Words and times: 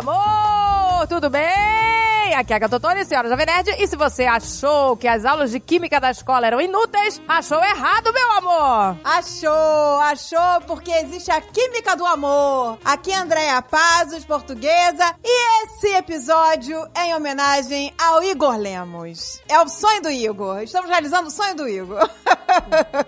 amor! 0.00 1.06
Tudo 1.08 1.28
bem? 1.28 2.34
Aqui 2.36 2.52
é 2.52 2.56
a 2.56 2.58
Gatotone, 2.58 3.04
senhora 3.04 3.28
Jovem 3.28 3.44
Nerd. 3.44 3.70
E 3.78 3.86
se 3.86 3.96
você 3.96 4.24
achou 4.24 4.96
que 4.96 5.06
as 5.06 5.24
aulas 5.24 5.50
de 5.50 5.60
química 5.60 6.00
da 6.00 6.10
escola 6.10 6.46
eram 6.46 6.60
inúteis, 6.60 7.20
achou 7.28 7.62
errado, 7.62 8.12
meu 8.12 8.32
amor! 8.32 8.96
Achou, 9.04 10.00
achou, 10.00 10.60
porque 10.66 10.90
existe 10.90 11.30
a 11.30 11.40
química 11.40 11.96
do 11.96 12.06
amor. 12.06 12.78
Aqui 12.84 13.12
é 13.12 13.16
Andréia 13.16 13.60
Pazos, 13.60 14.24
portuguesa, 14.24 15.14
e 15.22 15.64
esse 15.64 15.88
episódio 15.88 16.88
é 16.94 17.06
em 17.06 17.14
homenagem 17.14 17.92
ao 18.00 18.22
Igor 18.22 18.56
Lemos. 18.56 19.42
É 19.48 19.60
o 19.60 19.68
sonho 19.68 20.02
do 20.02 20.10
Igor. 20.10 20.62
Estamos 20.62 20.88
realizando 20.88 21.28
o 21.28 21.32
sonho 21.32 21.56
do 21.56 21.68
Igor. 21.68 22.08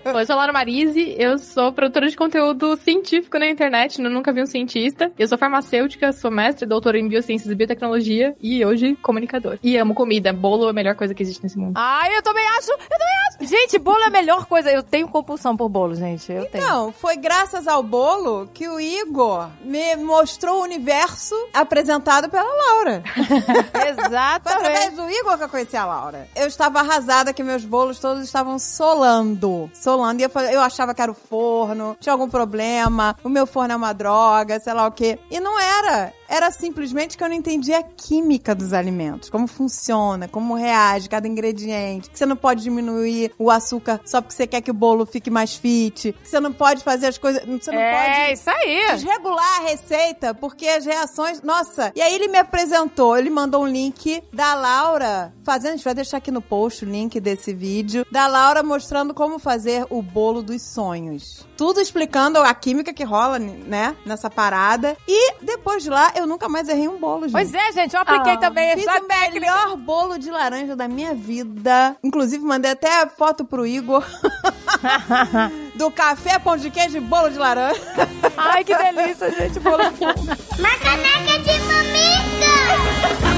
Oi, 0.05 0.23
eu 0.23 0.27
sou 0.27 0.37
Laura 0.37 0.53
Marise, 0.53 1.15
eu 1.19 1.39
sou 1.39 1.73
produtora 1.73 2.09
de 2.09 2.17
conteúdo 2.17 2.77
científico 2.77 3.39
na 3.39 3.47
internet, 3.49 4.01
eu 4.01 4.11
nunca 4.11 4.33
vi 4.33 4.43
um 4.43 4.47
cientista. 4.47 5.13
Eu 5.19 5.29
sou 5.29 5.39
farmacêutica, 5.39 6.13
sou 6.13 6.31
mestre, 6.31 6.67
doutora 6.67 6.99
em 6.99 7.09
biociências 7.09 7.51
e 7.51 7.55
biotecnologia 7.55 8.35
e 8.41 8.65
hoje 8.65 8.97
comunicador. 9.03 9.59
E 9.63 9.77
amo 9.77 9.95
comida, 9.95 10.33
bolo 10.33 10.67
é 10.67 10.71
a 10.71 10.73
melhor 10.73 10.95
coisa 10.95 11.15
que 11.15 11.23
existe 11.23 11.43
nesse 11.43 11.59
mundo. 11.59 11.75
Ai, 11.77 12.17
eu 12.17 12.23
também 12.23 12.47
acho, 12.59 12.71
eu 12.71 12.79
também 12.79 13.09
acho. 13.29 13.45
Gente, 13.45 13.79
bolo 13.79 14.03
é 14.03 14.07
a 14.07 14.11
melhor 14.11 14.47
coisa. 14.47 14.71
Eu 14.71 14.83
tenho 14.83 15.09
compulsão 15.09 15.57
por 15.57 15.69
bolo, 15.69 15.95
gente. 15.95 16.31
Eu 16.31 16.47
tenho. 16.47 16.65
Então, 16.65 16.93
foi 16.93 17.17
graças 17.17 17.67
ao 17.67 17.83
bolo 17.83 18.49
que 18.53 18.69
o 18.69 18.81
Igor 18.81 19.49
me 19.65 19.97
mostrou 19.97 20.61
o 20.61 20.63
universo 20.63 21.35
apresentado 21.53 22.29
pela 22.29 22.45
Laura. 22.45 23.03
Foi 23.73 23.89
Exatamente. 23.89 24.67
através 24.67 24.95
do 24.95 25.11
Igor 25.11 25.39
que 25.39 25.45
eu 25.45 25.49
conheci 25.49 25.77
a 25.77 25.85
Laura. 25.85 26.29
Eu 26.35 26.47
estava 26.47 26.81
arrasada 26.81 27.33
que 27.33 27.43
meus 27.43 27.65
bolos 27.65 27.99
todos 27.99 28.23
estavam 28.23 28.59
solando. 28.59 29.42
Solando. 29.75 30.21
E 30.21 30.25
eu, 30.25 30.31
falei- 30.31 30.55
eu 30.55 30.61
achava 30.61 30.95
que 30.95 31.03
era 31.03 31.11
o 31.11 31.15
forno, 31.15 31.97
tinha 32.01 32.13
algum 32.13 32.29
problema, 32.29 33.17
o 33.25 33.29
meu 33.29 33.47
forno 33.47 33.73
é 33.73 33.77
uma 33.77 33.93
droga, 33.93 34.59
sei 34.61 34.73
lá 34.73 34.87
o 34.87 34.93
quê. 34.93 35.19
E 35.31 35.41
não 35.41 35.59
era. 35.59 36.13
Era 36.29 36.51
simplesmente 36.51 37.19
que 37.19 37.23
eu 37.23 37.29
não 37.29 37.37
entendia 37.37 37.79
a 37.81 37.83
química 37.83 38.55
dos 38.55 38.73
alimentos. 38.73 39.29
Como 39.29 39.47
funciona, 39.47 40.27
como 40.27 40.55
reage 40.55 41.07
cada 41.09 41.29
ingrediente. 41.29 42.09
Que 42.09 42.19
você 42.19 42.25
não 42.25 42.37
pode 42.37 42.63
diminuir 42.63 43.35
o 43.39 43.51
açúcar 43.51 44.01
só 44.05 44.21
porque 44.23 44.35
você 44.35 44.47
quer 44.47 44.63
que 44.63 44.71
o 44.71 44.75
bolo 44.75 45.05
fique 45.05 45.31
mais 45.31 45.55
fit. 45.55 46.13
Que 46.23 46.29
você 46.29 46.41
não 46.41 46.51
pode 46.53 46.83
fazer 46.83 47.09
as 47.09 47.19
coisas. 47.19 47.43
Você 47.45 47.71
não 47.71 47.79
É, 47.79 47.93
pode 48.29 48.33
isso 48.33 48.49
aí. 48.51 48.87
desregular 48.93 49.59
a 49.61 49.65
receita, 49.69 50.33
porque 50.33 50.67
as 50.67 50.87
reações. 50.87 51.43
Nossa! 51.43 51.93
E 51.95 52.01
aí 52.01 52.15
ele 52.15 52.29
me 52.29 52.39
apresentou, 52.39 53.15
ele 53.19 53.29
mandou 53.29 53.65
um 53.65 53.67
link 53.67 54.23
da 54.33 54.55
Laura 54.55 55.35
fazendo. 55.45 55.73
A 55.73 55.77
gente 55.77 55.85
vai 55.85 55.95
deixar 55.95 56.17
aqui 56.17 56.31
no 56.31 56.41
post 56.41 56.83
o 56.85 56.89
link 56.89 57.21
desse 57.21 57.53
vídeo. 57.53 58.07
Da 58.11 58.27
Laura 58.27 58.63
mostrando 58.63 59.13
como 59.13 59.22
fazer 59.39 59.87
o 59.91 60.03
bolo 60.03 60.43
dos 60.43 60.63
sonhos. 60.63 61.47
Tudo 61.57 61.81
explicando 61.81 62.39
a 62.39 62.53
química 62.55 62.93
que 62.93 63.05
rola, 63.05 63.39
né? 63.39 63.97
Nessa 64.05 64.29
parada. 64.31 64.97
E 65.07 65.35
depois 65.43 65.83
de 65.83 65.91
lá, 65.91 66.13
eu 66.17 66.27
nunca 66.27 66.49
mais 66.49 66.69
errei 66.69 66.89
um 66.89 66.99
bolo, 66.99 67.23
gente. 67.23 67.33
Pois 67.33 67.55
é, 67.55 67.73
gente, 67.73 67.95
eu 67.95 68.01
apliquei 68.01 68.33
Ah, 68.33 68.39
também 68.39 68.75
Fiz 68.75 68.87
essa 68.87 69.01
o 69.03 69.05
técnica. 69.07 69.41
melhor 69.41 69.77
bolo 69.77 70.19
de 70.19 70.31
laranja 70.31 70.75
da 70.77 70.89
minha 70.89 71.15
vida. 71.15 71.97
Inclusive, 72.03 72.45
mandei 72.45 72.71
até 72.73 73.07
foto 73.07 73.45
pro 73.45 73.67
Igor. 73.67 74.05
do 75.75 75.91
café, 75.91 76.39
pão 76.39 76.57
de 76.57 76.71
queijo 76.71 76.97
e 76.97 77.01
bolo 77.01 77.31
de 77.31 77.39
laranja. 77.39 77.81
Ai, 78.37 78.65
que 78.65 78.75
delícia, 78.77 79.31
gente. 79.31 79.59
Bolo 79.61 79.83
Uma 80.59 80.71
caneca 80.79 81.39
de 81.39 81.59
mamica! 81.61 83.32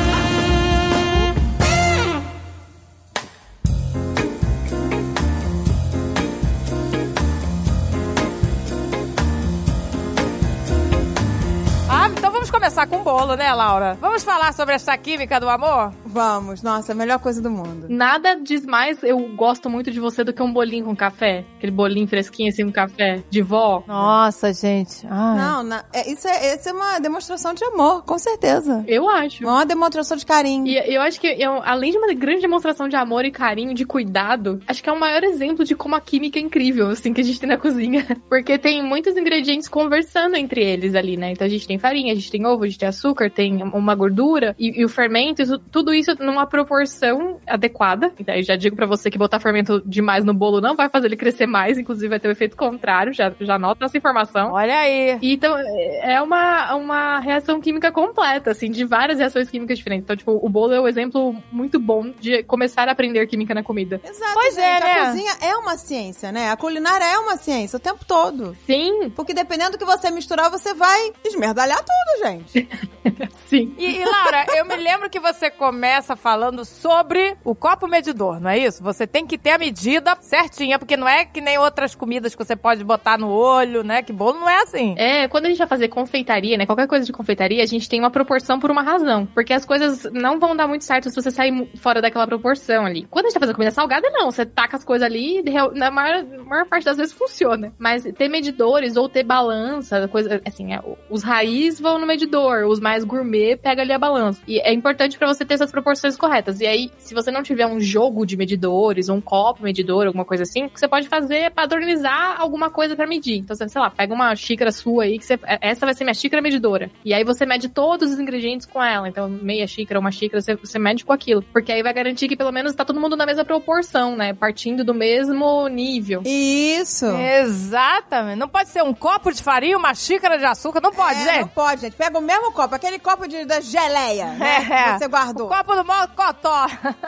Então 12.13 12.31
vamos 12.31 12.51
começar 12.51 12.87
com 12.87 13.03
bolo, 13.03 13.35
né, 13.35 13.53
Laura? 13.53 13.97
Vamos 14.01 14.23
falar 14.23 14.53
sobre 14.53 14.75
essa 14.75 14.97
química 14.97 15.41
do 15.41 15.49
amor? 15.49 15.93
Vamos, 16.15 16.63
nossa, 16.63 16.93
a 16.93 16.95
melhor 16.95 17.19
coisa 17.19 17.43
do 17.43 17.51
mundo. 17.51 17.87
Nada 17.89 18.37
diz 18.37 18.65
mais, 18.65 19.03
eu 19.03 19.19
gosto 19.35 19.69
muito 19.69 19.91
de 19.91 19.99
você 19.99 20.23
do 20.23 20.33
que 20.33 20.41
um 20.41 20.53
bolinho 20.53 20.85
com 20.85 20.95
café. 20.95 21.45
Aquele 21.59 21.73
bolinho 21.73 22.07
fresquinho 22.07 22.51
assim 22.51 22.65
com 22.65 22.71
café 22.71 23.21
de 23.29 23.43
vó. 23.43 23.83
Nossa, 23.89 24.53
gente. 24.53 25.05
Ai. 25.11 25.37
Não, 25.39 25.63
na- 25.65 25.85
é- 25.93 26.09
isso, 26.13 26.29
é, 26.29 26.55
isso 26.55 26.69
é 26.69 26.73
uma 26.73 27.01
demonstração 27.01 27.53
de 27.53 27.65
amor, 27.65 28.05
com 28.05 28.17
certeza. 28.17 28.85
Eu 28.87 29.09
acho. 29.09 29.43
É 29.43 29.47
uma 29.49 29.67
demonstração 29.67 30.17
de 30.17 30.25
carinho. 30.25 30.69
E 30.69 30.77
eu 30.95 31.03
acho 31.03 31.21
que, 31.21 31.27
eu, 31.27 31.61
além 31.65 31.91
de 31.91 31.99
uma 31.99 32.15
grande 32.15 32.43
demonstração 32.43 32.89
de 32.89 32.95
amor 32.95 33.25
e 33.25 33.33
carinho, 33.33 33.75
de 33.75 33.85
cuidado, 33.85 34.61
acho 34.69 34.81
que 34.85 34.89
é 34.89 34.93
o 34.93 35.01
maior 35.01 35.25
exemplo 35.25 35.65
de 35.65 35.75
como 35.75 35.97
a 35.97 36.01
química 36.01 36.39
é 36.39 36.43
incrível, 36.43 36.91
assim, 36.91 37.13
que 37.13 37.21
a 37.21 37.25
gente 37.25 37.41
tem 37.41 37.49
na 37.49 37.59
cozinha. 37.59 38.07
Porque 38.29 38.57
tem 38.57 38.85
muitos 38.85 39.17
ingredientes 39.17 39.69
conversando 39.69 40.37
entre 40.37 40.63
eles 40.63 40.95
ali, 40.95 41.17
né? 41.17 41.33
Então 41.33 41.45
a 41.45 41.51
gente 41.51 41.67
tem 41.67 41.77
farinha, 41.77 42.13
a 42.13 42.15
gente 42.15 42.31
tem 42.31 42.47
ovo, 42.47 42.63
a 42.63 42.67
gente 42.69 42.79
tem 42.79 42.89
açúcar, 42.89 43.29
tem 43.29 43.65
uma 43.65 43.97
gordura 43.97 44.55
e, 44.57 44.81
e 44.81 44.85
o 44.85 44.89
fermento, 44.89 45.43
isso- 45.43 45.59
tudo 45.59 45.93
isso 45.93 46.04
numa 46.19 46.47
proporção 46.47 47.41
adequada. 47.47 48.13
E 48.19 48.25
daí 48.25 48.43
já 48.43 48.57
digo 48.57 48.77
pra 48.77 48.87
você 48.87 49.11
que 49.11 49.19
botar 49.19 49.41
fermento 49.41 49.83
demais 49.85 50.25
no 50.25 50.35
bolo 50.35 50.61
não 50.61 50.77
vai 50.77 50.89
fazer 50.89 51.07
ele 51.07 51.17
crescer 51.17 51.47
mais, 51.47 51.79
inclusive 51.79 52.09
vai 52.09 52.21
ter 52.21 52.29
o 52.29 52.33
efeito 52.33 52.57
contrário, 52.57 53.13
já, 53.13 53.33
já 53.41 53.59
nota 53.59 53.85
essa 53.85 53.97
informação. 53.97 54.53
Olha 54.53 54.79
aí. 54.79 55.19
E 55.21 55.35
Então, 55.35 55.57
é 55.59 56.21
uma, 56.23 56.75
uma 56.75 57.19
reação 57.21 57.61
química 57.61 57.91
completa, 57.93 58.51
assim, 58.51 58.71
de 58.71 58.85
várias 58.85 59.19
reações 59.19 59.51
químicas 59.51 59.79
diferentes. 59.79 60.05
Então, 60.05 60.17
tipo, 60.17 60.33
o 60.33 60.49
bolo 60.49 60.73
é 60.73 60.81
um 60.81 60.89
exemplo 60.89 61.37
muito 61.51 61.79
bom 61.79 62.11
de 62.21 62.43
começar 62.45 62.89
a 62.89 62.93
aprender 62.93 63.27
química 63.27 63.55
na 63.55 63.63
comida. 63.63 64.01
Exato, 64.05 64.35
Pois 64.35 64.57
é, 64.57 64.75
gente. 64.75 64.85
né? 64.85 65.01
A 65.01 65.07
cozinha 65.07 65.33
é 65.43 65.57
uma 65.57 65.77
ciência, 65.77 66.33
né? 66.33 66.51
A 66.51 66.57
culinária 66.57 67.05
é 67.05 67.19
uma 67.19 67.37
ciência 67.37 67.77
o 67.77 67.81
tempo 67.81 68.05
todo. 68.05 68.57
Sim, 68.67 69.11
Porque 69.11 69.35
dependendo 69.35 69.73
do 69.73 69.79
que 69.79 69.85
você 69.85 70.11
misturar, 70.11 70.51
você 70.51 70.75
vai 70.75 71.13
esmerdalhar 71.25 71.79
tudo, 71.79 72.29
gente. 72.29 72.69
sim. 73.49 73.75
E, 73.79 73.99
e, 73.99 74.05
Laura, 74.05 74.47
eu 74.57 74.65
me 74.65 74.77
lembro 74.77 75.11
que 75.11 75.21
você 75.21 75.51
começa 75.51 75.94
falando 76.03 76.65
sobre 76.65 77.37
o 77.45 77.55
copo 77.55 77.87
medidor, 77.87 78.41
não 78.41 78.51
é 78.51 78.59
isso? 78.59 78.83
Você 78.83 79.07
tem 79.07 79.27
que 79.27 79.39
ter 79.39 79.53
a 79.53 79.59
medida 79.59 80.17
certinha, 80.21 80.79
porque 80.79 80.97
não 80.97 81.09
é 81.09 81.25
que 81.25 81.41
nem 81.41 81.59
outras 81.59 81.95
comidas 81.95 82.35
que 82.35 82.45
você 82.45 82.57
pode 82.57 82.83
botar 82.85 83.19
no 83.19 83.29
olho, 83.29 83.83
né? 83.83 84.03
Que 84.03 84.13
bolo 84.13 84.41
não 84.41 84.49
é 84.49 84.63
assim. 84.63 84.95
É, 84.97 85.29
quando 85.29 85.47
a 85.47 85.49
gente 85.49 85.59
vai 85.59 85.67
fazer 85.67 85.89
confeitaria, 85.89 86.57
né? 86.57 86.67
Qualquer 86.67 86.87
coisa 86.87 87.05
de 87.05 87.13
confeitaria, 87.13 87.63
a 87.63 87.67
gente 87.67 87.89
tem 87.89 88.01
uma 88.01 88.11
proporção 88.11 88.59
por 88.59 88.71
uma 88.71 88.83
razão. 88.83 89.27
Porque 89.27 89.53
as 89.53 89.65
coisas 89.65 90.05
não 90.13 90.39
vão 90.39 90.57
dar 90.57 90.67
muito 90.67 90.85
certo 90.85 91.09
se 91.09 91.15
você 91.15 91.31
sair 91.31 91.71
fora 91.77 92.01
daquela 92.01 92.27
proporção 92.27 92.85
ali. 92.85 93.07
Quando 93.11 93.27
a 93.27 93.29
gente 93.29 93.35
tá 93.35 93.41
fazendo 93.41 93.57
comida 93.57 93.71
salgada, 93.71 94.09
não. 94.11 94.31
Você 94.31 94.45
taca 94.45 94.77
as 94.77 94.85
coisas 94.85 95.05
ali 95.05 95.41
e 95.41 95.79
na 95.79 95.91
maior, 95.91 96.25
maior 96.45 96.67
parte 96.67 96.85
das 96.85 96.97
vezes 96.97 97.13
funciona. 97.13 97.73
Mas 97.79 98.05
ter 98.17 98.29
medidores 98.29 98.97
ou 98.97 99.09
ter 99.09 99.23
balança, 99.23 100.09
coisa 100.09 100.41
assim, 100.47 100.73
é, 100.75 100.81
os 101.11 101.23
raiz 101.23 101.81
vão 101.81 101.99
no 101.99 102.07
medidor, 102.07 102.67
os 102.67 102.81
mais 102.81 103.05
gourmet 103.05 103.57
pega 103.57 103.83
ali 103.83 103.93
a 103.93 103.99
balança. 103.99 104.43
E 104.47 104.61
é 104.61 104.73
importante 104.73 105.19
pra 105.19 105.27
você 105.27 105.45
ter 105.45 105.55
essas 105.55 105.71
proporções 105.71 105.84
corretas. 106.17 106.61
E 106.61 106.67
aí, 106.67 106.91
se 106.99 107.15
você 107.15 107.31
não 107.31 107.43
tiver 107.43 107.67
um 107.67 107.81
jogo 107.81 108.25
de 108.27 108.37
medidores, 108.37 109.09
ou 109.09 109.17
um 109.17 109.21
copo 109.21 109.63
medidor, 109.63 110.07
alguma 110.07 110.25
coisa 110.25 110.43
assim, 110.43 110.65
o 110.65 110.71
que 110.71 110.79
você 110.81 110.89
pode 110.89 111.09
fazer 111.09 111.37
é 111.37 111.51
padronizar 111.51 112.41
alguma 112.41 112.71
coisa 112.71 112.97
pra 112.97 113.07
medir. 113.07 113.39
Então, 113.39 113.55
você, 113.55 113.69
sei 113.69 113.81
lá, 113.81 113.91
pega 113.91 114.13
uma 114.15 114.35
xícara 114.35 114.73
sua 114.73 115.05
aí, 115.05 115.19
que 115.19 115.25
você, 115.25 115.39
essa 115.61 115.87
vai 115.87 115.95
ser 115.95 116.05
minha 116.05 116.15
xícara 116.15 116.43
medidora. 116.43 116.91
E 117.05 117.13
aí 117.15 117.25
você 117.25 117.45
mede 117.47 117.69
todos 117.69 118.11
os 118.13 118.19
ingredientes 118.19 118.67
com 118.67 118.83
ela. 118.83 119.09
Então, 119.09 119.29
meia 119.29 119.67
xícara, 119.67 120.01
uma 120.01 120.11
xícara, 120.11 120.41
você, 120.41 120.55
você 120.57 120.79
mede 120.79 121.05
com 121.05 121.13
aquilo. 121.13 121.43
Porque 121.53 121.73
aí 121.73 121.83
vai 121.83 121.93
garantir 121.93 122.29
que 122.29 122.37
pelo 122.37 122.53
menos 122.53 122.75
tá 122.75 122.85
todo 122.85 123.01
mundo 123.01 123.17
na 123.17 123.27
mesma 123.27 123.45
proporção, 123.45 124.17
né? 124.17 124.33
Partindo 124.35 124.85
do 124.85 124.95
mesmo 124.95 125.67
nível. 125.69 126.23
Isso. 126.25 127.07
Exatamente. 127.07 128.39
Não 128.39 128.49
pode 128.49 128.69
ser 128.69 128.83
um 128.83 128.95
copo 128.95 129.33
de 129.33 129.43
farinha, 129.43 129.77
uma 129.77 129.95
xícara 129.95 130.39
de 130.39 130.45
açúcar. 130.45 130.81
Não 130.81 130.93
pode, 130.93 131.21
É, 131.21 131.25
não 131.25 131.33
gente. 131.35 131.49
pode, 131.51 131.81
gente. 131.83 131.97
Pega 131.97 132.19
o 132.19 132.23
mesmo 132.23 132.53
copo, 132.53 132.75
aquele 132.75 132.99
copo 132.99 133.27
de, 133.27 133.45
da 133.45 133.61
geleia, 133.61 134.33
né? 134.33 134.55
É. 134.75 134.93
Que 134.95 134.99
você 134.99 135.09
guardou. 135.09 135.49
O 135.65 135.67
copo 135.67 135.77
do 135.77 135.85
mocotó. 135.87 136.67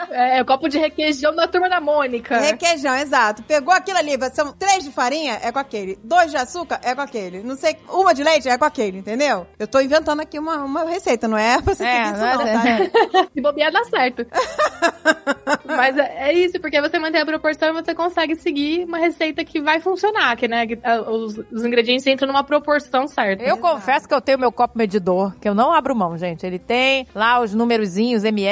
É, 0.09 0.41
o 0.41 0.45
copo 0.45 0.67
de 0.67 0.79
requeijão 0.79 1.35
da 1.35 1.47
turma 1.47 1.69
da 1.69 1.79
Mônica. 1.79 2.39
Requeijão, 2.39 2.95
exato. 2.95 3.43
Pegou 3.43 3.71
aquilo 3.71 3.99
ali, 3.99 4.13
são 4.33 4.51
três 4.51 4.83
de 4.83 4.91
farinha, 4.91 5.37
é 5.43 5.51
com 5.51 5.59
aquele. 5.59 5.97
Dois 6.03 6.31
de 6.31 6.37
açúcar, 6.37 6.79
é 6.83 6.95
com 6.95 7.01
aquele. 7.01 7.43
Não 7.43 7.55
sei, 7.55 7.77
uma 7.87 8.13
de 8.15 8.23
leite, 8.23 8.49
é 8.49 8.57
com 8.57 8.65
aquele, 8.65 8.97
entendeu? 8.97 9.45
Eu 9.59 9.67
tô 9.67 9.79
inventando 9.79 10.21
aqui 10.21 10.39
uma, 10.39 10.57
uma 10.63 10.85
receita, 10.85 11.27
não 11.27 11.37
é 11.37 11.61
pra 11.61 11.75
você 11.75 11.85
É, 11.85 12.05
seguir 12.05 12.15
isso 12.15 12.19
não 12.19 12.47
é- 12.47 12.79
não, 12.79 12.89
tá? 12.89 13.27
Se 13.33 13.41
bobear, 13.41 13.71
dá 13.71 13.83
certo. 13.83 14.25
Mas 15.65 15.95
é, 15.97 16.29
é 16.29 16.33
isso, 16.33 16.59
porque 16.59 16.81
você 16.81 16.97
mantém 16.97 17.21
a 17.21 17.25
proporção 17.25 17.69
e 17.69 17.73
você 17.73 17.93
consegue 17.93 18.35
seguir 18.35 18.85
uma 18.85 18.97
receita 18.97 19.45
que 19.45 19.61
vai 19.61 19.79
funcionar, 19.79 20.35
que, 20.35 20.47
né, 20.47 20.65
que, 20.65 20.79
os, 21.09 21.37
os 21.51 21.63
ingredientes 21.63 22.07
entram 22.07 22.27
numa 22.27 22.43
proporção 22.43 23.07
certa. 23.07 23.43
Eu 23.43 23.57
confesso 23.57 24.07
que 24.07 24.13
eu 24.13 24.21
tenho 24.21 24.39
meu 24.39 24.51
copo 24.51 24.77
medidor, 24.77 25.35
que 25.39 25.47
eu 25.47 25.53
não 25.53 25.71
abro 25.71 25.95
mão, 25.95 26.17
gente. 26.17 26.45
Ele 26.45 26.57
tem 26.57 27.07
lá 27.13 27.39
os 27.39 27.53
numerozinhos, 27.53 28.23
ml, 28.23 28.46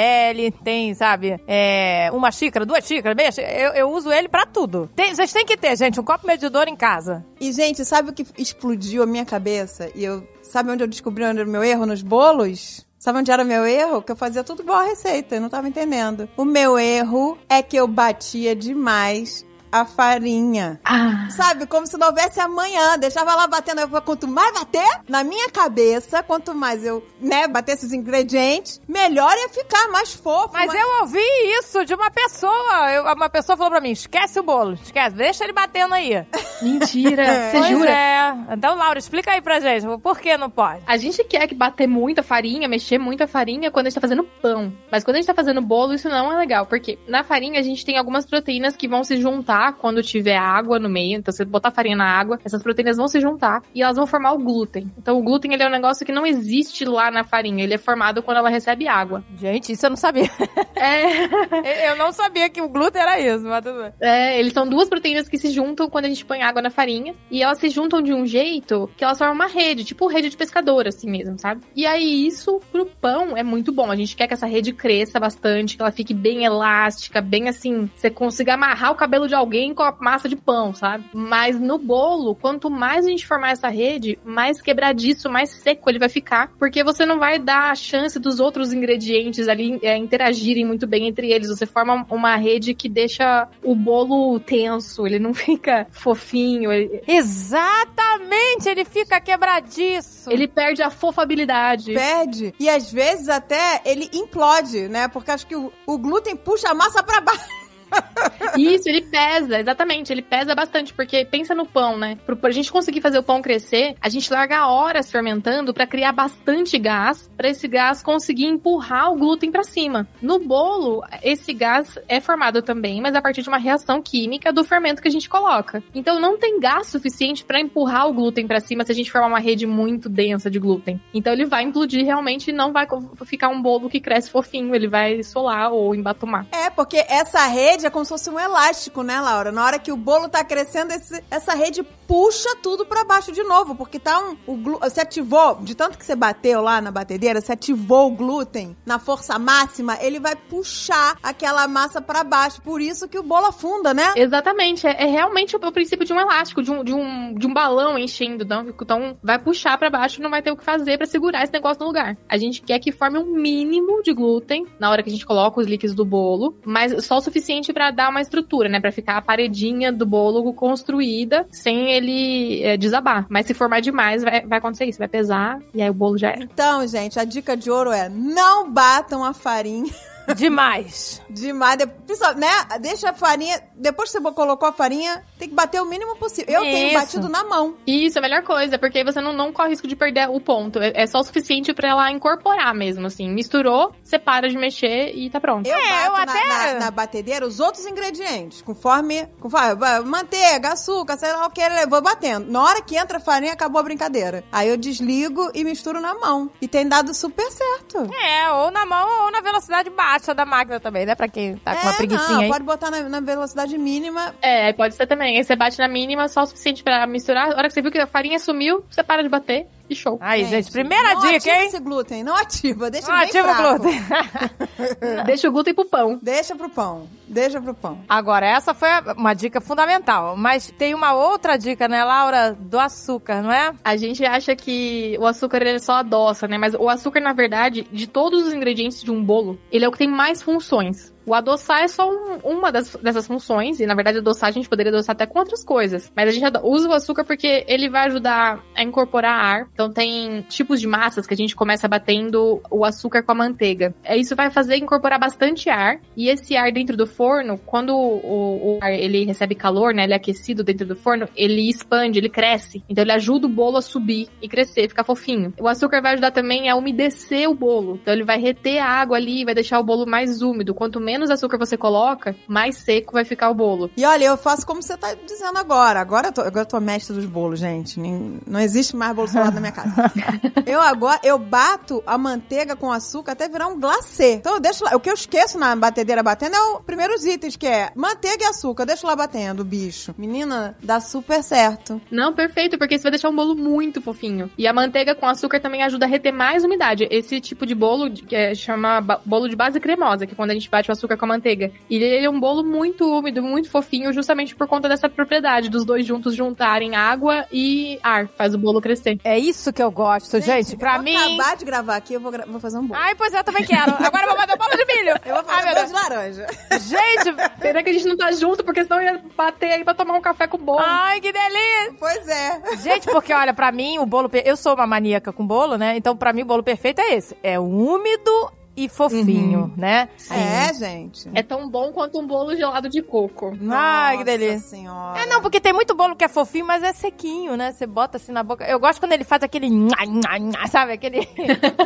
tem, 0.64 0.94
sabe, 0.94 1.40
é, 1.46 2.10
uma 2.12 2.30
xícara, 2.30 2.64
duas 2.66 2.84
xícaras, 2.84 3.16
meia 3.16 3.32
xícara. 3.32 3.52
Eu, 3.52 3.72
eu 3.72 3.90
uso 3.90 4.12
ele 4.12 4.28
pra 4.28 4.46
tudo. 4.46 4.90
Tem, 4.94 5.14
vocês 5.14 5.32
têm 5.32 5.44
que 5.44 5.56
ter, 5.56 5.76
gente, 5.76 6.00
um 6.00 6.04
copo 6.04 6.26
medidor 6.26 6.68
em 6.68 6.76
casa. 6.76 7.24
E, 7.40 7.52
gente, 7.52 7.84
sabe 7.84 8.10
o 8.10 8.12
que 8.12 8.26
explodiu 8.38 9.02
a 9.02 9.06
minha 9.06 9.24
cabeça? 9.24 9.90
E 9.94 10.04
eu. 10.04 10.26
Sabe 10.42 10.70
onde 10.70 10.82
eu 10.82 10.86
descobri 10.86 11.24
onde 11.24 11.40
era 11.40 11.48
o 11.48 11.52
meu 11.52 11.64
erro 11.64 11.86
nos 11.86 12.02
bolos? 12.02 12.86
Sabe 12.98 13.20
onde 13.20 13.30
era 13.30 13.44
o 13.44 13.46
meu 13.46 13.64
erro? 13.64 14.02
Que 14.02 14.10
eu 14.10 14.16
fazia 14.16 14.42
tudo 14.42 14.62
igual 14.62 14.78
a 14.78 14.84
receita, 14.84 15.36
eu 15.36 15.40
não 15.40 15.48
tava 15.48 15.68
entendendo. 15.68 16.28
O 16.36 16.44
meu 16.44 16.76
erro 16.76 17.38
é 17.48 17.62
que 17.62 17.76
eu 17.76 17.86
batia 17.86 18.54
demais 18.54 19.45
a 19.80 19.84
farinha. 19.84 20.80
Ah. 20.84 21.28
Sabe, 21.30 21.66
como 21.66 21.86
se 21.86 21.96
não 21.96 22.08
houvesse 22.08 22.40
amanhã. 22.40 22.98
Deixava 22.98 23.34
lá 23.34 23.46
batendo. 23.46 23.80
Eu 23.80 23.88
quanto 24.02 24.26
mais 24.28 24.52
bater, 24.52 24.86
na 25.08 25.22
minha 25.24 25.50
cabeça, 25.50 26.22
quanto 26.22 26.54
mais 26.54 26.84
eu, 26.84 27.04
né, 27.20 27.46
batesse 27.48 27.86
os 27.86 27.92
ingredientes, 27.92 28.80
melhor 28.88 29.32
ia 29.36 29.48
ficar, 29.48 29.88
mais 29.88 30.12
fofo. 30.14 30.50
Mas 30.52 30.66
mais- 30.66 30.80
eu 30.80 31.00
ouvi 31.02 31.18
isso 31.60 31.84
de 31.84 31.94
uma 31.94 32.10
pessoa. 32.10 32.92
Eu- 32.92 33.04
uma 33.14 33.28
pessoa 33.28 33.56
falou 33.56 33.70
pra 33.70 33.80
mim: 33.80 33.90
esquece 33.90 34.38
o 34.38 34.42
bolo, 34.42 34.74
esquece, 34.74 35.16
deixa 35.16 35.44
ele 35.44 35.52
batendo 35.52 35.94
aí. 35.94 36.24
Mentira. 36.62 37.24
Você 37.50 37.58
Pois 37.58 37.68
jura? 37.70 37.90
É. 37.90 38.34
Então, 38.52 38.74
Laura, 38.76 38.98
explica 38.98 39.32
aí 39.32 39.40
pra 39.40 39.60
gente, 39.60 39.86
por 39.98 40.18
que 40.18 40.36
não 40.36 40.50
pode? 40.50 40.80
A 40.86 40.96
gente 40.96 41.22
quer 41.24 41.46
que 41.46 41.54
bater 41.54 41.86
muita 41.86 42.22
farinha, 42.22 42.68
mexer 42.68 42.98
muita 42.98 43.26
farinha 43.26 43.70
quando 43.70 43.86
a 43.86 43.90
gente 43.90 43.94
tá 43.94 44.00
fazendo 44.00 44.24
pão. 44.42 44.72
Mas 44.90 45.04
quando 45.04 45.16
a 45.16 45.18
gente 45.18 45.26
tá 45.26 45.34
fazendo 45.34 45.60
bolo, 45.60 45.94
isso 45.94 46.08
não 46.08 46.32
é 46.32 46.36
legal. 46.36 46.66
Porque 46.66 46.98
na 47.06 47.22
farinha 47.24 47.60
a 47.60 47.62
gente 47.62 47.84
tem 47.84 47.96
algumas 47.98 48.24
proteínas 48.26 48.76
que 48.76 48.88
vão 48.88 49.04
se 49.04 49.16
juntar 49.20 49.65
quando 49.72 50.02
tiver 50.02 50.36
água 50.36 50.78
no 50.78 50.88
meio. 50.88 51.18
Então, 51.18 51.32
você 51.32 51.44
botar 51.44 51.70
farinha 51.70 51.96
na 51.96 52.06
água, 52.06 52.38
essas 52.44 52.62
proteínas 52.62 52.96
vão 52.96 53.08
se 53.08 53.20
juntar 53.20 53.62
e 53.74 53.82
elas 53.82 53.96
vão 53.96 54.06
formar 54.06 54.32
o 54.32 54.38
glúten. 54.38 54.90
Então, 54.98 55.18
o 55.18 55.22
glúten 55.22 55.52
ele 55.52 55.62
é 55.62 55.66
um 55.66 55.70
negócio 55.70 56.04
que 56.04 56.12
não 56.12 56.26
existe 56.26 56.84
lá 56.84 57.10
na 57.10 57.24
farinha. 57.24 57.64
Ele 57.64 57.74
é 57.74 57.78
formado 57.78 58.22
quando 58.22 58.38
ela 58.38 58.48
recebe 58.48 58.88
água. 58.88 59.24
Gente, 59.36 59.72
isso 59.72 59.86
eu 59.86 59.90
não 59.90 59.96
sabia. 59.96 60.30
É, 60.78 61.90
eu 61.90 61.96
não 61.96 62.12
sabia 62.12 62.50
que 62.50 62.60
o 62.60 62.68
glúten 62.68 63.00
era 63.00 63.18
isso, 63.18 63.44
mas 63.46 63.64
tudo 63.64 63.80
bem. 63.80 63.92
é, 63.98 64.38
eles 64.38 64.52
são 64.52 64.68
duas 64.68 64.88
proteínas 64.88 65.26
que 65.26 65.38
se 65.38 65.50
juntam 65.50 65.88
quando 65.88 66.04
a 66.04 66.08
gente 66.08 66.24
põe 66.24 66.42
água 66.42 66.60
na 66.60 66.68
farinha. 66.68 67.14
E 67.30 67.42
elas 67.42 67.58
se 67.58 67.70
juntam 67.70 68.02
de 68.02 68.12
um 68.12 68.26
jeito 68.26 68.88
que 68.94 69.02
elas 69.02 69.16
formam 69.16 69.34
uma 69.34 69.46
rede, 69.46 69.84
tipo 69.84 70.06
rede 70.06 70.28
de 70.28 70.36
pescador, 70.36 70.86
assim 70.86 71.10
mesmo, 71.10 71.38
sabe? 71.38 71.62
E 71.74 71.86
aí, 71.86 72.26
isso 72.26 72.60
pro 72.70 72.84
pão 72.84 73.34
é 73.36 73.42
muito 73.42 73.72
bom. 73.72 73.90
A 73.90 73.96
gente 73.96 74.14
quer 74.14 74.26
que 74.26 74.34
essa 74.34 74.46
rede 74.46 74.72
cresça 74.72 75.18
bastante, 75.18 75.76
que 75.76 75.82
ela 75.82 75.90
fique 75.90 76.12
bem 76.12 76.44
elástica, 76.44 77.20
bem 77.22 77.48
assim, 77.48 77.90
você 77.96 78.10
consiga 78.10 78.54
amarrar 78.54 78.92
o 78.92 78.96
cabelo 78.96 79.26
de 79.26 79.34
alguém 79.34 79.55
com 79.74 79.82
a 79.82 79.94
massa 80.00 80.28
de 80.28 80.36
pão, 80.36 80.74
sabe? 80.74 81.04
Mas 81.12 81.58
no 81.60 81.78
bolo, 81.78 82.34
quanto 82.34 82.70
mais 82.70 83.04
a 83.06 83.08
gente 83.08 83.26
formar 83.26 83.50
essa 83.50 83.68
rede, 83.68 84.18
mais 84.24 84.60
quebradiço, 84.60 85.30
mais 85.30 85.50
seco 85.50 85.88
ele 85.90 85.98
vai 85.98 86.08
ficar, 86.08 86.50
porque 86.58 86.82
você 86.82 87.04
não 87.06 87.18
vai 87.18 87.38
dar 87.38 87.70
a 87.70 87.74
chance 87.74 88.18
dos 88.18 88.40
outros 88.40 88.72
ingredientes 88.72 89.48
ali 89.48 89.78
é, 89.82 89.96
interagirem 89.96 90.64
muito 90.64 90.86
bem 90.86 91.06
entre 91.06 91.30
eles. 91.32 91.48
Você 91.48 91.66
forma 91.66 92.06
uma 92.10 92.36
rede 92.36 92.74
que 92.74 92.88
deixa 92.88 93.48
o 93.62 93.74
bolo 93.74 94.38
tenso, 94.40 95.06
ele 95.06 95.18
não 95.18 95.32
fica 95.34 95.86
fofinho, 95.90 96.72
ele, 96.72 97.02
Exatamente, 97.06 98.68
ele 98.68 98.84
fica 98.84 99.20
quebradiço. 99.20 100.30
ele 100.30 100.46
perde 100.48 100.82
a 100.82 100.90
fofabilidade. 100.90 101.92
Perde. 101.92 102.54
E 102.58 102.68
às 102.68 102.92
vezes 102.92 103.28
até 103.28 103.80
ele 103.84 104.08
implode, 104.12 104.88
né? 104.88 105.08
Porque 105.08 105.30
acho 105.30 105.46
que 105.46 105.56
o, 105.56 105.72
o 105.86 105.98
glúten 105.98 106.36
puxa 106.36 106.70
a 106.70 106.74
massa 106.74 107.02
pra 107.02 107.20
baixo. 107.20 107.55
Isso, 108.56 108.88
ele 108.88 109.02
pesa, 109.02 109.58
exatamente, 109.58 110.12
ele 110.12 110.22
pesa 110.22 110.54
bastante, 110.54 110.92
porque 110.92 111.24
pensa 111.24 111.54
no 111.54 111.66
pão, 111.66 111.96
né? 111.98 112.18
Pra 112.40 112.50
gente 112.50 112.72
conseguir 112.72 113.00
fazer 113.00 113.18
o 113.18 113.22
pão 113.22 113.42
crescer, 113.42 113.94
a 114.00 114.08
gente 114.08 114.32
larga 114.32 114.66
horas 114.66 115.10
fermentando 115.10 115.74
pra 115.74 115.86
criar 115.86 116.12
bastante 116.12 116.78
gás, 116.78 117.30
pra 117.36 117.48
esse 117.48 117.68
gás 117.68 118.02
conseguir 118.02 118.46
empurrar 118.46 119.12
o 119.12 119.16
glúten 119.16 119.50
pra 119.50 119.62
cima. 119.62 120.08
No 120.22 120.38
bolo, 120.38 121.02
esse 121.22 121.52
gás 121.52 121.98
é 122.08 122.20
formado 122.20 122.62
também, 122.62 123.00
mas 123.00 123.14
a 123.14 123.22
partir 123.22 123.42
de 123.42 123.48
uma 123.48 123.58
reação 123.58 124.00
química 124.00 124.52
do 124.52 124.64
fermento 124.64 125.02
que 125.02 125.08
a 125.08 125.10
gente 125.10 125.28
coloca. 125.28 125.82
Então 125.94 126.18
não 126.18 126.38
tem 126.38 126.58
gás 126.58 126.88
suficiente 126.88 127.44
pra 127.44 127.60
empurrar 127.60 128.08
o 128.08 128.12
glúten 128.12 128.46
pra 128.46 128.60
cima 128.60 128.84
se 128.84 128.92
a 128.92 128.94
gente 128.94 129.10
formar 129.10 129.28
uma 129.28 129.38
rede 129.38 129.66
muito 129.66 130.08
densa 130.08 130.50
de 130.50 130.58
glúten. 130.58 131.00
Então 131.12 131.32
ele 131.32 131.44
vai 131.44 131.62
implodir 131.62 132.04
realmente 132.04 132.50
e 132.50 132.54
não 132.54 132.72
vai 132.72 132.86
ficar 133.24 133.48
um 133.48 133.60
bolo 133.60 133.90
que 133.90 134.00
cresce 134.00 134.30
fofinho, 134.30 134.74
ele 134.74 134.88
vai 134.88 135.22
solar 135.22 135.72
ou 135.72 135.94
embatumar. 135.94 136.46
É, 136.52 136.70
porque 136.70 137.04
essa 137.08 137.46
rede 137.46 137.75
é 137.84 137.90
como 137.90 138.04
se 138.04 138.08
fosse 138.10 138.30
um 138.30 138.38
elástico, 138.38 139.02
né, 139.02 139.20
Laura? 139.20 139.50
Na 139.52 139.64
hora 139.64 139.78
que 139.78 139.92
o 139.92 139.96
bolo 139.96 140.28
tá 140.28 140.42
crescendo, 140.44 140.92
esse- 140.92 141.22
essa 141.30 141.54
rede 141.54 141.82
puxa 142.06 142.54
tudo 142.62 142.86
pra 142.86 143.04
baixo 143.04 143.32
de 143.32 143.42
novo, 143.42 143.74
porque 143.74 143.98
tá 143.98 144.18
um. 144.20 144.36
O 144.46 144.56
você 144.80 145.00
ativou, 145.00 145.56
de 145.60 145.74
tanto 145.74 145.98
que 145.98 146.04
você 146.04 146.14
bateu 146.14 146.60
lá 146.62 146.80
na 146.80 146.90
batedeira, 146.90 147.40
você 147.40 147.52
ativou 147.52 148.06
o 148.08 148.10
glúten 148.14 148.76
na 148.86 148.98
força 148.98 149.38
máxima, 149.38 149.98
ele 150.00 150.20
vai 150.20 150.36
puxar 150.36 151.16
aquela 151.22 151.66
massa 151.68 152.00
pra 152.00 152.22
baixo. 152.24 152.62
Por 152.62 152.80
isso 152.80 153.08
que 153.08 153.18
o 153.18 153.22
bolo 153.22 153.46
afunda, 153.46 153.92
né? 153.92 154.12
Exatamente, 154.16 154.86
é, 154.86 155.02
é 155.02 155.06
realmente 155.06 155.56
o, 155.56 155.58
o 155.66 155.72
princípio 155.72 156.06
de 156.06 156.12
um 156.12 156.20
elástico, 156.20 156.62
de 156.62 156.70
um, 156.70 156.84
de 156.84 156.92
um, 156.94 157.34
de 157.34 157.46
um 157.46 157.52
balão 157.52 157.98
enchendo. 157.98 158.44
Então, 158.44 158.66
então 158.80 159.16
vai 159.22 159.38
puxar 159.38 159.76
pra 159.78 159.90
baixo 159.90 160.22
não 160.22 160.30
vai 160.30 160.42
ter 160.42 160.50
o 160.52 160.56
que 160.56 160.64
fazer 160.64 160.96
pra 160.98 161.06
segurar 161.06 161.42
esse 161.42 161.52
negócio 161.52 161.80
no 161.80 161.86
lugar. 161.86 162.16
A 162.28 162.38
gente 162.38 162.62
quer 162.62 162.78
que 162.78 162.92
forme 162.92 163.18
um 163.18 163.26
mínimo 163.34 164.02
de 164.02 164.12
glúten 164.12 164.66
na 164.78 164.90
hora 164.90 165.02
que 165.02 165.08
a 165.08 165.12
gente 165.12 165.26
coloca 165.26 165.60
os 165.60 165.66
líquidos 165.66 165.94
do 165.94 166.04
bolo, 166.04 166.56
mas 166.64 167.04
só 167.04 167.16
o 167.16 167.20
suficiente 167.20 167.65
pra 167.72 167.90
dar 167.90 168.08
uma 168.08 168.20
estrutura, 168.20 168.68
né? 168.68 168.80
Pra 168.80 168.92
ficar 168.92 169.16
a 169.16 169.22
paredinha 169.22 169.92
do 169.92 170.06
bolo 170.06 170.52
construída 170.52 171.46
sem 171.50 171.92
ele 171.92 172.62
é, 172.62 172.76
desabar. 172.76 173.26
Mas 173.28 173.46
se 173.46 173.54
formar 173.54 173.80
demais, 173.80 174.22
vai, 174.22 174.46
vai 174.46 174.58
acontecer 174.58 174.86
isso, 174.86 174.98
vai 174.98 175.08
pesar 175.08 175.60
e 175.74 175.82
aí 175.82 175.90
o 175.90 175.94
bolo 175.94 176.18
já 176.18 176.30
é. 176.30 176.38
Então, 176.40 176.86
gente, 176.86 177.18
a 177.18 177.24
dica 177.24 177.56
de 177.56 177.70
ouro 177.70 177.90
é 177.90 178.08
não 178.08 178.70
batam 178.70 179.24
a 179.24 179.32
farinha 179.32 179.92
Demais. 180.34 181.22
demais. 181.30 181.78
De- 181.78 181.86
pessoal, 181.86 182.34
né? 182.34 182.48
Deixa 182.80 183.10
a 183.10 183.14
farinha. 183.14 183.60
Depois 183.74 184.10
que 184.10 184.18
você 184.20 184.32
colocou 184.32 184.68
a 184.68 184.72
farinha, 184.72 185.22
tem 185.38 185.48
que 185.48 185.54
bater 185.54 185.80
o 185.80 185.84
mínimo 185.86 186.16
possível. 186.16 186.54
Eu 186.54 186.62
tenho 186.62 186.88
Isso. 186.88 186.94
batido 187.00 187.28
na 187.28 187.44
mão. 187.44 187.76
Isso, 187.86 188.18
é 188.18 188.20
a 188.20 188.22
melhor 188.22 188.42
coisa, 188.42 188.78
porque 188.78 188.98
aí 188.98 189.04
você 189.04 189.20
não, 189.20 189.32
não 189.32 189.52
corre 189.52 189.70
risco 189.70 189.86
de 189.86 189.94
perder 189.94 190.28
o 190.30 190.40
ponto. 190.40 190.78
É, 190.80 190.92
é 190.94 191.06
só 191.06 191.18
o 191.20 191.24
suficiente 191.24 191.72
pra 191.74 191.88
ela 191.90 192.10
incorporar 192.10 192.74
mesmo, 192.74 193.06
assim. 193.06 193.28
Misturou, 193.30 193.92
você 194.02 194.18
para 194.18 194.48
de 194.48 194.56
mexer 194.56 195.12
e 195.14 195.28
tá 195.30 195.40
pronto. 195.40 195.66
Eu 195.66 195.76
É, 195.78 195.90
bato 195.90 196.06
eu 196.06 196.12
na, 196.12 196.22
até- 196.22 196.72
na- 196.74 196.80
na 196.86 196.90
batedeira 196.90 197.46
os 197.46 197.60
outros 197.60 197.84
ingredientes, 197.86 198.62
conforme, 198.62 199.26
conforme 199.40 199.76
manteiga, 200.04 200.72
açúcar, 200.72 201.16
sei 201.18 201.32
lá 201.32 201.46
o 201.46 201.50
que, 201.50 201.60
eu 201.60 201.88
vou 201.88 202.00
batendo. 202.02 202.50
Na 202.50 202.62
hora 202.62 202.82
que 202.82 202.96
entra 202.96 203.18
a 203.18 203.20
farinha, 203.20 203.52
acabou 203.52 203.80
a 203.80 203.84
brincadeira. 203.84 204.42
Aí 204.50 204.68
eu 204.68 204.76
desligo 204.76 205.50
e 205.54 205.62
misturo 205.64 206.00
na 206.00 206.14
mão. 206.14 206.50
E 206.60 206.66
tem 206.68 206.86
dado 206.88 207.12
super 207.14 207.50
certo. 207.50 208.08
É, 208.14 208.50
ou 208.52 208.70
na 208.70 208.84
mão 208.86 209.24
ou 209.26 209.30
na 209.30 209.40
velocidade 209.40 209.90
baixa 209.90 210.15
da 210.34 210.44
máquina 210.44 210.80
também, 210.80 211.04
né? 211.06 211.14
Pra 211.14 211.28
quem 211.28 211.56
tá 211.56 211.74
com 211.74 211.82
uma 211.82 211.92
É, 211.92 211.96
preguicinha 211.96 212.28
não, 212.36 212.40
aí. 212.42 212.48
pode 212.48 212.64
botar 212.64 212.90
na, 212.90 213.02
na 213.08 213.20
velocidade 213.20 213.76
mínima. 213.78 214.34
É, 214.42 214.72
pode 214.72 214.94
ser 214.94 215.06
também. 215.06 215.36
Aí 215.38 215.44
você 215.44 215.56
bate 215.56 215.78
na 215.78 215.88
mínima, 215.88 216.28
só 216.28 216.42
o 216.42 216.46
suficiente 216.46 216.82
pra 216.82 217.06
misturar. 217.06 217.52
A 217.52 217.56
hora 217.56 217.68
que 217.68 217.74
você 217.74 217.82
viu 217.82 217.90
que 217.90 217.98
a 217.98 218.06
farinha 218.06 218.38
sumiu, 218.38 218.84
você 218.90 219.02
para 219.02 219.22
de 219.22 219.28
bater 219.28 219.66
e 219.88 219.94
show. 219.94 220.18
Aí, 220.20 220.44
gente, 220.46 220.70
primeira 220.70 221.14
não 221.14 221.20
dica, 221.20 221.36
ativa 221.36 221.56
hein? 221.56 221.66
esse 221.68 221.78
glúten, 221.80 222.24
não 222.24 222.34
ativa, 222.36 222.90
deixa 222.90 223.12
Ah, 223.12 223.18
bem 223.20 223.24
ativa 223.28 223.50
o 223.50 223.54
fraco. 223.54 223.78
glúten. 223.82 224.02
Deixa 225.26 225.48
o 225.48 225.52
glúten 225.52 225.74
pro 225.74 225.84
pão. 225.86 226.18
Deixa 226.22 226.54
pro 226.54 226.68
pão, 226.68 227.08
deixa 227.26 227.60
pro 227.60 227.74
pão. 227.74 228.00
Agora, 228.08 228.46
essa 228.46 228.74
foi 228.74 228.88
uma 229.16 229.34
dica 229.34 229.60
fundamental. 229.60 230.36
Mas 230.36 230.70
tem 230.70 230.94
uma 230.94 231.14
outra 231.14 231.56
dica, 231.56 231.88
né, 231.88 232.04
Laura? 232.04 232.56
Do 232.58 232.78
açúcar, 232.78 233.42
não 233.42 233.52
é? 233.52 233.72
A 233.84 233.96
gente 233.96 234.24
acha 234.24 234.54
que 234.54 235.16
o 235.20 235.26
açúcar 235.26 235.62
ele 235.62 235.78
só 235.78 235.94
adoça, 235.94 236.46
né? 236.46 236.58
Mas 236.58 236.74
o 236.74 236.88
açúcar, 236.88 237.20
na 237.20 237.32
verdade, 237.32 237.86
de 237.90 238.06
todos 238.06 238.46
os 238.46 238.52
ingredientes 238.52 239.02
de 239.02 239.10
um 239.10 239.22
bolo, 239.24 239.58
ele 239.72 239.84
é 239.84 239.88
o 239.88 239.92
que 239.92 239.98
tem 239.98 240.08
mais 240.08 240.42
funções. 240.42 241.12
O 241.26 241.34
adoçar 241.34 241.82
é 241.82 241.88
só 241.88 242.08
um- 242.08 242.38
uma 242.44 242.70
das, 242.70 242.94
dessas 243.02 243.26
funções, 243.26 243.80
e 243.80 243.86
na 243.86 243.94
verdade 243.94 244.18
adoçar 244.18 244.48
a 244.48 244.52
gente 244.52 244.68
poderia 244.68 244.92
adoçar 244.92 245.14
até 245.14 245.26
com 245.26 245.38
outras 245.38 245.64
coisas. 245.64 246.10
Mas 246.14 246.28
a 246.28 246.32
gente 246.32 246.46
usa 246.62 246.88
o 246.88 246.92
açúcar 246.92 247.24
porque 247.24 247.64
ele 247.66 247.88
vai 247.90 248.06
ajudar 248.06 248.62
a 248.74 248.82
incorporar 248.82 249.34
ar. 249.38 249.68
Então 249.72 249.90
tem 249.90 250.42
tipos 250.48 250.80
de 250.80 250.86
massas 250.86 251.26
que 251.26 251.34
a 251.34 251.36
gente 251.36 251.56
começa 251.56 251.88
batendo 251.88 252.60
o 252.70 252.84
açúcar 252.84 253.22
com 253.22 253.32
a 253.32 253.34
manteiga. 253.34 253.94
É, 254.04 254.16
Isso 254.16 254.36
vai 254.36 254.50
fazer 254.50 254.76
incorporar 254.76 255.18
bastante 255.18 255.68
ar, 255.68 255.98
e 256.16 256.28
esse 256.28 256.56
ar 256.56 256.70
dentro 256.70 256.96
do 256.96 257.06
forno, 257.06 257.58
quando 257.66 257.90
o, 257.96 258.76
o 258.76 258.78
ar 258.80 258.92
ele 258.92 259.24
recebe 259.24 259.54
calor, 259.54 259.92
né, 259.92 260.04
ele 260.04 260.12
é 260.12 260.16
aquecido 260.16 260.62
dentro 260.62 260.86
do 260.86 260.94
forno, 260.94 261.28
ele 261.34 261.68
expande, 261.68 262.18
ele 262.18 262.28
cresce. 262.28 262.84
Então 262.88 263.02
ele 263.02 263.12
ajuda 263.12 263.46
o 263.46 263.50
bolo 263.50 263.78
a 263.78 263.82
subir 263.82 264.28
e 264.40 264.48
crescer, 264.48 264.88
ficar 264.88 265.02
fofinho. 265.04 265.52
O 265.60 265.66
açúcar 265.66 266.00
vai 266.00 266.12
ajudar 266.12 266.30
também 266.30 266.68
a 266.70 266.76
umedecer 266.76 267.48
o 267.50 267.54
bolo. 267.54 267.98
Então 268.00 268.14
ele 268.14 268.24
vai 268.24 268.38
reter 268.38 268.78
a 268.78 268.86
água 268.86 269.16
ali, 269.16 269.44
vai 269.44 269.54
deixar 269.54 269.80
o 269.80 269.84
bolo 269.84 270.06
mais 270.06 270.40
úmido. 270.42 270.74
Quanto 270.74 271.00
menos 271.00 271.15
açúcar 271.24 271.58
você 271.58 271.76
coloca, 271.76 272.34
mais 272.46 272.76
seco 272.76 273.12
vai 273.12 273.24
ficar 273.24 273.50
o 273.50 273.54
bolo. 273.54 273.90
E 273.96 274.04
olha, 274.04 274.24
eu 274.26 274.36
faço 274.36 274.66
como 274.66 274.82
você 274.82 274.96
tá 274.96 275.14
dizendo 275.26 275.58
agora. 275.58 276.00
Agora 276.00 276.28
eu 276.28 276.32
tô, 276.32 276.40
agora 276.42 276.60
eu 276.62 276.66
tô 276.66 276.80
mestre 276.80 277.14
dos 277.14 277.26
bolos, 277.26 277.58
gente. 277.58 277.98
Nem- 277.98 278.40
não 278.46 278.60
existe 278.60 278.94
mais 278.96 279.14
bolo 279.14 279.28
salgado 279.28 279.54
na 279.54 279.60
minha 279.60 279.72
casa. 279.72 279.92
eu 280.66 280.80
agora, 280.80 281.20
eu 281.22 281.38
bato 281.38 282.02
a 282.06 282.16
manteiga 282.18 282.74
com 282.76 282.90
açúcar 282.90 283.32
até 283.32 283.48
virar 283.48 283.68
um 283.68 283.78
glacê. 283.80 284.34
Então 284.34 284.54
eu 284.54 284.60
deixo 284.60 284.84
lá. 284.84 284.94
O 284.96 285.00
que 285.00 285.10
eu 285.10 285.14
esqueço 285.14 285.58
na 285.58 285.74
batedeira 285.76 286.22
batendo 286.22 286.56
é 286.56 286.60
os 286.72 286.82
primeiros 286.84 287.24
itens, 287.24 287.56
que 287.56 287.66
é 287.66 287.90
manteiga 287.94 288.44
e 288.44 288.46
açúcar. 288.46 288.82
Eu 288.82 288.86
deixo 288.86 289.06
lá 289.06 289.14
batendo, 289.14 289.64
bicho. 289.64 290.14
Menina, 290.18 290.76
dá 290.82 291.00
super 291.00 291.42
certo. 291.42 292.00
Não, 292.10 292.32
perfeito, 292.34 292.78
porque 292.78 292.94
isso 292.94 293.02
vai 293.02 293.12
deixar 293.12 293.28
um 293.28 293.36
bolo 293.36 293.54
muito 293.54 294.00
fofinho. 294.02 294.50
E 294.58 294.66
a 294.66 294.72
manteiga 294.72 295.14
com 295.14 295.26
açúcar 295.26 295.60
também 295.60 295.82
ajuda 295.82 296.04
a 296.06 296.08
reter 296.08 296.32
mais 296.32 296.64
umidade. 296.64 297.06
Esse 297.10 297.40
tipo 297.40 297.64
de 297.64 297.74
bolo 297.74 298.10
que 298.10 298.34
é, 298.34 298.54
chama 298.54 299.00
bolo 299.24 299.48
de 299.48 299.54
base 299.54 299.78
cremosa, 299.78 300.26
que 300.26 300.34
quando 300.34 300.50
a 300.50 300.54
gente 300.54 300.68
bate 300.68 300.88
o 300.88 300.92
açúcar 300.92 301.05
açúcar 301.06 301.16
com 301.16 301.24
a 301.24 301.28
manteiga. 301.28 301.70
E 301.88 301.96
ele 301.96 302.26
é 302.26 302.30
um 302.30 302.38
bolo 302.38 302.64
muito 302.64 303.04
úmido, 303.08 303.42
muito 303.42 303.70
fofinho, 303.70 304.12
justamente 304.12 304.54
por 304.54 304.66
conta 304.66 304.88
dessa 304.88 305.08
propriedade 305.08 305.68
dos 305.70 305.84
dois 305.84 306.04
juntos 306.04 306.34
juntarem 306.34 306.94
água 306.96 307.46
e 307.52 307.98
ar. 308.02 308.28
Faz 308.36 308.54
o 308.54 308.58
bolo 308.58 308.80
crescer. 308.80 309.18
É 309.24 309.38
isso 309.38 309.72
que 309.72 309.82
eu 309.82 309.90
gosto, 309.90 310.40
gente. 310.40 310.76
pra 310.76 310.92
eu 310.92 310.94
vou 310.96 311.04
mim. 311.04 311.16
acabar 311.16 311.56
de 311.56 311.64
gravar 311.64 311.96
aqui, 311.96 312.14
eu 312.14 312.20
vou, 312.20 312.30
gra- 312.32 312.44
vou 312.46 312.60
fazer 312.60 312.78
um 312.78 312.86
bolo. 312.86 313.00
Ai, 313.00 313.14
pois 313.14 313.32
é, 313.32 313.38
eu 313.38 313.44
também 313.44 313.64
quero. 313.64 313.92
Agora 314.04 314.24
eu 314.24 314.28
vou 314.28 314.36
fazer 314.38 314.56
bolo 314.56 314.70
de 314.76 314.84
milho. 314.86 315.14
Eu 315.24 315.34
vou 315.36 315.44
Ai, 315.48 315.62
fazer 315.62 315.64
meu 315.66 315.74
bolo 315.74 315.86
de 315.86 315.92
laranja. 315.92 316.46
Gente, 316.72 317.36
Pena 317.60 317.82
que 317.82 317.90
a 317.90 317.92
gente 317.92 318.06
não 318.06 318.16
tá 318.16 318.32
junto, 318.32 318.64
porque 318.64 318.82
senão 318.84 319.00
eu 319.00 319.14
ia 319.14 319.22
bater 319.36 319.72
aí 319.72 319.84
pra 319.84 319.94
tomar 319.94 320.14
um 320.14 320.20
café 320.20 320.46
com 320.46 320.58
bolo. 320.58 320.80
ai, 320.84 321.20
que 321.20 321.32
delícia. 321.32 321.94
Pois 321.98 322.28
é. 322.28 322.76
Gente, 322.78 323.06
porque 323.10 323.32
olha, 323.32 323.54
pra 323.54 323.70
mim, 323.72 323.98
o 323.98 324.06
bolo. 324.06 324.28
per- 324.28 324.42
Eu 324.46 324.56
sou 324.56 324.74
uma 324.74 324.86
maníaca 324.86 325.32
com 325.32 325.46
bolo, 325.46 325.76
né? 325.76 325.96
Então, 325.96 326.16
pra 326.16 326.32
mim, 326.32 326.42
o 326.42 326.46
bolo 326.46 326.62
perfeito 326.62 327.00
é 327.00 327.14
esse: 327.14 327.36
é 327.42 327.58
úmido 327.58 328.30
e 328.76 328.88
fofinho, 328.88 329.72
né? 329.76 330.08
É, 330.30 330.74
gente. 330.74 331.28
É 331.34 331.42
tão 331.42 331.68
bom 331.68 331.92
quanto 331.92 332.18
um 332.20 332.26
bolo 332.26 332.54
gelado 332.54 332.88
de 332.88 333.00
coco. 333.02 333.56
Ai, 333.70 334.18
que 334.18 334.24
Nossa 334.24 334.24
delícia. 334.38 334.58
senhora. 334.58 335.18
É, 335.20 335.26
não, 335.26 335.40
porque 335.40 335.60
tem 335.60 335.72
muito 335.72 335.94
bolo 335.94 336.14
que 336.14 336.24
é 336.24 336.28
fofinho, 336.28 336.66
mas 336.66 336.82
é 336.82 336.92
sequinho, 336.92 337.56
né? 337.56 337.72
Você 337.72 337.86
bota 337.86 338.16
assim 338.18 338.32
na 338.32 338.42
boca. 338.42 338.64
Eu 338.64 338.78
gosto 338.78 339.00
quando 339.00 339.12
ele 339.12 339.24
faz 339.24 339.42
aquele. 339.42 339.70
nha, 339.70 340.04
nha, 340.06 340.38
nha, 340.38 340.66
Sabe? 340.66 340.92
Aquele. 340.92 341.20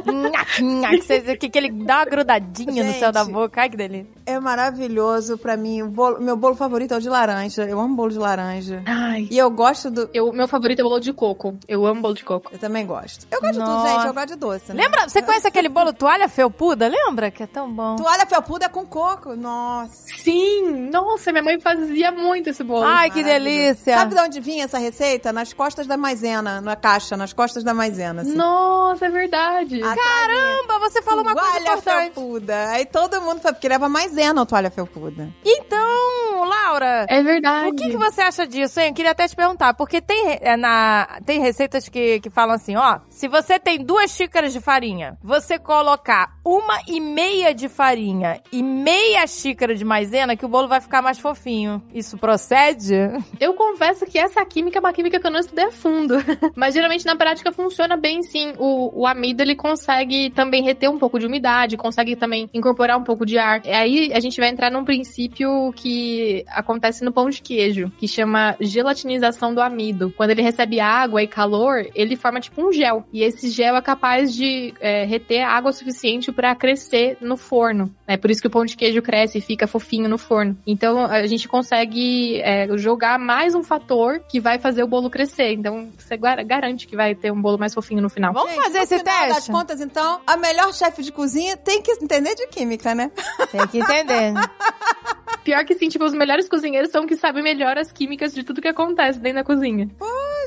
nha, 0.06 0.62
nha, 0.62 0.90
que, 0.90 1.02
você- 1.02 1.37
que, 1.37 1.49
que 1.49 1.59
ele 1.59 1.70
dá 1.70 1.99
uma 1.99 2.04
grudadinha 2.06 2.85
no 2.85 2.92
céu 2.94 3.12
da 3.12 3.23
Gente. 3.25 3.32
boca. 3.32 3.61
Ai, 3.61 3.70
que 3.70 3.76
delícia. 3.76 4.09
É 4.26 4.38
maravilhoso 4.40 5.38
pra 5.38 5.56
mim. 5.56 5.82
O 5.82 5.88
bolo- 5.88 6.20
meu 6.20 6.37
bolo 6.37 6.54
favorito 6.54 6.94
é 6.94 6.97
o 6.97 7.00
de 7.00 7.09
laranja. 7.09 7.64
Eu 7.64 7.78
amo 7.80 7.94
bolo 7.94 8.11
de 8.11 8.18
laranja. 8.18 8.82
Ai. 8.87 9.28
E 9.30 9.38
eu 9.38 9.50
gosto 9.50 9.90
do. 9.90 10.09
Eu, 10.12 10.32
meu 10.32 10.49
favorito 10.49 10.80
é 10.80 10.85
o 10.85 10.88
bolo 10.88 11.00
de 11.00 11.12
coco. 11.12 11.56
Eu 11.68 11.85
amo 11.87 12.00
bolo 12.00 12.14
de 12.14 12.25
coco. 12.25 12.50
Eu 12.52 12.59
também 12.59 12.87
gosto. 12.87 13.26
Eu 13.30 13.40
gosto 13.40 13.52
de 13.54 13.59
tudo, 13.59 13.70
Nossa. 13.70 13.88
gente. 13.94 14.06
Eu 14.06 14.14
gosto 14.14 14.28
de 14.28 14.37
doce, 14.37 14.73
né? 14.73 14.82
Lembra? 14.85 15.09
Você 15.09 15.23
conhece 15.23 15.47
aquele 15.47 15.68
bolo 15.68 15.92
toalha 15.92 16.28
felpuda? 16.28 16.80
Lembra? 16.89 17.31
Que 17.31 17.43
é 17.43 17.47
tão 17.47 17.71
bom. 17.71 17.97
Toalha 17.97 18.27
felpuda 18.27 18.69
com 18.69 18.85
coco. 18.87 19.35
Nossa. 19.37 19.93
Sim! 20.23 20.89
Nossa, 20.91 21.33
minha 21.33 21.43
mãe 21.43 21.61
fazia 21.61 22.11
muito 22.13 22.51
esse 22.51 22.63
bolo. 22.65 22.85
Ai, 22.85 23.11
que 23.11 23.23
delícia. 23.23 23.95
Sabe 23.97 24.15
de 24.15 24.21
onde 24.21 24.41
vinha 24.41 24.65
essa 24.65 24.79
receita? 24.79 25.33
Nas 25.33 25.53
costas 25.53 25.87
da 25.87 25.97
maisena, 25.97 26.61
na 26.61 26.77
caixa, 26.77 27.17
nas 27.17 27.33
costas 27.33 27.63
da 27.65 27.73
maisena. 27.75 28.23
Assim. 28.23 28.35
Nossa, 28.35 29.07
é 29.07 29.11
verdade. 29.11 29.83
Atrás 29.83 29.99
Caramba, 30.01 30.79
você 30.81 31.03
falou 31.03 31.23
uma 31.23 31.33
coisa 31.35 31.49
toalha 31.49 31.63
importante. 31.63 32.13
felpuda. 32.15 32.69
Aí 32.71 32.87
todo 32.87 33.21
mundo 33.23 33.41
foi, 33.41 33.53
porque 33.53 33.69
leva 33.69 33.89
maisena 33.89 34.43
a 34.43 34.47
toalha 34.47 34.71
felpuda. 34.71 35.29
Então, 35.45 36.45
Laura, 36.45 37.07
É 37.09 37.23
verdade. 37.23 37.69
O 37.69 37.75
que, 37.75 37.91
que 37.91 37.97
você 37.97 38.21
acha 38.23 38.47
disso, 38.47 38.81
hein? 38.81 38.89
Eu 38.89 38.95
queria 38.95 39.11
até 39.13 39.27
te 39.29 39.37
perguntar, 39.37 39.75
porque 39.75 40.01
tem, 40.01 40.39
é, 40.41 40.57
na, 40.57 41.21
tem 41.25 41.41
receitas 41.41 41.89
que, 41.89 42.21
que 42.21 42.31
falam 42.31 42.55
assim, 42.55 42.77
ó, 42.77 42.99
se 43.21 43.29
você 43.29 43.59
tem 43.59 43.85
duas 43.85 44.12
xícaras 44.12 44.50
de 44.50 44.61
farinha, 44.61 45.19
você 45.23 45.59
colocar 45.59 46.39
uma 46.43 46.81
e 46.89 46.99
meia 46.99 47.55
de 47.55 47.69
farinha 47.69 48.41
e 48.50 48.62
meia 48.62 49.27
xícara 49.27 49.75
de 49.75 49.85
maisena, 49.85 50.35
que 50.35 50.47
o 50.47 50.49
bolo 50.49 50.67
vai 50.67 50.81
ficar 50.81 51.03
mais 51.03 51.19
fofinho. 51.19 51.83
Isso 51.93 52.17
procede? 52.17 52.95
Eu 53.39 53.53
confesso 53.53 54.07
que 54.07 54.19
essa 54.19 54.43
química 54.47 54.79
é 54.79 54.81
uma 54.81 54.95
química 54.95 55.21
que 55.21 55.27
eu 55.27 55.31
não 55.31 55.39
estudei 55.39 55.67
a 55.67 55.71
fundo. 55.71 56.15
Mas 56.57 56.73
geralmente 56.73 57.05
na 57.05 57.15
prática 57.15 57.53
funciona 57.53 57.95
bem 57.95 58.23
sim. 58.23 58.55
O, 58.57 59.03
o 59.03 59.07
amido 59.07 59.43
ele 59.43 59.55
consegue 59.55 60.31
também 60.31 60.65
reter 60.65 60.89
um 60.91 60.99
pouco 60.99 61.19
de 61.19 61.27
umidade, 61.27 61.77
consegue 61.77 62.17
também 62.17 62.49
incorporar 62.55 62.97
um 62.97 63.05
pouco 63.05 63.27
de 63.27 63.37
ar. 63.37 63.61
E 63.67 63.71
aí 63.71 64.12
a 64.15 64.21
gente 64.21 64.41
vai 64.41 64.49
entrar 64.49 64.71
num 64.71 64.83
princípio 64.83 65.71
que 65.77 66.43
acontece 66.49 67.05
no 67.05 67.12
pão 67.12 67.29
de 67.29 67.43
queijo, 67.43 67.93
que 67.99 68.09
chama 68.09 68.57
gelatinização 68.59 69.53
do 69.53 69.61
amido. 69.61 70.11
Quando 70.17 70.31
ele 70.31 70.41
recebe 70.41 70.81
água 70.81 71.23
e 71.23 71.27
calor, 71.27 71.85
ele 71.95 72.17
forma 72.17 72.41
tipo 72.41 72.67
um 72.67 72.73
gel. 72.73 73.05
E 73.12 73.23
esse 73.23 73.50
gel 73.50 73.76
é 73.76 73.83
capaz 73.83 74.33
de 74.35 74.73
é, 74.81 75.05
reter 75.05 75.43
água 75.43 75.73
suficiente 75.73 76.31
para 76.31 76.55
crescer 76.55 77.17
no 77.21 77.37
forno. 77.37 77.93
É 78.07 78.17
por 78.17 78.31
isso 78.31 78.40
que 78.40 78.47
o 78.47 78.50
pão 78.50 78.64
de 78.64 78.76
queijo 78.76 79.02
cresce 79.02 79.38
e 79.38 79.40
fica 79.40 79.67
fofinho 79.67 80.09
no 80.09 80.17
forno. 80.19 80.57
Então 80.67 81.05
a 81.05 81.26
gente 81.26 81.49
consegue 81.49 82.40
é, 82.43 82.67
jogar 82.76 83.19
mais 83.19 83.55
um 83.55 83.62
fator 83.62 84.21
que 84.29 84.38
vai 84.40 84.59
fazer 84.59 84.83
o 84.83 84.87
bolo 84.87 85.11
crescer. 85.11 85.52
Então 85.55 85.90
você 85.99 86.17
gar- 86.17 86.43
garante 86.45 86.87
que 86.87 86.95
vai 86.97 87.14
ter 87.14 87.33
um 87.33 87.40
bolo 87.40 87.59
mais 87.59 87.75
fofinho 87.75 88.00
no 88.00 88.09
final. 88.09 88.33
Vamos 88.33 88.50
Gente, 88.52 88.62
fazer 88.62 88.79
no 88.79 88.85
esse 88.85 88.99
final 88.99 89.26
das 89.26 89.35
teste? 89.37 89.50
contas, 89.52 89.81
então, 89.81 90.21
a 90.26 90.37
melhor 90.37 90.73
chefe 90.73 91.02
de 91.02 91.11
cozinha 91.12 91.57
tem 91.57 91.83
que 91.83 91.90
entender 91.93 92.35
de 92.35 92.47
química, 92.49 92.95
né? 92.95 93.11
Tem 93.50 93.67
que 93.67 93.79
entender. 93.79 94.35
Pior 95.44 95.64
que 95.64 95.75
sim, 95.75 95.88
tipo, 95.88 96.04
os 96.04 96.12
melhores 96.12 96.49
cozinheiros 96.49 96.90
são 96.90 97.06
que 97.06 97.16
sabem 97.16 97.42
melhor 97.42 97.78
as 97.78 97.90
químicas 97.92 98.32
de 98.35 98.42
tudo 98.44 98.61
que 98.61 98.68
acontece 98.68 99.18
dentro 99.18 99.38
da 99.38 99.44
cozinha. 99.44 99.88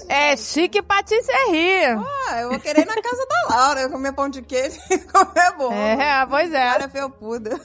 é 0.07 0.35
chique 0.37 0.81
patisserie. 0.81 1.97
Ah, 2.29 2.41
eu 2.41 2.49
vou 2.49 2.59
querer 2.59 2.81
ir 2.81 2.85
na 2.85 3.01
casa 3.01 3.25
da 3.27 3.55
Laura, 3.55 3.89
comer 3.89 4.13
pão 4.13 4.29
de 4.29 4.41
queijo 4.41 4.77
e 4.91 4.97
comer 5.11 5.51
bolo. 5.57 5.73
É, 5.73 6.25
pois 6.27 6.53
é. 6.53 6.69
Toalha 6.71 6.89
felpuda. 6.89 7.59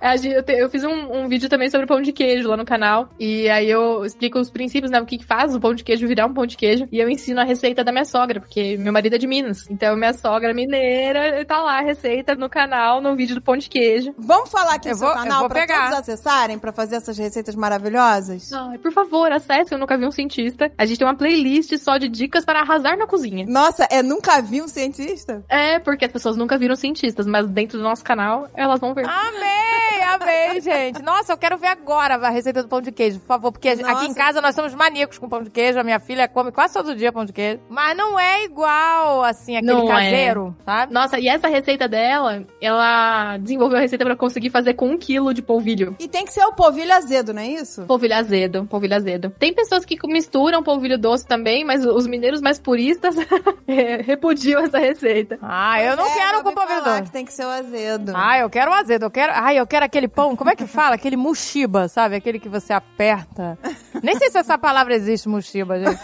A 0.00 0.16
gente- 0.16 0.34
Eu, 0.34 0.42
te- 0.42 0.52
eu 0.52 0.68
fiz 0.70 0.84
um, 0.84 0.90
um 1.24 1.28
vídeo 1.28 1.48
também 1.48 1.70
sobre 1.70 1.86
pão 1.86 2.00
de 2.02 2.12
queijo 2.12 2.48
lá 2.48 2.56
no 2.56 2.64
canal. 2.64 3.08
E 3.18 3.48
aí 3.48 3.68
eu 3.70 4.04
explico 4.04 4.38
os 4.38 4.50
princípios, 4.50 4.90
né? 4.90 5.00
O 5.00 5.06
que, 5.06 5.18
que 5.18 5.24
faz 5.24 5.54
o 5.54 5.60
pão 5.60 5.74
de 5.74 5.82
queijo 5.84 6.06
virar 6.06 6.26
um 6.26 6.34
pão 6.34 6.46
de 6.46 6.56
queijo. 6.56 6.86
E 6.92 6.98
eu 6.98 7.08
ensino 7.08 7.40
a 7.40 7.44
receita 7.44 7.82
da 7.82 7.90
minha 7.92 8.04
sogra, 8.04 8.40
porque 8.40 8.76
meu 8.78 8.92
marido 8.92 9.14
é 9.14 9.18
de 9.18 9.26
Minas. 9.26 9.68
Então 9.70 9.96
minha 9.96 10.12
sogra 10.12 10.52
mineira 10.54 11.44
tá 11.44 11.58
lá 11.62 11.78
a 11.78 11.82
receita 11.82 12.34
no 12.34 12.48
canal, 12.48 13.00
no 13.00 13.16
vídeo 13.16 13.34
do 13.34 13.42
pão 13.42 13.56
de 13.56 13.68
queijo. 13.68 14.14
Vamos 14.18 14.50
falar 14.50 14.74
aqui 14.74 14.88
Eu 14.88 14.92
no 14.92 14.98
seu 14.98 15.08
vou- 15.08 15.16
eu 15.16 15.22
canal 15.22 15.40
vou 15.40 15.48
pra 15.48 15.60
pegar. 15.60 15.87
Acessarem 15.92 16.58
pra 16.58 16.72
fazer 16.72 16.96
essas 16.96 17.16
receitas 17.18 17.54
maravilhosas? 17.54 18.52
Ai, 18.52 18.78
por 18.78 18.92
favor, 18.92 19.30
acesse, 19.32 19.72
eu 19.74 19.78
nunca 19.78 19.96
vi 19.96 20.06
um 20.06 20.10
cientista. 20.10 20.70
A 20.76 20.84
gente 20.84 20.98
tem 20.98 21.06
uma 21.06 21.16
playlist 21.16 21.76
só 21.78 21.96
de 21.98 22.08
dicas 22.08 22.44
para 22.44 22.60
arrasar 22.60 22.96
na 22.96 23.06
cozinha. 23.06 23.46
Nossa, 23.48 23.86
é 23.90 24.02
nunca 24.02 24.40
vi 24.40 24.62
um 24.62 24.68
cientista? 24.68 25.44
É, 25.48 25.78
porque 25.78 26.04
as 26.04 26.12
pessoas 26.12 26.36
nunca 26.36 26.58
viram 26.58 26.76
cientistas, 26.76 27.26
mas 27.26 27.46
dentro 27.46 27.78
do 27.78 27.84
nosso 27.84 28.04
canal 28.04 28.48
elas 28.54 28.80
vão 28.80 28.94
ver. 28.94 29.06
Amei, 29.06 29.77
amei, 30.14 30.60
gente. 30.60 31.02
Nossa, 31.02 31.32
eu 31.32 31.36
quero 31.38 31.56
ver 31.58 31.68
agora 31.68 32.14
a 32.14 32.30
receita 32.30 32.62
do 32.62 32.68
pão 32.68 32.80
de 32.80 32.90
queijo, 32.92 33.20
por 33.20 33.26
favor. 33.26 33.52
Porque 33.52 33.68
aqui 33.68 33.82
Nossa. 33.82 34.04
em 34.06 34.14
casa 34.14 34.40
nós 34.40 34.54
somos 34.54 34.74
maníacos 34.74 35.18
com 35.18 35.28
pão 35.28 35.42
de 35.42 35.50
queijo. 35.50 35.78
A 35.78 35.84
minha 35.84 35.98
filha 36.00 36.28
come 36.28 36.50
quase 36.52 36.74
todo 36.74 36.94
dia 36.94 37.12
pão 37.12 37.24
de 37.24 37.32
queijo. 37.32 37.60
Mas 37.68 37.96
não 37.96 38.18
é 38.18 38.44
igual, 38.44 39.22
assim, 39.24 39.56
aquele 39.56 39.72
Não 39.72 39.84
é. 39.92 40.04
caseiro, 40.04 40.56
sabe? 40.64 40.92
Nossa, 40.92 41.18
e 41.18 41.28
essa 41.28 41.48
receita 41.48 41.88
dela, 41.88 42.44
ela 42.60 43.36
desenvolveu 43.38 43.78
a 43.78 43.80
receita 43.80 44.04
pra 44.04 44.16
conseguir 44.16 44.50
fazer 44.50 44.74
com 44.74 44.88
um 44.90 44.98
quilo 44.98 45.32
de 45.34 45.42
polvilho. 45.42 45.96
E 45.98 46.08
tem 46.08 46.24
que 46.24 46.32
ser 46.32 46.44
o 46.44 46.52
polvilho 46.52 46.92
azedo, 46.92 47.32
não 47.32 47.42
é 47.42 47.46
isso? 47.48 47.82
Polvilho 47.86 48.14
azedo, 48.14 48.64
polvilho 48.66 48.96
azedo. 48.96 49.30
Tem 49.38 49.52
pessoas 49.52 49.84
que 49.84 49.96
misturam 50.06 50.62
polvilho 50.62 50.98
doce 50.98 51.26
também, 51.26 51.64
mas 51.64 51.84
os 51.84 52.06
mineiros 52.06 52.40
mais 52.40 52.58
puristas 52.58 53.16
repudiam 54.04 54.62
essa 54.62 54.78
receita. 54.78 55.38
Ah, 55.42 55.80
eu 55.82 55.96
não 55.96 56.06
É, 56.06 56.14
quero 56.14 56.42
com 56.42 56.52
polvilho 56.54 56.84
doce. 56.84 57.02
que 57.04 57.10
tem 57.10 57.24
que 57.24 57.32
ser 57.32 57.44
o 57.44 57.48
azedo. 57.50 58.12
Ah, 58.14 58.38
eu 58.38 58.50
quero 58.50 58.70
o 58.70 58.74
azedo, 58.74 59.04
eu 59.06 59.10
quero. 59.10 59.32
Ai, 59.34 59.58
eu 59.58 59.66
quero 59.66 59.84
aquele 59.84 59.97
pão. 60.06 60.36
Como 60.36 60.50
é 60.50 60.54
que 60.54 60.66
fala? 60.66 60.94
Aquele 60.94 61.16
mushiba, 61.16 61.88
sabe? 61.88 62.14
Aquele 62.16 62.38
que 62.38 62.48
você 62.48 62.72
aperta. 62.72 63.58
Nem 64.02 64.16
sei 64.16 64.30
se 64.30 64.38
essa 64.38 64.56
palavra 64.58 64.94
existe, 64.94 65.28
mushiba, 65.28 65.78
gente. 65.80 65.98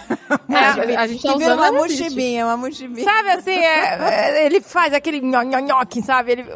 É, 0.48 0.96
a 0.96 1.06
gente 1.06 1.22
tá 1.22 1.36
vira 1.36 1.54
usando 1.54 1.58
uma 1.60 1.72
mochibinha, 1.72 2.46
uma 2.46 2.56
mochibinha. 2.56 3.04
Sabe 3.04 3.30
assim, 3.30 3.50
é- 3.52 3.98
é- 4.40 4.46
ele 4.46 4.60
faz 4.60 4.94
aquele 4.94 5.20
nhoque, 5.20 6.02
sabe? 6.02 6.32
Ele, 6.32 6.46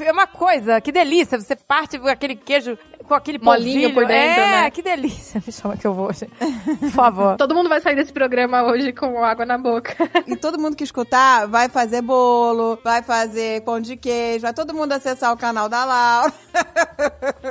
é 0.00 0.12
uma 0.12 0.26
coisa, 0.26 0.80
que 0.80 0.90
delícia. 0.90 1.38
Você 1.38 1.54
parte 1.54 1.98
com 1.98 2.08
aquele 2.08 2.34
queijo 2.34 2.78
com 3.10 3.14
aquele 3.14 3.38
Molinho 3.38 3.64
polvilho. 3.90 3.94
por 3.94 4.06
dentro, 4.06 4.40
é, 4.40 4.62
né? 4.62 4.70
que 4.70 4.82
delícia. 4.82 5.42
Me 5.44 5.52
chama 5.52 5.76
que 5.76 5.84
eu 5.84 5.92
vou, 5.92 6.12
gente. 6.12 6.30
Por 6.78 6.90
favor. 6.90 7.36
Todo 7.36 7.54
mundo 7.56 7.68
vai 7.68 7.80
sair 7.80 7.96
desse 7.96 8.12
programa 8.12 8.62
hoje 8.62 8.92
com 8.92 9.22
água 9.24 9.44
na 9.44 9.58
boca. 9.58 9.96
E 10.28 10.36
todo 10.36 10.60
mundo 10.60 10.76
que 10.76 10.84
escutar 10.84 11.46
vai 11.48 11.68
fazer 11.68 12.02
bolo, 12.02 12.78
vai 12.84 13.02
fazer 13.02 13.62
pão 13.62 13.80
de 13.80 13.96
queijo, 13.96 14.42
vai 14.42 14.54
todo 14.54 14.72
mundo 14.72 14.92
acessar 14.92 15.32
o 15.32 15.36
canal 15.36 15.68
da 15.68 15.84
Laura. 15.84 16.32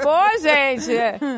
Pô, 0.01 0.41
gente. 0.41 0.91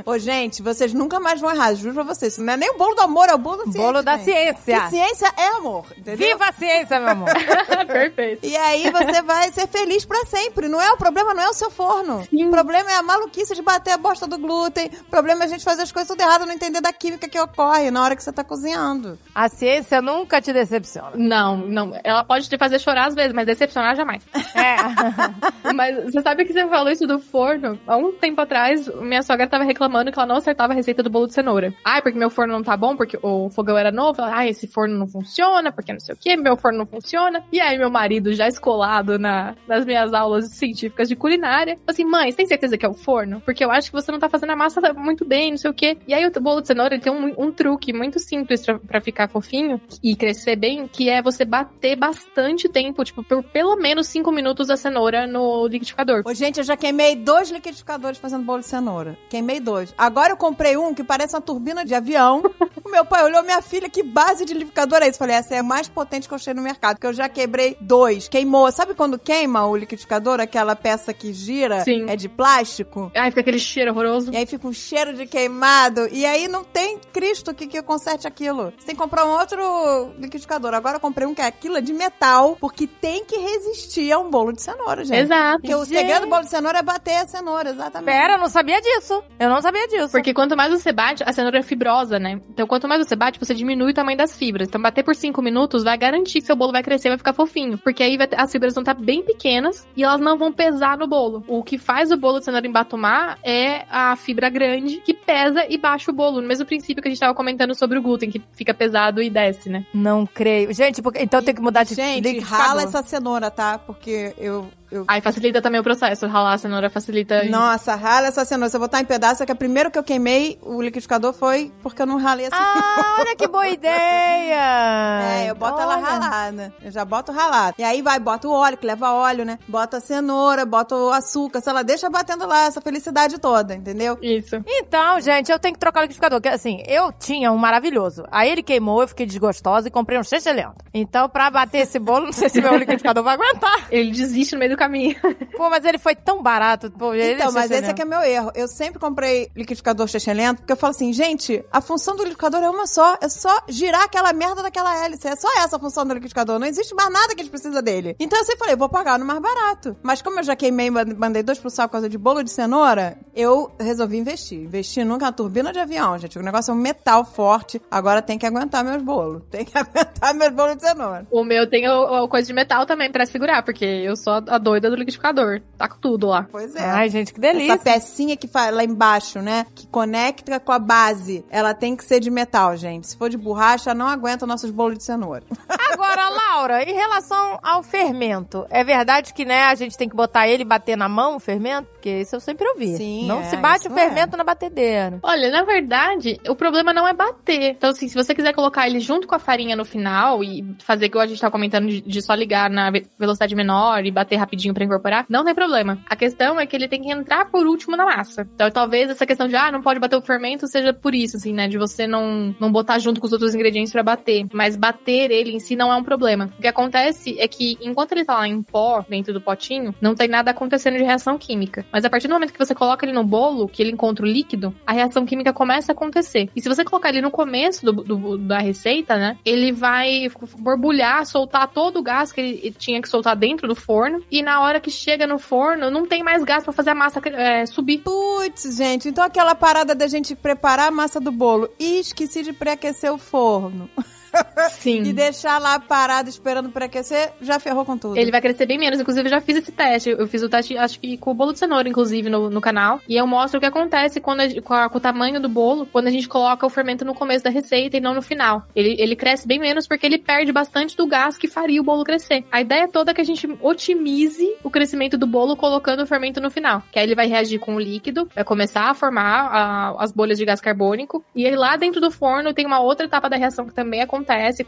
Ô, 0.05 0.17
gente, 0.17 0.61
vocês 0.61 0.93
nunca 0.93 1.19
mais 1.19 1.39
vão 1.39 1.51
errar, 1.51 1.73
juro 1.73 1.93
pra 1.93 2.03
vocês. 2.03 2.33
Isso 2.33 2.43
não 2.43 2.53
é 2.53 2.57
nem 2.57 2.69
o 2.71 2.77
bolo 2.77 2.95
do 2.95 3.01
amor, 3.01 3.29
é 3.29 3.33
o 3.33 3.37
bolo 3.37 3.57
da 3.57 3.63
ciência. 3.65 3.81
Bolo 3.81 4.03
da 4.03 4.17
gente. 4.17 4.25
ciência. 4.25 4.81
Que 4.81 4.89
ciência 4.89 5.33
é 5.37 5.47
amor, 5.57 5.85
entendeu? 5.97 6.27
Viva 6.27 6.45
a 6.45 6.53
ciência, 6.53 6.99
meu 6.99 7.09
amor. 7.09 7.29
Perfeito. 7.87 8.45
E 8.45 8.55
aí 8.55 8.89
você 8.89 9.21
vai 9.21 9.51
ser 9.51 9.67
feliz 9.67 10.05
pra 10.05 10.25
sempre. 10.25 10.67
Não 10.67 10.81
é 10.81 10.91
o 10.91 10.97
problema, 10.97 11.33
não 11.33 11.43
é 11.43 11.49
o 11.49 11.53
seu 11.53 11.69
forno. 11.69 12.25
O 12.31 12.49
problema 12.49 12.91
é 12.91 12.95
a 12.95 13.03
maluquice 13.03 13.55
de 13.55 13.61
bater 13.61 13.91
a 13.91 13.97
bosta 13.97 14.27
do 14.27 14.37
glúten. 14.37 14.89
O 15.01 15.09
problema 15.09 15.43
é 15.43 15.45
a 15.45 15.49
gente 15.49 15.63
fazer 15.63 15.83
as 15.83 15.91
coisas 15.91 16.07
tudo 16.07 16.21
errado, 16.21 16.45
não 16.45 16.53
entender 16.53 16.81
da 16.81 16.93
química 16.93 17.27
que 17.27 17.39
ocorre 17.39 17.91
na 17.91 18.03
hora 18.03 18.15
que 18.15 18.23
você 18.23 18.31
tá 18.31 18.43
cozinhando. 18.43 19.17
A 19.33 19.49
ciência 19.49 20.01
nunca 20.01 20.41
te 20.41 20.53
decepciona. 20.53 21.11
Não, 21.15 21.57
não. 21.57 21.99
Ela 22.03 22.23
pode 22.23 22.49
te 22.49 22.57
fazer 22.57 22.79
chorar 22.79 23.07
às 23.07 23.15
vezes, 23.15 23.33
mas 23.33 23.45
decepcionar 23.45 23.95
jamais. 23.95 24.23
É. 24.55 25.71
Mas 25.73 26.03
você 26.05 26.21
sabe 26.21 26.45
que 26.45 26.53
você 26.53 26.67
falou 26.67 26.91
isso 26.91 27.07
do 27.07 27.19
forno? 27.19 27.79
Há 27.87 27.95
um 28.01 28.11
tempo 28.13 28.41
atrás, 28.41 28.87
minha 29.01 29.23
sogra 29.23 29.47
tava 29.47 29.63
reclamando 29.63 30.11
que 30.11 30.19
ela 30.19 30.27
não 30.27 30.37
acertava 30.37 30.73
a 30.73 30.75
receita 30.75 31.03
do 31.03 31.09
bolo 31.09 31.27
de 31.27 31.33
cenoura. 31.33 31.73
Ai, 31.83 32.01
porque 32.01 32.17
meu 32.17 32.29
forno 32.29 32.53
não 32.53 32.63
tá 32.63 32.75
bom, 32.75 32.95
porque 32.95 33.17
o 33.21 33.49
fogão 33.49 33.77
era 33.77 33.91
novo. 33.91 34.21
Ai, 34.21 34.49
esse 34.49 34.67
forno 34.67 34.97
não 34.97 35.07
funciona, 35.07 35.71
porque 35.71 35.93
não 35.93 35.99
sei 35.99 36.15
o 36.15 36.17
que, 36.17 36.35
meu 36.35 36.57
forno 36.57 36.79
não 36.79 36.85
funciona. 36.85 37.43
E 37.51 37.59
aí, 37.59 37.77
meu 37.77 37.89
marido, 37.89 38.33
já 38.33 38.47
escolado 38.47 39.17
na, 39.17 39.55
nas 39.67 39.85
minhas 39.85 40.13
aulas 40.13 40.49
científicas 40.51 41.07
de 41.07 41.15
culinária, 41.15 41.75
falou 41.75 41.85
assim: 41.89 42.05
mãe, 42.05 42.31
você 42.31 42.37
tem 42.37 42.45
certeza 42.47 42.77
que 42.77 42.85
é 42.85 42.89
o 42.89 42.93
forno? 42.93 43.41
Porque 43.41 43.63
eu 43.63 43.71
acho 43.71 43.89
que 43.89 43.95
você 43.95 44.11
não 44.11 44.19
tá 44.19 44.29
fazendo 44.29 44.51
a 44.51 44.55
massa 44.55 44.81
muito 44.93 45.25
bem, 45.25 45.51
não 45.51 45.57
sei 45.57 45.69
o 45.69 45.73
quê. 45.73 45.97
E 46.07 46.13
aí 46.13 46.25
o 46.25 46.41
bolo 46.41 46.61
de 46.61 46.67
cenoura 46.67 46.99
tem 46.99 47.11
um, 47.11 47.33
um 47.37 47.51
truque 47.51 47.93
muito 47.93 48.19
simples 48.19 48.65
pra 48.87 49.01
ficar 49.01 49.27
fofinho 49.27 49.79
e 50.03 50.15
crescer 50.15 50.55
bem, 50.55 50.87
que 50.87 51.09
é 51.09 51.21
você 51.21 51.45
bater 51.45 51.95
bastante 51.95 52.67
tempo, 52.69 53.03
tipo, 53.03 53.23
por 53.23 53.43
pelo 53.43 53.75
menos 53.75 54.07
5 54.07 54.31
minutos 54.31 54.69
a 54.69 54.77
cenoura 54.77 55.27
no 55.27 55.67
liquidificador. 55.67 56.23
Ô, 56.25 56.33
gente, 56.33 56.57
eu 56.57 56.63
já 56.63 56.75
queimei 56.75 57.15
dois 57.15 57.51
liquidificadores 57.51 57.90
fazendo 58.19 58.43
bolo 58.43 58.59
de 58.59 58.67
cenoura. 58.67 59.17
Queimei 59.29 59.59
dois. 59.59 59.93
Agora 59.97 60.33
eu 60.33 60.37
comprei 60.37 60.77
um 60.77 60.93
que 60.93 61.03
parece 61.03 61.35
uma 61.35 61.41
turbina 61.41 61.83
de 61.83 61.93
avião. 61.93 62.43
o 62.83 62.89
meu 62.89 63.05
pai 63.05 63.23
olhou, 63.23 63.43
minha 63.43 63.61
filha, 63.61 63.89
que 63.89 64.03
base 64.03 64.45
de 64.45 64.53
liquidificador 64.53 64.99
é 65.01 65.07
esse? 65.07 65.17
Falei, 65.17 65.35
essa 65.35 65.55
é 65.55 65.59
a 65.59 65.63
mais 65.63 65.87
potente 65.87 66.27
que 66.27 66.33
eu 66.33 66.37
achei 66.37 66.53
no 66.53 66.61
mercado, 66.61 66.95
porque 66.95 67.07
eu 67.07 67.13
já 67.13 67.27
quebrei 67.27 67.77
dois. 67.81 68.27
Queimou. 68.27 68.71
Sabe 68.71 68.93
quando 68.93 69.17
queima 69.17 69.65
o 69.65 69.75
liquidificador, 69.75 70.39
aquela 70.39 70.75
peça 70.75 71.13
que 71.13 71.33
gira? 71.33 71.83
Sim. 71.83 72.09
É 72.09 72.15
de 72.15 72.29
plástico? 72.29 73.11
Ai, 73.15 73.31
fica 73.31 73.41
aquele 73.41 73.59
cheiro 73.59 73.91
horroroso. 73.91 74.31
E 74.31 74.37
aí 74.37 74.45
fica 74.45 74.67
um 74.67 74.73
cheiro 74.73 75.13
de 75.13 75.25
queimado. 75.25 76.07
E 76.11 76.25
aí 76.25 76.47
não 76.47 76.63
tem 76.63 76.99
Cristo 77.11 77.53
que, 77.53 77.67
que 77.67 77.81
conserte 77.81 78.27
aquilo. 78.27 78.73
Você 78.77 78.85
tem 78.87 78.95
que 78.95 79.01
comprar 79.01 79.25
um 79.25 79.31
outro 79.31 80.13
liquidificador. 80.17 80.73
Agora 80.73 80.97
eu 80.97 81.01
comprei 81.01 81.27
um 81.27 81.33
que 81.33 81.41
é 81.41 81.45
aquilo 81.45 81.77
é 81.77 81.81
de 81.81 81.93
metal, 81.93 82.57
porque 82.59 82.87
tem 82.87 83.25
que 83.25 83.37
resistir 83.37 84.11
a 84.11 84.19
um 84.19 84.29
bolo 84.29 84.51
de 84.51 84.61
cenoura, 84.61 85.03
gente. 85.03 85.21
Exato. 85.21 85.61
Porque 85.61 85.75
o 85.75 85.85
segredo 85.85 86.21
do 86.21 86.29
bolo 86.29 86.43
de 86.43 86.49
cenoura 86.49 86.79
é 86.79 86.83
bater 86.83 87.15
a 87.15 87.27
cenoura, 87.27 87.70
exatamente. 87.71 88.05
Pera, 88.11 88.33
eu 88.33 88.37
não 88.39 88.47
sabia 88.49 88.79
disso. 88.81 89.23
Eu 89.39 89.49
não 89.49 89.61
sabia 89.61 89.87
disso. 89.87 90.11
Porque 90.11 90.33
quanto 90.33 90.55
mais 90.55 90.71
você 90.71 90.91
bate, 90.91 91.23
a 91.25 91.33
cenoura 91.33 91.59
é 91.59 91.63
fibrosa, 91.63 92.19
né? 92.19 92.39
Então, 92.49 92.67
quanto 92.67 92.87
mais 92.87 93.05
você 93.05 93.15
bate, 93.15 93.39
você 93.39 93.53
diminui 93.53 93.91
o 93.91 93.93
tamanho 93.93 94.17
das 94.17 94.35
fibras. 94.37 94.67
Então, 94.67 94.81
bater 94.81 95.03
por 95.03 95.15
5 95.15 95.41
minutos 95.41 95.83
vai 95.83 95.97
garantir 95.97 96.41
que 96.41 96.45
seu 96.45 96.55
bolo 96.55 96.71
vai 96.71 96.83
crescer, 96.83 97.09
vai 97.09 97.17
ficar 97.17 97.33
fofinho. 97.33 97.77
Porque 97.77 98.03
aí 98.03 98.17
vai 98.17 98.27
ter- 98.27 98.39
as 98.39 98.51
fibras 98.51 98.73
vão 98.73 98.81
estar 98.81 98.93
bem 98.93 99.23
pequenas 99.23 99.87
e 99.95 100.03
elas 100.03 100.19
não 100.21 100.37
vão 100.37 100.51
pesar 100.51 100.97
no 100.97 101.07
bolo. 101.07 101.43
O 101.47 101.63
que 101.63 101.77
faz 101.77 102.11
o 102.11 102.17
bolo 102.17 102.39
de 102.39 102.45
cenoura 102.45 102.67
embatumar 102.67 103.37
é 103.43 103.85
a 103.89 104.15
fibra 104.15 104.49
grande 104.49 104.97
que 104.97 105.13
pesa 105.13 105.65
e 105.69 105.77
baixa 105.77 106.11
o 106.11 106.13
bolo. 106.13 106.41
No 106.41 106.47
mesmo 106.47 106.65
princípio 106.65 107.01
que 107.01 107.07
a 107.07 107.11
gente 107.11 107.19
tava 107.19 107.33
comentando 107.33 107.73
sobre 107.75 107.97
o 107.97 108.01
glúten, 108.01 108.29
que 108.29 108.41
fica 108.53 108.73
pesado 108.73 109.21
e 109.21 109.29
desce, 109.29 109.69
né? 109.69 109.85
Não 109.93 110.25
creio. 110.25 110.73
Gente, 110.73 111.01
porque, 111.01 111.21
então 111.21 111.41
tem 111.41 111.53
que 111.55 111.61
mudar 111.61 111.83
de 111.83 111.95
Gente, 111.95 112.39
rala 112.39 112.83
essa 112.83 113.01
cenoura, 113.03 113.49
tá? 113.51 113.77
Porque 113.77 114.33
eu. 114.37 114.67
Eu... 114.91 115.05
Aí 115.07 115.21
facilita 115.21 115.61
também 115.61 115.79
o 115.79 115.83
processo. 115.83 116.27
Ralar 116.27 116.53
a 116.53 116.57
cenoura 116.57 116.89
facilita. 116.89 117.43
Nossa, 117.45 117.95
rala 117.95 118.27
essa 118.27 118.43
cenoura. 118.45 118.69
Se 118.69 118.75
eu 118.75 118.79
botar 118.81 118.99
em 118.99 119.05
pedaço, 119.05 119.43
é 119.43 119.45
que 119.45 119.51
a 119.51 119.55
primeiro 119.55 119.89
que 119.89 119.97
eu 119.97 120.03
queimei 120.03 120.59
o 120.61 120.81
liquidificador 120.81 121.33
foi 121.33 121.71
porque 121.81 122.01
eu 122.01 122.05
não 122.05 122.17
ralei 122.17 122.47
essa 122.47 122.55
Ah, 122.55 123.17
olha 123.19 123.35
que 123.35 123.47
boa 123.47 123.67
ideia! 123.67 125.21
É, 125.23 125.49
eu 125.49 125.55
boto 125.55 125.79
ela 125.79 125.97
Olha. 125.97 126.05
ralada. 126.05 126.73
Eu 126.83 126.91
já 126.91 127.05
boto 127.05 127.31
ralada. 127.31 127.75
E 127.77 127.83
aí 127.83 128.01
vai, 128.01 128.19
bota 128.19 128.47
o 128.47 128.51
óleo, 128.51 128.77
que 128.77 128.85
leva 128.85 129.11
óleo, 129.11 129.45
né? 129.45 129.59
Bota 129.67 129.97
a 129.97 130.01
cenoura, 130.01 130.65
bota 130.65 130.95
o 130.95 131.11
açúcar, 131.11 131.61
sei 131.61 131.73
lá, 131.73 131.83
deixa 131.83 132.09
batendo 132.09 132.45
lá 132.45 132.65
essa 132.65 132.81
felicidade 132.81 133.39
toda, 133.39 133.75
entendeu? 133.75 134.17
Isso. 134.21 134.61
Então, 134.65 135.19
gente, 135.21 135.51
eu 135.51 135.59
tenho 135.59 135.73
que 135.73 135.79
trocar 135.79 135.99
o 135.99 136.03
liquidificador. 136.03 136.41
Porque, 136.41 136.49
assim, 136.49 136.81
eu 136.87 137.11
tinha 137.11 137.51
um 137.51 137.57
maravilhoso. 137.57 138.23
Aí 138.31 138.49
ele 138.49 138.63
queimou, 138.63 139.01
eu 139.01 139.07
fiquei 139.07 139.25
desgostosa 139.25 139.87
e 139.87 139.91
comprei 139.91 140.17
um 140.17 140.21
excelente. 140.21 140.51
Então, 140.93 141.29
pra 141.29 141.49
bater 141.49 141.79
esse 141.79 141.99
bolo, 141.99 142.25
não 142.25 142.33
sei 142.33 142.49
se 142.49 142.61
meu 142.61 142.75
liquidificador 142.75 143.23
vai 143.23 143.35
aguentar. 143.35 143.87
Ele 143.89 144.11
desiste 144.11 144.53
no 144.53 144.59
meio 144.59 144.71
do 144.71 144.77
caminho. 144.81 145.15
Pô, 145.55 145.69
mas 145.69 145.85
ele 145.85 145.97
foi 145.97 146.15
tão 146.15 146.41
barato. 146.41 146.91
Pô, 146.91 147.13
ele 147.13 147.33
Então, 147.33 147.51
mas 147.51 147.65
esse 147.65 147.73
excelente. 147.73 147.91
aqui 147.91 148.01
é 148.01 148.05
meu 148.05 148.21
erro. 148.21 148.51
Eu 148.55 148.67
sempre 148.67 148.99
comprei 148.99 149.51
liquidificador 149.55 150.07
lento 150.35 150.59
porque 150.59 150.73
eu 150.73 150.77
falo 150.77 150.91
assim, 150.91 151.11
gente, 151.13 151.63
a 151.71 151.81
função 151.81 152.15
do 152.15 152.23
liquidificador 152.23 152.61
é 152.61 152.69
uma 152.69 152.87
só. 152.87 153.17
É 153.21 153.29
só 153.29 153.63
girar 153.67 154.03
aquela 154.03 154.33
merda 154.33 154.63
daquela 154.63 154.95
hélice. 155.03 155.27
É 155.27 155.35
só 155.35 155.47
essa 155.57 155.75
a 155.75 155.79
função 155.79 156.05
do 156.05 156.13
liquidificador. 156.13 156.59
Não 156.59 156.67
existe 156.67 156.93
mais 156.95 157.11
nada 157.11 157.35
que 157.35 157.41
a 157.41 157.43
gente 157.43 157.51
precisa 157.51 157.81
dele. 157.81 158.15
Então 158.19 158.39
eu 158.39 158.45
sempre 158.45 158.59
falei, 158.59 158.75
vou 158.75 158.89
pagar 158.89 159.17
no 159.19 159.25
mais 159.25 159.39
barato. 159.39 159.95
Mas 160.01 160.21
como 160.21 160.39
eu 160.39 160.43
já 160.43 160.55
queimei 160.55 160.87
e 160.87 160.91
mandei 160.91 161.43
dois 161.43 161.59
pro 161.59 161.69
saco 161.69 161.89
por 161.89 161.93
causa 161.93 162.09
de 162.09 162.17
bolo 162.17 162.43
de 162.43 162.51
cenoura, 162.51 163.17
eu 163.35 163.71
resolvi 163.79 164.17
investir. 164.17 164.59
Investir 164.59 165.05
nunca 165.05 165.25
na 165.25 165.31
turbina 165.31 165.71
de 165.71 165.79
avião, 165.79 166.17
gente. 166.17 166.37
O 166.37 166.41
negócio 166.43 166.71
é 166.71 166.73
um 166.73 166.77
metal 166.77 167.23
forte. 167.23 167.81
Agora 167.89 168.21
tem 168.21 168.37
que 168.37 168.45
aguentar 168.45 168.83
meus 168.83 169.01
bolos. 169.01 169.41
Tem 169.51 169.65
que 169.65 169.77
aguentar 169.77 170.33
meus 170.33 170.53
bolos 170.53 170.77
de 170.77 170.81
cenoura. 170.83 171.27
O 171.29 171.43
meu 171.43 171.69
tem 171.69 171.87
o, 171.87 172.23
o 172.23 172.27
coisa 172.27 172.47
de 172.47 172.53
metal 172.53 172.85
também 172.85 173.11
pra 173.11 173.25
segurar, 173.25 173.63
porque 173.63 173.85
eu 173.85 174.15
sou 174.15 174.33
a 174.47 174.57
doida 174.71 174.89
do 174.89 174.95
liquidificador. 174.95 175.61
Tá 175.77 175.87
com 175.87 175.97
tudo 175.99 176.27
lá. 176.27 176.47
Pois 176.51 176.75
é. 176.75 176.83
Ai, 176.89 177.09
gente, 177.09 177.33
que 177.33 177.39
delícia. 177.39 177.73
Essa 177.73 177.83
pecinha 177.83 178.37
que 178.37 178.47
faz 178.47 178.73
lá 178.73 178.83
embaixo, 178.83 179.39
né? 179.39 179.65
Que 179.75 179.85
conecta 179.87 180.59
com 180.59 180.71
a 180.71 180.79
base. 180.79 181.43
Ela 181.49 181.73
tem 181.73 181.95
que 181.95 182.03
ser 182.05 182.19
de 182.19 182.29
metal, 182.31 182.75
gente. 182.77 183.07
Se 183.07 183.17
for 183.17 183.29
de 183.29 183.37
borracha, 183.37 183.93
não 183.93 184.07
aguenta 184.07 184.45
nossos 184.45 184.71
bolos 184.71 184.97
de 184.97 185.03
cenoura. 185.03 185.43
Agora, 185.91 186.29
Laura, 186.29 186.83
em 186.83 186.93
relação 186.93 187.59
ao 187.61 187.83
fermento, 187.83 188.65
é 188.69 188.83
verdade 188.83 189.33
que, 189.33 189.43
né, 189.45 189.63
a 189.65 189.75
gente 189.75 189.97
tem 189.97 190.07
que 190.09 190.15
botar 190.15 190.47
ele 190.47 190.63
e 190.63 190.65
bater 190.65 190.95
na 190.97 191.09
mão 191.09 191.35
o 191.35 191.39
fermento? 191.39 191.87
Porque 191.91 192.09
isso 192.21 192.35
eu 192.35 192.39
sempre 192.39 192.67
ouvi. 192.69 192.95
Sim, 192.97 193.27
Não 193.27 193.41
é, 193.41 193.43
se 193.43 193.57
bate 193.57 193.87
o 193.87 193.91
isso 193.91 193.99
é. 193.99 194.05
fermento 194.05 194.35
na 194.37 194.43
batedeira. 194.43 195.19
Olha, 195.21 195.51
na 195.51 195.63
verdade, 195.63 196.39
o 196.47 196.55
problema 196.55 196.93
não 196.93 197.07
é 197.07 197.13
bater. 197.13 197.71
Então, 197.71 197.89
assim, 197.91 198.07
se 198.07 198.15
você 198.15 198.33
quiser 198.33 198.53
colocar 198.53 198.87
ele 198.87 198.99
junto 198.99 199.27
com 199.27 199.35
a 199.35 199.39
farinha 199.39 199.75
no 199.75 199.85
final 199.85 200.43
e 200.43 200.75
fazer 200.83 201.05
igual 201.05 201.23
a 201.23 201.27
gente 201.27 201.39
tá 201.41 201.51
comentando 201.51 201.87
de, 201.87 202.01
de 202.01 202.21
só 202.21 202.33
ligar 202.33 202.69
na 202.69 202.89
ve- 202.89 203.05
velocidade 203.19 203.55
menor 203.55 204.05
e 204.05 204.11
bater 204.11 204.37
rapidinho 204.37 204.60
pra 204.73 204.83
incorporar, 204.85 205.25
não 205.29 205.43
tem 205.43 205.53
problema. 205.55 205.99
A 206.09 206.15
questão 206.15 206.59
é 206.59 206.65
que 206.65 206.75
ele 206.75 206.87
tem 206.87 207.01
que 207.01 207.11
entrar 207.11 207.45
por 207.49 207.65
último 207.65 207.95
na 207.95 208.05
massa. 208.05 208.47
Então, 208.53 208.69
talvez 208.69 209.09
essa 209.09 209.25
questão 209.25 209.47
de, 209.47 209.55
ah, 209.55 209.71
não 209.71 209.81
pode 209.81 209.99
bater 209.99 210.15
o 210.17 210.21
fermento 210.21 210.67
seja 210.67 210.93
por 210.93 211.13
isso, 211.15 211.37
assim, 211.37 211.53
né? 211.53 211.67
De 211.67 211.77
você 211.77 212.05
não, 212.07 212.55
não 212.59 212.71
botar 212.71 212.99
junto 212.99 213.19
com 213.19 213.25
os 213.27 213.33
outros 213.33 213.55
ingredientes 213.55 213.91
pra 213.91 214.03
bater. 214.03 214.45
Mas 214.53 214.75
bater 214.75 215.31
ele 215.31 215.51
em 215.51 215.59
si 215.59 215.75
não 215.75 215.91
é 215.91 215.95
um 215.95 216.03
problema. 216.03 216.49
O 216.57 216.61
que 216.61 216.67
acontece 216.67 217.39
é 217.39 217.47
que, 217.47 217.77
enquanto 217.81 218.11
ele 218.11 218.25
tá 218.25 218.35
lá 218.35 218.47
em 218.47 218.61
pó, 218.61 219.03
dentro 219.09 219.33
do 219.33 219.41
potinho, 219.41 219.93
não 220.01 220.13
tem 220.15 220.27
nada 220.27 220.51
acontecendo 220.51 220.97
de 220.97 221.03
reação 221.03 221.37
química. 221.37 221.85
Mas 221.91 222.05
a 222.05 222.09
partir 222.09 222.27
do 222.27 222.33
momento 222.33 222.53
que 222.53 222.59
você 222.59 222.75
coloca 222.75 223.05
ele 223.05 223.13
no 223.13 223.23
bolo, 223.23 223.67
que 223.67 223.81
ele 223.81 223.91
encontra 223.91 224.25
o 224.25 224.27
líquido, 224.29 224.73
a 224.85 224.91
reação 224.93 225.25
química 225.25 225.51
começa 225.53 225.91
a 225.91 225.93
acontecer. 225.93 226.49
E 226.55 226.61
se 226.61 226.67
você 226.69 226.83
colocar 226.83 227.09
ele 227.09 227.21
no 227.21 227.31
começo 227.31 227.85
do, 227.85 227.91
do- 227.93 228.37
da 228.37 228.59
receita, 228.59 229.15
né? 229.17 229.37
Ele 229.45 229.71
vai 229.71 230.29
borbulhar, 230.57 231.25
soltar 231.25 231.67
todo 231.69 231.99
o 231.99 232.03
gás 232.03 232.31
que 232.31 232.41
ele 232.41 232.71
tinha 232.77 233.01
que 233.01 233.09
soltar 233.09 233.35
dentro 233.35 233.67
do 233.67 233.75
forno. 233.75 234.23
E 234.31 234.41
na 234.41 234.50
hora 234.59 234.79
que 234.79 234.91
chega 234.91 235.25
no 235.25 235.39
forno, 235.39 235.89
não 235.89 236.05
tem 236.05 236.23
mais 236.23 236.43
gás 236.43 236.63
pra 236.63 236.73
fazer 236.73 236.89
a 236.89 236.95
massa 236.95 237.21
é, 237.29 237.65
subir. 237.65 237.99
Putz, 237.99 238.75
gente. 238.75 239.09
Então 239.09 239.23
aquela 239.23 239.55
parada 239.55 239.95
da 239.95 240.07
gente 240.07 240.35
preparar 240.35 240.89
a 240.89 240.91
massa 240.91 241.19
do 241.19 241.31
bolo 241.31 241.69
e 241.79 241.99
esqueci 241.99 242.43
de 242.43 242.51
pré-aquecer 242.51 243.11
o 243.11 243.17
forno. 243.17 243.89
Sim. 244.69 245.01
E 245.11 245.13
deixar 245.13 245.57
lá 245.59 245.79
parado 245.79 246.29
esperando 246.29 246.69
pré-aquecer, 246.69 247.31
já 247.41 247.59
ferrou 247.59 247.83
com 247.85 247.97
tudo. 247.97 248.17
Ele 248.17 248.31
vai 248.31 248.39
crescer 248.41 248.65
bem 248.65 248.77
menos. 248.77 248.99
Inclusive, 248.99 249.27
eu 249.27 249.31
já 249.31 249.41
fiz 249.41 249.57
esse 249.57 249.71
teste. 249.71 250.09
Eu 250.09 250.27
fiz 250.27 250.41
o 250.43 250.49
teste, 250.49 250.77
acho 250.77 250.99
que 250.99 251.17
com 251.17 251.31
o 251.31 251.33
bolo 251.33 251.51
de 251.53 251.59
cenoura, 251.59 251.87
inclusive, 251.89 252.29
no, 252.29 252.49
no 252.49 252.61
canal. 252.61 252.99
E 253.07 253.15
eu 253.17 253.25
mostro 253.27 253.57
o 253.57 253.61
que 253.61 253.65
acontece 253.67 254.19
quando 254.21 254.41
a- 254.41 254.61
com, 254.61 254.73
a- 254.73 254.89
com 254.89 254.97
o 254.97 255.01
tamanho 255.01 255.39
do 255.41 255.49
bolo, 255.49 255.85
quando 255.85 256.07
a 256.07 256.11
gente 256.11 256.27
coloca 256.27 256.65
o 256.65 256.69
fermento 256.69 257.03
no 257.03 257.13
começo 257.13 257.43
da 257.43 257.49
receita 257.49 257.97
e 257.97 257.99
não 258.01 258.13
no 258.13 258.21
final. 258.21 258.63
Ele, 258.75 258.95
ele 258.99 259.15
cresce 259.15 259.47
bem 259.47 259.59
menos 259.59 259.87
porque 259.87 260.05
ele 260.05 260.17
perde 260.17 260.51
bastante 260.51 260.95
do 260.95 261.05
gás 261.07 261.37
que 261.37 261.47
faria 261.47 261.81
o 261.81 261.83
bolo 261.83 262.03
crescer. 262.03 262.45
A 262.51 262.61
ideia 262.61 262.87
toda 262.87 263.11
é 263.11 263.13
que 263.13 263.21
a 263.21 263.25
gente 263.25 263.47
otimize 263.61 264.47
o 264.63 264.69
crescimento 264.69 265.17
do 265.17 265.27
bolo 265.27 265.55
colocando 265.57 266.03
o 266.03 266.07
fermento 266.07 266.39
no 266.39 266.49
final. 266.51 266.81
Que 266.91 266.99
aí 266.99 267.05
ele 267.05 267.15
vai 267.15 267.27
reagir 267.27 267.59
com 267.59 267.75
o 267.75 267.79
líquido, 267.79 268.29
vai 268.33 268.43
começar 268.43 268.89
a 268.89 268.93
formar 268.93 269.47
a- 269.51 269.95
as 270.03 270.11
bolhas 270.11 270.37
de 270.37 270.45
gás 270.45 270.61
carbônico. 270.61 271.23
E 271.35 271.45
aí 271.45 271.55
lá 271.55 271.75
dentro 271.75 271.99
do 271.99 272.11
forno 272.11 272.53
tem 272.53 272.65
uma 272.65 272.79
outra 272.79 273.05
etapa 273.05 273.29
da 273.29 273.35
reação 273.37 273.65
que 273.65 273.73
também 273.73 274.01
acontece 274.01 274.20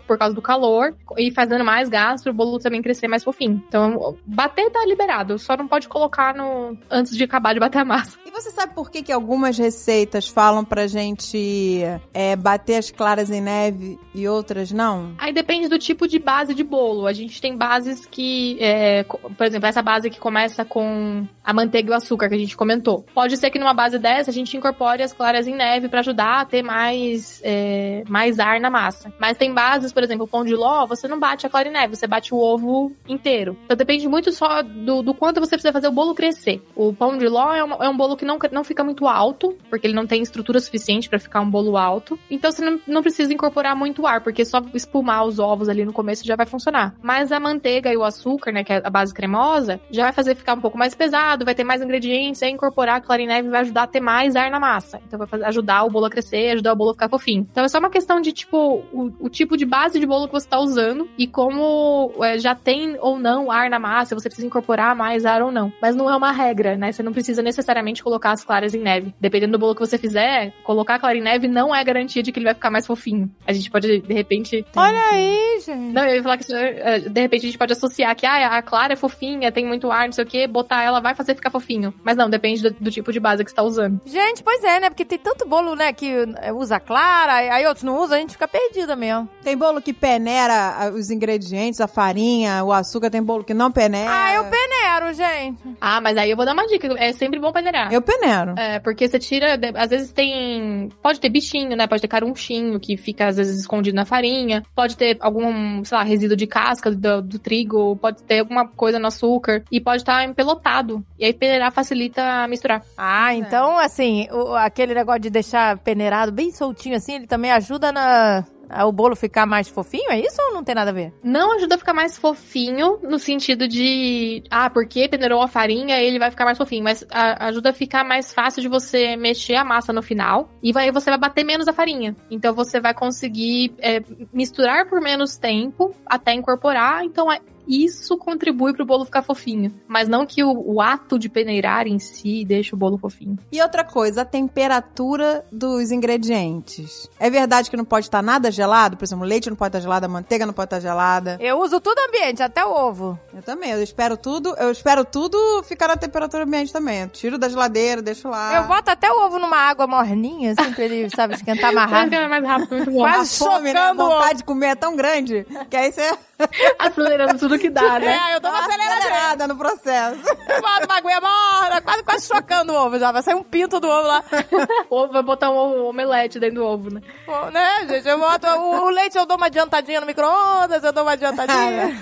por 0.08 0.18
causa 0.18 0.34
do 0.34 0.42
calor 0.42 0.96
e 1.18 1.32
fazendo 1.32 1.64
mais 1.64 1.90
gás 1.90 2.22
para 2.22 2.32
o 2.32 2.36
bolo 2.36 2.60
também 2.60 2.82
crescer 2.82 3.08
mais 3.08 3.24
fofinho. 3.24 3.64
Então, 3.68 4.18
bater 4.26 4.70
tá 4.70 4.86
liberado, 4.86 5.38
só 5.38 5.56
não 5.56 5.68
pode 5.68 5.88
colocar 5.88 6.36
no 6.36 6.78
antes 6.90 7.16
de 7.16 7.24
acabar 7.24 7.54
de 7.54 7.60
bater 7.60 7.80
a 7.80 7.86
massa. 7.86 8.18
E 8.26 8.32
você 8.32 8.52
sabe 8.52 8.74
por 8.74 8.90
que, 8.90 9.04
que 9.04 9.12
algumas 9.12 9.58
receitas 9.58 10.28
falam 10.28 10.64
pra 10.66 10.88
gente 10.88 11.82
é, 12.14 12.36
bater 12.36 12.78
as 12.78 12.90
claras 12.90 13.30
em 13.30 13.42
neve 13.42 14.00
e 14.14 14.28
outras 14.28 14.72
não? 14.72 15.14
Aí 15.18 15.32
depende 15.32 15.68
do 15.68 15.78
tipo 15.78 16.08
de 16.08 16.20
base 16.20 16.54
de 16.54 16.64
bolo. 16.64 17.08
A 17.08 17.14
gente 17.14 17.42
tem 17.42 17.56
bases 17.56 18.06
que, 18.06 18.58
é, 18.60 19.04
por 19.04 19.46
exemplo, 19.46 19.68
essa 19.68 19.82
base 19.82 20.10
que 20.10 20.20
começa 20.20 20.66
com 20.66 21.28
a 21.44 21.54
manteiga 21.54 21.90
e 21.90 21.94
o 21.94 21.96
açúcar 21.96 22.30
que 22.30 22.36
a 22.36 22.38
gente 22.38 22.58
comentou. 22.58 23.06
Pode 23.14 23.38
ser 23.38 23.50
que 23.50 23.60
numa 23.60 23.74
base 23.74 24.00
dessa 24.00 24.32
a 24.32 24.34
gente 24.34 24.56
incorpore 24.56 25.04
as 25.04 25.14
claras 25.14 25.48
em 25.48 25.56
neve 25.56 25.88
para 25.90 26.00
ajudar 26.00 26.42
a 26.42 26.46
ter 26.46 26.64
mais, 26.64 27.42
é, 27.44 28.04
mais 28.08 28.40
ar 28.40 28.60
na 28.60 28.70
massa. 28.70 29.14
Mas 29.20 29.38
tem 29.44 29.54
bases, 29.54 29.92
por 29.92 30.02
exemplo, 30.04 30.24
o 30.24 30.28
pão 30.28 30.46
de 30.46 30.56
ló, 30.56 30.86
você 30.86 31.06
não 31.06 31.20
bate 31.20 31.46
a 31.46 31.50
clara 31.50 31.68
em 31.68 31.72
neve, 31.72 31.98
você 31.98 32.08
bate 32.08 32.34
o 32.34 32.38
ovo 32.38 32.94
inteiro. 33.10 33.58
Então 33.66 33.76
depende 33.76 34.08
muito 34.08 34.32
só 34.32 34.62
do, 34.62 35.02
do 35.04 35.14
quanto 35.14 35.42
você 35.42 35.50
precisa 35.58 35.74
fazer 35.74 35.90
o 35.90 35.92
bolo 35.92 36.16
crescer. 36.16 36.62
O 36.74 36.94
pão 36.94 37.18
de 37.18 37.28
ló 37.28 37.54
é 37.54 37.62
um, 37.62 37.74
é 37.84 37.90
um 37.90 37.98
bolo 37.98 38.16
que 38.16 38.24
não, 38.24 38.38
não 38.54 38.64
fica 38.64 38.86
muito 38.86 39.06
alto, 39.06 39.54
porque 39.70 39.86
ele 39.86 39.94
não 39.94 40.08
tem 40.08 40.22
estrutura 40.22 40.62
suficiente 40.62 41.10
para 41.10 41.20
ficar 41.20 41.42
um 41.42 41.50
bolo 41.50 41.76
alto. 41.76 42.18
Então 42.32 42.50
você 42.50 42.64
não, 42.64 42.80
não 42.88 43.02
precisa 43.02 43.34
incorporar 43.34 43.76
muito 43.76 44.08
ar, 44.08 44.22
porque 44.22 44.46
só 44.46 44.62
espumar 44.74 45.26
os 45.26 45.40
ovos 45.40 45.68
ali 45.68 45.84
no 45.84 45.92
começo 45.92 46.26
já 46.26 46.38
vai 46.38 46.46
funcionar. 46.46 46.96
Mas 47.02 47.30
a 47.32 47.40
manteiga 47.40 47.92
e 47.92 47.98
o 47.98 48.04
açúcar, 48.04 48.54
né, 48.54 48.64
que 48.64 48.72
é 48.72 48.82
a 48.82 48.90
base 48.90 49.14
cremosa, 49.14 49.82
já 49.92 50.04
vai 50.04 50.14
fazer 50.14 50.36
ficar 50.36 50.54
um 50.54 50.62
pouco 50.62 50.78
mais 50.78 50.96
pesado, 50.96 51.44
vai 51.44 51.54
ter 51.54 51.66
mais 51.66 51.82
ingredientes, 51.82 52.42
aí 52.44 52.50
incorporar 52.52 52.98
a 52.98 53.02
clara 53.02 53.22
em 53.22 53.28
neve 53.28 53.50
vai 53.50 53.60
ajudar 53.62 53.84
a 53.84 53.88
ter 53.88 54.00
mais 54.00 54.38
ar 54.38 54.50
na 54.50 54.60
massa. 54.60 55.02
Então 55.06 55.20
vai 55.20 55.28
fazer- 55.28 55.44
ajudar 55.46 55.84
o 55.84 55.90
bolo 55.90 56.06
a 56.06 56.10
crescer, 56.10 56.52
ajudar 56.52 56.72
o 56.72 56.76
bolo 56.78 56.92
a 56.92 56.94
ficar 56.94 57.10
fofinho. 57.10 57.46
Então 57.52 57.66
é 57.66 57.68
só 57.68 57.80
uma 57.80 57.90
questão 57.90 58.22
de, 58.22 58.32
tipo, 58.32 58.84
u- 58.94 59.12
tipo 59.34 59.58
de 59.58 59.66
base 59.66 60.00
de 60.00 60.06
bolo 60.06 60.28
que 60.28 60.34
você 60.34 60.48
tá 60.48 60.60
usando 60.60 61.10
e 61.18 61.28
como 61.28 62.14
é, 62.22 62.38
já 62.38 62.56
tem 62.56 62.98
ou 63.00 63.20
não 63.20 63.52
ar 63.52 63.70
na 63.70 63.80
massa, 63.80 64.16
você 64.16 64.30
precisa 64.30 64.48
incorporar 64.48 64.96
mais 64.96 65.26
ar 65.26 65.42
ou 65.42 65.52
não. 65.52 65.74
Mas 65.82 65.96
não 65.96 66.10
é 66.10 66.16
uma 66.16 66.32
regra, 66.32 66.78
né? 66.78 66.92
Você 66.92 67.04
não 67.04 67.12
precisa 67.12 67.42
necessariamente 67.42 68.04
colocar 68.04 68.32
as 68.32 68.44
claras 68.44 68.74
em 68.74 68.80
neve. 68.80 69.14
Dependendo 69.20 69.54
do 69.54 69.60
bolo 69.60 69.76
que 69.76 69.82
você 69.82 69.98
fizer, 69.98 70.54
colocar 70.64 70.96
a 70.96 71.00
clara 71.00 71.18
em 71.18 71.22
neve 71.22 71.48
não 71.48 71.76
é 71.76 71.84
garantia 71.84 72.24
de 72.24 72.32
que 72.32 72.40
ele 72.40 72.46
vai 72.46 72.54
ficar 72.54 72.70
mais 72.70 72.88
fofinho. 72.88 73.30
A 73.46 73.52
gente 73.52 73.70
pode, 73.70 74.02
de 74.02 74.14
repente. 74.14 74.66
Olha 74.76 75.02
aí, 75.12 75.60
gente. 75.66 75.94
Não, 75.94 76.06
eu 76.06 76.16
ia 76.16 76.24
falar 76.24 76.38
que 76.38 76.54
é, 76.54 77.00
de 77.00 77.22
repente 77.22 77.44
a 77.44 77.46
gente 77.48 77.58
pode 77.58 77.74
associar 77.74 78.16
que 78.16 78.26
ah, 78.26 78.58
a 78.58 78.62
clara 78.62 78.94
é 78.94 78.96
fofinha, 78.96 79.52
tem 79.52 79.66
muito 79.66 79.92
ar, 79.92 80.06
não 80.06 80.14
sei 80.14 80.24
o 80.24 80.28
que, 80.28 80.48
botar 80.48 80.84
ela 80.84 81.00
vai 81.00 81.16
fazer 81.16 81.36
ficar 81.36 81.50
fofinho. 81.50 81.94
Mas 82.04 82.16
não, 82.16 82.30
depende 82.30 82.62
do, 82.62 82.72
do 82.72 82.92
tipo 82.92 83.12
de 83.12 83.20
base 83.20 83.44
que 83.44 83.50
você 83.50 83.56
tá 83.56 83.64
usando. 83.64 84.00
Gente, 84.06 84.44
pois 84.44 84.64
é, 84.64 84.80
né? 84.80 84.90
Porque 84.90 85.06
tem 85.06 85.18
tanto 85.18 85.48
bolo, 85.48 85.76
né, 85.76 85.92
que 85.94 86.14
usa 86.56 86.80
clara, 86.80 87.34
aí 87.34 87.66
outros 87.66 87.84
não 87.84 87.98
usam, 87.98 88.18
a 88.18 88.22
gente 88.22 88.34
fica 88.34 88.48
perdida 88.48 88.96
mesmo. 88.96 89.23
Tem 89.44 89.58
bolo 89.58 89.82
que 89.82 89.94
peneira 89.94 90.92
os 90.94 91.10
ingredientes, 91.10 91.80
a 91.82 91.88
farinha, 91.88 92.64
o 92.64 92.72
açúcar, 92.72 93.10
tem 93.10 93.22
bolo 93.22 93.44
que 93.44 93.54
não 93.54 93.72
peneira. 93.72 94.10
Ah, 94.10 94.34
eu 94.34 94.46
peneiro, 94.46 95.14
gente. 95.14 95.78
Ah, 95.80 96.02
mas 96.02 96.18
aí 96.18 96.30
eu 96.32 96.38
vou 96.38 96.46
dar 96.46 96.54
uma 96.54 96.68
dica. 96.68 96.88
É 96.98 97.12
sempre 97.14 97.40
bom 97.40 97.52
peneirar. 97.52 97.92
Eu 97.92 98.02
peneiro. 98.02 98.56
É, 98.58 98.80
porque 98.80 99.08
você 99.08 99.20
tira. 99.20 99.60
Às 99.76 99.90
vezes 99.90 100.12
tem. 100.12 100.90
Pode 101.02 101.20
ter 101.20 101.30
bichinho, 101.30 101.76
né? 101.76 101.88
Pode 101.88 102.02
ter 102.02 102.08
carunchinho 102.08 102.80
que 102.80 102.98
fica, 102.98 103.28
às 103.28 103.38
vezes, 103.38 103.60
escondido 103.60 103.96
na 103.96 104.06
farinha. 104.06 104.64
Pode 104.76 104.98
ter 104.98 105.18
algum, 105.20 105.84
sei 105.84 105.98
lá, 105.98 106.04
resíduo 106.04 106.38
de 106.38 106.48
casca 106.48 106.92
do, 106.92 107.22
do 107.22 107.40
trigo. 107.40 107.96
Pode 107.98 108.24
ter 108.24 108.40
alguma 108.40 108.68
coisa 108.68 109.00
no 109.00 109.08
açúcar. 109.08 109.64
E 109.72 109.80
pode 109.80 110.02
estar 110.02 110.24
empelotado. 110.24 111.04
E 111.18 111.26
aí 111.26 111.34
peneirar 111.34 111.72
facilita 111.72 112.48
misturar. 112.48 112.84
Ah, 112.98 113.34
então, 113.34 113.78
assim, 113.78 114.28
o, 114.32 114.56
aquele 114.56 114.94
negócio 114.94 115.22
de 115.22 115.30
deixar 115.30 115.78
peneirado 115.78 116.32
bem 116.32 116.52
soltinho 116.52 116.96
assim, 116.96 117.16
ele 117.16 117.28
também 117.28 117.52
ajuda 117.52 117.92
na, 117.92 118.46
o 118.82 118.92
bolo 118.92 119.16
ficar 119.16 119.46
mais 119.46 119.68
fofinho? 119.68 120.12
É 120.12 120.20
isso 120.20 120.42
ou 120.42 120.54
não 120.54 120.64
tem 120.64 120.76
nada 120.76 120.92
a 120.92 120.94
ver? 120.94 121.14
Não 121.24 121.56
ajuda 121.56 121.76
a 121.76 121.78
ficar 121.78 121.94
mais 121.94 122.18
fofinho 122.18 123.00
no 123.04 123.20
sentido 123.20 123.68
de, 123.68 124.44
ah, 124.50 124.70
porque 124.70 125.08
peneirou 125.08 125.42
a 125.42 125.48
farinha, 125.48 126.02
ele 126.02 126.20
vai 126.20 126.32
ficar 126.32 126.46
mais 126.46 126.58
fofinho, 126.58 126.84
mas 126.84 127.06
a, 127.12 127.48
ajuda 127.48 127.70
a 127.70 127.74
ficar 127.74 128.04
mais 128.04 128.34
fácil 128.34 128.62
de 128.62 128.68
você 128.68 129.16
mexer 129.16 129.56
a 129.56 129.64
massa 129.64 129.94
no 129.94 130.02
final 130.02 130.50
e 130.62 130.72
vai, 130.72 130.92
você 130.92 131.10
vai 131.10 131.20
bater 131.20 131.44
menos 131.44 131.68
a 131.68 131.74
farinha. 131.74 132.16
Então 132.30 132.54
você 132.54 132.80
vai 132.80 132.94
conseguir 132.94 133.74
é, 133.80 134.02
misturar 134.32 134.88
por 134.88 135.02
menos 135.02 135.38
tempo 135.38 135.96
até 136.06 136.34
incorporar. 136.34 137.04
Então 137.04 137.32
é, 137.32 137.40
isso 137.68 138.18
contribui 138.18 138.74
pro 138.74 138.86
bolo 138.86 139.06
ficar 139.06 139.22
fofinho. 139.22 139.74
Mas 139.88 140.08
não 140.08 140.26
que 140.26 140.44
o, 140.44 140.52
o, 140.52 140.82
ato 140.82 141.18
de 141.18 141.30
peneirar 141.30 141.88
em 141.88 142.00
si 142.00 142.44
deixe 142.46 142.74
o 142.74 142.78
bolo 142.78 142.98
fofinho. 142.98 143.38
E 143.52 143.62
outra 143.62 143.84
coisa, 143.84 144.22
a 144.22 144.26
temperatura 144.26 145.46
dos 145.52 145.92
ingredientes. 145.92 147.10
É 147.20 147.30
verdade 147.30 147.70
que 147.70 147.78
não 147.78 147.86
pode 147.86 148.08
estar 148.08 148.22
nada 148.22 148.52
gelado? 148.52 148.98
Por 148.98 149.04
exemplo, 149.04 149.26
leite 149.26 149.50
não 149.50 149.58
pode 149.58 149.70
estar 149.70 149.80
gelado, 149.80 150.06
a 150.06 150.10
manteiga 150.10 150.46
não 150.46 150.54
pode 150.54 150.68
estar 150.68 150.80
gelada. 150.80 151.38
Eu 151.40 151.60
uso 151.60 151.80
tudo 151.80 152.00
ambiente, 152.00 152.44
até 152.44 152.66
o 152.66 152.72
ovo. 152.72 153.20
Eu 153.34 153.42
também, 153.42 153.72
eu 153.72 153.82
espero 153.82 154.18
tudo, 154.18 154.56
eu 154.58 154.72
espero 154.72 155.06
tudo 155.06 155.64
ficar 155.64 155.88
na 155.88 155.98
temperatura 155.98 156.44
ambiente 156.44 156.72
também. 156.72 157.02
Eu 157.02 157.10
tiro 157.10 157.38
da 157.38 157.50
geladeira, 157.50 158.02
deixo 158.02 158.30
lá. 158.30 158.56
Eu 158.56 158.64
boto 158.68 158.92
até 158.92 159.12
o 159.12 159.26
ovo 159.26 159.40
numa 159.40 159.58
água 159.58 159.88
morninha, 159.88 160.54
assim, 160.58 160.74
pra 160.74 160.84
ele, 160.84 161.10
sabe, 161.16 161.36
esquentar 161.36 161.72
mais 161.74 161.90
rápido. 161.90 162.14
É 162.16 162.28
mais 162.28 162.44
rápido, 162.44 162.76
muito 162.76 162.92
bom. 162.92 163.00
Quase 163.00 163.38
fome, 163.38 163.74
né? 163.74 163.80
A 163.80 163.94
vontade 163.94 164.38
de 164.40 164.44
comer 164.44 164.68
é 164.68 164.76
tão 164.76 164.96
grande 164.96 165.46
que 165.70 165.78
aí 165.78 165.92
você... 165.92 166.18
Acelerando 166.80 167.38
tudo 167.38 167.53
que 167.60 167.70
dá, 167.70 168.00
né? 168.00 168.14
É, 168.24 168.36
eu 168.36 168.42
tô 168.42 168.48
uma 168.48 168.60
acelerada 168.60 169.48
no 169.48 169.58
processo. 169.58 170.20
Eu 170.54 170.62
boto 170.62 170.86
uma 170.86 170.98
aguinha 170.98 171.22
morna, 171.22 171.82
quase, 171.82 172.04
quase 172.04 172.28
chocando 172.28 172.74
o 172.74 172.76
ovo 172.76 173.00
já. 173.00 173.12
Vai 173.12 173.24
sair 173.24 173.36
um 173.36 173.44
pinto 173.44 173.80
do 173.80 173.88
ovo 173.88 174.08
lá. 174.08 174.24
Ou 174.90 175.12
vai 175.12 175.24
botar 175.24 175.50
um 175.50 175.88
omelete 175.88 176.40
dentro 176.40 176.58
do 176.58 176.66
ovo, 176.66 176.94
né? 176.94 177.02
Pô, 177.26 177.50
né, 177.50 177.88
gente? 177.88 178.08
Eu 178.08 178.20
boto 178.20 178.48
o, 178.48 178.86
o, 178.86 178.90
leite, 178.90 179.18
eu 179.18 179.26
dou 179.26 179.38
uma 179.38 179.48
adiantadinha 179.48 180.00
no 180.00 180.06
micro-ondas, 180.06 180.84
eu 180.84 180.94
dou 180.94 181.04
uma 181.04 181.14
adiantadinha. 181.14 181.98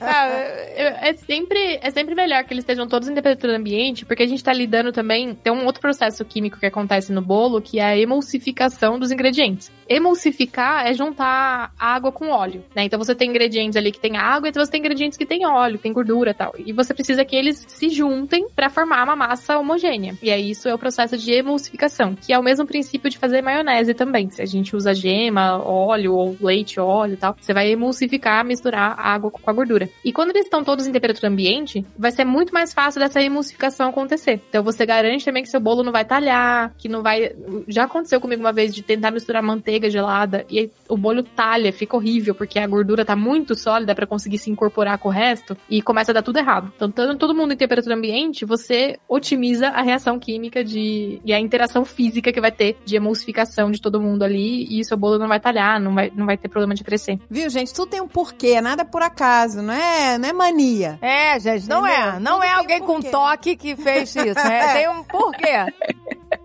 é, 0.00 1.08
é, 1.08 1.14
sempre, 1.14 1.78
é 1.80 1.90
sempre 1.90 2.14
melhor 2.14 2.44
que 2.44 2.52
eles 2.52 2.62
estejam 2.62 2.86
todos 2.86 3.08
em 3.08 3.14
temperatura 3.14 3.56
ambiente, 3.56 4.04
porque 4.04 4.22
a 4.22 4.28
gente 4.28 4.44
tá 4.44 4.52
lidando 4.52 4.92
também. 4.92 5.34
Tem 5.34 5.52
um 5.52 5.64
outro 5.64 5.80
processo 5.80 6.24
químico 6.24 6.58
que 6.58 6.66
acontece 6.66 7.12
no 7.12 7.22
bolo, 7.22 7.62
que 7.62 7.78
é 7.78 7.84
a 7.84 7.96
emulsificação 7.96 8.98
dos 8.98 9.10
ingredientes. 9.10 9.70
Emulsificar 9.88 10.86
é 10.86 10.94
juntar 10.94 11.72
água 11.78 12.12
com 12.12 12.28
óleo, 12.28 12.64
né? 12.74 12.84
Então 12.84 12.98
você 12.98 13.14
tem 13.14 13.30
ingredientes 13.30 13.76
ali 13.76 13.92
que 13.92 14.00
tem 14.00 14.16
água, 14.16 14.48
então 14.48 14.61
você 14.64 14.72
tem 14.72 14.80
ingredientes 14.80 15.18
que 15.18 15.26
tem 15.26 15.46
óleo, 15.46 15.78
tem 15.78 15.92
gordura 15.92 16.34
tal. 16.34 16.54
E 16.58 16.72
você 16.72 16.94
precisa 16.94 17.24
que 17.24 17.36
eles 17.36 17.64
se 17.68 17.88
juntem 17.88 18.46
para 18.54 18.70
formar 18.70 19.04
uma 19.04 19.16
massa 19.16 19.58
homogênea. 19.58 20.16
E 20.22 20.30
aí 20.30 20.50
isso 20.50 20.68
é 20.68 20.74
o 20.74 20.78
processo 20.78 21.16
de 21.16 21.32
emulsificação, 21.32 22.14
que 22.14 22.32
é 22.32 22.38
o 22.38 22.42
mesmo 22.42 22.66
princípio 22.66 23.10
de 23.10 23.18
fazer 23.18 23.42
maionese 23.42 23.94
também. 23.94 24.30
Se 24.30 24.42
a 24.42 24.46
gente 24.46 24.74
usa 24.76 24.94
gema, 24.94 25.58
óleo 25.62 26.14
ou 26.14 26.36
leite, 26.40 26.80
óleo 26.80 27.14
e 27.14 27.16
tal, 27.16 27.36
você 27.40 27.52
vai 27.52 27.70
emulsificar, 27.70 28.44
misturar 28.44 28.94
a 28.98 29.12
água 29.12 29.30
com 29.30 29.50
a 29.50 29.52
gordura. 29.52 29.88
E 30.04 30.12
quando 30.12 30.30
eles 30.30 30.44
estão 30.44 30.64
todos 30.64 30.86
em 30.86 30.92
temperatura 30.92 31.28
ambiente, 31.28 31.84
vai 31.98 32.10
ser 32.10 32.24
muito 32.24 32.52
mais 32.52 32.72
fácil 32.72 33.00
dessa 33.00 33.20
emulsificação 33.20 33.88
acontecer. 33.88 34.40
Então 34.48 34.62
você 34.62 34.86
garante 34.86 35.24
também 35.24 35.42
que 35.42 35.48
seu 35.48 35.60
bolo 35.60 35.82
não 35.82 35.92
vai 35.92 36.04
talhar, 36.04 36.72
que 36.78 36.88
não 36.88 37.02
vai. 37.02 37.32
Já 37.68 37.84
aconteceu 37.84 38.20
comigo 38.20 38.40
uma 38.40 38.52
vez 38.52 38.74
de 38.74 38.82
tentar 38.82 39.10
misturar 39.10 39.42
manteiga 39.42 39.90
gelada 39.90 40.44
e 40.50 40.70
o 40.88 40.96
bolho 40.96 41.22
talha, 41.22 41.72
fica 41.72 41.96
horrível, 41.96 42.34
porque 42.34 42.58
a 42.58 42.66
gordura 42.66 43.04
tá 43.04 43.16
muito 43.16 43.54
sólida 43.54 43.94
para 43.94 44.06
conseguir 44.06 44.38
se 44.38 44.50
incorporar 44.52 44.98
com 44.98 45.08
o 45.08 45.12
resto 45.12 45.56
e 45.68 45.82
começa 45.82 46.12
a 46.12 46.14
dar 46.14 46.22
tudo 46.22 46.38
errado. 46.38 46.72
Então, 46.76 47.16
todo 47.16 47.34
mundo 47.34 47.52
em 47.52 47.56
temperatura 47.56 47.94
ambiente, 47.94 48.44
você 48.44 48.98
otimiza 49.08 49.68
a 49.68 49.82
reação 49.82 50.18
química 50.18 50.64
de 50.64 51.20
e 51.24 51.32
a 51.32 51.40
interação 51.40 51.84
física 51.84 52.32
que 52.32 52.40
vai 52.40 52.52
ter 52.52 52.76
de 52.84 52.96
emulsificação 52.96 53.70
de 53.70 53.80
todo 53.80 54.00
mundo 54.00 54.22
ali 54.22 54.66
e 54.70 54.80
o 54.80 54.84
seu 54.84 54.96
bolo 54.96 55.18
não 55.18 55.28
vai 55.28 55.40
talhar, 55.40 55.80
não 55.80 55.94
vai, 55.94 56.12
não 56.14 56.26
vai 56.26 56.36
ter 56.36 56.48
problema 56.48 56.74
de 56.74 56.84
crescer. 56.84 57.18
Viu, 57.28 57.48
gente? 57.50 57.72
Tudo 57.72 57.90
tem 57.90 58.00
um 58.00 58.08
porquê, 58.08 58.60
nada 58.60 58.82
é 58.82 58.84
por 58.84 59.02
acaso, 59.02 59.62
não 59.62 59.74
é, 59.74 60.18
não 60.18 60.28
é 60.28 60.32
mania. 60.32 60.98
É, 61.00 61.38
gente, 61.38 61.68
não 61.68 61.86
Entendeu? 61.86 62.02
é. 62.02 62.20
Não 62.20 62.32
Tudo 62.34 62.44
é 62.44 62.52
alguém 62.52 62.82
um 62.82 62.86
com 62.86 63.00
toque 63.00 63.56
que 63.56 63.76
fez 63.76 64.14
isso, 64.14 64.34
né? 64.34 64.72
Tem 64.74 64.88
um 64.88 65.02
porquê. 65.04 65.66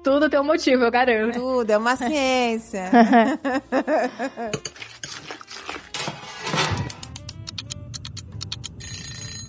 Tudo 0.04 0.30
tem 0.30 0.40
um 0.40 0.44
motivo, 0.44 0.84
eu 0.84 0.92
garanto. 0.92 1.40
Tudo, 1.40 1.70
é 1.70 1.78
uma 1.78 1.96
ciência. 1.96 2.90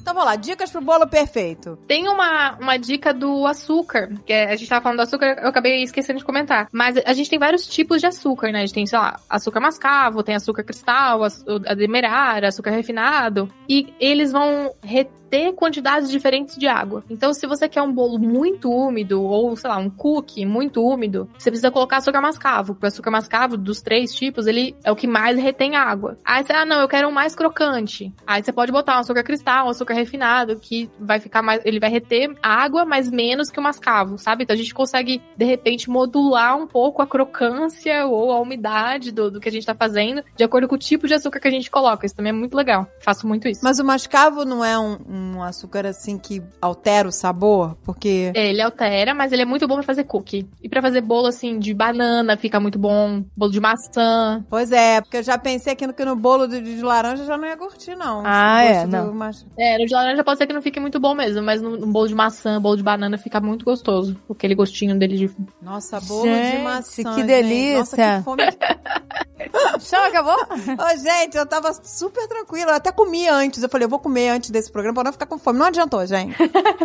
Então 0.08 0.14
vamos 0.14 0.30
lá, 0.30 0.36
dicas 0.36 0.70
pro 0.70 0.80
bolo 0.80 1.06
perfeito. 1.06 1.76
Tem 1.86 2.08
uma, 2.08 2.56
uma 2.58 2.78
dica 2.78 3.12
do 3.12 3.46
açúcar, 3.46 4.10
que 4.24 4.32
é, 4.32 4.50
a 4.50 4.56
gente 4.56 4.66
tava 4.66 4.82
falando 4.82 4.96
do 4.96 5.02
açúcar, 5.02 5.36
eu 5.42 5.48
acabei 5.48 5.82
esquecendo 5.82 6.18
de 6.18 6.24
comentar. 6.24 6.66
Mas 6.72 6.96
a 7.04 7.12
gente 7.12 7.28
tem 7.28 7.38
vários 7.38 7.66
tipos 7.66 8.00
de 8.00 8.06
açúcar, 8.06 8.50
né? 8.50 8.60
A 8.60 8.60
gente 8.62 8.72
tem, 8.72 8.86
sei 8.86 8.98
lá, 8.98 9.20
açúcar 9.28 9.60
mascavo, 9.60 10.22
tem 10.22 10.34
açúcar 10.34 10.64
cristal, 10.64 11.24
a 11.24 11.74
demerara, 11.74 12.48
açúcar 12.48 12.70
refinado. 12.70 13.52
E 13.68 13.92
eles 14.00 14.32
vão 14.32 14.72
reter 14.82 15.18
ter 15.30 15.52
quantidades 15.52 16.10
diferentes 16.10 16.56
de 16.56 16.66
água. 16.66 17.04
Então, 17.08 17.32
se 17.32 17.46
você 17.46 17.68
quer 17.68 17.82
um 17.82 17.92
bolo 17.92 18.18
muito 18.18 18.70
úmido, 18.70 19.22
ou, 19.22 19.56
sei 19.56 19.70
lá, 19.70 19.76
um 19.76 19.90
cookie 19.90 20.44
muito 20.44 20.82
úmido, 20.82 21.28
você 21.38 21.50
precisa 21.50 21.70
colocar 21.70 21.98
açúcar 21.98 22.20
mascavo. 22.20 22.74
Porque 22.74 22.86
o 22.86 22.88
açúcar 22.88 23.10
mascavo, 23.10 23.56
dos 23.56 23.80
três 23.80 24.14
tipos, 24.14 24.46
ele 24.46 24.76
é 24.84 24.90
o 24.90 24.96
que 24.96 25.06
mais 25.06 25.38
retém 25.38 25.76
água. 25.76 26.18
Aí 26.24 26.44
você, 26.44 26.52
ah, 26.52 26.64
não, 26.64 26.80
eu 26.80 26.88
quero 26.88 27.08
um 27.08 27.12
mais 27.12 27.34
crocante. 27.34 28.12
Aí 28.26 28.42
você 28.42 28.52
pode 28.52 28.72
botar 28.72 28.96
um 28.96 29.00
açúcar 29.00 29.22
cristal, 29.22 29.66
um 29.66 29.70
açúcar 29.70 29.94
refinado, 29.94 30.56
que 30.56 30.90
vai 30.98 31.20
ficar 31.20 31.42
mais. 31.42 31.60
Ele 31.64 31.80
vai 31.80 31.90
reter 31.90 32.34
água, 32.42 32.84
mas 32.84 33.10
menos 33.10 33.50
que 33.50 33.58
o 33.58 33.62
mascavo, 33.62 34.18
sabe? 34.18 34.44
Então 34.44 34.54
a 34.54 34.58
gente 34.58 34.74
consegue, 34.74 35.22
de 35.36 35.44
repente, 35.44 35.90
modular 35.90 36.56
um 36.56 36.66
pouco 36.66 37.02
a 37.02 37.06
crocância 37.06 38.06
ou 38.06 38.32
a 38.32 38.40
umidade 38.40 39.12
do, 39.12 39.30
do 39.30 39.40
que 39.40 39.48
a 39.48 39.52
gente 39.52 39.66
tá 39.66 39.74
fazendo, 39.74 40.22
de 40.36 40.44
acordo 40.44 40.68
com 40.68 40.74
o 40.74 40.78
tipo 40.78 41.06
de 41.06 41.14
açúcar 41.14 41.40
que 41.40 41.48
a 41.48 41.50
gente 41.50 41.70
coloca. 41.70 42.06
Isso 42.06 42.14
também 42.16 42.30
é 42.30 42.34
muito 42.34 42.56
legal. 42.56 42.86
Faço 43.00 43.26
muito 43.26 43.48
isso. 43.48 43.60
Mas 43.62 43.78
o 43.78 43.84
mascavo 43.84 44.44
não 44.44 44.64
é 44.64 44.78
um 44.78 44.98
um 45.18 45.42
açúcar 45.42 45.86
assim 45.86 46.18
que 46.18 46.42
altera 46.60 47.08
o 47.08 47.12
sabor? 47.12 47.76
Porque. 47.82 48.32
É, 48.34 48.48
ele 48.48 48.62
altera, 48.62 49.14
mas 49.14 49.32
ele 49.32 49.42
é 49.42 49.44
muito 49.44 49.66
bom 49.66 49.74
para 49.74 49.82
fazer 49.82 50.04
cookie. 50.04 50.48
E 50.62 50.68
para 50.68 50.80
fazer 50.80 51.00
bolo 51.00 51.26
assim 51.26 51.58
de 51.58 51.74
banana 51.74 52.36
fica 52.36 52.60
muito 52.60 52.78
bom. 52.78 53.24
Bolo 53.36 53.52
de 53.52 53.60
maçã. 53.60 54.44
Pois 54.48 54.72
é, 54.72 55.00
porque 55.00 55.18
eu 55.18 55.22
já 55.22 55.36
pensei 55.38 55.72
aqui 55.72 55.86
no, 55.86 55.92
que 55.92 56.04
no 56.04 56.16
bolo 56.16 56.46
de, 56.46 56.60
de 56.60 56.82
laranja 56.82 57.24
já 57.24 57.36
não 57.36 57.46
ia 57.46 57.56
curtir, 57.56 57.96
não. 57.96 58.22
Ah, 58.24 58.62
é? 58.62 58.86
Não. 58.86 59.12
Mas... 59.12 59.46
É, 59.56 59.78
no 59.78 59.86
de 59.86 59.94
laranja 59.94 60.24
pode 60.24 60.38
ser 60.38 60.46
que 60.46 60.52
não 60.52 60.62
fique 60.62 60.80
muito 60.80 61.00
bom 61.00 61.14
mesmo, 61.14 61.42
mas 61.42 61.60
no, 61.60 61.76
no, 61.76 61.86
bolo 61.86 62.08
de 62.08 62.14
maçã, 62.14 62.60
bolo 62.60 62.76
de 62.76 62.82
banana 62.82 63.18
fica 63.18 63.40
muito 63.40 63.64
gostoso. 63.64 64.16
Aquele 64.30 64.54
gostinho 64.54 64.98
dele 64.98 65.16
de. 65.16 65.30
Nossa, 65.60 66.00
bolo 66.00 66.24
gente, 66.24 66.56
de 66.56 66.62
maçã. 66.62 67.14
Que 67.14 67.22
delícia. 67.22 67.78
Nossa, 67.78 68.18
que 68.18 68.24
fome. 68.24 68.42
Chama, 69.80 70.08
acabou? 70.08 70.36
Ô, 70.36 70.96
gente, 70.96 71.36
eu 71.36 71.46
tava 71.46 71.72
super 71.82 72.26
tranquila. 72.26 72.72
Eu 72.72 72.76
até 72.76 72.92
comi 72.92 73.28
antes. 73.28 73.62
Eu 73.62 73.68
falei, 73.68 73.86
eu 73.86 73.88
vou 73.88 73.98
comer 73.98 74.28
antes 74.28 74.50
desse 74.50 74.70
programa 74.70 74.94
ficar 75.12 75.26
com 75.26 75.38
fome. 75.38 75.58
Não 75.58 75.66
adiantou, 75.66 76.04
gente. 76.06 76.36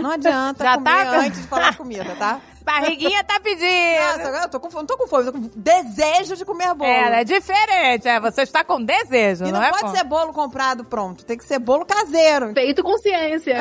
Não 0.01 0.11
adianta 0.11 0.63
Já 0.63 0.75
comer 0.75 1.05
tá? 1.05 1.19
antes 1.19 1.41
de 1.41 1.47
falar 1.47 1.71
de 1.71 1.77
comida, 1.77 2.15
tá? 2.17 2.39
Barriguinha 2.63 3.23
tá 3.23 3.39
pedindo. 3.39 3.63
Nossa, 4.01 4.27
agora 4.27 4.43
eu 4.45 4.49
tô 4.49 4.59
com 4.59 4.69
fome, 4.69 4.81
não 4.81 4.87
tô 4.87 4.97
com 4.97 5.07
fome, 5.07 5.25
tô 5.25 5.31
com 5.33 5.49
desejo 5.55 6.35
de 6.35 6.45
comer 6.45 6.73
bolo. 6.73 6.89
É, 6.89 7.21
é 7.21 7.23
diferente. 7.23 8.07
É, 8.07 8.19
você 8.19 8.43
está 8.43 8.63
com 8.63 8.81
desejo, 8.83 9.45
E 9.45 9.51
não, 9.51 9.59
não, 9.59 9.63
é? 9.63 9.69
pode 9.69 9.81
fome. 9.83 9.97
ser 9.97 10.03
bolo 10.03 10.33
comprado 10.33 10.83
pronto, 10.85 11.25
tem 11.25 11.37
que 11.37 11.45
ser 11.45 11.59
bolo 11.59 11.85
caseiro. 11.85 12.53
Feito 12.53 12.81
consciência. 12.83 13.57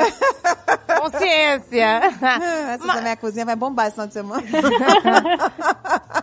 consciência. 0.99 2.01
Essa 2.73 2.87
da 2.87 3.01
minha 3.01 3.17
cozinha 3.17 3.45
vai 3.45 3.55
bombar 3.55 3.87
esse 3.87 3.95
final 3.95 4.07
de 4.07 4.13
semana. 4.13 4.43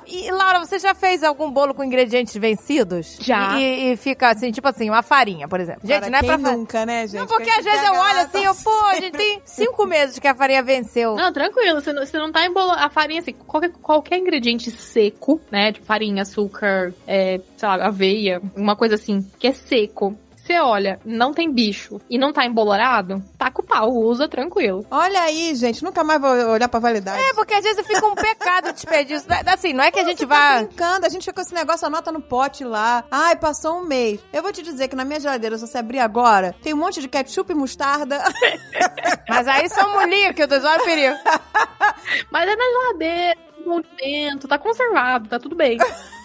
E, 0.07 0.29
Laura, 0.33 0.59
você 0.59 0.79
já 0.79 0.93
fez 0.93 1.23
algum 1.23 1.51
bolo 1.51 1.73
com 1.73 1.85
ingredientes 1.85 2.35
vencidos? 2.35 3.16
Já. 3.21 3.57
E, 3.59 3.93
e 3.93 3.97
fica 3.97 4.31
assim, 4.31 4.51
tipo 4.51 4.66
assim, 4.66 4.90
uma 4.90 5.03
farinha, 5.03 5.47
por 5.47 5.61
exemplo. 5.61 5.83
Gente, 5.85 6.01
Cara, 6.01 6.11
não 6.11 6.19
é 6.19 6.21
quem 6.21 6.29
pra 6.40 6.53
nunca, 6.53 6.87
né, 6.87 7.07
gente? 7.07 7.21
Não, 7.21 7.27
porque 7.29 7.45
Quem 7.45 7.59
às 7.59 7.64
vezes 7.64 7.87
eu 7.87 7.95
olho 7.95 8.19
assim, 8.19 8.31
tá 8.33 8.43
eu, 8.43 8.55
pô, 8.57 8.71
a 8.87 8.95
gente 8.95 9.12
tem 9.16 9.40
cinco 9.45 9.87
meses 9.87 10.19
que 10.19 10.27
a 10.27 10.35
farinha 10.35 10.62
venceu. 10.64 11.14
Não, 11.14 11.33
tranquilo, 11.33 11.81
você 11.81 11.93
não, 11.93 12.05
você 12.05 12.19
não 12.19 12.33
tá 12.33 12.45
embolando. 12.45 12.69
A 12.72 12.88
farinha, 12.88 13.20
assim, 13.20 13.33
qualquer, 13.33 13.72
qualquer 13.72 14.18
ingrediente 14.18 14.70
seco, 14.70 15.40
né? 15.50 15.72
Tipo 15.72 15.87
farinha, 15.87 16.22
açúcar, 16.22 16.92
é, 17.06 17.40
sei 17.56 17.68
lá, 17.68 17.87
aveia, 17.87 18.40
uma 18.56 18.76
coisa 18.76 18.94
assim, 18.94 19.26
que 19.38 19.46
é 19.46 19.52
seco. 19.52 20.16
Você 20.42 20.59
olha, 20.59 20.98
não 21.05 21.33
tem 21.33 21.53
bicho 21.53 22.00
e 22.09 22.18
não 22.18 22.33
tá 22.33 22.44
embolorado, 22.44 23.22
taca 23.38 23.61
o 23.61 23.64
pau, 23.64 23.90
usa 23.92 24.26
tranquilo. 24.26 24.85
Olha 24.90 25.20
aí, 25.22 25.55
gente, 25.55 25.85
nunca 25.85 26.03
mais 26.03 26.20
vou 26.20 26.31
olhar 26.31 26.68
pra 26.68 26.81
validade. 26.81 27.22
É, 27.22 27.35
porque 27.35 27.55
às 27.55 27.62
vezes 27.62 27.87
fica 27.87 28.05
um 28.07 28.14
pecado 28.14 28.72
desperdício. 28.72 29.29
Assim, 29.46 29.72
não 29.72 29.85
é 29.85 29.90
que 29.92 30.00
a 30.00 30.05
gente 30.05 30.18
Você 30.18 30.26
tá 30.26 30.35
vá. 30.35 30.62
brincando, 30.64 31.07
a 31.07 31.09
gente 31.09 31.22
fica 31.24 31.35
com 31.35 31.40
esse 31.42 31.55
negócio, 31.55 31.87
anota 31.87 32.11
no 32.11 32.20
pote 32.20 32.64
lá. 32.64 33.05
Ai, 33.11 33.37
passou 33.37 33.79
um 33.81 33.87
mês. 33.87 34.18
Eu 34.33 34.42
vou 34.42 34.53
te 34.53 34.62
dizer 34.62 34.88
que 34.88 34.96
na 34.96 35.05
minha 35.05 35.20
geladeira, 35.20 35.57
se 35.57 35.66
você 35.66 35.79
abrir 35.79 36.00
agora, 36.00 36.55
tem 36.62 36.74
um 36.74 36.79
monte 36.79 37.00
de 37.00 37.09
ketchup 37.09 37.53
e 37.53 37.55
mostarda. 37.55 38.20
Mas 39.29 39.46
aí 39.46 39.68
são 39.68 40.05
líquidos, 40.07 40.64
olha 40.64 40.81
o 40.81 40.85
perigo. 40.85 41.16
Mas 42.33 42.48
é 42.48 42.57
na 42.57 42.64
geladeira, 42.64 43.40
no 43.64 43.76
alimento, 43.76 44.48
tá 44.48 44.59
conservado, 44.59 45.29
tá 45.29 45.38
tudo 45.38 45.55
bem. 45.55 45.79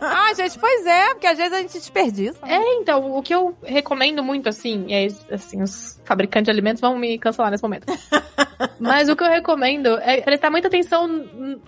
Ah, 0.00 0.32
gente, 0.34 0.58
pois 0.58 0.86
é, 0.86 1.08
porque 1.10 1.26
às 1.26 1.36
vezes 1.36 1.52
a 1.52 1.60
gente 1.60 1.72
desperdiça. 1.72 2.38
É, 2.46 2.74
então, 2.74 3.16
o 3.16 3.22
que 3.22 3.34
eu 3.34 3.56
recomendo 3.62 4.22
muito, 4.22 4.48
assim, 4.48 4.86
é 4.92 5.06
assim, 5.32 5.62
os 5.62 6.00
fabricantes 6.04 6.46
de 6.46 6.50
alimentos 6.50 6.80
vão 6.80 6.98
me 6.98 7.18
cancelar 7.18 7.50
nesse 7.50 7.62
momento. 7.62 7.86
Mas 8.78 9.08
o 9.08 9.16
que 9.16 9.22
eu 9.22 9.28
recomendo 9.28 9.98
é 9.98 10.20
prestar 10.20 10.50
muita 10.50 10.68
atenção 10.68 11.06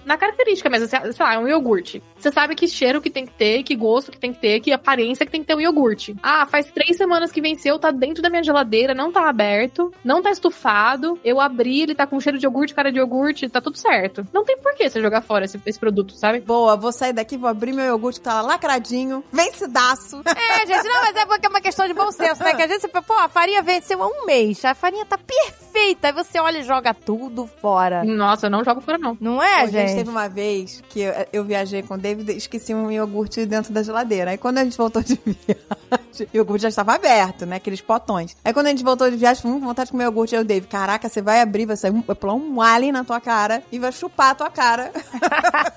na 0.04 0.16
característica 0.16 0.68
mesmo. 0.68 0.88
Sei 0.88 1.12
sei 1.12 1.24
lá, 1.24 1.34
é 1.34 1.38
um 1.38 1.48
iogurte. 1.48 2.02
Você 2.18 2.30
sabe 2.30 2.54
que 2.54 2.66
cheiro 2.66 3.00
que 3.00 3.10
tem 3.10 3.26
que 3.26 3.32
ter, 3.32 3.62
que 3.62 3.74
gosto 3.74 4.10
que 4.10 4.18
tem 4.18 4.32
que 4.32 4.40
ter, 4.40 4.60
que 4.60 4.72
aparência 4.72 5.24
que 5.26 5.32
tem 5.32 5.40
que 5.42 5.46
ter 5.46 5.54
um 5.54 5.60
iogurte. 5.60 6.16
Ah, 6.22 6.46
faz 6.46 6.70
três 6.70 6.96
semanas 6.96 7.30
que 7.30 7.40
venceu, 7.40 7.78
tá 7.78 7.90
dentro 7.90 8.22
da 8.22 8.30
minha 8.30 8.42
geladeira, 8.42 8.94
não 8.94 9.12
tá 9.12 9.28
aberto, 9.28 9.92
não 10.04 10.22
tá 10.22 10.30
estufado. 10.30 11.18
Eu 11.24 11.40
abri, 11.40 11.82
ele 11.82 11.94
tá 11.94 12.06
com 12.06 12.20
cheiro 12.20 12.38
de 12.38 12.46
iogurte, 12.46 12.74
cara 12.74 12.90
de 12.90 12.98
iogurte, 12.98 13.48
tá 13.48 13.60
tudo 13.60 13.76
certo. 13.76 14.26
Não 14.32 14.44
tem 14.44 14.56
por 14.58 14.74
que 14.74 14.88
você 14.88 15.00
jogar 15.00 15.22
fora 15.22 15.44
esse, 15.44 15.60
esse 15.66 15.78
produto, 15.78 16.14
sabe? 16.14 16.40
Boa, 16.40 16.76
vou 16.76 16.92
sair 16.92 17.12
daqui, 17.12 17.36
vou 17.42 17.50
abrir 17.50 17.72
meu 17.72 17.84
iogurte 17.84 18.20
que 18.20 18.24
tá 18.24 18.40
lá 18.40 18.52
lacradinho, 18.52 19.22
vencidaço. 19.32 20.22
É, 20.24 20.66
gente, 20.66 20.88
não, 20.88 21.02
mas 21.02 21.16
é 21.16 21.26
porque 21.26 21.46
é 21.46 21.48
uma 21.48 21.60
questão 21.60 21.86
de 21.86 21.92
bom 21.92 22.10
senso, 22.10 22.42
né? 22.42 22.54
Que 22.54 22.62
às 22.62 22.68
vezes 22.68 22.82
você 22.82 22.88
fala, 22.88 23.04
pô, 23.04 23.14
a 23.14 23.28
farinha 23.28 23.62
venceu 23.62 24.02
há 24.02 24.06
um 24.06 24.24
mês, 24.26 24.64
a 24.64 24.74
farinha 24.74 25.04
tá 25.04 25.18
perfeita. 25.18 26.08
Aí 26.08 26.12
você 26.12 26.38
olha 26.38 26.58
e 26.58 26.62
joga 26.62 26.94
tudo 26.94 27.46
fora. 27.60 28.04
Nossa, 28.04 28.46
eu 28.46 28.50
não 28.50 28.64
jogo 28.64 28.80
fora, 28.80 28.96
não. 28.98 29.16
Não 29.20 29.42
é, 29.42 29.60
Pô, 29.60 29.66
gente, 29.66 29.88
gente? 29.88 29.96
teve 29.96 30.10
uma 30.10 30.28
vez 30.28 30.82
que 30.88 31.00
eu, 31.00 31.12
eu 31.32 31.44
viajei 31.44 31.82
com 31.82 31.94
o 31.94 31.98
David 31.98 32.30
e 32.32 32.36
esqueci 32.36 32.74
um 32.74 32.90
iogurte 32.90 33.44
dentro 33.44 33.72
da 33.72 33.82
geladeira. 33.82 34.30
Aí 34.30 34.38
quando 34.38 34.58
a 34.58 34.64
gente 34.64 34.76
voltou 34.76 35.02
de 35.02 35.14
viagem, 35.26 36.01
o 36.20 36.28
iogurte 36.34 36.62
já 36.62 36.68
estava 36.68 36.94
aberto, 36.94 37.46
né? 37.46 37.56
Aqueles 37.56 37.80
potões. 37.80 38.36
Aí 38.44 38.52
quando 38.52 38.66
a 38.66 38.70
gente 38.70 38.84
voltou 38.84 39.10
de 39.10 39.16
viagem, 39.16 39.42
falei, 39.42 39.56
hum, 39.56 39.60
vontade 39.60 39.86
de 39.86 39.92
comer 39.92 40.04
iogurte. 40.04 40.34
Aí 40.34 40.42
o 40.42 40.44
David, 40.44 40.68
caraca, 40.68 41.08
você 41.08 41.20
vai 41.22 41.40
abrir, 41.40 41.66
vai 41.66 41.76
sair 41.76 41.90
um, 41.90 42.02
vai 42.02 42.16
pular 42.16 42.34
um 42.34 42.60
alien 42.60 42.92
na 42.92 43.04
tua 43.04 43.20
cara 43.20 43.62
e 43.72 43.78
vai 43.78 43.92
chupar 43.92 44.30
a 44.30 44.34
tua 44.34 44.50
cara. 44.50 44.90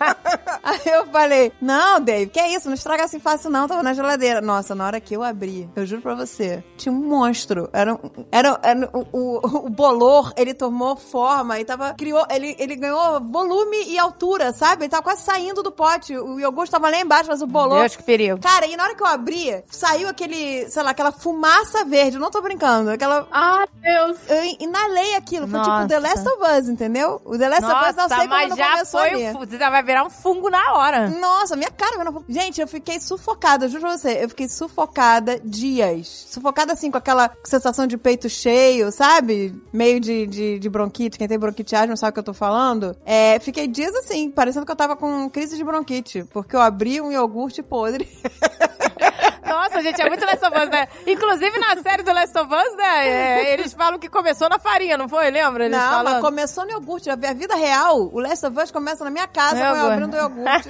Aí 0.63 0.79
eu 0.85 1.05
falei, 1.07 1.51
não, 1.61 1.99
Dave, 2.01 2.31
que 2.31 2.39
é 2.39 2.53
isso? 2.55 2.67
Não 2.67 2.73
estraga 2.73 3.03
assim 3.03 3.19
fácil 3.19 3.49
não, 3.51 3.67
tava 3.67 3.83
na 3.83 3.93
geladeira. 3.93 4.41
Nossa, 4.41 4.73
na 4.73 4.85
hora 4.87 4.99
que 4.99 5.15
eu 5.15 5.21
abri, 5.21 5.69
eu 5.75 5.85
juro 5.85 6.01
pra 6.01 6.15
você, 6.15 6.63
tinha 6.75 6.91
um 6.91 6.95
monstro. 6.95 7.69
Era, 7.71 7.93
um- 7.93 7.99
era, 8.31 8.59
era 8.63 8.89
o, 8.91 9.05
o, 9.11 9.65
o 9.67 9.69
bolor, 9.69 10.33
ele 10.35 10.53
tomou 10.55 10.95
forma 10.95 11.59
e 11.59 11.65
tava, 11.65 11.93
criou, 11.93 12.25
ele, 12.31 12.55
ele 12.57 12.75
ganhou 12.75 13.21
volume 13.21 13.83
e 13.89 13.99
altura, 13.99 14.51
sabe? 14.53 14.83
Ele 14.85 14.89
tava 14.89 15.03
quase 15.03 15.21
saindo 15.21 15.61
do 15.61 15.71
pote. 15.71 16.17
O 16.17 16.39
iogurte 16.39 16.71
tava 16.71 16.89
lá 16.89 16.99
embaixo, 16.99 17.29
mas 17.29 17.41
o 17.43 17.47
bolor... 17.47 17.81
Deus, 17.81 17.95
que 17.95 18.03
perigo. 18.03 18.39
Cara, 18.39 18.65
e 18.65 18.75
na 18.75 18.83
hora 18.85 18.95
que 18.95 19.03
eu 19.03 19.07
abri, 19.07 19.63
saiu 19.69 20.07
aquele, 20.09 20.24
sei 20.69 20.83
lá, 20.83 20.91
aquela 20.91 21.11
fumaça 21.11 21.83
verde. 21.85 22.17
Eu 22.17 22.21
não 22.21 22.31
tô 22.31 22.41
brincando. 22.41 22.89
Aquela. 22.91 23.27
Ah, 23.31 23.65
Deus. 23.81 24.17
Eu 24.29 24.55
inalei 24.59 25.15
aquilo. 25.15 25.47
Foi 25.47 25.59
Nossa. 25.59 25.71
tipo 25.71 25.87
The 25.87 25.99
Last 25.99 26.27
of 26.27 26.37
Us, 26.59 26.69
entendeu? 26.69 27.21
O 27.25 27.37
The 27.37 27.49
Last 27.49 27.65
of 27.65 27.73
Us 27.89 27.95
não 27.95 28.03
Nossa, 28.03 28.15
sei 28.17 28.27
mas 28.27 28.47
quando 28.49 28.57
já 28.57 28.71
começou 28.71 28.99
foi, 28.99 29.09
ali. 29.25 29.33
você 29.37 29.57
já 29.57 29.69
vai 29.69 29.83
virar 29.83 30.03
um 30.05 30.09
fungo 30.09 30.49
na 30.49 30.73
hora. 30.73 31.09
Nossa, 31.09 31.55
minha 31.55 31.69
cara. 31.71 32.03
não- 32.03 32.23
Gente, 32.27 32.59
eu 32.61 32.67
fiquei 32.67 32.99
sufocada, 32.99 33.67
juro 33.67 33.81
pra 33.81 33.97
você. 33.97 34.23
Eu 34.23 34.29
fiquei 34.29 34.47
sufocada 34.47 35.39
dias. 35.43 36.25
Sufocada 36.29 36.73
assim, 36.73 36.89
com 36.91 36.97
aquela 36.97 37.31
sensação 37.43 37.85
de 37.87 37.97
peito 37.97 38.29
cheio, 38.29 38.91
sabe? 38.91 39.53
Meio 39.71 39.99
de, 39.99 40.25
de, 40.27 40.59
de 40.59 40.69
bronquite. 40.69 41.17
Quem 41.17 41.27
tem 41.27 41.37
bronquite 41.39 41.75
asma 41.75 41.95
sabe 41.95 42.09
o 42.11 42.13
que 42.13 42.19
eu 42.19 42.23
tô 42.23 42.33
falando. 42.33 42.95
É, 43.05 43.39
fiquei 43.39 43.67
dias 43.67 43.93
assim, 43.95 44.29
parecendo 44.31 44.65
que 44.65 44.71
eu 44.71 44.75
tava 44.75 44.95
com 44.95 45.29
crise 45.29 45.57
de 45.57 45.63
bronquite. 45.63 46.23
Porque 46.31 46.55
eu 46.55 46.61
abri 46.61 46.99
um 47.01 47.11
iogurte 47.11 47.61
podre. 47.61 48.07
Nossa, 49.45 49.81
gente, 49.81 50.01
é 50.01 50.07
muito 50.07 50.25
Last 50.25 50.45
of 50.45 50.57
Us, 50.57 50.69
né? 50.69 50.87
Inclusive 51.05 51.59
na 51.59 51.81
série 51.81 52.03
do 52.03 52.11
Last 52.11 52.37
of 52.37 52.53
Us, 52.53 52.75
né? 52.77 53.07
é, 53.07 53.53
eles 53.53 53.73
falam 53.73 53.99
que 53.99 54.09
começou 54.09 54.49
na 54.49 54.59
farinha, 54.59 54.97
não 54.97 55.07
foi? 55.07 55.29
Lembra? 55.29 55.65
Eles 55.65 55.77
não, 55.77 55.89
falando? 55.89 56.13
mas 56.13 56.21
começou 56.21 56.65
no 56.65 56.71
iogurte. 56.71 57.09
A 57.09 57.15
vida 57.15 57.55
real, 57.55 58.09
o 58.11 58.19
Last 58.19 58.45
of 58.45 58.59
Us 58.59 58.71
começa 58.71 59.03
na 59.03 59.11
minha 59.11 59.27
casa, 59.27 59.55
Meu 59.55 59.75
eu 59.75 59.91
abrindo 59.91 60.13
o 60.13 60.17
iogurte. 60.17 60.67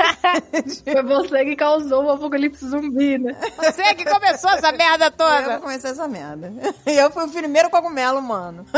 Foi 0.84 1.04
você 1.04 1.46
que 1.46 1.56
causou 1.56 2.06
o 2.06 2.12
apocalipse 2.12 2.68
zumbi, 2.68 3.18
né? 3.18 3.36
Você 3.58 3.96
que 3.96 4.06
começou 4.06 4.50
essa 4.52 4.72
merda 4.72 5.06
eu 5.06 5.12
toda. 5.12 5.60
comecei 5.60 5.92
essa 5.92 6.08
merda. 6.08 6.52
E 6.86 6.92
eu 6.98 7.12
fui 7.12 7.24
o 7.24 7.30
primeiro 7.30 7.70
cogumelo, 7.70 8.22
mano. 8.22 8.66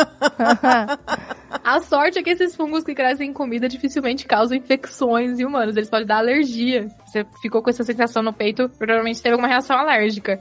A 1.64 1.82
sorte 1.82 2.20
é 2.20 2.24
que 2.24 2.30
esses 2.30 2.56
fungos 2.56 2.84
que 2.84 2.94
crescem 2.94 3.30
em 3.30 3.34
comida 3.34 3.68
dificilmente 3.68 4.26
causam 4.26 4.58
infecções 4.58 5.40
em 5.40 5.46
humanos. 5.46 5.76
Eles 5.76 5.90
podem 5.90 6.06
dar 6.06 6.18
alergia. 6.18 6.88
Você 7.06 7.26
ficou 7.42 7.62
com 7.62 7.70
essa 7.70 7.84
sensação 7.84 8.22
no 8.22 8.34
peito, 8.34 8.70
provavelmente 8.78 9.22
teve 9.22 9.34
alguma 9.34 9.48
reação 9.48 9.78
alérgica. 9.78 9.87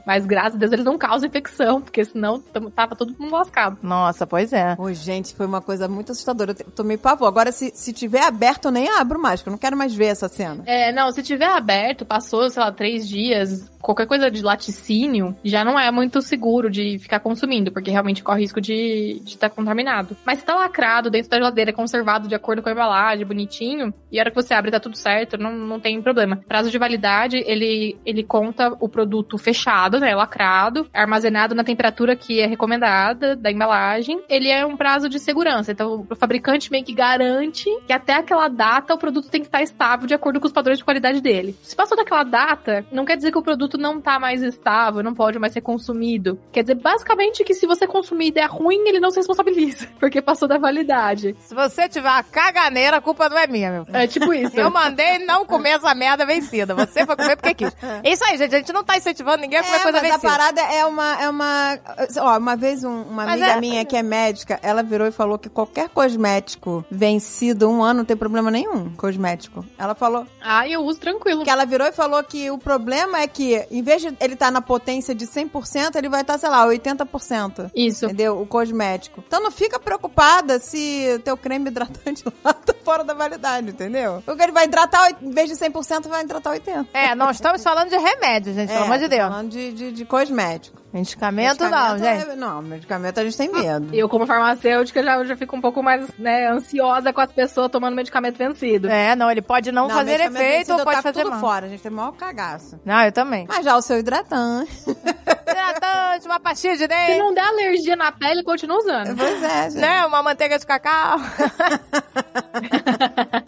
Mas 0.05 0.25
graças 0.25 0.55
a 0.55 0.57
Deus 0.57 0.71
eles 0.71 0.85
não 0.85 0.97
causam 0.97 1.27
infecção, 1.27 1.81
porque 1.81 2.03
senão 2.03 2.39
tava 2.75 2.95
todo 2.95 3.15
mundo 3.17 3.31
lascado. 3.31 3.77
Nossa, 3.81 4.25
pois 4.25 4.51
é. 4.53 4.75
Ô, 4.77 4.91
gente, 4.93 5.35
foi 5.35 5.45
uma 5.45 5.61
coisa 5.61 5.87
muito 5.87 6.11
assustadora. 6.11 6.55
Eu 6.57 6.71
tomei 6.71 6.97
pavor. 6.97 7.27
Agora, 7.27 7.51
se, 7.51 7.71
se 7.73 7.93
tiver 7.93 8.23
aberto, 8.23 8.65
eu 8.65 8.71
nem 8.71 8.89
abro 8.89 9.19
mais, 9.19 9.39
porque 9.39 9.49
eu 9.49 9.51
não 9.51 9.57
quero 9.57 9.77
mais 9.77 9.93
ver 9.93 10.07
essa 10.07 10.27
cena. 10.27 10.63
É, 10.65 10.91
não, 10.91 11.11
se 11.11 11.21
tiver 11.23 11.45
aberto, 11.47 12.05
passou, 12.05 12.49
sei 12.49 12.61
lá, 12.61 12.71
três 12.71 13.07
dias, 13.07 13.69
qualquer 13.81 14.07
coisa 14.07 14.29
de 14.29 14.41
laticínio, 14.41 15.35
já 15.43 15.63
não 15.63 15.79
é 15.79 15.89
muito 15.91 16.21
seguro 16.21 16.69
de 16.69 16.99
ficar 16.99 17.19
consumindo, 17.19 17.71
porque 17.71 17.91
realmente 17.91 18.23
corre 18.23 18.41
risco 18.41 18.61
de 18.61 19.21
estar 19.25 19.49
contaminado. 19.49 20.15
Mas 20.25 20.39
se 20.39 20.45
tá 20.45 20.55
lacrado 20.55 21.09
dentro 21.09 21.29
da 21.29 21.37
geladeira, 21.37 21.73
conservado 21.73 22.27
de 22.27 22.35
acordo 22.35 22.61
com 22.61 22.69
a 22.69 22.71
embalagem, 22.71 23.25
bonitinho, 23.25 23.93
e 24.11 24.19
a 24.19 24.21
hora 24.21 24.29
que 24.29 24.35
você 24.35 24.53
abre 24.53 24.71
tá 24.71 24.79
tudo 24.79 24.97
certo, 24.97 25.37
não, 25.37 25.53
não 25.53 25.79
tem 25.79 26.01
problema. 26.01 26.41
Prazo 26.47 26.69
de 26.69 26.77
validade, 26.77 27.43
ele, 27.45 27.97
ele 28.05 28.23
conta 28.23 28.75
o 28.79 28.89
produto 28.89 29.36
fechado, 29.37 29.99
né, 29.99 30.15
lacrado, 30.15 30.87
armazenado 30.93 31.55
na 31.55 31.63
temperatura 31.63 32.15
que 32.15 32.39
é 32.39 32.45
recomendada 32.45 33.35
da 33.35 33.51
embalagem. 33.51 34.21
Ele 34.29 34.49
é 34.49 34.65
um 34.65 34.77
prazo 34.77 35.09
de 35.09 35.19
segurança, 35.19 35.71
então 35.71 36.05
o 36.09 36.15
fabricante 36.15 36.71
meio 36.71 36.83
que 36.83 36.93
garante 36.93 37.69
que 37.85 37.93
até 37.93 38.15
aquela 38.15 38.47
data 38.47 38.93
o 38.93 38.97
produto 38.97 39.29
tem 39.29 39.41
que 39.41 39.47
estar 39.47 39.61
estável 39.61 40.07
de 40.07 40.13
acordo 40.13 40.39
com 40.39 40.47
os 40.47 40.53
padrões 40.53 40.77
de 40.77 40.83
qualidade 40.83 41.21
dele. 41.21 41.55
Se 41.63 41.75
passou 41.75 41.97
daquela 41.97 42.23
data, 42.23 42.85
não 42.91 43.05
quer 43.05 43.17
dizer 43.17 43.31
que 43.31 43.37
o 43.37 43.43
produto 43.43 43.77
não 43.77 44.01
tá 44.01 44.19
mais 44.19 44.41
estável, 44.41 45.03
não 45.03 45.13
pode 45.13 45.39
mais 45.39 45.53
ser 45.53 45.61
consumido. 45.61 46.39
Quer 46.51 46.61
dizer, 46.61 46.75
basicamente, 46.75 47.43
que 47.43 47.53
se 47.53 47.67
você 47.67 47.87
consumir 47.87 48.27
e 48.27 48.31
der 48.31 48.49
ruim, 48.49 48.87
ele 48.87 48.99
não 48.99 49.11
se 49.11 49.17
responsabiliza, 49.17 49.87
porque 49.99 50.21
passou 50.21 50.47
da 50.47 50.57
validade. 50.57 51.35
Se 51.39 51.53
você 51.53 51.87
tiver 51.87 52.09
uma 52.09 52.23
caganeira, 52.23 52.97
a 52.97 53.01
culpa 53.01 53.29
não 53.29 53.37
é 53.37 53.47
minha, 53.47 53.71
meu. 53.71 53.85
É 53.93 54.07
tipo 54.07 54.33
isso. 54.33 54.59
Eu 54.59 54.71
mandei 54.71 55.19
não 55.19 55.45
comer 55.45 55.71
essa 55.71 55.93
merda 55.93 56.25
vencida. 56.25 56.73
Você 56.73 57.05
foi 57.05 57.15
comer 57.15 57.35
porque 57.35 57.53
quis. 57.53 57.75
É 58.03 58.09
isso 58.11 58.23
aí, 58.25 58.37
gente. 58.37 58.55
A 58.55 58.59
gente 58.59 58.73
não 58.73 58.83
tá 58.83 58.97
incentivando 58.97 59.26
ninguém 59.35 59.59
a 59.59 59.63
comer 59.63 59.75
É, 59.77 59.83
coisa 59.83 59.97
mas 60.01 60.11
a 60.11 60.13
vencida. 60.15 60.31
parada 60.31 60.61
é 60.61 60.85
uma, 60.85 61.21
é 61.21 61.29
uma... 61.29 61.79
Ó, 62.19 62.37
uma 62.37 62.55
vez 62.55 62.83
um- 62.83 63.01
uma 63.03 63.25
Mas 63.25 63.41
amiga 63.41 63.57
é- 63.57 63.59
minha 63.59 63.85
que 63.85 63.97
é 63.97 64.03
médica, 64.03 64.59
ela 64.61 64.81
virou 64.83 65.07
e 65.07 65.11
falou 65.11 65.37
que 65.37 65.49
qualquer 65.49 65.89
cosmético 65.89 66.85
vencido 66.89 67.69
um 67.69 67.83
ano 67.83 67.99
não 67.99 68.05
tem 68.05 68.15
problema 68.15 68.49
nenhum, 68.51 68.89
cosmético. 68.95 69.65
Ela 69.77 69.95
falou 69.95 70.25
Ah, 70.41 70.67
eu 70.67 70.81
uso 70.83 70.99
tranquilo. 70.99 71.43
que 71.43 71.49
ela 71.49 71.65
virou 71.65 71.87
e 71.87 71.91
falou 71.91 72.23
que 72.23 72.49
o 72.51 72.57
problema 72.57 73.19
é 73.19 73.27
que, 73.27 73.65
em 73.71 73.81
vez 73.81 74.01
de 74.01 74.15
ele 74.19 74.33
estar 74.35 74.51
na 74.51 74.61
potência 74.61 75.13
de 75.15 75.25
100%, 75.25 75.95
ele 75.95 76.09
vai 76.09 76.21
estar, 76.21 76.37
sei 76.37 76.49
lá, 76.49 76.65
80%. 76.65 77.71
Isso. 77.75 78.05
Entendeu? 78.05 78.39
O 78.41 78.45
cosmético. 78.45 79.23
Então 79.27 79.41
não 79.41 79.51
fica 79.51 79.79
preocupada 79.79 80.59
se 80.59 81.19
teu 81.23 81.35
creme 81.37 81.69
hidratante 81.69 82.23
lá 82.43 82.53
tá 82.53 82.73
fora 82.83 83.03
da 83.03 83.13
validade, 83.13 83.69
entendeu? 83.69 84.21
Porque 84.25 84.41
ele 84.43 84.51
vai 84.51 84.65
hidratar, 84.65 85.09
em 85.21 85.31
vez 85.31 85.49
de 85.49 85.55
100%, 85.55 86.07
vai 86.07 86.23
hidratar 86.23 86.51
80%. 86.53 86.87
É, 86.93 87.15
não 87.15 87.29
estamos 87.29 87.63
falando 87.63 87.89
de 87.89 87.97
remédio, 87.97 88.53
gente, 88.53 88.69
pelo 88.71 88.83
amor 88.85 88.97
de 88.97 89.05
tô 89.05 89.09
Falando 89.23 89.49
de, 89.49 89.71
de, 89.71 89.91
de 89.91 90.05
cosmético. 90.05 90.81
Medicamento, 90.97 91.63
não, 91.63 91.69
Medicamento 91.93 92.03
gente. 92.03 92.31
é- 92.31 92.35
Não, 92.35 92.61
medicamento 92.61 93.19
a 93.19 93.23
gente 93.23 93.37
tem 93.37 93.51
medo. 93.51 93.93
Eu, 93.93 94.09
como 94.09 94.25
farmacêutica, 94.25 95.03
já, 95.03 95.23
já 95.23 95.37
fico 95.37 95.55
um 95.55 95.61
pouco 95.61 95.83
mais 95.83 96.07
né, 96.17 96.49
ansiosa 96.49 97.13
com 97.13 97.21
as 97.21 97.31
pessoas 97.31 97.69
tomando 97.69 97.95
medicamento 97.95 98.37
vencido. 98.37 98.89
É, 98.89 99.15
não, 99.15 99.29
ele 99.29 99.41
pode 99.41 99.71
não, 99.71 99.87
fazer 99.89 100.17
medicamento 100.17 100.41
efeito 100.43 100.73
ou 100.73 100.79
pode 100.83 100.95
tá 100.95 101.01
fazer 101.03 101.21
tudo 101.21 101.31
mal. 101.31 101.39
fora, 101.39 101.65
a 101.67 101.69
gente 101.69 101.81
tem 101.81 101.91
o 101.91 101.95
maior 101.95 102.11
cagaço. 102.13 102.79
Não, 102.83 103.03
eu 103.03 103.11
também. 103.11 103.45
Mas 103.47 103.63
já 103.63 103.77
o 103.77 103.81
seu 103.81 103.99
hidratante. 103.99 104.71
Hidratante, 105.49 106.25
uma 106.27 106.39
pastilha 106.41 106.73
de 106.73 106.79
Se 106.79 106.87
dente, 106.87 107.17
não 107.19 107.33
der 107.33 107.41
alergia 107.41 107.95
na 107.95 108.11
pele, 108.11 108.43
continua 108.43 108.77
usando. 108.79 109.15
pois 109.15 109.43
é, 109.43 109.69
gente. 109.69 109.79
né? 109.79 110.05
Uma 110.05 110.21
manteiga 110.21 110.59
de 110.59 110.65
cacau. 110.65 111.19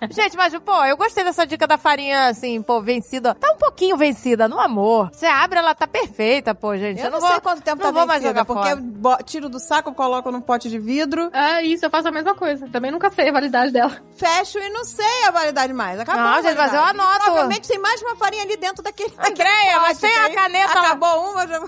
gente, 0.10 0.38
mas, 0.38 0.58
pô, 0.60 0.84
eu 0.86 0.98
gostei 0.98 1.24
dessa 1.24 1.46
dica 1.46 1.68
da 1.68 1.78
farinha, 1.78 2.28
assim, 2.28 2.62
pô, 2.62 2.82
vencida. 2.82 3.36
Tá 3.36 3.52
um 3.52 3.58
pouquinho 3.58 3.98
vencida, 3.98 4.48
no 4.48 4.60
amor. 4.60 5.10
Você 5.12 5.26
abre, 5.26 5.60
ela 5.60 5.76
tá 5.76 5.88
perfeita, 5.88 6.56
pô, 6.56 6.76
gente. 6.78 7.02
Eu 7.02 7.12
não, 7.12 7.20
vou, 7.20 7.39
sei 7.40 7.42
quanto 7.42 7.62
tempo 7.62 7.84
não 7.84 7.92
tá 7.92 7.98
vou 7.98 8.06
mais 8.08 8.22
vencida, 8.22 8.40
jogar 8.42 8.46
porque 8.46 9.00
fora. 9.02 9.24
tiro 9.24 9.50
do 9.50 9.60
saco, 9.60 9.94
coloco 9.94 10.32
num 10.32 10.42
pote 10.42 10.70
de 10.70 10.78
vidro, 10.78 11.30
É 11.34 11.64
isso, 11.64 11.86
eu 11.86 11.90
faço 11.90 12.08
a 12.08 12.12
mesma 12.12 12.36
coisa. 12.36 12.68
Também 12.70 12.92
nunca 12.92 13.10
sei 13.10 13.30
a 13.30 13.32
validade 13.32 13.72
dela. 13.72 13.98
fecho 14.16 14.60
e 14.60 14.70
não 14.70 14.84
sei 14.84 15.26
a 15.28 15.32
validade 15.32 15.74
mais. 15.74 16.00
Acabou 16.00 16.24
Não, 16.24 16.42
gente, 16.42 16.56
mas 16.58 16.74
eu 16.74 16.84
anoto. 16.84 17.24
Provavelmente 17.24 17.68
tem 17.68 17.80
mais 17.80 18.02
uma 18.02 18.16
farinha 18.16 18.44
ali 18.44 18.58
dentro 18.58 18.84
daquele. 18.84 19.14
Andréia, 19.18 19.80
mas 19.80 20.00
tem 20.00 20.16
a 20.18 20.34
caneta. 20.34 20.80
Acabou 20.80 21.32
uma, 21.32 21.48
já... 21.48 21.62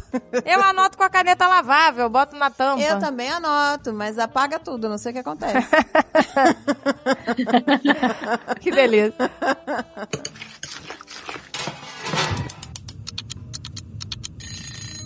Eu 0.45 0.61
anoto 0.61 0.97
com 0.97 1.03
a 1.03 1.09
caneta 1.09 1.47
lavável, 1.47 2.09
boto 2.09 2.35
na 2.35 2.49
tampa. 2.49 2.81
Eu 2.81 2.99
também 2.99 3.29
anoto, 3.29 3.93
mas 3.93 4.19
apaga 4.19 4.59
tudo, 4.59 4.89
não 4.89 4.97
sei 4.97 5.11
o 5.11 5.13
que 5.13 5.19
acontece. 5.19 5.67
Que 8.59 8.71
delícia. 8.71 9.13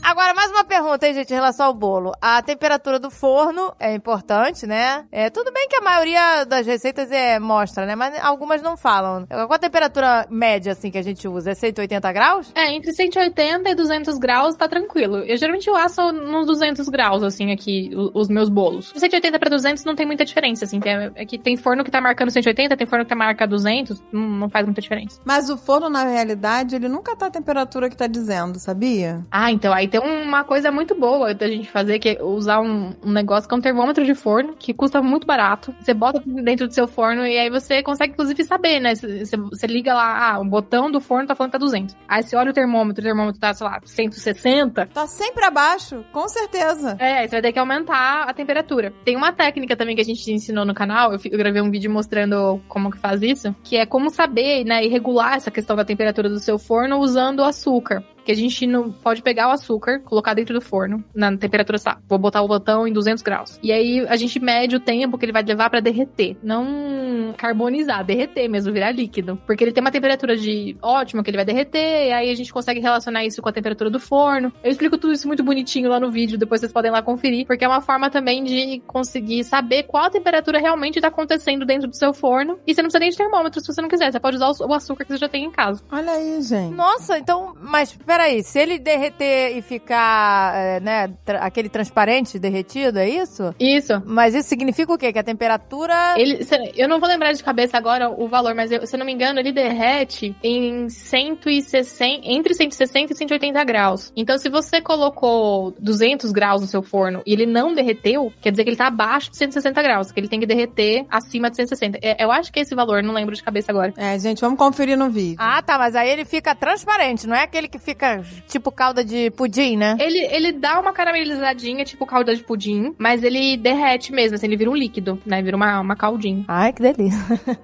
Agora, 0.06 0.36
mais 0.36 0.52
uma 0.52 0.64
pergunta, 0.64 1.08
hein, 1.08 1.16
gente, 1.16 1.32
em 1.32 1.34
relação 1.34 1.66
ao 1.66 1.74
bolo. 1.74 2.12
A 2.22 2.40
temperatura 2.40 3.00
do 3.00 3.10
forno 3.10 3.74
é 3.80 3.96
importante, 3.96 4.68
né? 4.68 5.04
É, 5.12 5.32
tudo 5.32 5.52
bem 5.52 5.68
que 5.68 5.78
a 5.78 5.82
maioria 5.82 6.46
das 6.46 6.64
receitas 6.68 7.12
é, 7.12 7.40
mostra, 7.40 7.88
né? 7.88 7.96
Mas 7.96 8.24
algumas 8.24 8.62
não 8.62 8.78
falam. 8.78 9.26
Qual 9.26 9.52
a 9.52 9.58
temperatura 9.58 10.28
média, 10.30 10.74
assim, 10.74 10.92
que 10.92 11.00
a 11.00 11.02
gente 11.02 11.28
usa? 11.28 11.50
É 11.50 11.56
180 11.56 12.12
graus? 12.12 12.52
É, 12.54 12.72
entre 12.72 12.94
180 12.94 13.68
e 13.68 13.74
200 13.74 14.20
graus 14.20 14.56
tá 14.56 14.68
tranquilo. 14.68 15.24
Eu 15.24 15.36
geralmente 15.38 15.68
eu 15.68 15.76
asso 15.76 16.12
nos 16.12 16.46
200 16.46 16.88
graus, 16.88 17.24
assim, 17.24 17.52
aqui, 17.52 17.90
os 18.14 18.30
meus 18.30 18.48
bolos. 18.48 18.94
De 18.94 19.00
180 19.00 19.40
pra 19.40 19.50
200 19.50 19.84
não 19.86 19.96
tem 19.96 20.06
muita 20.06 20.24
diferença, 20.24 20.66
assim. 20.66 20.80
É, 20.86 21.24
é 21.24 21.26
que 21.26 21.40
tem 21.40 21.58
forno 21.58 21.84
que 21.84 21.90
tá 21.90 22.00
marcando 22.00 22.30
180, 22.30 22.78
tem 22.78 22.86
forno 22.86 23.06
que 23.06 23.10
tá 23.10 23.16
marcando 23.16 23.50
200, 23.50 24.04
não, 24.12 24.22
não 24.22 24.50
faz 24.52 24.68
muita 24.68 24.82
diferença. 24.82 25.20
Mas 25.26 25.50
o 25.50 25.58
forno, 25.58 25.90
na 25.90 26.04
realidade, 26.04 26.76
ele 26.76 26.88
nunca 26.88 27.16
tá 27.16 27.26
a 27.26 27.32
temperatura 27.32 27.90
que 27.90 27.98
tá 27.98 28.06
dizendo, 28.06 28.60
sabia? 28.60 29.26
Ah, 29.32 29.52
então 29.52 29.74
aí 29.74 29.95
tem 29.96 30.00
uma 30.00 30.44
coisa 30.44 30.72
muito 30.72 30.94
boa 30.94 31.34
da 31.34 31.48
gente 31.48 31.72
fazer, 31.72 32.00
que 32.00 32.10
é 32.10 32.24
usar 32.24 32.60
um, 32.60 32.94
um 33.02 33.12
negócio 33.12 33.48
que 33.48 33.56
é 33.56 33.58
um 33.58 33.62
termômetro 33.62 34.04
de 34.04 34.14
forno, 34.14 34.54
que 34.58 34.74
custa 34.74 35.02
muito 35.02 35.26
barato. 35.26 35.74
Você 35.80 35.94
bota 35.94 36.22
dentro 36.26 36.68
do 36.68 36.74
seu 36.74 36.86
forno 36.88 37.26
e 37.26 37.38
aí 37.38 37.50
você 37.50 37.82
consegue, 37.82 38.12
inclusive, 38.12 38.44
saber, 38.44 38.82
né? 38.82 38.94
Você, 38.94 39.68
liga 39.68 39.94
lá, 39.94 40.34
ah, 40.34 40.40
o 40.40 40.46
botão 40.46 40.92
do 40.92 41.00
forno 41.00 41.28
tá 41.28 41.36
falando 41.36 41.52
que 41.52 41.58
tá 41.58 41.64
200. 41.64 41.96
Aí 42.08 42.24
você 42.24 42.36
olha 42.36 42.52
o 42.52 42.54
termômetro, 42.54 43.02
o 43.02 43.06
termômetro 43.06 43.40
tá, 43.40 43.54
sei 43.54 43.66
lá, 43.66 43.80
160. 43.84 44.88
Tá 44.88 45.08
sempre 45.08 45.46
abaixo, 45.46 46.04
com 46.12 46.28
certeza. 46.28 46.98
É, 47.00 47.24
você 47.24 47.36
vai 47.36 47.42
ter 47.42 47.54
que 47.54 47.60
aumentar 47.60 48.24
a 48.24 48.34
temperatura. 48.34 48.94
Tem 49.06 49.16
uma 49.16 49.32
técnica 49.32 49.78
também 49.78 49.96
que 49.96 50.02
a 50.02 50.06
gente 50.06 50.30
ensinou 50.32 50.66
no 50.66 50.74
canal, 50.74 51.14
eu, 51.14 51.20
eu 51.24 51.38
gravei 51.38 51.62
um 51.62 51.72
vídeo 51.72 51.92
mostrando 51.92 52.62
como 52.68 52.92
que 52.92 52.98
faz 52.98 53.22
isso, 53.22 53.56
que 53.64 53.78
é 53.78 53.86
como 53.86 54.10
saber, 54.10 54.66
né, 54.66 54.84
e 54.84 54.90
regular 54.90 55.36
essa 55.36 55.52
questão 55.52 55.76
da 55.76 55.86
temperatura 55.86 56.28
do 56.28 56.40
seu 56.40 56.60
forno 56.60 56.98
usando 56.98 57.40
o 57.40 57.44
açúcar. 57.44 58.04
Que 58.26 58.32
a 58.32 58.36
gente 58.36 58.68
não 58.68 58.92
pode 58.92 59.22
pegar 59.22 59.48
o 59.48 59.52
açúcar, 59.52 60.00
colocar 60.00 60.34
dentro 60.34 60.54
do 60.54 60.62
forno, 60.62 61.04
na 61.14 61.36
temperatura, 61.38 61.80
tá, 61.80 62.00
vou 62.08 62.18
botar 62.18 62.42
o 62.42 62.48
botão 62.48 62.88
em 62.88 62.92
200 62.92 63.24
graus. 63.24 63.60
E 63.64 63.72
aí 63.72 64.06
a 64.08 64.16
gente 64.16 64.40
mede 64.40 64.76
o 64.76 64.80
tempo 64.80 65.18
que 65.18 65.26
ele 65.26 65.32
vai 65.32 65.44
levar 65.44 65.70
pra 65.70 65.80
derreter. 65.80 66.36
Não 66.44 67.34
carbonizar, 67.38 68.04
derreter 68.04 68.50
mesmo, 68.50 68.74
virar 68.74 68.92
líquido. 68.92 69.40
Porque 69.46 69.64
ele 69.64 69.72
tem 69.72 69.82
uma 69.82 69.92
temperatura 69.92 70.36
de 70.36 70.76
ótima 70.82 71.24
que 71.24 71.30
ele 71.30 71.38
vai 71.38 71.46
derreter, 71.46 72.08
e 72.08 72.12
aí 72.12 72.30
a 72.30 72.36
gente 72.36 72.52
consegue 72.52 72.80
relacionar 72.80 73.26
isso 73.26 73.42
com 73.42 73.50
a 73.50 73.54
temperatura 73.54 73.90
do 73.90 74.00
forno. 74.00 74.52
Eu 74.64 74.72
explico 74.72 74.98
tudo 74.98 75.14
isso 75.14 75.28
muito 75.28 75.44
bonitinho 75.44 75.90
lá 75.90 76.00
no 76.00 76.12
vídeo, 76.12 76.38
depois 76.38 76.62
vocês 76.62 76.74
podem 76.74 76.92
lá 76.92 77.02
conferir, 77.02 77.46
porque 77.46 77.64
é 77.64 77.68
uma 77.68 77.82
forma 77.82 78.10
também 78.10 78.44
de 78.44 78.82
conseguir 78.88 79.44
saber 79.44 79.84
qual 79.84 80.06
a 80.06 80.10
temperatura 80.10 80.60
realmente 80.60 81.00
tá 81.00 81.08
acontecendo 81.08 81.66
dentro 81.66 81.88
do 81.88 81.96
seu 81.96 82.14
forno. 82.14 82.60
E 82.66 82.74
você 82.74 82.82
não 82.82 82.88
precisa 82.88 83.00
nem 83.00 83.10
de 83.10 83.18
termômetro 83.18 83.62
se 83.62 83.74
você 83.74 83.82
não 83.82 83.90
quiser, 83.90 84.12
você 84.12 84.20
pode 84.20 84.36
usar 84.36 84.50
o 84.50 84.66
o 84.66 84.74
açúcar 84.74 85.06
que 85.06 85.14
você 85.14 85.18
já 85.18 85.30
tem 85.30 85.46
em 85.46 85.52
casa. 85.52 85.84
Olha 85.92 86.12
aí, 86.12 86.42
gente. 86.42 86.74
Nossa, 86.74 87.18
então, 87.18 87.56
mas 87.62 87.98
peraí, 88.16 88.42
se 88.44 88.58
ele 88.60 88.80
derreter 88.80 89.58
e 89.58 89.62
ficar, 89.62 90.56
é, 90.56 90.80
né, 90.80 91.10
tra- 91.26 91.40
aquele 91.40 91.68
transparente 91.68 92.40
derretido, 92.40 92.98
é 92.98 93.10
isso? 93.10 93.54
Isso. 93.60 94.02
Mas 94.06 94.34
isso 94.34 94.48
significa 94.48 94.94
o 94.94 94.98
quê? 94.98 95.12
Que 95.12 95.20
a 95.20 95.24
temperatura... 95.24 96.16
Ele, 96.18 96.40
eu 96.78 96.88
não 96.88 96.98
vou 97.00 97.10
lembrar 97.10 97.34
de 97.34 97.44
cabeça 97.44 97.78
agora 97.78 98.10
o 98.10 98.28
valor, 98.30 98.56
mas 98.56 98.72
eu- 98.72 98.88
se 98.88 98.96
eu 98.96 99.00
não 99.00 99.06
me 99.06 99.12
engano, 99.14 99.38
ele 99.40 99.52
derrete 99.52 100.34
em 100.42 100.88
160, 100.90 102.22
entre 102.24 102.54
160 102.54 103.12
e 103.12 103.16
180 103.18 103.64
graus. 103.66 104.14
Então, 104.16 104.38
se 104.38 104.50
você 104.50 104.80
colocou 104.82 105.74
200 105.80 106.32
graus 106.32 106.62
no 106.62 106.68
seu 106.68 106.82
forno 106.82 107.22
e 107.26 107.34
ele 107.34 107.46
não 107.46 107.74
derreteu, 107.74 108.32
quer 108.42 108.52
dizer 108.52 108.64
que 108.64 108.70
ele 108.70 108.78
tá 108.78 108.88
abaixo 108.88 109.30
de 109.32 109.38
160 109.38 109.82
graus, 109.82 110.12
que 110.12 110.20
ele 110.20 110.30
tem 110.30 110.40
que 110.40 110.46
derreter 110.46 111.06
acima 111.10 111.50
de 111.50 111.58
160. 111.58 112.00
É, 112.02 112.24
eu 112.24 112.32
acho 112.32 112.52
que 112.52 112.60
é 112.60 112.62
esse 112.62 112.74
valor, 112.76 113.04
não 113.04 113.14
lembro 113.14 113.36
de 113.36 113.44
cabeça 113.44 113.72
agora. 113.72 113.94
É, 113.98 114.18
gente, 114.20 114.40
vamos 114.40 114.58
conferir 114.58 114.98
no 114.98 115.10
vídeo. 115.10 115.36
Ah, 115.40 115.62
tá, 115.62 115.78
mas 115.78 115.96
aí 115.96 116.10
ele 116.10 116.24
fica 116.24 116.56
transparente, 116.56 117.28
não 117.28 117.36
é 117.36 117.44
aquele 117.44 117.68
que 117.68 117.80
fica 117.80 118.05
tipo 118.48 118.72
calda 118.72 119.04
de 119.04 119.32
pudim, 119.32 119.78
né? 119.78 119.96
Ele, 120.00 120.20
ele 120.20 120.52
dá 120.52 120.80
uma 120.80 120.94
caramelizadinha, 120.94 121.84
tipo 121.86 122.06
calda 122.06 122.36
de 122.36 122.44
pudim, 122.44 122.94
mas 122.98 123.24
ele 123.24 123.58
derrete 123.58 124.12
mesmo, 124.12 124.36
assim, 124.36 124.46
ele 124.48 124.58
vira 124.58 124.70
um 124.70 124.76
líquido, 124.76 125.22
né? 125.26 125.42
Vira 125.42 125.56
uma, 125.58 125.80
uma 125.82 125.96
caldinha. 125.96 126.44
Ai, 126.48 126.72
que 126.74 126.82
delícia. 126.82 127.20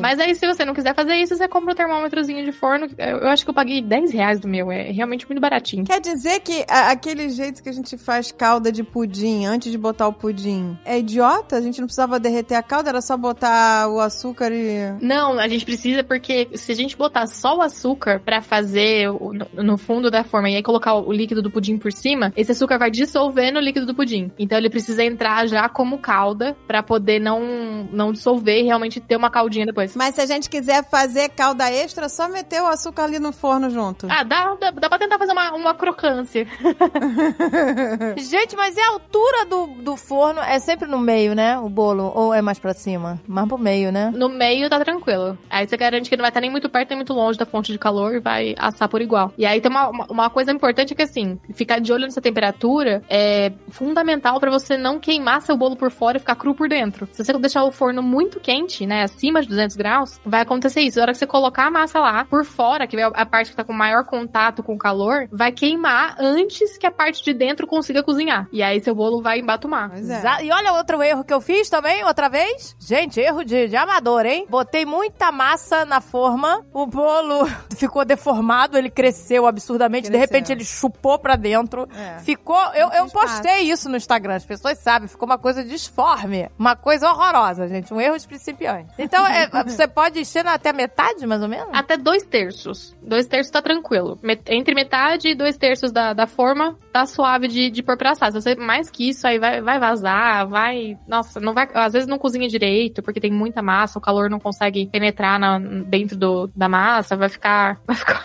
Mas 0.00 0.18
aí, 0.18 0.34
se 0.34 0.44
você 0.46 0.64
não 0.64 0.74
quiser 0.74 0.94
fazer 0.96 1.14
isso, 1.14 1.36
você 1.36 1.46
compra 1.46 1.72
um 1.72 1.76
termômetrozinho 1.76 2.44
de 2.44 2.50
forno. 2.50 2.88
Eu 2.98 3.28
acho 3.28 3.44
que 3.44 3.50
eu 3.50 3.54
paguei 3.54 3.80
10 3.80 4.12
reais 4.12 4.40
do 4.40 4.48
meu. 4.48 4.70
É 4.70 4.90
realmente 4.90 5.26
muito 5.28 5.40
baratinho. 5.40 5.84
Quer 5.84 6.00
dizer 6.00 6.40
que 6.40 6.64
a- 6.68 6.90
aquele 6.90 7.28
jeito 7.28 7.62
que 7.62 7.68
a 7.68 7.72
gente 7.72 7.96
faz 7.96 8.32
calda 8.32 8.72
de 8.72 8.82
pudim 8.82 9.46
antes 9.46 9.70
de 9.70 9.78
botar 9.78 10.08
o 10.08 10.12
pudim 10.12 10.76
é 10.84 10.98
idiota? 10.98 11.56
A 11.56 11.60
gente 11.60 11.78
não 11.80 11.86
precisava 11.86 12.18
derreter 12.18 12.56
a 12.56 12.62
calda, 12.64 12.88
era 12.90 13.00
só 13.00 13.16
botar 13.16 13.88
o 13.88 14.00
açúcar 14.00 14.50
e. 14.52 14.92
Não, 15.00 15.38
a 15.38 15.46
gente 15.46 15.64
precisa 15.64 16.02
porque 16.02 16.48
se 16.54 16.72
a 16.72 16.74
gente 16.74 16.96
botar 16.96 17.26
só 17.28 17.56
o 17.58 17.62
açúcar 17.62 18.20
pra 18.24 18.40
fazer 18.42 19.08
o- 19.10 19.32
no, 19.56 19.78
fundo 19.78 20.10
da 20.10 20.24
forma 20.24 20.50
e 20.50 20.56
aí 20.56 20.62
colocar 20.62 20.94
o 20.94 21.12
líquido 21.12 21.42
do 21.42 21.50
pudim 21.50 21.78
por 21.78 21.92
cima, 21.92 22.32
esse 22.36 22.52
açúcar 22.52 22.78
vai 22.78 22.90
dissolver 22.90 23.52
no 23.52 23.60
líquido 23.60 23.86
do 23.86 23.94
pudim. 23.94 24.30
Então 24.38 24.58
ele 24.58 24.70
precisa 24.70 25.04
entrar 25.04 25.46
já 25.46 25.68
como 25.68 25.98
calda 25.98 26.56
pra 26.66 26.82
poder 26.82 27.20
não, 27.20 27.88
não 27.92 28.12
dissolver 28.12 28.60
e 28.60 28.64
realmente 28.64 29.00
ter 29.00 29.16
uma 29.16 29.30
caldinha 29.30 29.66
depois. 29.66 29.96
Mas 29.96 30.14
se 30.14 30.20
a 30.20 30.26
gente 30.26 30.48
quiser 30.48 30.84
fazer 30.88 31.30
calda 31.30 31.70
extra, 31.70 32.06
é 32.06 32.08
só 32.08 32.28
meter 32.28 32.62
o 32.62 32.66
açúcar 32.66 33.04
ali 33.04 33.18
no 33.18 33.32
forno 33.32 33.70
junto. 33.70 34.06
Ah, 34.10 34.22
dá, 34.22 34.54
dá, 34.54 34.70
dá 34.70 34.88
pra 34.88 34.98
tentar 34.98 35.18
fazer 35.18 35.32
uma, 35.32 35.52
uma 35.52 35.74
crocância. 35.74 36.46
Gente, 38.16 38.56
mas 38.56 38.76
e 38.76 38.80
a 38.80 38.88
altura 38.88 39.44
do, 39.46 39.66
do 39.82 39.96
forno? 39.96 40.40
É 40.40 40.58
sempre 40.58 40.88
no 40.88 40.98
meio, 40.98 41.34
né? 41.34 41.58
O 41.58 41.68
bolo? 41.68 42.10
Ou 42.14 42.32
é 42.34 42.42
mais 42.42 42.58
pra 42.58 42.74
cima? 42.74 43.20
Mais 43.26 43.48
pro 43.48 43.58
meio, 43.58 43.92
né? 43.92 44.12
No 44.14 44.28
meio 44.28 44.68
tá 44.68 44.78
tranquilo. 44.80 45.38
Aí 45.50 45.66
você 45.66 45.76
garante 45.76 46.10
que 46.10 46.16
não 46.16 46.22
vai 46.22 46.30
estar 46.30 46.40
nem 46.40 46.50
muito 46.50 46.68
perto 46.68 46.90
nem 46.90 46.98
muito 46.98 47.12
longe 47.12 47.38
da 47.38 47.46
fonte 47.46 47.72
de 47.72 47.78
calor 47.78 48.14
e 48.14 48.20
vai 48.20 48.54
assar 48.58 48.88
por 48.88 49.00
igual. 49.00 49.32
E 49.36 49.43
aí 49.46 49.60
tem 49.60 49.70
uma, 49.70 49.88
uma, 49.88 50.06
uma 50.06 50.30
coisa 50.30 50.52
importante 50.52 50.94
que 50.94 51.02
assim, 51.02 51.38
ficar 51.52 51.80
de 51.80 51.92
olho 51.92 52.04
nessa 52.04 52.20
temperatura 52.20 53.02
é 53.08 53.52
fundamental 53.68 54.38
pra 54.40 54.50
você 54.50 54.76
não 54.76 54.98
queimar 54.98 55.42
seu 55.42 55.56
bolo 55.56 55.76
por 55.76 55.90
fora 55.90 56.16
e 56.16 56.20
ficar 56.20 56.36
cru 56.36 56.54
por 56.54 56.68
dentro. 56.68 57.08
Se 57.12 57.24
você 57.24 57.32
deixar 57.34 57.64
o 57.64 57.72
forno 57.72 58.02
muito 58.02 58.40
quente, 58.40 58.86
né, 58.86 59.02
acima 59.02 59.42
de 59.42 59.48
200 59.48 59.76
graus, 59.76 60.20
vai 60.24 60.40
acontecer 60.40 60.80
isso. 60.80 60.98
Na 60.98 61.04
hora 61.04 61.12
que 61.12 61.18
você 61.18 61.26
colocar 61.26 61.66
a 61.66 61.70
massa 61.70 61.98
lá, 61.98 62.24
por 62.24 62.44
fora, 62.44 62.86
que 62.86 62.96
é 62.96 63.04
a 63.04 63.26
parte 63.26 63.50
que 63.50 63.56
tá 63.56 63.64
com 63.64 63.72
maior 63.72 64.04
contato 64.04 64.62
com 64.62 64.74
o 64.74 64.78
calor, 64.78 65.28
vai 65.30 65.52
queimar 65.52 66.16
antes 66.18 66.78
que 66.78 66.86
a 66.86 66.90
parte 66.90 67.22
de 67.24 67.32
dentro 67.32 67.66
consiga 67.66 68.02
cozinhar. 68.02 68.48
E 68.52 68.62
aí 68.62 68.80
seu 68.80 68.94
bolo 68.94 69.22
vai 69.22 69.40
embatumar. 69.40 69.92
É. 69.94 70.44
E 70.44 70.52
olha 70.52 70.72
outro 70.72 71.02
erro 71.02 71.24
que 71.24 71.32
eu 71.32 71.40
fiz 71.40 71.68
também, 71.68 72.04
outra 72.04 72.28
vez. 72.28 72.76
Gente, 72.78 73.20
erro 73.20 73.44
de, 73.44 73.68
de 73.68 73.76
amador, 73.76 74.24
hein? 74.26 74.46
Botei 74.48 74.84
muita 74.84 75.32
massa 75.32 75.84
na 75.84 76.00
forma, 76.00 76.64
o 76.72 76.86
bolo 76.86 77.46
ficou 77.76 78.04
deformado, 78.04 78.78
ele 78.78 78.90
cresceu 78.90 79.23
cresceu 79.24 79.46
absurdamente. 79.46 80.04
De 80.04 80.10
Cresceu. 80.10 80.20
repente 80.20 80.52
ele 80.52 80.64
chupou 80.64 81.18
pra 81.18 81.36
dentro. 81.36 81.88
É. 81.96 82.18
Ficou. 82.20 82.60
Eu, 82.74 82.90
eu 82.90 83.06
postei 83.06 83.62
isso 83.70 83.88
no 83.88 83.96
Instagram, 83.96 84.34
as 84.34 84.44
pessoas 84.44 84.78
sabem. 84.78 85.08
Ficou 85.08 85.26
uma 85.26 85.38
coisa 85.38 85.64
disforme. 85.64 86.48
Uma 86.58 86.76
coisa 86.76 87.08
horrorosa, 87.10 87.66
gente. 87.66 87.92
Um 87.92 88.00
erro 88.00 88.18
de 88.18 88.26
principiante. 88.26 88.90
Então, 88.98 89.26
é, 89.26 89.48
você 89.64 89.88
pode 89.88 90.20
encher 90.20 90.46
até 90.46 90.72
metade, 90.72 91.26
mais 91.26 91.42
ou 91.42 91.48
menos? 91.48 91.68
Até 91.72 91.96
dois 91.96 92.22
terços. 92.24 92.94
Dois 93.02 93.26
terços 93.26 93.50
tá 93.50 93.62
tranquilo. 93.62 94.18
Met- 94.22 94.42
entre 94.52 94.74
metade 94.74 95.28
e 95.28 95.34
dois 95.34 95.56
terços 95.56 95.90
da, 95.90 96.12
da 96.12 96.26
forma, 96.26 96.78
tá 96.94 97.06
suave 97.06 97.48
de, 97.48 97.70
de 97.70 97.82
pôr 97.82 97.96
pra 97.96 98.12
assar. 98.12 98.30
Se 98.30 98.40
você 98.40 98.54
mais 98.54 98.88
que 98.88 99.08
isso, 99.08 99.26
aí 99.26 99.36
vai, 99.36 99.60
vai 99.60 99.80
vazar, 99.80 100.46
vai. 100.48 100.96
Nossa, 101.08 101.40
não 101.40 101.52
vai. 101.52 101.68
Às 101.74 101.92
vezes 101.92 102.06
não 102.08 102.18
cozinha 102.18 102.48
direito, 102.48 103.02
porque 103.02 103.20
tem 103.20 103.32
muita 103.32 103.60
massa, 103.60 103.98
o 103.98 104.02
calor 104.02 104.30
não 104.30 104.38
consegue 104.38 104.86
penetrar 104.86 105.40
na- 105.40 105.58
dentro 105.58 106.16
do, 106.16 106.48
da 106.54 106.68
massa, 106.68 107.16
vai 107.16 107.28
ficar. 107.28 107.80
Vai 107.86 107.96
ficar 107.96 108.24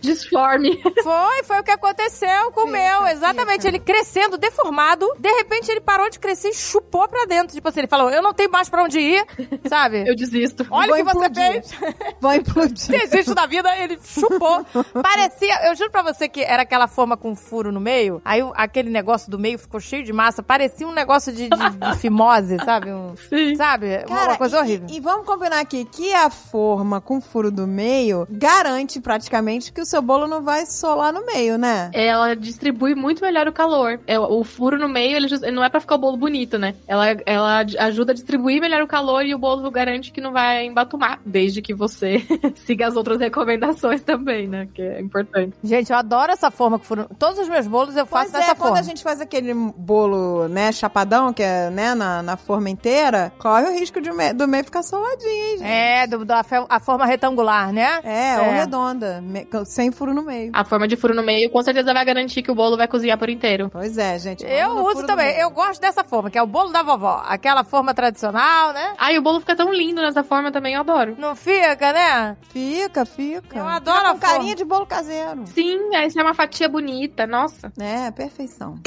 disforme. 0.00 0.80
Foi, 1.02 1.42
foi 1.44 1.60
o 1.60 1.62
que 1.62 1.70
aconteceu 1.70 2.50
com 2.52 2.62
o 2.62 2.70
meu. 2.70 3.06
Exatamente. 3.08 3.62
fica. 3.62 3.68
Ele 3.68 3.78
crescendo, 3.78 4.38
deformado. 4.38 5.06
De 5.18 5.28
repente 5.28 5.70
ele 5.70 5.80
parou 5.80 6.08
de 6.08 6.18
crescer 6.18 6.48
e 6.50 6.54
chupou 6.54 7.06
pra 7.08 7.24
dentro. 7.26 7.54
Tipo 7.54 7.68
assim, 7.68 7.80
ele 7.80 7.88
falou: 7.88 8.08
Eu 8.10 8.22
não 8.22 8.32
tenho 8.32 8.50
mais 8.50 8.68
pra 8.68 8.82
onde 8.84 8.98
ir, 9.00 9.26
sabe? 9.68 10.04
Eu 10.08 10.14
desisto. 10.14 10.66
Olha 10.70 10.92
o 10.92 10.96
que 10.96 11.02
você 11.04 11.16
implodir. 11.26 11.52
fez. 11.52 11.74
Vão 12.20 12.34
implodir. 12.34 12.88
Desiste 12.88 13.34
da 13.34 13.46
vida, 13.46 13.68
ele 13.78 13.98
chupou. 14.02 14.64
Parecia, 15.02 15.68
eu 15.68 15.74
juro 15.74 15.90
pra 15.90 16.02
você 16.02 16.28
que 16.28 16.40
era 16.42 16.62
aquela 16.62 16.86
forma 16.86 17.16
com 17.16 17.34
furo 17.34 17.70
no 17.72 17.80
meio. 17.80 17.95
Aí 18.24 18.42
o- 18.42 18.52
aquele 18.54 18.90
negócio 18.90 19.30
do 19.30 19.38
meio 19.38 19.58
ficou 19.58 19.80
cheio 19.80 20.04
de 20.04 20.12
massa. 20.12 20.42
Parecia 20.42 20.86
um 20.86 20.92
negócio 20.92 21.32
de, 21.32 21.48
de- 21.48 21.70
de 21.70 21.96
fimose, 21.98 22.56
sabe? 22.64 22.92
Um- 22.92 23.14
Sim. 23.28 23.54
sabe? 23.56 23.86
Uma- 24.08 24.16
Cara, 24.18 24.30
uma 24.32 24.36
coisa 24.38 24.56
e- 24.58 24.60
horrível. 24.60 24.86
E, 24.90 25.00
vamos 25.00 25.26
combinar 25.26 25.60
aqui 25.60 25.84
que 25.84 26.12
a 26.14 26.30
forma 26.30 27.00
com 27.00 27.20
furo 27.20 27.50
do 27.50 27.66
meio 27.66 28.26
garante 28.30 29.00
praticamente 29.00 29.72
que 29.72 29.80
o 29.80 29.86
seu 29.86 30.00
bolo 30.02 30.26
não 30.26 30.42
vai 30.42 30.66
solar 30.66 31.12
no 31.12 31.24
meio, 31.26 31.56
né? 31.58 31.90
Ela 31.92 32.34
distribui 32.34 32.94
muito 32.94 33.22
melhor 33.22 33.46
o 33.48 33.52
calor. 33.52 34.00
É, 34.06 34.18
O 34.18 34.42
furo 34.44 34.78
no 34.78 34.88
meio, 34.88 35.16
ele 35.16 35.28
não 35.52 35.62
é 35.64 35.68
pra 35.68 35.80
ficar 35.80 35.94
o 35.94 35.98
bolo 35.98 36.16
bonito, 36.16 36.58
né? 36.58 36.74
Ela, 36.86 37.06
ela 37.24 37.64
ajuda 37.80 38.12
a 38.12 38.14
distribuir 38.14 38.60
melhor 38.60 38.82
o 38.82 38.86
calor 38.86 39.24
e 39.24 39.34
o 39.34 39.38
bolo 39.38 39.70
garante 39.70 40.10
que 40.12 40.20
não 40.20 40.32
vai 40.32 40.64
embatumar, 40.66 41.20
desde 41.24 41.60
que 41.62 41.74
você 41.74 42.22
siga 42.56 42.86
as 42.88 42.96
outras 42.96 43.18
recomendações 43.20 44.02
também, 44.02 44.48
né? 44.48 44.68
Que 44.74 44.82
é 44.82 45.00
importante. 45.00 45.54
Gente, 45.62 45.90
eu 45.92 45.96
adoro 45.98 46.32
essa 46.32 46.50
forma 46.50 46.78
com 46.78 46.84
furo. 46.84 47.06
Todos 47.18 47.38
os 47.38 47.48
meus 47.48 47.66
bolos 47.66 47.85
eu 47.94 48.06
faço 48.06 48.30
Pois 48.30 48.34
é, 48.34 48.38
dessa 48.46 48.54
quando 48.54 48.68
forma. 48.68 48.78
a 48.80 48.82
gente 48.82 49.02
faz 49.02 49.20
aquele 49.20 49.52
bolo, 49.54 50.48
né, 50.48 50.72
chapadão, 50.72 51.32
que 51.32 51.42
é, 51.42 51.70
né, 51.70 51.94
na, 51.94 52.22
na 52.22 52.36
forma 52.36 52.70
inteira, 52.70 53.32
corre 53.38 53.64
o 53.66 53.72
risco 53.78 54.00
de 54.00 54.10
me- 54.10 54.32
do 54.32 54.48
meio 54.48 54.64
ficar 54.64 54.82
soladinho, 54.82 55.30
hein, 55.30 55.58
gente? 55.58 55.68
É, 55.68 56.06
do, 56.06 56.24
da 56.24 56.42
a 56.68 56.80
forma 56.80 57.04
retangular, 57.06 57.72
né? 57.72 58.00
É, 58.02 58.40
ou 58.40 58.50
redonda, 58.52 59.20
me- 59.20 59.46
sem 59.66 59.92
furo 59.92 60.14
no 60.14 60.22
meio. 60.22 60.50
A 60.54 60.64
forma 60.64 60.88
de 60.88 60.96
furo 60.96 61.14
no 61.14 61.22
meio 61.22 61.50
com 61.50 61.62
certeza 61.62 61.92
vai 61.92 62.04
garantir 62.04 62.42
que 62.42 62.50
o 62.50 62.54
bolo 62.54 62.76
vai 62.76 62.88
cozinhar 62.88 63.18
por 63.18 63.28
inteiro. 63.28 63.68
Pois 63.70 63.98
é, 63.98 64.18
gente. 64.18 64.44
Eu 64.44 64.70
uso 64.86 65.06
também. 65.06 65.36
Eu 65.38 65.50
gosto 65.50 65.80
dessa 65.80 66.02
forma, 66.02 66.30
que 66.30 66.38
é 66.38 66.42
o 66.42 66.46
bolo 66.46 66.70
da 66.72 66.82
vovó. 66.82 67.22
Aquela 67.28 67.62
forma 67.64 67.92
tradicional, 67.94 68.72
né? 68.72 68.94
Ai, 68.98 69.18
o 69.18 69.22
bolo 69.22 69.40
fica 69.40 69.54
tão 69.54 69.72
lindo 69.72 70.00
nessa 70.00 70.22
forma 70.22 70.50
também, 70.50 70.74
eu 70.74 70.80
adoro. 70.80 71.14
Não 71.18 71.34
fica, 71.36 71.92
né? 71.92 72.36
Fica, 72.50 73.04
fica. 73.04 73.58
Eu 73.58 73.66
adoro 73.66 73.96
Fica 73.98 74.08
a 74.10 74.14
com 74.14 74.20
forma. 74.20 74.34
carinha 74.34 74.54
de 74.54 74.64
bolo 74.64 74.86
caseiro. 74.86 75.44
Sim, 75.46 75.94
aí 75.94 76.10
sai 76.10 76.22
uma 76.22 76.34
fatia 76.34 76.68
bonita, 76.68 77.26
nossa. 77.26 77.72
É, 77.78 78.10
perfeição. 78.10 78.78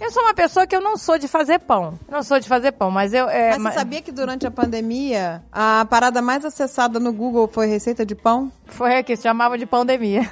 Eu 0.00 0.10
sou 0.10 0.22
uma 0.22 0.34
pessoa 0.34 0.66
que 0.66 0.76
eu 0.76 0.82
não 0.82 0.96
sou 0.98 1.16
de 1.18 1.26
fazer 1.26 1.60
pão. 1.60 1.98
Eu 2.06 2.12
não 2.14 2.22
sou 2.22 2.38
de 2.38 2.46
fazer 2.46 2.72
pão, 2.72 2.90
mas 2.90 3.14
eu. 3.14 3.28
É, 3.28 3.56
Mas 3.56 3.72
você 3.72 3.78
sabia 3.78 4.02
que 4.02 4.12
durante 4.12 4.46
a 4.46 4.50
pandemia, 4.50 5.42
a 5.50 5.86
parada 5.88 6.20
mais 6.20 6.44
acessada 6.44 7.00
no 7.00 7.12
Google 7.12 7.48
foi 7.48 7.66
receita 7.66 8.04
de 8.04 8.14
pão? 8.14 8.52
Foi 8.66 8.96
aqui, 8.96 9.14
se 9.16 9.22
chamava 9.22 9.56
de 9.58 9.66
pandemia. 9.66 10.22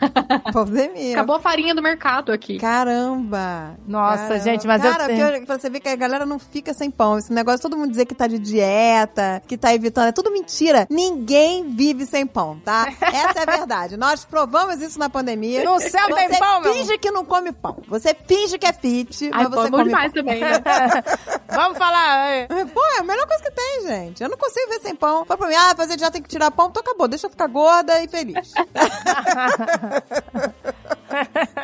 Pandemia. 0.52 1.12
Acabou 1.12 1.36
a 1.36 1.40
farinha 1.40 1.74
do 1.74 1.82
mercado 1.82 2.32
aqui. 2.32 2.58
Caramba! 2.58 3.76
Nossa, 3.86 4.16
Caramba. 4.24 4.40
gente, 4.40 4.66
mas 4.66 4.84
eu 4.84 4.90
Cara, 4.90 5.06
tenho- 5.06 5.26
porque 5.30 5.46
você 5.46 5.70
vê 5.70 5.78
que 5.80 5.88
a 5.88 5.96
galera 5.96 6.26
não 6.26 6.38
fica 6.38 6.72
sem 6.74 6.90
pão. 6.90 7.18
Esse 7.18 7.32
negócio, 7.32 7.60
todo 7.60 7.76
mundo 7.76 7.90
dizer 7.90 8.06
que 8.06 8.14
tá 8.14 8.26
de 8.26 8.38
dieta, 8.38 9.42
que 9.46 9.56
tá 9.56 9.74
evitando, 9.74 10.08
é 10.08 10.12
tudo 10.12 10.30
mentira. 10.32 10.86
Ninguém 10.90 11.68
vive 11.68 12.06
sem 12.06 12.26
pão, 12.26 12.58
tá? 12.64 12.86
Essa 13.00 13.40
é 13.40 13.42
a 13.42 13.56
verdade. 13.58 13.96
Nós 13.96 14.24
provamos 14.24 14.80
isso 14.80 14.98
na 14.98 15.08
pandemia. 15.08 15.64
No 15.64 15.78
céu 15.80 16.14
tem 16.14 16.28
você 16.28 16.38
pão, 16.38 16.60
meu 16.60 16.72
finge 16.72 16.98
que 16.98 17.10
não 17.10 17.24
come 17.24 17.52
pão. 17.52 17.76
Você 17.88 18.14
finge 18.26 18.58
que 18.58 18.66
é 18.66 18.72
fit, 18.72 19.30
Ai, 19.32 19.44
mas 19.44 19.50
você 19.50 19.68
é 19.68 19.70
come 19.70 19.84
demais 19.84 20.12
pão. 20.12 20.22
também, 20.24 20.40
né? 20.40 20.50
Vamos 21.52 21.78
falar. 21.78 22.26
é. 22.30 22.46
Pô, 22.46 22.80
é 22.96 23.00
a 23.00 23.04
melhor 23.04 23.26
coisa 23.26 23.42
que 23.42 23.50
tem, 23.50 23.86
gente. 23.86 24.22
Eu 24.22 24.28
não 24.30 24.36
consigo 24.38 24.70
ver 24.70 24.80
sem 24.80 24.94
pão. 24.94 25.24
Fala 25.24 25.38
pra 25.38 25.48
mim, 25.48 25.54
ah, 25.54 25.74
fazer 25.76 25.98
já 25.98 26.10
tem 26.10 26.22
que 26.22 26.28
tirar 26.28 26.50
pão, 26.50 26.68
então 26.68 26.80
acabou. 26.80 27.06
Deixa 27.06 27.26
eu 27.26 27.30
ficar 27.30 27.46
gorda 27.46 27.81
e 27.90 28.08
feliz. 28.08 28.52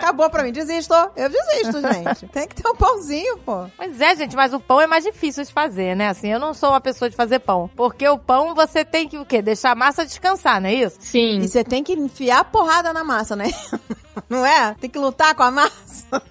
acabou 0.08 0.30
pra 0.30 0.42
mim. 0.42 0.52
Desisto. 0.52 0.94
Eu 1.16 1.28
desisto, 1.28 1.80
gente. 1.80 2.26
Tem 2.28 2.48
que 2.48 2.56
ter 2.56 2.68
um 2.68 2.74
pãozinho, 2.74 3.38
pô. 3.38 3.66
Pois 3.76 4.00
é, 4.00 4.16
gente, 4.16 4.36
mas 4.36 4.52
o 4.52 4.60
pão 4.60 4.80
é 4.80 4.86
mais 4.86 5.04
difícil 5.04 5.44
de 5.44 5.52
fazer, 5.52 5.94
né? 5.96 6.08
Assim, 6.08 6.28
eu 6.28 6.38
não 6.38 6.54
sou 6.54 6.70
uma 6.70 6.80
pessoa 6.80 7.08
de 7.08 7.16
fazer 7.16 7.38
pão. 7.40 7.70
Porque 7.76 8.08
o 8.08 8.18
pão 8.18 8.54
você 8.54 8.84
tem 8.84 9.08
que 9.08 9.18
o 9.18 9.24
quê? 9.24 9.42
Deixar 9.42 9.72
a 9.72 9.74
massa 9.74 10.04
descansar, 10.04 10.60
não 10.60 10.68
é 10.68 10.74
isso? 10.74 10.96
Sim. 11.00 11.40
E 11.40 11.48
você 11.48 11.62
tem 11.64 11.82
que 11.82 11.92
enfiar 11.92 12.40
a 12.40 12.44
porrada 12.44 12.92
na 12.92 13.04
massa, 13.04 13.36
né? 13.36 13.50
Não 14.28 14.44
é? 14.44 14.74
Tem 14.74 14.90
que 14.90 14.98
lutar 14.98 15.34
com 15.34 15.42
a 15.42 15.50
massa. 15.50 16.22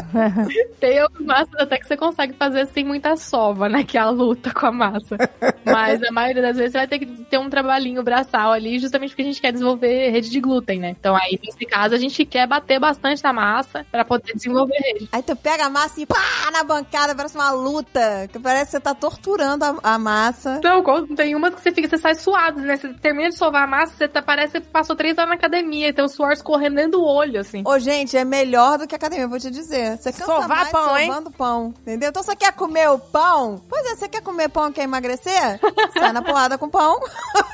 Tem 0.80 0.98
algumas 1.00 1.26
massas 1.26 1.54
até 1.60 1.78
que 1.78 1.86
você 1.86 1.96
consegue 1.96 2.34
fazer 2.34 2.66
sem 2.66 2.84
muita 2.84 3.16
sova, 3.16 3.68
né? 3.68 3.84
Que 3.84 3.96
é 3.98 4.00
a 4.00 4.10
luta 4.10 4.52
com 4.52 4.66
a 4.66 4.72
massa. 4.72 5.16
Mas 5.64 6.02
a 6.02 6.10
maioria 6.12 6.42
das 6.42 6.56
vezes 6.56 6.72
você 6.72 6.78
vai 6.78 6.88
ter 6.88 6.98
que 6.98 7.06
ter 7.06 7.38
um 7.38 7.50
trabalhinho 7.50 8.02
braçal 8.02 8.52
ali, 8.52 8.78
justamente 8.78 9.10
porque 9.10 9.22
a 9.22 9.24
gente 9.24 9.40
quer 9.40 9.52
desenvolver 9.52 10.10
rede 10.10 10.30
de 10.30 10.40
glúten, 10.40 10.80
né? 10.80 10.90
Então 10.98 11.14
aí, 11.16 11.38
nesse 11.42 11.64
caso, 11.66 11.94
a 11.94 11.98
gente 11.98 12.24
quer 12.24 12.46
bater 12.46 12.78
bastante 12.78 13.22
na 13.22 13.32
massa 13.32 13.86
pra 13.90 14.04
poder 14.04 14.34
desenvolver 14.34 14.78
rede. 14.78 15.08
Aí 15.12 15.22
tu 15.22 15.36
pega 15.36 15.66
a 15.66 15.70
massa 15.70 16.00
e 16.00 16.06
pá 16.06 16.50
na 16.52 16.64
bancada, 16.64 17.14
parece 17.14 17.34
uma 17.34 17.50
luta. 17.50 18.28
Que 18.32 18.38
parece 18.38 18.66
que 18.66 18.70
você 18.72 18.80
tá 18.80 18.94
torturando 18.94 19.64
a, 19.64 19.76
a 19.82 19.98
massa. 19.98 20.60
Quando 20.84 21.14
tem 21.14 21.34
umas 21.34 21.54
que 21.54 21.60
você 21.60 21.72
fica, 21.72 21.88
você 21.88 21.98
sai 21.98 22.14
suado, 22.14 22.60
né? 22.60 22.76
Você 22.76 22.92
termina 22.94 23.28
de 23.28 23.36
sovar 23.36 23.64
a 23.64 23.66
massa, 23.66 23.94
você 23.96 24.08
tá, 24.08 24.22
parece 24.22 24.52
que 24.54 24.66
você 24.66 24.70
passou 24.70 24.96
três 24.96 25.16
horas 25.16 25.30
na 25.30 25.34
academia, 25.34 25.92
tem 25.92 26.04
o 26.04 26.08
suor 26.08 26.32
escorrendo 26.32 26.76
dentro 26.76 26.92
do 26.92 27.04
olho, 27.04 27.17
assim. 27.38 27.62
Ô, 27.66 27.78
gente, 27.78 28.16
é 28.16 28.24
melhor 28.24 28.78
do 28.78 28.86
que 28.86 28.94
a 28.94 28.96
academia, 28.96 29.24
eu 29.24 29.28
vou 29.28 29.38
te 29.38 29.50
dizer. 29.50 29.96
Você 29.98 30.12
cansa 30.12 30.26
Sovar 30.26 30.48
mais 30.48 30.70
pão, 30.70 30.96
hein? 30.96 31.08
sovando 31.08 31.30
pão, 31.30 31.74
entendeu? 31.80 32.10
Então 32.10 32.22
você 32.22 32.36
quer 32.36 32.52
comer 32.52 32.88
o 32.90 32.98
pão? 32.98 33.62
Pois 33.68 33.84
é, 33.86 33.96
você 33.96 34.08
quer 34.08 34.22
comer 34.22 34.48
pão 34.48 34.68
e 34.68 34.72
quer 34.72 34.84
emagrecer? 34.84 35.60
Sai 35.98 36.12
na 36.12 36.22
porrada 36.22 36.56
com 36.56 36.68
pão. 36.68 37.00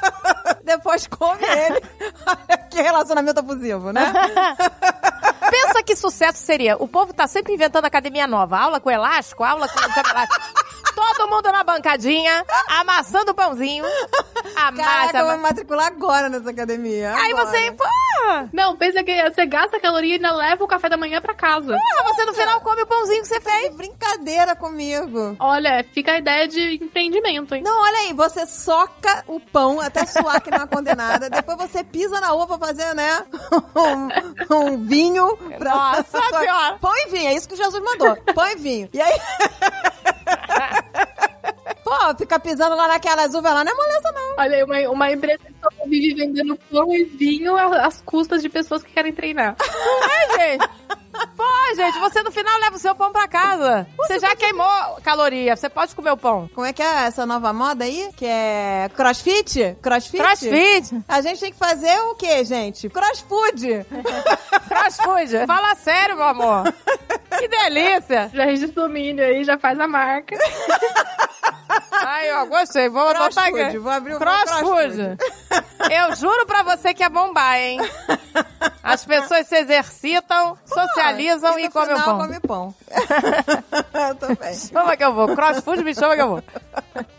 Depois 0.64 1.06
come 1.06 1.44
ele. 1.44 1.80
Que 2.70 2.82
relacionamento 2.82 3.38
abusivo, 3.38 3.92
né? 3.92 4.12
Pensa 5.48 5.80
que 5.84 5.94
sucesso 5.94 6.38
seria. 6.38 6.76
O 6.76 6.88
povo 6.88 7.12
tá 7.12 7.24
sempre 7.28 7.54
inventando 7.54 7.84
academia 7.84 8.26
nova. 8.26 8.58
Aula 8.58 8.80
com 8.80 8.90
elástico, 8.90 9.44
aula 9.44 9.68
com 9.68 9.78
elástico. 9.78 10.74
Todo 10.95 11.28
mundo 11.28 11.51
na 11.53 11.64
bancadinha, 11.64 12.45
amassando 12.68 13.32
o 13.32 13.34
pãozinho. 13.34 13.84
Caraca, 14.55 14.82
Amassa. 14.82 15.18
eu 15.18 15.26
vou 15.26 15.36
me 15.36 15.42
matricular 15.42 15.86
agora 15.86 16.28
nessa 16.28 16.51
academia. 16.51 17.14
Aí 17.14 17.32
agora. 17.32 17.47
você, 17.47 17.72
pô, 17.72 17.84
Não, 18.53 18.76
pensa 18.76 19.03
que 19.03 19.30
você 19.30 19.47
gasta 19.47 19.80
caloria 19.80 20.12
e 20.12 20.16
ainda 20.16 20.32
leva 20.32 20.62
o 20.64 20.68
café 20.68 20.88
da 20.88 20.97
manhã 20.97 21.20
pra 21.20 21.34
casa. 21.34 21.76
você 22.05 22.24
no 22.24 22.34
final 22.34 22.61
come 22.61 22.82
o 22.82 22.86
pãozinho 22.86 23.22
que 23.22 23.28
você 23.28 23.40
Que 23.40 23.51
fez. 23.51 23.76
brincadeira 23.76 24.55
comigo. 24.55 25.36
Olha, 25.40 25.84
fica 25.92 26.12
a 26.12 26.18
ideia 26.18 26.47
de 26.49 26.76
empreendimento, 26.82 27.55
hein? 27.55 27.62
Não, 27.62 27.82
olha 27.82 27.99
aí, 27.99 28.12
você 28.12 28.47
soca 28.47 29.24
o 29.26 29.40
pão 29.40 29.80
até 29.80 30.07
suar 30.07 30.40
que 30.40 30.51
não 30.51 30.62
é 30.62 30.66
condenada. 30.66 31.28
Depois 31.28 31.57
você 31.59 31.82
pisa 31.82 32.20
na 32.20 32.32
uva 32.32 32.59
pra 32.59 32.68
fazer, 32.68 32.95
né? 32.95 33.24
Um, 33.76 34.09
um 34.57 34.86
vinho. 34.86 35.36
Pra... 35.59 35.74
Nossa 35.74 36.20
senhora. 36.38 36.78
Pão 36.80 36.92
e 36.97 37.09
vinho, 37.11 37.28
é 37.28 37.34
isso 37.34 37.49
que 37.49 37.57
Jesus 37.57 37.82
mandou. 37.82 38.16
Pão 38.34 38.49
e 38.51 38.57
vinho. 38.57 38.88
E 38.92 39.01
aí. 39.01 39.20
Pô, 41.85 42.16
ficar 42.18 42.41
pisando 42.41 42.74
lá 42.74 42.89
naquelas 42.89 43.35
uvas 43.35 43.53
lá 43.53 43.62
não 43.62 43.72
é 43.72 43.74
moleza, 43.74 44.12
não. 44.12 44.35
Olha 44.39 44.57
aí, 44.57 44.64
uma, 44.64 44.91
uma 44.91 45.12
empresa 45.12 45.41
que 45.45 45.55
sobrevive 45.62 46.14
vendendo 46.14 46.57
pão 46.70 46.93
e 46.95 47.05
vinho 47.05 47.57
às 47.57 48.01
custas 48.01 48.43
de 48.43 48.49
pessoas 48.49 48.82
que 48.82 48.93
querem 48.93 49.12
treinar. 49.12 49.55
É, 49.61 50.39
gente. 50.39 50.68
Pô, 51.36 51.74
gente, 51.76 51.98
você 51.98 52.22
no 52.22 52.30
final 52.30 52.58
leva 52.60 52.76
o 52.76 52.78
seu 52.78 52.94
pão 52.94 53.12
pra 53.12 53.26
casa. 53.28 53.86
Você 53.96 54.18
já 54.18 54.34
queimou 54.36 54.66
caloria, 55.02 55.56
você 55.56 55.68
pode 55.68 55.94
comer 55.94 56.10
o 56.10 56.16
pão. 56.16 56.48
Como 56.54 56.66
é 56.66 56.72
que 56.72 56.82
é 56.82 57.04
essa 57.06 57.24
nova 57.26 57.52
moda 57.52 57.84
aí? 57.84 58.10
Que 58.16 58.26
é 58.26 58.90
crossfit? 58.94 59.76
Crossfit? 59.80 60.18
Crossfit, 60.22 61.04
A 61.08 61.20
gente 61.20 61.40
tem 61.40 61.52
que 61.52 61.58
fazer 61.58 61.96
o 62.10 62.14
quê, 62.14 62.44
gente? 62.44 62.88
Crossfood. 62.88 63.86
crossfood. 64.68 65.46
Fala 65.46 65.74
sério, 65.76 66.16
meu 66.16 66.26
amor. 66.26 66.72
Que 67.38 67.48
delícia. 67.48 68.30
Já 68.32 68.44
registra 68.44 68.82
o 68.82 68.86
domínio 68.88 69.24
aí, 69.24 69.44
já 69.44 69.58
faz 69.58 69.78
a 69.80 69.86
marca. 69.88 70.36
Ai, 72.06 72.32
ó, 72.32 72.44
gostei. 72.46 72.88
Vou 72.88 73.04
botar 73.06 73.30
Crossfood. 73.30 73.60
aqui. 73.62 73.78
Vou 73.78 73.90
abrir 73.92 74.14
o 74.14 74.18
Crossfood. 74.18 75.16
Eu 75.90 76.16
juro 76.16 76.46
pra 76.46 76.62
você 76.62 76.92
que 76.94 77.02
é 77.02 77.08
bombar, 77.08 77.56
hein? 77.58 77.78
As 78.85 79.03
pessoas 79.03 79.47
se 79.47 79.57
exercitam, 79.57 80.59
socializam 80.66 81.59
e, 81.59 81.64
no 81.64 81.70
comem 81.70 81.97
pão. 81.97 82.18
come 82.18 82.41
pão. 82.41 82.74
Também. 84.20 84.55
Chama 84.55 84.95
que 84.95 85.05
eu 85.05 85.14
vou. 85.14 85.35
Crossfood 85.35 85.82
me 85.82 85.95
chama 85.95 86.14
que 86.14 86.20
eu 86.20 86.28
vou. 86.28 86.43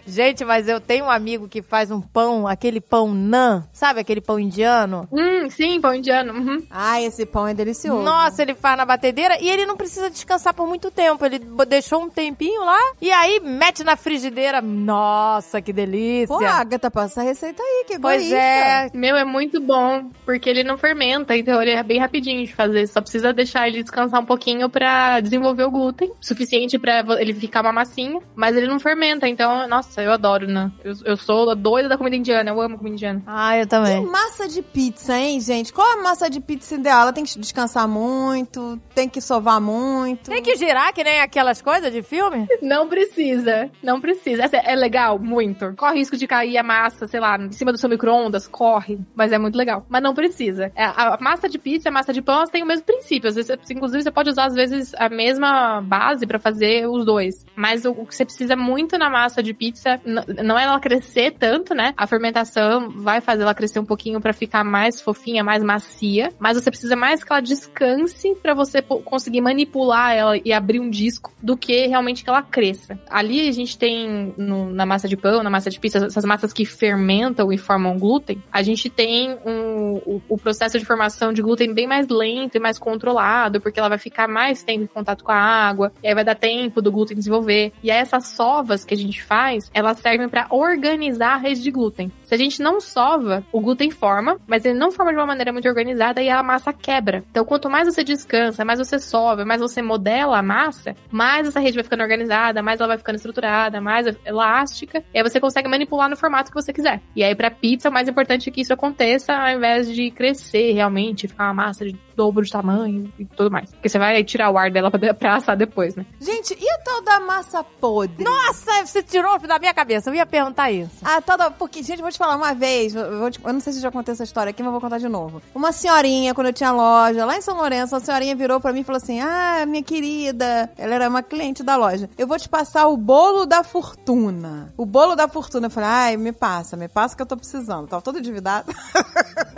Gente, 0.07 0.45
mas 0.45 0.67
eu 0.67 0.79
tenho 0.79 1.05
um 1.05 1.09
amigo 1.09 1.47
que 1.47 1.61
faz 1.61 1.89
um 1.91 1.99
pão, 2.01 2.47
aquele 2.47 2.79
pão 2.79 3.13
nan, 3.13 3.67
sabe 3.73 3.99
aquele 3.99 4.21
pão 4.21 4.39
indiano? 4.39 5.07
Hum, 5.11 5.49
sim, 5.49 5.79
pão 5.81 5.93
indiano. 5.93 6.33
Uhum. 6.33 6.63
Ah, 6.69 7.01
esse 7.01 7.25
pão 7.25 7.47
é 7.47 7.53
delicioso. 7.53 8.03
Nossa, 8.03 8.41
ele 8.41 8.53
faz 8.55 8.77
na 8.77 8.85
batedeira 8.85 9.37
e 9.41 9.49
ele 9.49 9.65
não 9.65 9.75
precisa 9.75 10.09
descansar 10.09 10.53
por 10.53 10.67
muito 10.67 10.91
tempo. 10.91 11.25
Ele 11.25 11.39
deixou 11.67 12.01
um 12.03 12.09
tempinho 12.09 12.61
lá 12.63 12.79
e 13.01 13.11
aí 13.11 13.39
mete 13.39 13.83
na 13.83 13.95
frigideira. 13.95 14.61
Nossa, 14.61 15.61
que 15.61 15.73
delícia. 15.73 16.27
Pô, 16.27 16.43
Agatha, 16.45 16.91
passa 16.91 17.21
a 17.21 17.23
receita 17.23 17.61
aí, 17.61 17.85
que 17.87 17.99
pois 17.99 18.21
egoísta. 18.21 18.37
é. 18.37 18.89
Meu, 18.93 19.15
é 19.15 19.25
muito 19.25 19.59
bom, 19.59 20.09
porque 20.25 20.49
ele 20.49 20.63
não 20.63 20.77
fermenta, 20.77 21.35
então 21.35 21.61
ele 21.61 21.71
é 21.71 21.83
bem 21.83 21.99
rapidinho 21.99 22.45
de 22.45 22.53
fazer. 22.53 22.87
Só 22.87 23.01
precisa 23.01 23.33
deixar 23.33 23.67
ele 23.67 23.81
descansar 23.81 24.21
um 24.21 24.25
pouquinho 24.25 24.69
pra 24.69 25.19
desenvolver 25.19 25.63
o 25.63 25.71
glúten, 25.71 26.11
suficiente 26.21 26.77
pra 26.77 27.03
ele 27.19 27.33
ficar 27.33 27.61
uma 27.61 27.71
massinha, 27.73 28.19
mas 28.35 28.55
ele 28.55 28.67
não 28.67 28.79
fermenta, 28.79 29.27
então, 29.27 29.67
nossa, 29.67 29.94
eu 30.01 30.11
adoro, 30.11 30.47
né? 30.47 30.71
Eu, 30.83 30.93
eu 31.05 31.17
sou 31.17 31.55
doida 31.55 31.89
da 31.89 31.97
comida 31.97 32.15
indiana, 32.15 32.49
eu 32.49 32.61
amo 32.61 32.77
comida 32.77 32.95
indiana. 32.95 33.23
Ah, 33.25 33.57
eu 33.57 33.63
E 33.63 33.67
também. 33.67 34.05
massa 34.05 34.47
de 34.47 34.61
pizza, 34.61 35.17
hein, 35.17 35.39
gente? 35.39 35.71
Qual 35.73 35.87
a 35.99 36.01
massa 36.03 36.29
de 36.29 36.39
pizza 36.39 36.75
ideal? 36.75 37.01
Ela 37.01 37.13
tem 37.13 37.23
que 37.23 37.39
descansar 37.39 37.87
muito, 37.87 38.79
tem 38.93 39.07
que 39.09 39.19
sovar 39.21 39.59
muito. 39.61 40.29
Tem 40.29 40.41
que 40.41 40.55
girar 40.55 40.93
que 40.93 41.03
nem 41.03 41.21
aquelas 41.21 41.61
coisas 41.61 41.91
de 41.91 42.01
filme? 42.01 42.47
Não 42.61 42.87
precisa, 42.87 43.69
não 43.83 43.99
precisa. 44.01 44.43
Essa 44.43 44.57
é 44.57 44.75
legal, 44.75 45.17
muito. 45.19 45.73
Corre 45.75 45.99
risco 45.99 46.17
de 46.17 46.27
cair 46.27 46.57
a 46.57 46.63
massa, 46.63 47.07
sei 47.07 47.19
lá, 47.19 47.37
em 47.37 47.51
cima 47.51 47.71
do 47.71 47.77
seu 47.77 47.89
micro-ondas, 47.89 48.47
corre, 48.47 48.99
mas 49.15 49.31
é 49.31 49.37
muito 49.37 49.55
legal. 49.57 49.85
Mas 49.89 50.01
não 50.01 50.13
precisa. 50.13 50.71
É, 50.75 50.85
A 50.85 51.17
massa 51.21 51.47
de 51.49 51.57
pizza 51.57 51.87
e 51.87 51.89
a 51.89 51.91
massa 51.91 52.13
de 52.13 52.21
pão, 52.21 52.35
elas 52.35 52.49
têm 52.49 52.63
o 52.63 52.65
mesmo 52.65 52.85
princípio. 52.85 53.29
Às 53.29 53.35
vezes, 53.35 53.51
você- 53.63 53.73
inclusive, 53.73 54.03
você 54.03 54.11
pode 54.11 54.29
usar, 54.29 54.45
às 54.45 54.53
vezes, 54.55 54.93
a 54.95 55.09
mesma 55.09 55.81
base 55.81 56.25
pra 56.25 56.39
fazer 56.39 56.87
os 56.87 57.05
dois. 57.05 57.45
Mas 57.55 57.85
o, 57.85 57.91
o 57.91 58.05
que 58.05 58.15
você 58.15 58.25
precisa 58.25 58.55
muito 58.55 58.97
na 58.97 59.09
massa 59.09 59.41
de 59.43 59.53
pizza 59.53 59.84
n- 60.05 60.43
não 60.43 60.57
é 60.57 60.63
ela 60.63 60.79
crescer 60.79 61.31
tanto, 61.37 61.73
né? 61.73 61.93
A 61.97 62.07
fermentação 62.07 62.89
vai 62.89 63.21
fazer 63.21 63.43
ela 63.43 63.53
crescer 63.53 63.79
um 63.79 63.85
pouquinho 63.85 64.19
pra 64.21 64.33
ficar 64.33 64.63
mais 64.63 65.01
fofinha, 65.01 65.43
mais 65.43 65.63
macia. 65.63 66.29
Mas 66.39 66.57
você 66.61 66.69
precisa 66.69 66.95
mais 66.95 67.23
que 67.23 67.31
ela 67.31 67.41
descanse 67.41 68.35
pra 68.41 68.53
você 68.53 68.81
conseguir 68.81 69.41
manipular 69.41 70.13
ela 70.13 70.37
e 70.43 70.51
abrir 70.53 70.79
um 70.79 70.89
disco 70.89 71.31
do 71.41 71.55
que 71.57 71.87
realmente 71.87 72.23
que 72.23 72.29
ela 72.29 72.41
cresça. 72.41 72.99
Ali 73.09 73.47
a 73.47 73.51
gente 73.51 73.77
tem 73.77 74.33
no- 74.37 74.69
na 74.71 74.85
massa 74.85 75.07
de 75.07 75.15
pão, 75.17 75.43
na 75.43 75.49
massa 75.49 75.69
de 75.69 75.79
pizza, 75.79 76.05
essas 76.05 76.25
massas 76.25 76.51
que 76.53 76.65
fermentam 76.65 77.51
e 77.51 77.57
formam 77.57 77.97
glúten. 77.97 78.41
A 78.51 78.61
gente 78.61 78.89
tem 78.89 79.37
um, 79.45 79.93
o, 80.05 80.21
o 80.29 80.37
processo 80.37 80.77
de 80.79 80.85
formação 80.85 81.31
de 81.33 81.41
glúten 81.41 81.73
bem 81.73 81.87
mais 81.87 82.07
lento 82.07 82.55
e 82.55 82.59
mais 82.59 82.77
controlado, 82.79 83.59
porque 83.61 83.79
ela 83.79 83.89
vai 83.89 83.97
ficar 83.97 84.27
mais 84.27 84.63
tempo 84.63 84.83
em 84.83 84.87
contato 84.87 85.23
com 85.23 85.31
a 85.31 85.35
água, 85.35 85.91
e 86.03 86.07
aí 86.07 86.13
vai 86.15 86.23
dar 86.23 86.35
tempo 86.35 86.81
do 86.81 86.91
glúten 86.91 87.17
desenvolver. 87.17 87.71
E 87.83 87.91
aí 87.91 87.97
essas 87.99 88.27
sovas 88.27 88.83
que 88.85 88.93
a 88.93 88.97
gente 88.97 89.23
faz, 89.23 89.69
elas 89.75 89.99
servem 89.99 90.29
pra 90.29 90.47
organizar 90.49 91.33
a 91.33 91.37
rede 91.37 91.61
de 91.61 91.69
glúten. 91.69 92.09
Se 92.23 92.33
a 92.33 92.37
gente 92.37 92.61
não 92.61 92.79
sova, 92.79 93.43
o 93.51 93.59
glúten 93.59 93.91
forma, 93.91 94.39
mas 94.47 94.63
ele 94.63 94.79
não 94.79 94.89
forma 94.89 95.11
de 95.11 95.17
uma 95.17 95.25
maneira 95.25 95.51
muito 95.51 95.67
organizada 95.67 96.23
e 96.23 96.29
a 96.29 96.41
massa 96.41 96.71
quebra. 96.71 97.25
Então, 97.29 97.43
quanto 97.43 97.69
mais 97.69 97.85
você 97.85 98.01
descansa, 98.01 98.63
mais 98.63 98.79
você 98.79 98.97
sova, 98.97 99.43
mais 99.43 99.59
você 99.59 99.81
modela 99.81 100.39
a 100.39 100.41
massa, 100.41 100.95
mais 101.11 101.47
essa 101.47 101.59
rede 101.59 101.75
vai 101.75 101.83
ficando 101.83 102.03
organizada, 102.03 102.63
mais 102.63 102.79
ela 102.79 102.87
vai 102.87 102.97
ficando 102.97 103.17
estruturada, 103.17 103.81
mais 103.81 104.07
elástica, 104.25 105.03
e 105.13 105.17
aí 105.17 105.23
você 105.23 105.39
consegue 105.41 105.67
manipular 105.67 106.09
no 106.09 106.15
formato 106.15 106.51
que 106.51 106.61
você 106.61 106.71
quiser. 106.71 107.01
E 107.13 107.23
aí, 107.23 107.35
pra 107.35 107.51
pizza, 107.51 107.89
o 107.89 107.93
mais 107.93 108.07
importante 108.07 108.49
é 108.49 108.51
que 108.51 108.61
isso 108.61 108.73
aconteça 108.73 109.33
ao 109.33 109.49
invés 109.49 109.93
de 109.93 110.09
crescer 110.09 110.71
realmente, 110.71 111.27
ficar 111.27 111.45
uma 111.45 111.65
massa 111.65 111.85
de 111.85 111.99
dobro 112.15 112.43
de 112.43 112.51
tamanho 112.51 113.11
e 113.19 113.25
tudo 113.25 113.51
mais. 113.51 113.71
Porque 113.71 113.89
você 113.89 113.99
vai 113.99 114.23
tirar 114.23 114.49
o 114.49 114.57
ar 114.57 114.71
dela 114.71 114.89
pra, 114.89 115.13
pra 115.13 115.35
assar 115.35 115.57
depois, 115.57 115.95
né? 115.95 116.05
Gente, 116.19 116.57
e 116.59 116.69
a 116.69 116.77
tal 116.79 117.01
da 117.03 117.19
massa 117.19 117.63
podre? 117.63 118.23
Nossa, 118.23 118.85
você 118.85 119.03
tirou 119.03 119.37
da 119.39 119.59
minha 119.59 119.64
cabeça. 119.73 120.09
Eu 120.09 120.15
ia 120.15 120.25
perguntar 120.25 120.71
isso. 120.71 120.91
A 121.03 121.21
tal 121.21 121.37
da... 121.37 121.51
Porque, 121.51 121.81
gente, 121.83 122.01
vou 122.01 122.11
te 122.11 122.17
falar 122.17 122.35
uma 122.35 122.53
vez, 122.53 122.95
eu, 122.95 123.19
vou 123.19 123.31
te- 123.31 123.39
eu 123.43 123.53
não 123.53 123.59
sei 123.59 123.73
se 123.73 123.79
já 123.79 123.91
contei 123.91 124.13
essa 124.13 124.23
história 124.23 124.49
aqui, 124.49 124.61
mas 124.63 124.71
vou 124.71 124.81
contar 124.81 124.97
de 124.97 125.07
novo. 125.09 125.41
Uma 125.53 125.71
senhorinha, 125.71 126.33
quando 126.33 126.47
eu 126.47 126.53
tinha 126.53 126.71
loja, 126.71 127.25
lá 127.25 127.37
em 127.37 127.41
São 127.41 127.55
Lourenço, 127.55 127.95
a 127.95 127.99
senhorinha 127.99 128.35
virou 128.35 128.59
pra 128.59 128.71
mim 128.73 128.81
e 128.81 128.83
falou 128.83 128.97
assim, 128.97 129.19
ah, 129.21 129.65
minha 129.67 129.83
querida, 129.83 130.69
ela 130.77 130.95
era 130.95 131.09
uma 131.09 131.23
cliente 131.23 131.63
da 131.63 131.75
loja, 131.75 132.09
eu 132.17 132.27
vou 132.27 132.37
te 132.39 132.47
passar 132.49 132.87
o 132.87 132.97
bolo 132.97 133.45
da 133.45 133.63
fortuna. 133.63 134.73
O 134.77 134.85
bolo 134.85 135.15
da 135.15 135.27
fortuna. 135.27 135.67
Eu 135.67 135.71
falei, 135.71 135.89
ai, 135.89 136.17
me 136.17 136.31
passa, 136.31 136.75
me 136.75 136.87
passa 136.87 137.15
que 137.15 137.21
eu 137.21 137.25
tô 137.25 137.37
precisando. 137.37 137.87
Tava 137.87 138.01
todo 138.01 138.19
endividado. 138.19 138.73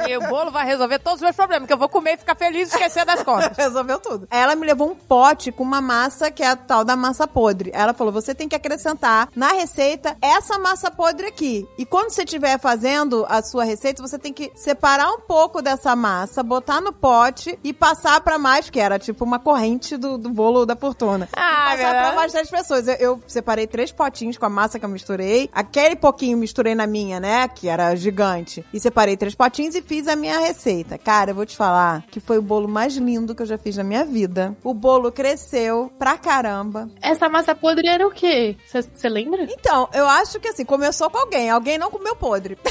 E 0.08 0.16
o 0.18 0.22
bolo 0.28 0.52
vai 0.52 0.66
resolver 0.66 1.00
todos 1.00 1.16
os 1.18 1.22
meus 1.22 1.36
problemas, 1.36 1.68
que 1.68 1.74
eu 1.74 1.78
vou 1.78 1.90
comer 1.90 2.14
e 2.14 2.18
ficar 2.18 2.36
feliz 2.36 2.70
e 2.72 2.74
esquecer 2.76 3.06
das 3.06 3.24
contas. 3.24 3.56
Resolveu 3.58 4.00
tudo. 4.00 4.28
Ela 4.30 4.56
me 4.56 4.66
levou 4.66 4.90
um 4.92 4.96
pote 4.96 5.52
com 5.52 5.64
uma 5.64 5.82
massa 5.82 6.30
que 6.32 6.44
é 6.44 6.48
a 6.50 6.56
tal 6.56 6.84
da 6.86 6.96
massa 6.96 7.28
podre. 7.28 7.72
Ela 7.74 7.94
falou: 7.94 8.14
você 8.14 8.34
tem 8.36 8.48
que 8.48 8.56
acrescentar 8.56 9.30
na 9.36 9.54
receita 9.54 9.97
essa 10.22 10.58
massa 10.60 10.90
podre 10.92 11.28
aqui. 11.28 11.68
E 11.78 11.86
quando 11.86 12.10
você 12.10 12.24
estiver 12.24 12.60
fazendo 12.60 13.26
a 13.30 13.42
sua 13.42 13.64
receita, 13.64 14.02
você 14.02 14.18
tem 14.18 14.34
que 14.34 14.52
separar 14.56 15.12
um 15.12 15.20
pouco 15.20 15.62
dessa 15.62 15.96
massa, 15.96 16.44
botar 16.44 16.82
no 16.82 16.92
pote 16.94 17.58
e 17.64 17.74
passar 17.74 18.20
pra 18.22 18.38
mais, 18.38 18.70
que 18.70 18.80
era 18.80 19.00
tipo 19.00 19.24
uma 19.24 19.40
corrente 19.40 19.98
do, 19.98 20.18
do 20.18 20.30
bolo 20.30 20.66
da 20.66 20.76
fortuna. 20.76 21.28
Ah, 21.36 21.40
e 21.40 21.72
passar 21.72 21.76
verdade. 21.78 22.08
pra 22.08 22.16
mais 22.16 22.32
três 22.32 22.50
pessoas. 22.50 22.88
Eu, 22.88 22.96
eu 22.96 23.20
separei 23.28 23.68
três 23.68 23.92
potinhos 23.92 24.38
com 24.38 24.46
a 24.46 24.50
massa 24.50 24.80
que 24.80 24.86
eu 24.86 24.90
misturei. 24.90 25.50
Aquele 25.54 25.96
pouquinho 25.96 26.38
misturei 26.38 26.76
na 26.76 26.88
minha, 26.88 27.20
né? 27.20 27.48
Que 27.48 27.68
era 27.68 27.96
gigante. 27.96 28.66
E 28.74 28.80
separei 28.80 29.18
três 29.18 29.36
potinhos 29.36 29.76
e 29.76 29.82
fiz 29.82 30.08
a 30.08 30.16
minha 30.16 30.40
receita. 30.40 30.98
Cara, 30.98 31.32
eu 31.32 31.36
vou 31.36 31.46
te 31.46 31.56
falar 31.56 32.04
que 32.10 32.20
foi 32.20 32.38
o 32.38 32.42
bolo 32.42 32.68
mais 32.68 32.96
lindo 32.96 33.36
que 33.36 33.42
eu 33.42 33.46
já 33.46 33.58
fiz 33.58 33.78
na 33.78 33.84
minha 33.84 34.06
vida. 34.06 34.56
O 34.64 34.74
bolo 34.74 35.12
cresceu 35.12 35.92
pra 35.98 36.18
caramba. 36.18 36.90
Essa 37.02 37.30
massa 37.30 37.56
podre 37.56 37.88
era 37.88 38.06
o 38.08 38.12
quê? 38.12 38.56
Você 38.66 39.10
lembra? 39.10 39.44
Então, 39.44 39.77
eu 39.94 40.08
acho 40.08 40.40
que 40.40 40.48
assim, 40.48 40.66
começou 40.66 41.10
com 41.10 41.18
alguém. 41.18 41.50
Alguém 41.50 41.78
não 41.78 41.92
comeu 41.92 42.16
podre. 42.16 42.58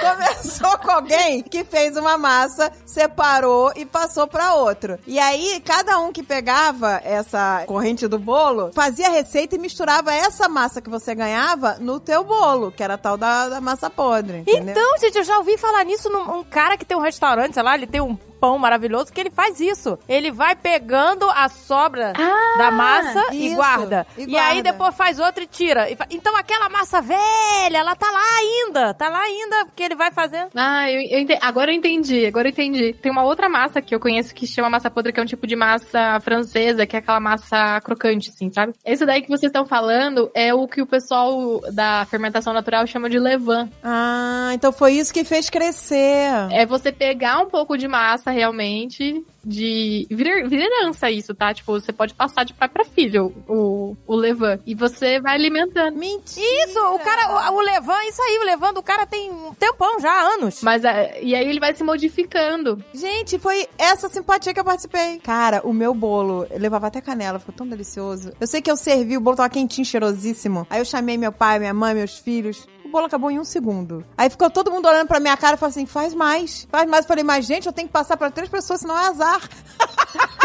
Começou 0.00 0.78
com 0.78 0.90
alguém 0.90 1.42
que 1.42 1.64
fez 1.64 1.96
uma 1.96 2.16
massa, 2.16 2.72
separou 2.84 3.72
e 3.76 3.84
passou 3.84 4.26
pra 4.26 4.54
outro. 4.54 4.98
E 5.06 5.18
aí, 5.18 5.60
cada 5.64 5.98
um 5.98 6.12
que 6.12 6.22
pegava 6.22 7.00
essa 7.04 7.64
corrente 7.66 8.08
do 8.08 8.18
bolo, 8.18 8.70
fazia 8.72 9.08
a 9.08 9.10
receita 9.10 9.56
e 9.56 9.58
misturava 9.58 10.14
essa 10.14 10.48
massa 10.48 10.80
que 10.80 10.88
você 10.88 11.14
ganhava 11.14 11.76
no 11.80 12.00
teu 12.00 12.24
bolo, 12.24 12.72
que 12.72 12.82
era 12.82 12.94
a 12.94 12.98
tal 12.98 13.16
da, 13.16 13.48
da 13.48 13.60
massa 13.60 13.90
podre. 13.90 14.38
Entendeu? 14.38 14.70
Então, 14.70 14.98
gente, 14.98 15.18
eu 15.18 15.24
já 15.24 15.38
ouvi 15.38 15.58
falar 15.58 15.84
nisso 15.84 16.08
num 16.08 16.38
um 16.38 16.44
cara 16.44 16.76
que 16.76 16.84
tem 16.84 16.96
um 16.96 17.00
restaurante, 17.00 17.54
sei 17.54 17.62
lá, 17.62 17.74
ele 17.74 17.86
tem 17.86 18.00
um 18.00 18.16
pão 18.46 18.58
maravilhoso 18.58 19.12
que 19.12 19.20
ele 19.20 19.30
faz 19.30 19.58
isso. 19.58 19.98
Ele 20.08 20.30
vai 20.30 20.54
pegando 20.54 21.28
a 21.30 21.48
sobra 21.48 22.12
Ah, 22.16 22.58
da 22.58 22.70
massa 22.70 23.26
e 23.32 23.46
isso, 23.48 23.56
guarda. 23.56 24.06
e 24.16 24.20
E, 24.22 24.36
aí 24.38 24.54
guarda. 24.54 24.62
depois 24.72 24.94
faz 24.94 25.18
outra 25.18 25.42
e 25.42 25.46
tira. 25.48 25.90
E 25.90 25.96
Então 26.10 26.36
aquela 26.36 26.68
massa 26.68 27.00
velha, 27.00 27.78
ela 27.78 27.96
tá 27.96 28.06
lá 28.10 28.22
ainda. 28.38 28.94
Tá 28.94 29.08
lá 29.08 29.20
ainda, 29.20 29.64
porque 29.66 29.82
ele 29.82 29.96
vai 29.96 30.12
fazendo. 30.12 30.50
Ah, 30.54 30.88
eu, 30.90 31.00
eu 31.00 31.38
agora 31.42 31.72
eu 31.72 31.74
entendi, 31.76 32.24
agora 32.24 32.46
eu 32.46 32.52
entendi. 32.52 32.92
Tem 32.92 33.10
uma 33.10 33.24
outra 33.24 33.48
massa 33.48 33.82
que 33.82 33.92
eu 33.94 33.98
conheço 34.00 34.32
que 34.34 34.46
se 34.46 34.54
chama 34.54 34.70
massa 34.70 34.90
podre, 34.90 35.12
que 35.12 35.18
é 35.18 35.22
um 35.22 35.26
tipo 35.26 35.46
de 35.46 35.56
massa 35.56 36.20
francesa, 36.20 36.86
que 36.86 36.94
é 36.94 37.00
aquela 37.00 37.18
massa 37.20 37.80
crocante, 37.80 38.30
assim, 38.30 38.48
sabe? 38.50 38.74
Esse 38.84 39.04
daí 39.04 39.22
que 39.22 39.28
vocês 39.28 39.50
estão 39.50 39.66
falando 39.66 40.30
é 40.34 40.54
o 40.54 40.68
que 40.68 40.80
o 40.80 40.86
pessoal 40.86 41.60
da 41.72 42.04
fermentação 42.06 42.52
natural 42.52 42.86
chama 42.86 43.10
de 43.10 43.18
levain. 43.18 43.70
Ah, 43.82 44.50
então 44.52 44.72
foi 44.72 44.92
isso 44.92 45.12
que 45.12 45.24
fez 45.24 45.50
crescer. 45.50 46.30
É 46.52 46.64
você 46.64 46.92
pegar 46.92 47.40
um 47.40 47.46
pouco 47.46 47.76
de 47.76 47.88
massa 47.88 48.30
realmente, 48.36 49.24
de. 49.42 50.06
Vira, 50.10 50.46
vira 50.46 50.64
herança 50.64 51.10
isso, 51.10 51.34
tá? 51.34 51.54
Tipo, 51.54 51.72
você 51.72 51.90
pode 51.92 52.12
passar 52.12 52.44
de 52.44 52.52
pai 52.52 52.68
pra 52.68 52.84
filho 52.84 53.32
o, 53.48 53.96
o 54.06 54.14
levain. 54.14 54.58
E 54.66 54.74
você 54.74 55.18
vai 55.20 55.34
alimentando. 55.34 55.96
Mentira. 55.96 56.46
Isso, 56.66 56.78
o 56.78 56.98
cara, 56.98 57.50
o, 57.50 57.56
o 57.56 57.60
Levan, 57.60 58.02
isso 58.08 58.20
aí, 58.20 58.38
o 58.38 58.44
Levan 58.44 58.74
do 58.74 58.82
cara 58.82 59.06
tem 59.06 59.30
um 59.30 59.54
tempão 59.54 59.98
já, 60.00 60.12
anos. 60.34 60.62
Mas 60.62 60.84
é, 60.84 61.18
e 61.22 61.34
aí 61.34 61.48
ele 61.48 61.60
vai 61.60 61.72
se 61.74 61.82
modificando. 61.82 62.82
Gente, 62.92 63.38
foi 63.38 63.66
essa 63.78 64.08
simpatia 64.08 64.52
que 64.52 64.60
eu 64.60 64.64
participei. 64.64 65.18
Cara, 65.20 65.62
o 65.64 65.72
meu 65.72 65.94
bolo, 65.94 66.46
eu 66.50 66.58
levava 66.58 66.88
até 66.88 67.00
canela, 67.00 67.38
ficou 67.38 67.54
tão 67.54 67.66
delicioso. 67.66 68.32
Eu 68.38 68.46
sei 68.46 68.60
que 68.60 68.70
eu 68.70 68.76
servi, 68.76 69.16
o 69.16 69.20
bolo 69.20 69.36
tava 69.36 69.48
quentinho, 69.48 69.86
cheirosíssimo. 69.86 70.66
Aí 70.68 70.80
eu 70.80 70.84
chamei 70.84 71.16
meu 71.16 71.32
pai, 71.32 71.58
minha 71.58 71.72
mãe, 71.72 71.94
meus 71.94 72.18
filhos. 72.18 72.66
O 72.86 72.88
bolo 72.88 73.06
acabou 73.06 73.30
em 73.32 73.38
um 73.40 73.44
segundo. 73.44 74.04
Aí 74.16 74.30
ficou 74.30 74.48
todo 74.48 74.70
mundo 74.70 74.86
olhando 74.86 75.08
pra 75.08 75.18
minha 75.18 75.36
cara 75.36 75.54
e 75.54 75.58
falou 75.58 75.70
assim: 75.70 75.86
faz 75.86 76.14
mais, 76.14 76.68
faz 76.70 76.88
mais. 76.88 77.04
Eu 77.04 77.08
falei, 77.08 77.24
mas 77.24 77.44
gente, 77.44 77.66
eu 77.66 77.72
tenho 77.72 77.88
que 77.88 77.92
passar 77.92 78.16
pra 78.16 78.30
três 78.30 78.48
pessoas, 78.48 78.80
senão 78.80 78.96
é 78.96 79.08
azar. 79.08 79.40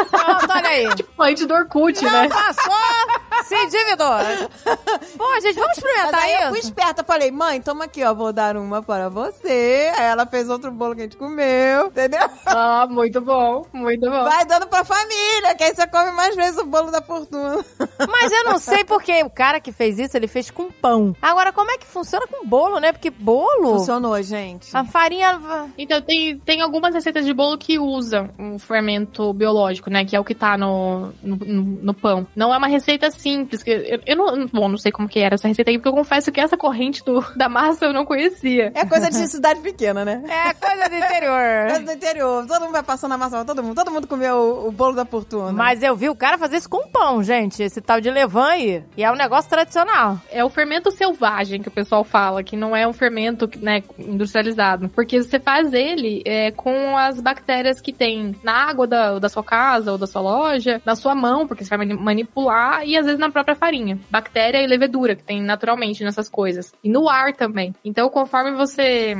Pronto, 0.09 0.51
olha 0.51 0.67
aí. 0.69 0.87
Mãe 1.17 1.35
de 1.35 1.45
Dorcute, 1.45 2.03
Não 2.03 2.11
né? 2.11 2.27
passou, 2.29 2.73
Se 3.45 3.55
endividou. 3.55 4.07
Pô, 5.17 5.39
gente, 5.41 5.53
vamos 5.55 5.67
Mas 5.67 5.77
experimentar 5.77 6.19
aí 6.21 6.33
eu 6.33 6.49
fui 6.49 6.59
isso? 6.59 6.67
esperta, 6.69 7.03
falei, 7.03 7.31
mãe, 7.31 7.61
toma 7.61 7.85
aqui, 7.85 8.03
ó, 8.03 8.13
vou 8.13 8.33
dar 8.33 8.57
uma 8.57 8.81
para 8.81 9.07
você. 9.09 9.91
Aí 9.95 10.05
ela 10.05 10.25
fez 10.25 10.49
outro 10.49 10.71
bolo 10.71 10.95
que 10.95 11.01
a 11.01 11.03
gente 11.03 11.17
comeu, 11.17 11.87
entendeu? 11.87 12.27
Ah, 12.47 12.87
muito 12.89 13.21
bom, 13.21 13.65
muito 13.71 14.09
bom. 14.09 14.23
Vai 14.23 14.45
dando 14.45 14.67
pra 14.67 14.83
família, 14.83 15.55
que 15.55 15.63
aí 15.63 15.75
você 15.75 15.85
come 15.87 16.11
mais 16.11 16.35
vezes 16.35 16.57
o 16.57 16.65
bolo 16.65 16.91
da 16.91 17.01
fortuna. 17.01 17.63
Mas 18.09 18.31
eu 18.31 18.43
não 18.45 18.57
sei 18.57 18.83
porque 18.83 19.21
o 19.23 19.29
cara 19.29 19.59
que 19.59 19.71
fez 19.71 19.99
isso, 19.99 20.17
ele 20.17 20.27
fez 20.27 20.49
com 20.49 20.71
pão. 20.71 21.15
Agora, 21.21 21.51
como 21.53 21.71
é 21.71 21.77
que 21.77 21.85
funciona 21.85 22.25
com 22.27 22.40
bolo, 22.45 22.79
né? 22.79 22.91
Porque 22.91 23.09
bolo... 23.09 23.77
Funcionou, 23.77 24.21
gente. 24.21 24.75
A 24.75 24.83
farinha... 24.83 25.39
Então, 25.77 26.01
tem, 26.01 26.37
tem 26.39 26.61
algumas 26.61 26.93
receitas 26.93 27.25
de 27.25 27.33
bolo 27.33 27.57
que 27.57 27.79
usam 27.79 28.29
um 28.37 28.57
fermento 28.59 29.31
biológico, 29.33 29.89
né? 29.89 30.05
Que 30.05 30.15
é 30.15 30.19
o 30.19 30.23
que 30.23 30.35
tá 30.35 30.57
no, 30.57 31.11
no, 31.23 31.35
no- 31.37 31.93
pão. 31.93 32.25
Não 32.35 32.53
é 32.53 32.57
uma 32.57 32.67
receita 32.67 33.11
simples. 33.11 33.61
Que 33.63 33.71
eu, 33.71 33.99
eu 34.05 34.15
não, 34.15 34.47
bom, 34.47 34.69
não 34.69 34.77
sei 34.77 34.91
como 34.91 35.07
que 35.07 35.19
era 35.19 35.35
essa 35.35 35.47
receita 35.47 35.69
aí, 35.69 35.77
porque 35.77 35.89
eu 35.89 35.93
confesso 35.93 36.31
que 36.31 36.39
essa 36.39 36.57
corrente 36.57 37.03
do, 37.03 37.21
da 37.35 37.47
massa 37.47 37.85
eu 37.85 37.93
não 37.93 38.05
conhecia. 38.05 38.71
É 38.73 38.85
coisa 38.85 39.09
de 39.09 39.27
cidade 39.27 39.59
pequena, 39.61 40.03
né? 40.03 40.23
É 40.27 40.53
coisa 40.53 40.89
do 40.89 40.95
interior. 40.95 41.41
Coisa 41.71 41.85
do 41.85 41.91
interior. 41.91 42.47
Todo 42.47 42.61
mundo 42.61 42.71
vai 42.71 42.83
passando 42.83 43.11
a 43.13 43.17
massa 43.17 43.37
pra 43.37 43.45
todo 43.45 43.63
mundo. 43.63 43.75
Todo 43.75 43.91
mundo 43.91 44.07
comeu 44.07 44.35
o, 44.35 44.67
o 44.67 44.71
bolo 44.71 44.95
da 44.95 45.05
fortuna. 45.05 45.51
Mas 45.51 45.81
eu 45.83 45.95
vi 45.95 46.09
o 46.09 46.15
cara 46.15 46.37
fazer 46.37 46.57
isso 46.57 46.69
com 46.69 46.87
pão, 46.87 47.21
gente. 47.23 47.61
Esse 47.61 47.81
tal 47.81 48.01
de 48.01 48.09
levan 48.09 48.45
aí. 48.47 48.83
E 48.97 49.03
é 49.03 49.11
um 49.11 49.15
negócio 49.15 49.49
tradicional. 49.49 50.19
É 50.31 50.43
o 50.43 50.49
fermento 50.49 50.91
selvagem 50.91 51.61
que 51.61 51.67
o 51.67 51.71
pessoal 51.71 52.03
fala, 52.21 52.43
que 52.43 52.55
não 52.55 52.75
é 52.75 52.87
um 52.87 52.93
fermento 52.93 53.49
né, 53.59 53.81
industrializado. 53.97 54.89
Porque 54.89 55.21
você 55.23 55.39
faz 55.39 55.73
ele 55.73 56.21
é, 56.23 56.51
com 56.51 56.95
as 56.95 57.19
bactérias 57.19 57.81
que 57.81 57.91
tem 57.91 58.35
na 58.43 58.53
água 58.53 58.85
da, 58.85 59.17
da 59.17 59.27
sua 59.27 59.43
casa 59.43 59.91
ou 59.91 59.97
da 59.97 60.05
sua 60.05 60.21
loja, 60.21 60.79
na 60.85 60.95
sua 60.95 61.15
mão, 61.15 61.47
porque 61.47 61.63
você 61.63 61.69
vai 61.75 61.79
mani- 61.79 61.99
manipular, 61.99 62.85
e 62.85 62.95
às 62.95 63.05
vezes 63.05 63.19
na 63.19 63.31
própria 63.31 63.55
farinha. 63.55 63.97
Bactéria 64.09 64.61
e 64.61 64.67
levedura, 64.67 65.15
que 65.15 65.23
tem 65.23 65.41
naturalmente 65.41 66.03
nessas 66.03 66.29
coisas. 66.29 66.71
E 66.83 66.89
no 66.89 67.09
ar 67.09 67.33
também. 67.33 67.73
Então, 67.83 68.07
conforme 68.09 68.51
você 68.51 69.15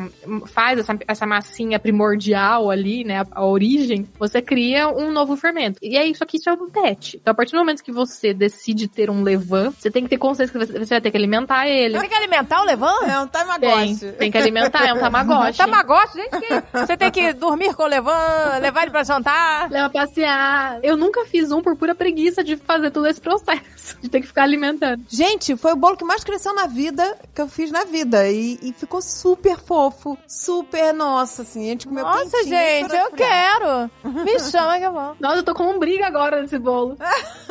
faz 0.54 0.78
essa, 0.78 0.96
essa 1.08 1.26
massinha 1.26 1.80
primordial 1.80 2.70
ali, 2.70 3.04
né, 3.04 3.22
a, 3.22 3.26
a 3.42 3.46
origem, 3.46 4.08
você 4.20 4.42
cria 4.42 4.88
um 4.90 5.12
novo 5.12 5.36
fermento. 5.36 5.80
E 5.82 5.98
é 5.98 6.06
isso 6.06 6.24
aqui, 6.24 6.38
isso 6.38 6.50
é 6.50 6.54
um 6.54 6.70
teste. 6.70 7.18
Então, 7.18 7.32
a 7.32 7.36
partir 7.36 7.54
do 7.54 7.58
momento 7.60 7.84
que 7.84 7.92
você 7.92 8.32
decide 8.34 8.88
ter 8.88 9.10
um 9.10 9.24
levan, 9.24 9.72
você 9.72 9.90
tem 9.90 10.04
que 10.04 10.10
ter 10.10 10.18
consciência 10.18 10.54
que 10.54 10.66
você, 10.66 10.78
você 10.78 10.94
vai 10.94 11.02
ter 11.02 11.10
que 11.10 11.18
alimentar 11.18 11.68
ele. 11.68 12.00
Tem 12.00 12.10
que 12.10 12.16
alimentar 12.16 12.62
o 12.62 12.66
levan? 12.66 12.91
É 13.04 13.20
um 13.20 13.28
Tem, 13.28 13.42
tamagotchi. 13.42 14.12
tem 14.18 14.32
que 14.32 14.38
alimentar, 14.38 14.86
é 14.88 14.94
um 14.94 15.00
tamagotchi. 15.00 15.58
Tamagotchi, 15.62 16.18
gente, 16.18 16.30
que 16.40 16.78
você 16.78 16.98
tem 16.98 17.12
que 17.12 17.34
dormir 17.34 17.74
com 17.76 17.84
o 17.84 17.88
levan, 17.88 18.60
levar 18.62 18.84
ele 18.84 18.92
pra 18.92 19.04
jantar. 19.04 19.70
Leva 19.70 19.90
pra 19.90 20.06
passear. 20.06 20.80
Eu 20.84 20.98
nunca 20.98 21.26
fiz 21.26 21.52
um 21.52 21.62
por 21.62 21.76
pura 21.76 21.94
preguiça 21.96 22.44
de 22.44 22.56
fazer 22.58 22.92
todo 22.92 23.08
esse 23.08 23.22
processo. 23.22 23.98
De 24.02 24.10
ter 24.10 24.22
que 24.22 24.28
ficar 24.28 24.44
alimentando. 24.44 25.04
Gente, 25.10 25.56
foi 25.56 25.74
o 25.74 25.76
bolo 25.76 25.98
que 25.98 26.04
mais 26.06 26.24
cresceu 26.24 26.54
na 26.54 26.68
vida, 26.68 27.18
que 27.34 27.42
eu 27.42 27.48
fiz 27.48 27.72
na 27.72 27.84
vida. 27.84 28.28
E, 28.30 28.60
e 28.62 28.74
ficou 28.74 29.02
super 29.02 29.58
fofo, 29.58 30.18
super, 30.28 30.94
nossa, 30.94 31.42
assim, 31.42 31.66
a 31.66 31.70
gente 31.70 31.88
comeu 31.88 32.04
Nossa, 32.04 32.44
gente, 32.44 32.96
eu 32.96 33.12
quero. 33.12 33.90
Me 34.04 34.40
chama 34.40 34.78
que 34.78 34.86
eu 34.86 34.92
vou. 34.92 35.16
Nossa, 35.20 35.38
eu 35.38 35.44
tô 35.44 35.54
com 35.54 35.78
briga 35.80 36.08
agora 36.08 36.42
nesse 36.42 36.58
bolo. 36.60 36.98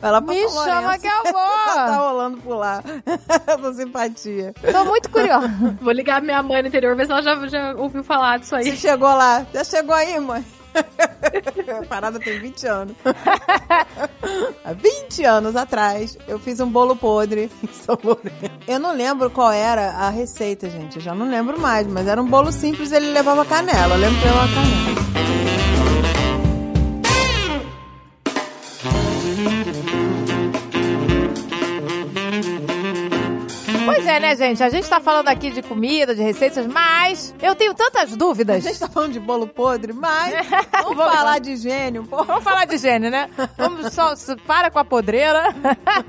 Vai 0.00 0.10
lá 0.12 0.20
pra 0.20 0.34
Me 0.34 0.48
São 0.48 0.64
chama 0.64 0.80
Lourenço. 0.82 1.00
que 1.00 1.06
eu 1.08 1.22
tá 1.32 1.86
vou. 1.96 2.06
rolando 2.08 2.36
por 2.38 2.54
lá. 2.56 2.82
Essa 3.46 3.72
simpatia. 3.74 4.54
Tô 4.72 4.84
muito 4.84 5.10
curiosa. 5.10 5.48
Vou 5.80 5.92
ligar 5.92 6.20
minha 6.22 6.42
mãe 6.42 6.62
no 6.62 6.68
interior, 6.68 6.94
ver 6.96 7.06
se 7.06 7.12
ela 7.12 7.22
já, 7.22 7.46
já 7.48 7.74
ouviu 7.76 8.04
falar 8.04 8.38
disso 8.38 8.50
Você 8.56 8.70
aí. 8.70 8.76
chegou 8.76 9.08
lá? 9.08 9.46
Já 9.54 9.64
chegou 9.64 9.94
aí, 9.94 10.18
mãe? 10.20 10.44
A 11.80 11.86
parada 11.86 12.20
tem 12.20 12.38
20 12.38 12.66
anos. 12.66 12.94
Há 14.62 14.72
20 14.74 15.24
anos 15.24 15.56
atrás, 15.56 16.18
eu 16.28 16.38
fiz 16.38 16.60
um 16.60 16.68
bolo 16.68 16.94
podre 16.94 17.50
em 17.64 17.68
São 17.68 17.98
Lourenço. 18.04 18.50
Eu 18.68 18.78
não 18.78 18.92
lembro 18.94 19.30
qual 19.30 19.50
era 19.50 19.92
a 19.92 20.10
receita, 20.10 20.68
gente. 20.68 20.96
Eu 20.96 21.02
já 21.02 21.14
não 21.14 21.30
lembro 21.30 21.58
mais, 21.58 21.86
mas 21.86 22.06
era 22.06 22.20
um 22.20 22.26
bolo 22.26 22.52
simples 22.52 22.92
ele 22.92 23.10
levava 23.12 23.42
canela. 23.46 23.94
Eu 23.94 24.00
lembro 24.00 24.18
que 24.20 24.24
levava 24.26 24.48
canela. 24.48 25.45
É, 34.16 34.20
né, 34.20 34.36
gente? 34.36 34.62
A 34.62 34.68
gente 34.68 34.88
tá 34.88 35.00
falando 35.00 35.28
aqui 35.28 35.50
de 35.50 35.62
comida, 35.62 36.14
de 36.14 36.22
receitas, 36.22 36.66
mas 36.66 37.34
eu 37.42 37.54
tenho 37.54 37.74
tantas 37.74 38.12
A 38.12 38.16
dúvidas. 38.16 38.62
gente 38.62 38.78
tá 38.78 38.88
falando 38.88 39.12
de 39.12 39.20
bolo 39.20 39.46
podre, 39.46 39.92
mas 39.92 40.34
vamos 40.82 40.96
falar 40.96 41.38
de 41.38 41.56
gênio, 41.56 42.04
pô. 42.04 42.24
Vamos 42.24 42.42
falar 42.44 42.64
de 42.64 42.78
gênio, 42.78 43.10
né? 43.10 43.28
Vamos 43.56 43.92
só, 43.92 44.14
para 44.46 44.70
com 44.70 44.78
a 44.78 44.84
podreira. 44.84 45.54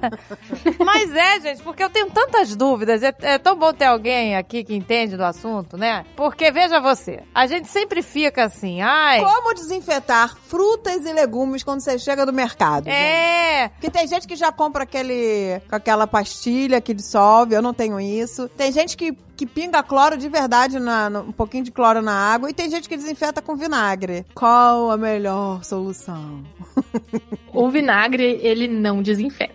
Mas 0.85 1.13
é, 1.15 1.39
gente, 1.41 1.61
porque 1.63 1.83
eu 1.83 1.89
tenho 1.89 2.09
tantas 2.11 2.55
dúvidas. 2.55 3.03
É, 3.03 3.13
é 3.21 3.37
tão 3.37 3.55
bom 3.57 3.73
ter 3.73 3.85
alguém 3.85 4.35
aqui 4.35 4.63
que 4.63 4.75
entende 4.75 5.17
do 5.17 5.23
assunto, 5.23 5.77
né? 5.77 6.05
Porque 6.15 6.51
veja 6.51 6.79
você, 6.79 7.23
a 7.33 7.45
gente 7.47 7.67
sempre 7.67 8.01
fica 8.01 8.45
assim, 8.45 8.81
ai. 8.81 9.21
Como 9.23 9.53
desinfetar 9.53 10.35
frutas 10.47 11.05
e 11.05 11.13
legumes 11.13 11.63
quando 11.63 11.81
você 11.81 11.97
chega 11.99 12.25
do 12.25 12.33
mercado? 12.33 12.85
gente? 12.85 12.95
É, 12.95 13.69
Porque 13.69 13.89
tem 13.89 14.07
gente 14.07 14.27
que 14.27 14.35
já 14.35 14.51
compra 14.51 14.83
aquele 14.83 15.61
com 15.69 15.75
aquela 15.75 16.07
pastilha 16.07 16.79
que 16.81 16.93
dissolve, 16.93 17.55
eu 17.55 17.61
não 17.61 17.73
tenho 17.73 17.96
isso. 17.99 18.49
Tem 18.49 18.71
gente 18.71 18.95
que, 18.95 19.17
que 19.37 19.45
pinga 19.45 19.81
cloro 19.83 20.17
de 20.17 20.27
verdade, 20.27 20.79
na, 20.79 21.09
no- 21.09 21.21
um 21.21 21.31
pouquinho 21.31 21.63
de 21.63 21.71
cloro 21.71 22.01
na 22.01 22.13
água, 22.13 22.49
e 22.49 22.53
tem 22.53 22.69
gente 22.69 22.89
que 22.89 22.97
desinfeta 22.97 23.41
com 23.41 23.55
vinagre. 23.55 24.25
Qual 24.33 24.91
a 24.91 24.97
melhor 24.97 25.63
solução? 25.63 26.43
O 27.53 27.69
vinagre, 27.71 28.37
ele 28.43 28.67
não 28.67 29.01
desinfeta. 29.01 29.51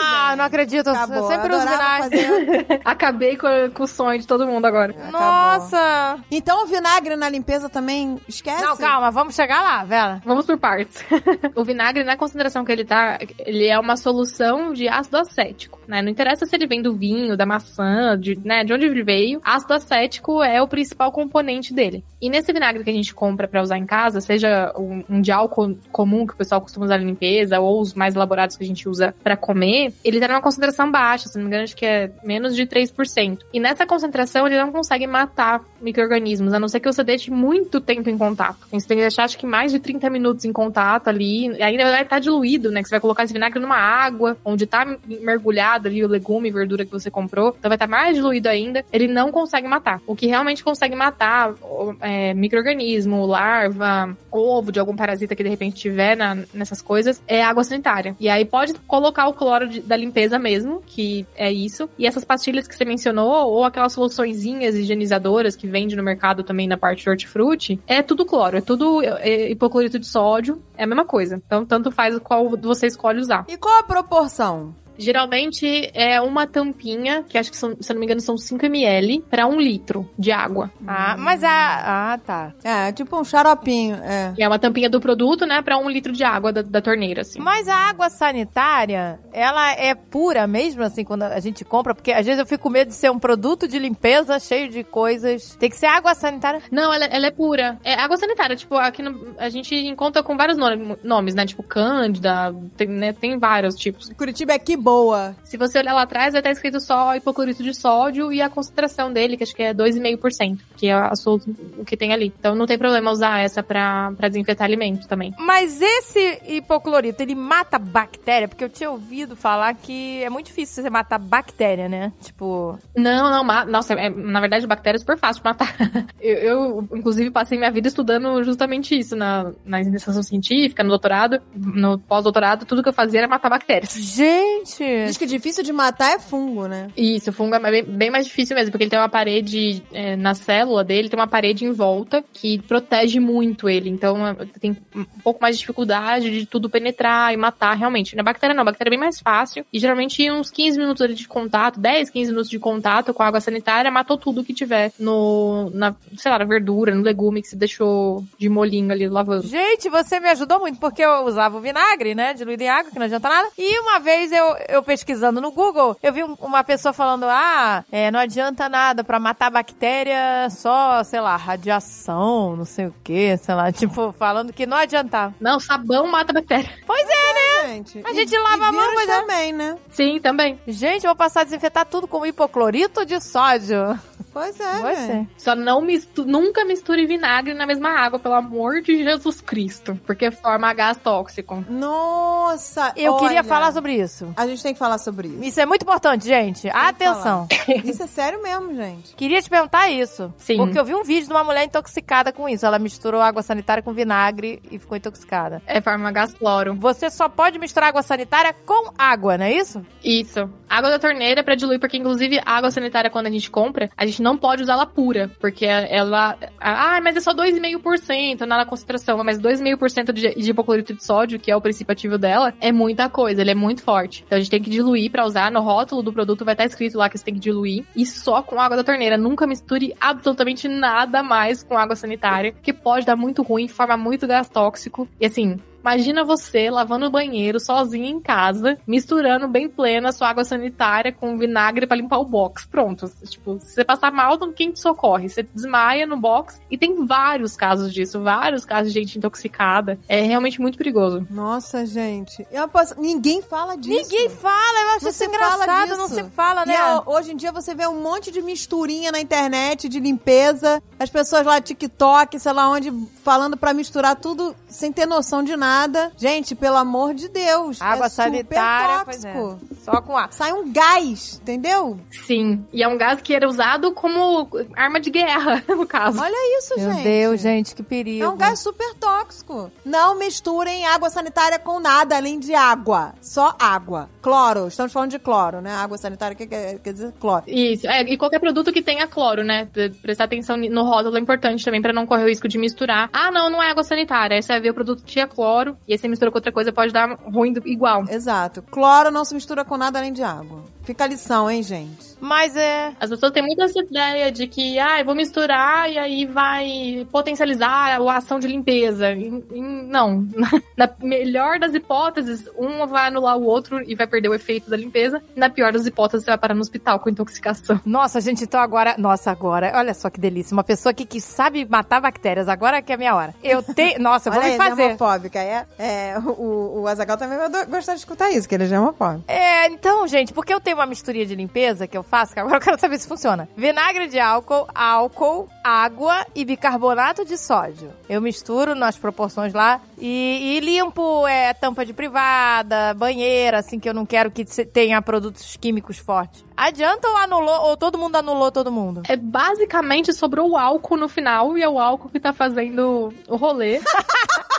ah, 0.00 0.34
não 0.34 0.46
acredito. 0.46 0.88
Acabou. 0.88 1.16
Eu 1.18 1.26
sempre 1.28 1.54
uso 1.54 1.60
vinagre. 1.68 2.18
fazer- 2.22 2.80
Acabei 2.84 3.36
com, 3.36 3.48
com 3.74 3.82
o 3.82 3.86
sonho 3.86 4.18
de 4.18 4.26
todo 4.26 4.46
mundo 4.46 4.64
agora. 4.64 4.94
Nossa! 5.12 6.18
Então 6.30 6.64
o 6.64 6.66
vinagre 6.66 7.16
na 7.16 7.28
limpeza 7.28 7.68
também 7.68 8.18
esquece? 8.26 8.62
Não, 8.62 8.76
calma, 8.78 9.10
vamos 9.10 9.34
chegar 9.34 9.62
lá, 9.62 9.84
Vera. 9.84 10.22
Vamos 10.24 10.46
por 10.46 10.56
partes. 10.58 11.04
o 11.54 11.62
vinagre, 11.64 12.02
na 12.02 12.16
concentração 12.16 12.64
que 12.64 12.72
ele 12.72 12.84
tá, 12.84 13.18
ele 13.40 13.66
é 13.66 13.78
uma 13.78 13.96
solução 13.98 14.72
de 14.72 14.88
ácido 14.88 15.18
acético, 15.18 15.78
né? 15.86 16.00
Não 16.00 16.08
interessa 16.08 16.46
se 16.46 16.56
ele 16.56 16.66
vem 16.66 16.80
do 16.80 16.94
vinho, 16.96 17.36
da 17.36 17.44
maçã, 17.44 18.18
de, 18.18 18.38
né, 18.42 18.64
de 18.64 18.72
onde 18.72 18.86
ele 18.86 18.94
veio. 19.14 19.40
Ácido 19.44 19.74
acético 19.74 20.42
é 20.42 20.60
o 20.60 20.66
principal 20.66 21.12
componente 21.12 21.72
dele. 21.72 22.04
E 22.20 22.28
nesse 22.28 22.52
vinagre 22.52 22.82
que 22.82 22.90
a 22.90 22.92
gente 22.92 23.14
compra 23.14 23.46
pra 23.46 23.62
usar 23.62 23.78
em 23.78 23.86
casa, 23.86 24.20
seja 24.20 24.72
um, 24.76 25.04
um 25.08 25.20
de 25.20 25.30
álcool 25.30 25.76
comum 25.92 26.26
que 26.26 26.32
o 26.32 26.36
pessoal 26.36 26.60
costuma 26.60 26.86
usar 26.86 26.98
na 26.98 27.04
limpeza, 27.04 27.60
ou 27.60 27.80
os 27.80 27.94
mais 27.94 28.14
elaborados 28.14 28.56
que 28.56 28.64
a 28.64 28.66
gente 28.66 28.88
usa 28.88 29.14
pra 29.22 29.36
comer, 29.36 29.92
ele 30.02 30.18
tá 30.18 30.28
numa 30.28 30.40
concentração 30.40 30.90
baixa, 30.90 31.28
se 31.28 31.36
não 31.36 31.44
me 31.44 31.48
engano, 31.48 31.64
acho 31.64 31.76
que 31.76 31.86
é 31.86 32.10
menos 32.24 32.56
de 32.56 32.66
3%. 32.66 33.40
E 33.52 33.60
nessa 33.60 33.86
concentração 33.86 34.46
ele 34.46 34.58
não 34.58 34.72
consegue 34.72 35.06
matar 35.06 35.62
micro-organismos, 35.80 36.52
a 36.54 36.58
não 36.58 36.66
ser 36.66 36.80
que 36.80 36.90
você 36.90 37.04
deixe 37.04 37.30
muito 37.30 37.80
tempo 37.80 38.08
em 38.08 38.16
contato. 38.16 38.56
Então, 38.66 38.80
Você 38.80 38.88
tem 38.88 38.96
que 38.96 39.02
deixar, 39.02 39.24
acho 39.24 39.38
que 39.38 39.46
mais 39.46 39.70
de 39.70 39.78
30 39.78 40.08
minutos 40.08 40.44
em 40.44 40.52
contato 40.52 41.08
ali, 41.08 41.48
e 41.48 41.62
ainda 41.62 41.84
vai 41.84 42.02
estar 42.02 42.18
diluído, 42.18 42.70
né? 42.70 42.82
Que 42.82 42.88
você 42.88 42.94
vai 42.94 43.00
colocar 43.00 43.24
esse 43.24 43.32
vinagre 43.32 43.60
numa 43.60 43.76
água, 43.76 44.36
onde 44.44 44.66
tá 44.66 44.86
mergulhado 45.06 45.88
ali 45.88 46.02
o 46.02 46.08
legume 46.08 46.48
e 46.48 46.52
verdura 46.52 46.84
que 46.84 46.90
você 46.90 47.10
comprou, 47.10 47.54
então 47.58 47.68
vai 47.68 47.76
estar 47.76 47.86
mais 47.86 48.16
diluído 48.16 48.48
ainda. 48.48 48.84
Ele 48.90 49.03
não 49.08 49.30
consegue 49.32 49.66
matar. 49.68 50.00
O 50.06 50.14
que 50.14 50.26
realmente 50.26 50.62
consegue 50.64 50.94
matar 50.94 51.54
é, 52.00 52.32
micro-organismo, 52.34 53.26
larva, 53.26 54.16
ovo 54.30 54.70
de 54.72 54.78
algum 54.80 54.96
parasita 54.96 55.34
que 55.34 55.42
de 55.42 55.48
repente 55.48 55.76
tiver 55.76 56.16
na- 56.16 56.38
nessas 56.52 56.80
coisas, 56.82 57.22
é 57.26 57.42
água 57.42 57.64
sanitária. 57.64 58.16
E 58.18 58.28
aí 58.28 58.44
pode 58.44 58.74
colocar 58.86 59.26
o 59.28 59.32
cloro 59.34 59.68
de- 59.68 59.80
da 59.80 59.96
limpeza 59.96 60.38
mesmo, 60.38 60.82
que 60.86 61.26
é 61.36 61.52
isso. 61.52 61.88
E 61.98 62.06
essas 62.06 62.24
pastilhas 62.24 62.66
que 62.66 62.74
você 62.76 62.84
mencionou, 62.84 63.50
ou 63.52 63.64
aquelas 63.64 63.92
soluçõezinhas 63.92 64.74
higienizadoras 64.74 65.56
que 65.56 65.66
vende 65.66 65.96
no 65.96 66.02
mercado 66.02 66.42
também 66.42 66.66
na 66.66 66.76
parte 66.76 67.02
de 67.02 67.10
hortifruti, 67.10 67.80
é 67.86 68.02
tudo 68.02 68.24
cloro, 68.24 68.56
é 68.56 68.60
tudo 68.60 69.02
é, 69.02 69.50
hipoclorito 69.50 69.98
de 69.98 70.06
sódio, 70.06 70.62
é 70.76 70.84
a 70.84 70.86
mesma 70.86 71.04
coisa. 71.04 71.40
Então, 71.46 71.64
tanto 71.64 71.90
faz 71.90 72.18
qual 72.18 72.48
você 72.48 72.86
escolhe 72.86 73.20
usar. 73.20 73.44
E 73.48 73.56
qual 73.56 73.78
a 73.78 73.82
proporção? 73.82 74.74
Geralmente 74.98 75.90
é 75.94 76.20
uma 76.20 76.46
tampinha, 76.46 77.24
que 77.28 77.36
acho 77.38 77.50
que 77.50 77.56
são, 77.56 77.76
se 77.80 77.90
eu 77.90 77.94
não 77.94 78.00
me 78.00 78.06
engano 78.06 78.20
são 78.20 78.36
5 78.36 78.64
ml, 78.66 79.20
pra 79.30 79.46
um 79.46 79.60
litro 79.60 80.08
de 80.18 80.30
água. 80.32 80.70
Ah, 80.86 81.16
mas 81.18 81.42
a. 81.44 82.12
Ah, 82.14 82.18
tá. 82.18 82.52
É, 82.64 82.92
tipo 82.92 83.18
um 83.18 83.24
xaropinho, 83.24 83.96
é. 84.02 84.34
É 84.38 84.46
uma 84.48 84.58
tampinha 84.58 84.88
do 84.90 85.00
produto, 85.00 85.46
né, 85.46 85.60
pra 85.62 85.78
um 85.78 85.88
litro 85.88 86.12
de 86.12 86.24
água 86.24 86.52
da, 86.52 86.62
da 86.62 86.80
torneira, 86.80 87.22
assim. 87.22 87.38
Mas 87.40 87.68
a 87.68 87.74
água 87.76 88.08
sanitária, 88.10 89.18
ela 89.32 89.72
é 89.72 89.94
pura 89.94 90.46
mesmo, 90.46 90.82
assim, 90.82 91.04
quando 91.04 91.22
a 91.22 91.40
gente 91.40 91.64
compra? 91.64 91.94
Porque 91.94 92.12
às 92.12 92.24
vezes 92.24 92.38
eu 92.40 92.46
fico 92.46 92.64
com 92.64 92.70
medo 92.70 92.88
de 92.88 92.94
ser 92.94 93.10
um 93.10 93.18
produto 93.18 93.66
de 93.68 93.78
limpeza 93.78 94.38
cheio 94.38 94.68
de 94.70 94.82
coisas. 94.84 95.56
Tem 95.56 95.68
que 95.70 95.76
ser 95.76 95.86
água 95.86 96.14
sanitária. 96.14 96.62
Não, 96.70 96.92
ela, 96.92 97.04
ela 97.06 97.26
é 97.26 97.30
pura. 97.30 97.78
É 97.84 97.94
água 97.94 98.16
sanitária. 98.16 98.56
Tipo, 98.56 98.76
aqui 98.76 99.02
no- 99.02 99.34
a 99.38 99.48
gente 99.48 99.74
encontra 99.74 100.22
com 100.22 100.36
vários 100.36 100.56
nome- 100.56 100.96
nomes, 101.02 101.34
né? 101.34 101.44
Tipo, 101.46 101.62
Cândida, 101.62 102.54
tem, 102.76 102.86
né, 102.88 103.12
tem 103.12 103.38
vários 103.38 103.74
tipos. 103.74 104.08
Curitiba 104.16 104.52
é 104.52 104.58
que 104.58 104.76
boa. 104.84 105.34
Se 105.42 105.56
você 105.56 105.78
olhar 105.78 105.94
lá 105.94 106.02
atrás, 106.02 106.32
vai 106.32 106.40
estar 106.40 106.50
escrito 106.50 106.78
só 106.80 107.14
hipoclorito 107.16 107.62
de 107.62 107.74
sódio 107.74 108.32
e 108.32 108.42
a 108.42 108.48
concentração 108.50 109.12
dele, 109.12 109.36
que 109.36 109.42
acho 109.42 109.54
que 109.54 109.62
é 109.62 109.72
2,5%, 109.74 110.58
que 110.76 110.88
é 110.88 110.92
a 110.92 111.14
sua- 111.16 111.40
o 111.78 111.84
que 111.84 111.96
tem 111.96 112.12
ali. 112.12 112.32
Então 112.38 112.54
não 112.54 112.66
tem 112.66 112.76
problema 112.78 113.10
usar 113.10 113.40
essa 113.40 113.62
pra, 113.62 114.12
pra 114.16 114.28
desinfetar 114.28 114.64
alimentos 114.66 115.06
também. 115.06 115.32
Mas 115.38 115.80
esse 115.80 116.40
hipoclorito, 116.46 117.22
ele 117.22 117.34
mata 117.34 117.78
bactéria? 117.78 118.46
Porque 118.46 118.62
eu 118.64 118.68
tinha 118.68 118.90
ouvido 118.90 119.34
falar 119.34 119.74
que 119.74 120.22
é 120.22 120.28
muito 120.30 120.46
difícil 120.46 120.82
você 120.82 120.90
matar 120.90 121.18
bactéria, 121.18 121.88
né? 121.88 122.12
Tipo, 122.22 122.78
Não, 122.96 123.30
não, 123.30 123.42
ma- 123.44 123.64
nossa, 123.64 123.94
é- 123.94 124.10
na 124.10 124.40
verdade, 124.40 124.66
bactéria 124.66 124.96
é 124.96 125.00
super 125.00 125.16
fácil 125.16 125.42
de 125.42 125.48
matar. 125.48 125.74
eu, 126.20 126.36
eu, 126.36 126.88
inclusive, 126.94 127.30
passei 127.30 127.56
minha 127.58 127.70
vida 127.70 127.88
estudando 127.88 128.42
justamente 128.44 128.98
isso 128.98 129.16
na, 129.16 129.52
na 129.64 129.80
iniciação 129.80 130.22
científica, 130.22 130.82
no 130.82 130.90
doutorado, 130.90 131.40
no 131.54 131.98
pós-doutorado, 131.98 132.66
tudo 132.66 132.82
que 132.82 132.88
eu 132.88 132.92
fazia 132.92 133.20
era 133.20 133.28
matar 133.28 133.48
bactérias. 133.48 133.92
gente, 133.94 134.73
Diz 134.78 135.16
que 135.16 135.26
difícil 135.26 135.62
de 135.62 135.72
matar 135.72 136.12
é 136.12 136.18
fungo, 136.18 136.66
né? 136.66 136.88
Isso, 136.96 137.30
o 137.30 137.32
fungo 137.32 137.54
é 137.54 137.70
bem, 137.70 137.84
bem 137.84 138.10
mais 138.10 138.26
difícil 138.26 138.56
mesmo, 138.56 138.70
porque 138.70 138.84
ele 138.84 138.90
tem 138.90 138.98
uma 138.98 139.08
parede 139.08 139.82
é, 139.92 140.16
na 140.16 140.34
célula 140.34 140.82
dele, 140.82 141.08
tem 141.08 141.18
uma 141.18 141.26
parede 141.26 141.64
em 141.64 141.72
volta 141.72 142.24
que 142.32 142.58
protege 142.62 143.20
muito 143.20 143.68
ele. 143.68 143.90
Então 143.90 144.26
é, 144.26 144.34
tem 144.60 144.76
um 144.94 145.04
pouco 145.22 145.40
mais 145.40 145.56
de 145.56 145.60
dificuldade 145.60 146.30
de 146.30 146.46
tudo 146.46 146.70
penetrar 146.70 147.32
e 147.32 147.36
matar 147.36 147.74
realmente. 147.74 148.16
Na 148.16 148.22
bactéria 148.22 148.54
não, 148.54 148.62
a 148.62 148.66
bactéria 148.66 148.88
é 148.88 148.92
bem 148.92 148.98
mais 148.98 149.20
fácil. 149.20 149.64
E 149.72 149.78
geralmente 149.78 150.30
uns 150.30 150.50
15 150.50 150.78
minutos 150.78 151.02
ali 151.02 151.14
de 151.14 151.28
contato, 151.28 151.80
10, 151.80 152.10
15 152.10 152.30
minutos 152.30 152.50
de 152.50 152.58
contato 152.58 153.12
com 153.12 153.22
a 153.22 153.26
água 153.26 153.40
sanitária, 153.40 153.90
matou 153.90 154.16
tudo 154.16 154.44
que 154.44 154.54
tiver 154.54 154.92
no, 154.98 155.70
na, 155.74 155.94
sei 156.16 156.30
lá, 156.30 156.38
na 156.38 156.44
verdura, 156.44 156.94
no 156.94 157.02
legume 157.02 157.42
que 157.42 157.48
se 157.48 157.56
deixou 157.56 158.24
de 158.38 158.48
molinho 158.48 158.92
ali 158.92 159.08
lavando. 159.08 159.46
Gente, 159.46 159.88
você 159.88 160.20
me 160.20 160.28
ajudou 160.30 160.60
muito, 160.60 160.78
porque 160.78 161.02
eu 161.02 161.24
usava 161.24 161.56
o 161.56 161.60
vinagre, 161.60 162.14
né? 162.14 162.34
Diluído 162.34 162.62
em 162.62 162.68
água, 162.68 162.90
que 162.90 162.98
não 162.98 163.06
adianta 163.06 163.28
nada. 163.28 163.48
E 163.58 163.78
uma 163.80 163.98
vez 163.98 164.32
eu, 164.32 164.56
eu 164.68 164.82
pesquisando 164.82 165.40
no 165.40 165.50
Google, 165.50 165.96
eu 166.02 166.12
vi 166.12 166.22
um- 166.24 166.36
uma 166.40 166.62
pessoa 166.64 166.92
falando: 166.92 167.24
ah, 167.28 167.84
é, 167.90 168.10
não 168.10 168.18
adianta 168.20 168.68
nada 168.68 169.02
pra 169.04 169.18
matar 169.20 169.50
bactéria, 169.50 170.48
só, 170.50 171.02
sei 171.04 171.20
lá, 171.20 171.36
radiação, 171.36 172.56
não 172.56 172.64
sei 172.64 172.86
o 172.86 172.94
que, 173.04 173.36
sei 173.38 173.54
lá, 173.54 173.70
tipo, 173.72 174.12
falando 174.18 174.52
que 174.52 174.66
não 174.66 174.76
adiantava. 174.76 175.34
Não, 175.40 175.58
sabão 175.60 176.06
mata 176.06 176.32
bactéria. 176.32 176.70
Pois 176.86 177.06
é, 177.08 177.34
Gente. 177.64 178.02
A 178.04 178.12
gente 178.12 178.36
lava 178.36 178.66
a 178.66 178.72
mão, 178.72 178.94
mas 178.94 179.08
é- 179.08 179.20
também, 179.20 179.52
né? 179.52 179.78
Sim, 179.88 180.20
também. 180.20 180.60
gente, 180.68 181.04
eu 181.04 181.08
vou 181.10 181.16
passar 181.16 181.40
a 181.40 181.44
desinfetar 181.44 181.86
tudo 181.86 182.06
com 182.06 182.24
hipoclorito 182.26 183.06
de 183.06 183.18
sódio. 183.22 183.98
Pois 184.34 184.58
é, 184.58 184.82
né? 184.82 184.94
ser. 185.06 185.28
Só 185.38 185.54
não 185.54 185.80
mistu 185.80 186.24
nunca 186.24 186.64
misture 186.64 187.06
vinagre 187.06 187.54
na 187.54 187.66
mesma 187.66 187.90
água, 187.90 188.18
pelo 188.18 188.34
amor 188.34 188.82
de 188.82 189.02
Jesus 189.02 189.40
Cristo. 189.40 189.98
Porque 190.04 190.30
forma 190.32 190.72
gás 190.74 190.98
tóxico. 190.98 191.64
Nossa, 191.68 192.92
Eu 192.96 193.16
queria 193.16 193.38
olha, 193.40 193.44
falar 193.44 193.72
sobre 193.72 193.94
isso. 193.94 194.32
A 194.36 194.46
gente 194.46 194.62
tem 194.62 194.72
que 194.72 194.78
falar 194.78 194.98
sobre 194.98 195.28
isso. 195.28 195.44
Isso 195.44 195.60
é 195.60 195.66
muito 195.66 195.82
importante, 195.82 196.26
gente. 196.26 196.68
Atenção. 196.68 197.46
Isso 197.84 198.02
é 198.02 198.06
sério 198.06 198.42
mesmo, 198.42 198.74
gente. 198.74 199.14
Queria 199.14 199.40
te 199.40 199.48
perguntar 199.48 199.88
isso. 199.88 200.32
Sim. 200.36 200.56
Porque 200.56 200.78
eu 200.78 200.84
vi 200.84 200.94
um 200.94 201.04
vídeo 201.04 201.28
de 201.28 201.32
uma 201.32 201.44
mulher 201.44 201.64
intoxicada 201.64 202.32
com 202.32 202.48
isso. 202.48 202.66
Ela 202.66 202.78
misturou 202.78 203.20
água 203.20 203.42
sanitária 203.42 203.82
com 203.82 203.92
vinagre 203.92 204.60
e 204.70 204.78
ficou 204.78 204.96
intoxicada. 204.96 205.62
É 205.66 205.80
forma 205.80 206.10
gás 206.10 206.34
cloro. 206.34 206.74
Você 206.74 207.08
só 207.08 207.28
pode 207.28 207.58
misturar 207.58 207.90
água 207.90 208.02
sanitária 208.02 208.54
com 208.66 208.92
água, 208.98 209.38
não 209.38 209.46
é 209.46 209.52
isso? 209.52 209.84
Isso. 210.02 210.50
Água 210.68 210.90
da 210.90 210.98
torneira 210.98 211.40
é 211.40 211.42
pra 211.42 211.54
diluir, 211.54 211.78
porque 211.78 211.96
inclusive 211.96 212.40
a 212.44 212.56
água 212.56 212.70
sanitária, 212.70 213.10
quando 213.10 213.26
a 213.26 213.30
gente 213.30 213.50
compra, 213.50 213.90
a 213.96 214.04
gente 214.04 214.20
não 214.24 214.38
pode 214.38 214.62
usá-la 214.62 214.86
pura. 214.86 215.30
Porque 215.38 215.66
ela. 215.66 216.36
Ah, 216.58 216.98
mas 217.02 217.14
é 217.16 217.20
só 217.20 217.34
2,5% 217.34 218.40
na 218.40 218.64
concentração. 218.64 219.22
Mas 219.22 219.38
2,5% 219.38 220.12
de, 220.12 220.34
de 220.34 220.50
hipoclorito 220.50 220.94
de 220.94 221.04
sódio, 221.04 221.38
que 221.38 221.50
é 221.50 221.56
o 221.56 221.60
princípio 221.60 221.92
ativo 221.92 222.16
dela, 222.16 222.54
é 222.58 222.72
muita 222.72 223.08
coisa. 223.10 223.42
Ele 223.42 223.50
é 223.50 223.54
muito 223.54 223.82
forte. 223.82 224.24
Então 224.26 224.36
a 224.36 224.40
gente 224.40 224.50
tem 224.50 224.62
que 224.62 224.70
diluir 224.70 225.10
pra 225.10 225.26
usar. 225.26 225.50
No 225.50 225.60
rótulo 225.60 226.02
do 226.02 226.12
produto 226.12 226.44
vai 226.44 226.54
estar 226.54 226.64
escrito 226.64 226.96
lá 226.96 227.10
que 227.10 227.18
você 227.18 227.24
tem 227.24 227.34
que 227.34 227.40
diluir. 227.40 227.84
E 227.94 228.06
só 228.06 228.42
com 228.42 228.58
água 228.58 228.76
da 228.76 228.82
torneira. 228.82 229.18
Nunca 229.18 229.46
misture 229.46 229.94
absolutamente 230.00 230.66
nada 230.66 231.22
mais 231.22 231.62
com 231.62 231.76
água 231.76 231.94
sanitária, 231.94 232.52
que 232.62 232.72
pode 232.72 233.04
dar 233.04 233.16
muito 233.16 233.42
ruim, 233.42 233.68
forma 233.68 233.96
muito 233.96 234.26
gás 234.26 234.48
tóxico. 234.48 235.06
E 235.20 235.26
assim, 235.26 235.60
Imagina 235.84 236.24
você 236.24 236.70
lavando 236.70 237.04
o 237.04 237.10
banheiro 237.10 237.60
sozinha 237.60 238.08
em 238.08 238.18
casa, 238.18 238.78
misturando 238.86 239.46
bem 239.46 239.68
plena 239.68 240.08
a 240.08 240.12
sua 240.12 240.30
água 240.30 240.42
sanitária 240.42 241.12
com 241.12 241.36
vinagre 241.36 241.86
pra 241.86 241.94
limpar 241.94 242.16
o 242.20 242.24
box. 242.24 242.64
Pronto. 242.64 243.06
Tipo, 243.28 243.58
se 243.60 243.74
você 243.74 243.84
passar 243.84 244.10
mal, 244.10 244.36
então 244.36 244.50
quem 244.50 244.72
te 244.72 244.80
socorre? 244.80 245.28
Você 245.28 245.42
desmaia 245.42 246.06
no 246.06 246.16
box. 246.16 246.58
E 246.70 246.78
tem 246.78 247.04
vários 247.04 247.54
casos 247.54 247.92
disso, 247.92 248.22
vários 248.22 248.64
casos 248.64 248.94
de 248.94 248.98
gente 248.98 249.18
intoxicada. 249.18 249.98
É 250.08 250.22
realmente 250.22 250.58
muito 250.58 250.78
perigoso. 250.78 251.26
Nossa, 251.30 251.84
gente. 251.84 252.46
Eu 252.50 252.66
posso- 252.66 252.98
Ninguém 252.98 253.42
fala 253.42 253.76
disso. 253.76 254.08
Ninguém 254.10 254.30
fala, 254.30 254.80
eu 254.80 254.88
acho 254.96 255.04
Não 255.04 255.10
isso 255.10 255.24
engraçado, 255.24 255.96
não 255.98 256.08
se 256.08 256.24
fala, 256.30 256.64
né? 256.64 256.74
E 256.74 256.80
ó, 256.80 257.02
hoje 257.18 257.32
em 257.32 257.36
dia 257.36 257.52
você 257.52 257.74
vê 257.74 257.86
um 257.86 258.00
monte 258.00 258.30
de 258.30 258.40
misturinha 258.40 259.12
na 259.12 259.20
internet 259.20 259.86
de 259.86 260.00
limpeza, 260.00 260.82
as 260.98 261.10
pessoas 261.10 261.44
lá 261.44 261.60
TikTok, 261.60 262.38
sei 262.40 262.52
lá 262.54 262.70
onde, 262.70 262.90
falando 263.22 263.54
pra 263.54 263.74
misturar 263.74 264.16
tudo 264.16 264.56
sem 264.66 264.90
ter 264.90 265.04
noção 265.04 265.42
de 265.42 265.54
nada. 265.56 265.73
Gente, 266.16 266.54
pelo 266.54 266.76
amor 266.76 267.14
de 267.14 267.28
Deus. 267.28 267.80
água 267.80 268.06
é 268.06 268.08
super 268.08 268.22
sanitária, 268.24 269.04
pois 269.04 269.24
é. 269.24 269.32
tóxico. 269.32 269.74
Só 269.84 270.00
com 270.00 270.16
água. 270.16 270.32
Sai 270.32 270.52
um 270.52 270.72
gás, 270.72 271.38
entendeu? 271.42 271.98
Sim. 272.26 272.64
E 272.72 272.82
é 272.82 272.88
um 272.88 272.96
gás 272.96 273.20
que 273.20 273.34
era 273.34 273.46
usado 273.48 273.92
como 273.92 274.48
arma 274.76 275.00
de 275.00 275.10
guerra, 275.10 275.62
no 275.68 275.86
caso. 275.86 276.20
Olha 276.20 276.58
isso, 276.58 276.74
Meu 276.78 276.90
gente. 276.92 277.02
Deus, 277.02 277.40
gente, 277.40 277.74
que 277.74 277.82
perigo. 277.82 278.24
É 278.24 278.28
um 278.28 278.36
gás 278.36 278.60
super 278.60 278.94
tóxico. 278.94 279.70
Não 279.84 280.18
misturem 280.18 280.86
água 280.86 281.10
sanitária 281.10 281.58
com 281.58 281.80
nada 281.80 282.16
além 282.16 282.38
de 282.38 282.54
água. 282.54 283.12
Só 283.20 283.54
água. 283.58 284.08
Cloro. 284.22 284.68
Estamos 284.68 284.92
falando 284.92 285.10
de 285.10 285.18
cloro, 285.18 285.60
né? 285.60 285.74
Água 285.74 285.98
sanitária 285.98 286.34
quer, 286.36 286.46
quer 286.46 286.78
quer 286.78 286.92
dizer 286.92 287.12
cloro. 287.20 287.44
Isso, 287.46 287.86
é, 287.86 288.02
e 288.02 288.16
qualquer 288.16 288.38
produto 288.40 288.72
que 288.72 288.82
tenha 288.82 289.06
cloro, 289.06 289.42
né? 289.44 289.66
Pre- 289.72 289.90
Prestar 289.90 290.24
atenção 290.24 290.56
no 290.56 290.82
rótulo 290.82 291.16
é 291.16 291.20
importante 291.20 291.64
também 291.64 291.80
pra 291.80 291.92
não 291.92 292.06
correr 292.06 292.24
o 292.24 292.28
risco 292.28 292.48
de 292.48 292.58
misturar. 292.58 293.08
Ah, 293.12 293.30
não, 293.30 293.48
não 293.48 293.62
é 293.62 293.70
água 293.70 293.82
sanitária. 293.84 294.36
Aí 294.36 294.42
você 294.42 294.48
vai 294.52 294.60
ver 294.60 294.70
o 294.70 294.74
produto 294.74 295.02
tinha 295.04 295.26
cloro, 295.26 295.63
e 295.86 295.92
aí 295.92 295.98
você 295.98 296.08
mistura 296.08 296.30
com 296.30 296.38
outra 296.38 296.52
coisa, 296.52 296.72
pode 296.72 296.92
dar 296.92 297.16
ruim 297.24 297.52
do- 297.52 297.66
igual. 297.66 298.04
Exato. 298.08 298.62
Cloro 298.62 299.10
não 299.10 299.24
se 299.24 299.34
mistura 299.34 299.64
com 299.64 299.76
nada 299.76 299.98
além 299.98 300.12
de 300.12 300.22
água. 300.22 300.62
Fica 300.82 301.04
a 301.04 301.06
lição, 301.06 301.50
hein, 301.50 301.62
gente? 301.62 302.14
Mas 302.20 302.54
é. 302.56 302.92
As 303.00 303.08
pessoas 303.08 303.32
têm 303.32 303.42
muito 303.42 303.62
essa 303.62 303.78
ideia 303.80 304.30
de 304.30 304.46
que, 304.46 304.78
ah, 304.78 305.00
eu 305.00 305.04
vou 305.06 305.14
misturar 305.14 305.90
e 305.90 305.96
aí 305.98 306.26
vai 306.26 307.06
potencializar 307.10 307.98
a 308.00 308.16
ação 308.16 308.38
de 308.38 308.46
limpeza. 308.46 309.12
E- 309.12 309.44
e 309.52 309.60
não. 309.62 310.26
Na 310.76 310.90
melhor 311.02 311.58
das 311.58 311.72
hipóteses, 311.74 312.48
um 312.58 312.86
vai 312.86 313.08
anular 313.08 313.36
o 313.38 313.44
outro 313.44 313.80
e 313.88 313.94
vai 313.94 314.06
perder 314.06 314.28
o 314.28 314.34
efeito 314.34 314.68
da 314.68 314.76
limpeza. 314.76 315.22
Na 315.34 315.48
pior 315.48 315.72
das 315.72 315.86
hipóteses, 315.86 316.24
você 316.24 316.30
vai 316.32 316.38
parar 316.38 316.54
no 316.54 316.60
hospital 316.60 316.98
com 317.00 317.08
intoxicação. 317.08 317.80
Nossa, 317.86 318.20
gente, 318.20 318.44
então 318.44 318.60
agora. 318.60 318.94
Nossa, 318.98 319.30
agora. 319.30 319.72
Olha 319.74 319.94
só 319.94 320.10
que 320.10 320.20
delícia. 320.20 320.52
Uma 320.54 320.64
pessoa 320.64 320.90
aqui 320.90 321.06
que 321.06 321.20
sabe 321.20 321.64
matar 321.64 322.00
bactérias. 322.00 322.48
Agora 322.48 322.82
que 322.82 322.92
é 322.92 322.94
a 322.94 322.98
minha 322.98 323.14
hora. 323.14 323.34
Eu 323.42 323.62
tenho. 323.74 324.00
Nossa, 324.00 324.28
eu 324.28 324.32
vou 324.32 324.42
Olha 324.42 324.48
me 324.56 324.62
aí, 324.62 324.68
fazer. 324.70 324.82
germofóbica. 324.82 325.38
É, 325.54 325.66
é, 325.78 326.18
o, 326.18 326.82
o 326.82 326.88
Azagal 326.88 327.16
também 327.16 327.38
vai 327.38 327.66
gostar 327.66 327.94
de 327.94 328.00
escutar 328.00 328.30
isso, 328.30 328.48
que 328.48 328.54
ele 328.54 328.64
é 328.64 328.68
germofóbico. 328.68 329.24
É, 329.28 329.66
então, 329.68 330.06
gente, 330.06 330.32
porque 330.32 330.52
eu 330.52 330.60
tenho 330.60 330.76
uma 330.76 330.86
misturinha 330.86 331.26
de 331.26 331.34
limpeza 331.34 331.86
que 331.86 331.96
eu 331.96 332.02
faço, 332.02 332.34
que 332.34 332.40
agora 332.40 332.56
eu 332.56 332.60
quero 332.60 332.78
saber 332.78 332.98
se 332.98 333.08
funciona. 333.08 333.48
Vinagre 333.56 334.08
de 334.08 334.18
álcool, 334.18 334.66
álcool, 334.74 335.48
água 335.62 336.26
e 336.34 336.44
bicarbonato 336.44 337.24
de 337.24 337.36
sódio. 337.36 337.92
Eu 338.08 338.20
misturo 338.20 338.74
nas 338.74 338.96
proporções 338.96 339.52
lá 339.52 339.80
e, 339.98 340.56
e 340.56 340.60
limpo 340.60 341.26
é, 341.26 341.54
tampa 341.54 341.84
de 341.84 341.92
privada, 341.92 342.94
banheira, 342.94 343.58
assim, 343.58 343.78
que 343.78 343.88
eu 343.88 343.94
não 343.94 344.04
quero 344.04 344.30
que 344.30 344.44
tenha 344.44 345.00
produtos 345.00 345.56
químicos 345.56 345.98
fortes. 345.98 346.44
Adianta 346.56 347.08
ou 347.08 347.16
anulou, 347.16 347.68
ou 347.68 347.76
todo 347.76 347.98
mundo 347.98 348.16
anulou 348.16 348.52
todo 348.52 348.70
mundo? 348.70 349.02
É 349.08 349.16
basicamente 349.16 350.12
sobrou 350.12 350.50
o 350.50 350.56
álcool 350.56 350.96
no 350.96 351.08
final 351.08 351.58
e 351.58 351.62
é 351.62 351.68
o 351.68 351.78
álcool 351.78 352.08
que 352.08 352.20
tá 352.20 352.32
fazendo 352.32 353.12
o 353.28 353.36
rolê. 353.36 353.80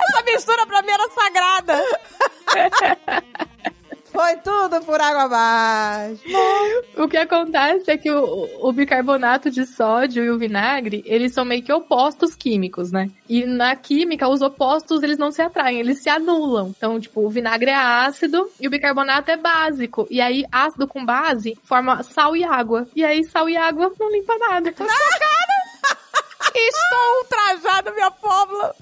Essa 0.00 0.22
mistura 0.24 0.66
pra 0.66 0.82
mim 0.82 0.90
era 0.90 1.08
sagrada. 1.10 1.84
Foi 4.12 4.36
tudo 4.38 4.80
por 4.84 5.00
água 5.00 5.22
abaixo. 5.22 6.22
O 6.96 7.08
que 7.08 7.16
acontece 7.16 7.90
é 7.90 7.96
que 7.96 8.10
o, 8.10 8.48
o 8.60 8.72
bicarbonato 8.72 9.50
de 9.50 9.64
sódio 9.64 10.24
e 10.24 10.30
o 10.30 10.38
vinagre, 10.38 11.02
eles 11.06 11.32
são 11.32 11.44
meio 11.44 11.62
que 11.62 11.72
opostos 11.72 12.34
químicos, 12.34 12.90
né? 12.90 13.08
E 13.28 13.46
na 13.46 13.76
química, 13.76 14.28
os 14.28 14.42
opostos, 14.42 15.02
eles 15.02 15.16
não 15.16 15.30
se 15.30 15.40
atraem, 15.40 15.78
eles 15.78 16.02
se 16.02 16.10
anulam. 16.10 16.74
Então, 16.76 16.98
tipo, 16.98 17.24
o 17.24 17.30
vinagre 17.30 17.70
é 17.70 17.74
ácido 17.74 18.50
e 18.60 18.66
o 18.66 18.70
bicarbonato 18.70 19.30
é 19.30 19.36
básico. 19.36 20.06
E 20.10 20.20
aí, 20.20 20.44
ácido 20.50 20.88
com 20.88 21.04
base 21.04 21.56
forma 21.62 22.02
sal 22.02 22.36
e 22.36 22.42
água. 22.42 22.88
E 22.96 23.04
aí, 23.04 23.22
sal 23.24 23.48
e 23.48 23.56
água 23.56 23.92
não 23.98 24.10
limpa 24.10 24.36
nada. 24.38 24.72
Estou 26.54 27.18
ultrajada, 27.22 27.90
minha 27.92 28.10
fórmula. 28.10 28.74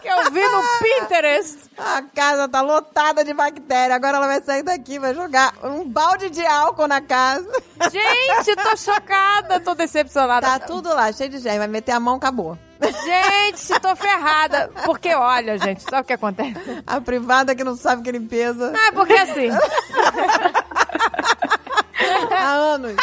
Que 0.00 0.08
eu 0.08 0.30
vi 0.30 0.40
no 0.46 0.62
Pinterest. 0.80 1.58
A 1.78 2.02
casa 2.14 2.48
tá 2.48 2.60
lotada 2.60 3.24
de 3.24 3.32
bactéria. 3.34 3.94
Agora 3.96 4.16
ela 4.18 4.26
vai 4.26 4.40
sair 4.42 4.62
daqui, 4.62 4.98
vai 4.98 5.14
jogar 5.14 5.52
um 5.62 5.88
balde 5.88 6.30
de 6.30 6.44
álcool 6.46 6.86
na 6.88 7.00
casa. 7.00 7.46
Gente, 7.90 8.56
tô 8.56 8.76
chocada, 8.76 9.60
tô 9.60 9.74
decepcionada. 9.74 10.46
Tá 10.46 10.58
tudo 10.60 10.88
lá, 10.94 11.12
cheio 11.12 11.30
de 11.30 11.38
gel. 11.38 11.58
Vai 11.58 11.68
meter 11.68 11.92
a 11.92 12.00
mão, 12.00 12.16
acabou. 12.16 12.56
Gente, 12.80 13.80
tô 13.80 13.94
ferrada. 13.94 14.70
Porque, 14.84 15.14
olha, 15.14 15.56
gente, 15.58 15.82
sabe 15.82 16.02
o 16.02 16.04
que 16.04 16.12
acontece? 16.14 16.82
A 16.86 17.00
privada 17.00 17.54
que 17.54 17.62
não 17.62 17.76
sabe 17.76 18.02
que 18.02 18.08
é 18.08 18.12
limpeza 18.12 18.70
Não, 18.72 18.80
é 18.80 18.90
porque 18.92 19.12
assim. 19.12 19.48
há 22.34 22.50
anos. 22.50 22.96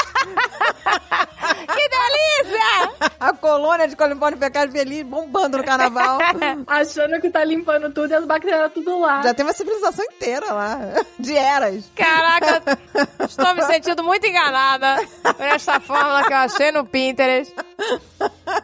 Que 1.67 1.89
delícia! 1.89 3.09
A 3.19 3.33
colônia 3.33 3.87
de 3.87 3.95
colibone 3.95 4.37
fecal 4.37 4.69
feliz 4.69 5.03
bombando 5.03 5.57
no 5.57 5.63
carnaval. 5.63 6.19
Achando 6.67 7.19
que 7.19 7.29
tá 7.29 7.43
limpando 7.43 7.91
tudo 7.93 8.11
e 8.11 8.13
as 8.13 8.25
bactérias 8.25 8.71
tudo 8.73 8.99
lá. 8.99 9.21
Já 9.21 9.33
tem 9.33 9.45
uma 9.45 9.53
civilização 9.53 10.05
inteira 10.05 10.53
lá. 10.53 10.79
De 11.19 11.35
eras. 11.35 11.91
Caraca, 11.95 12.79
estou 13.27 13.53
me 13.55 13.63
sentindo 13.63 14.03
muito 14.03 14.25
enganada 14.25 15.05
por 15.21 15.45
esta 15.45 15.79
fórmula 15.79 16.23
que 16.23 16.33
eu 16.33 16.37
achei 16.37 16.71
no 16.71 16.85
Pinterest. 16.85 17.53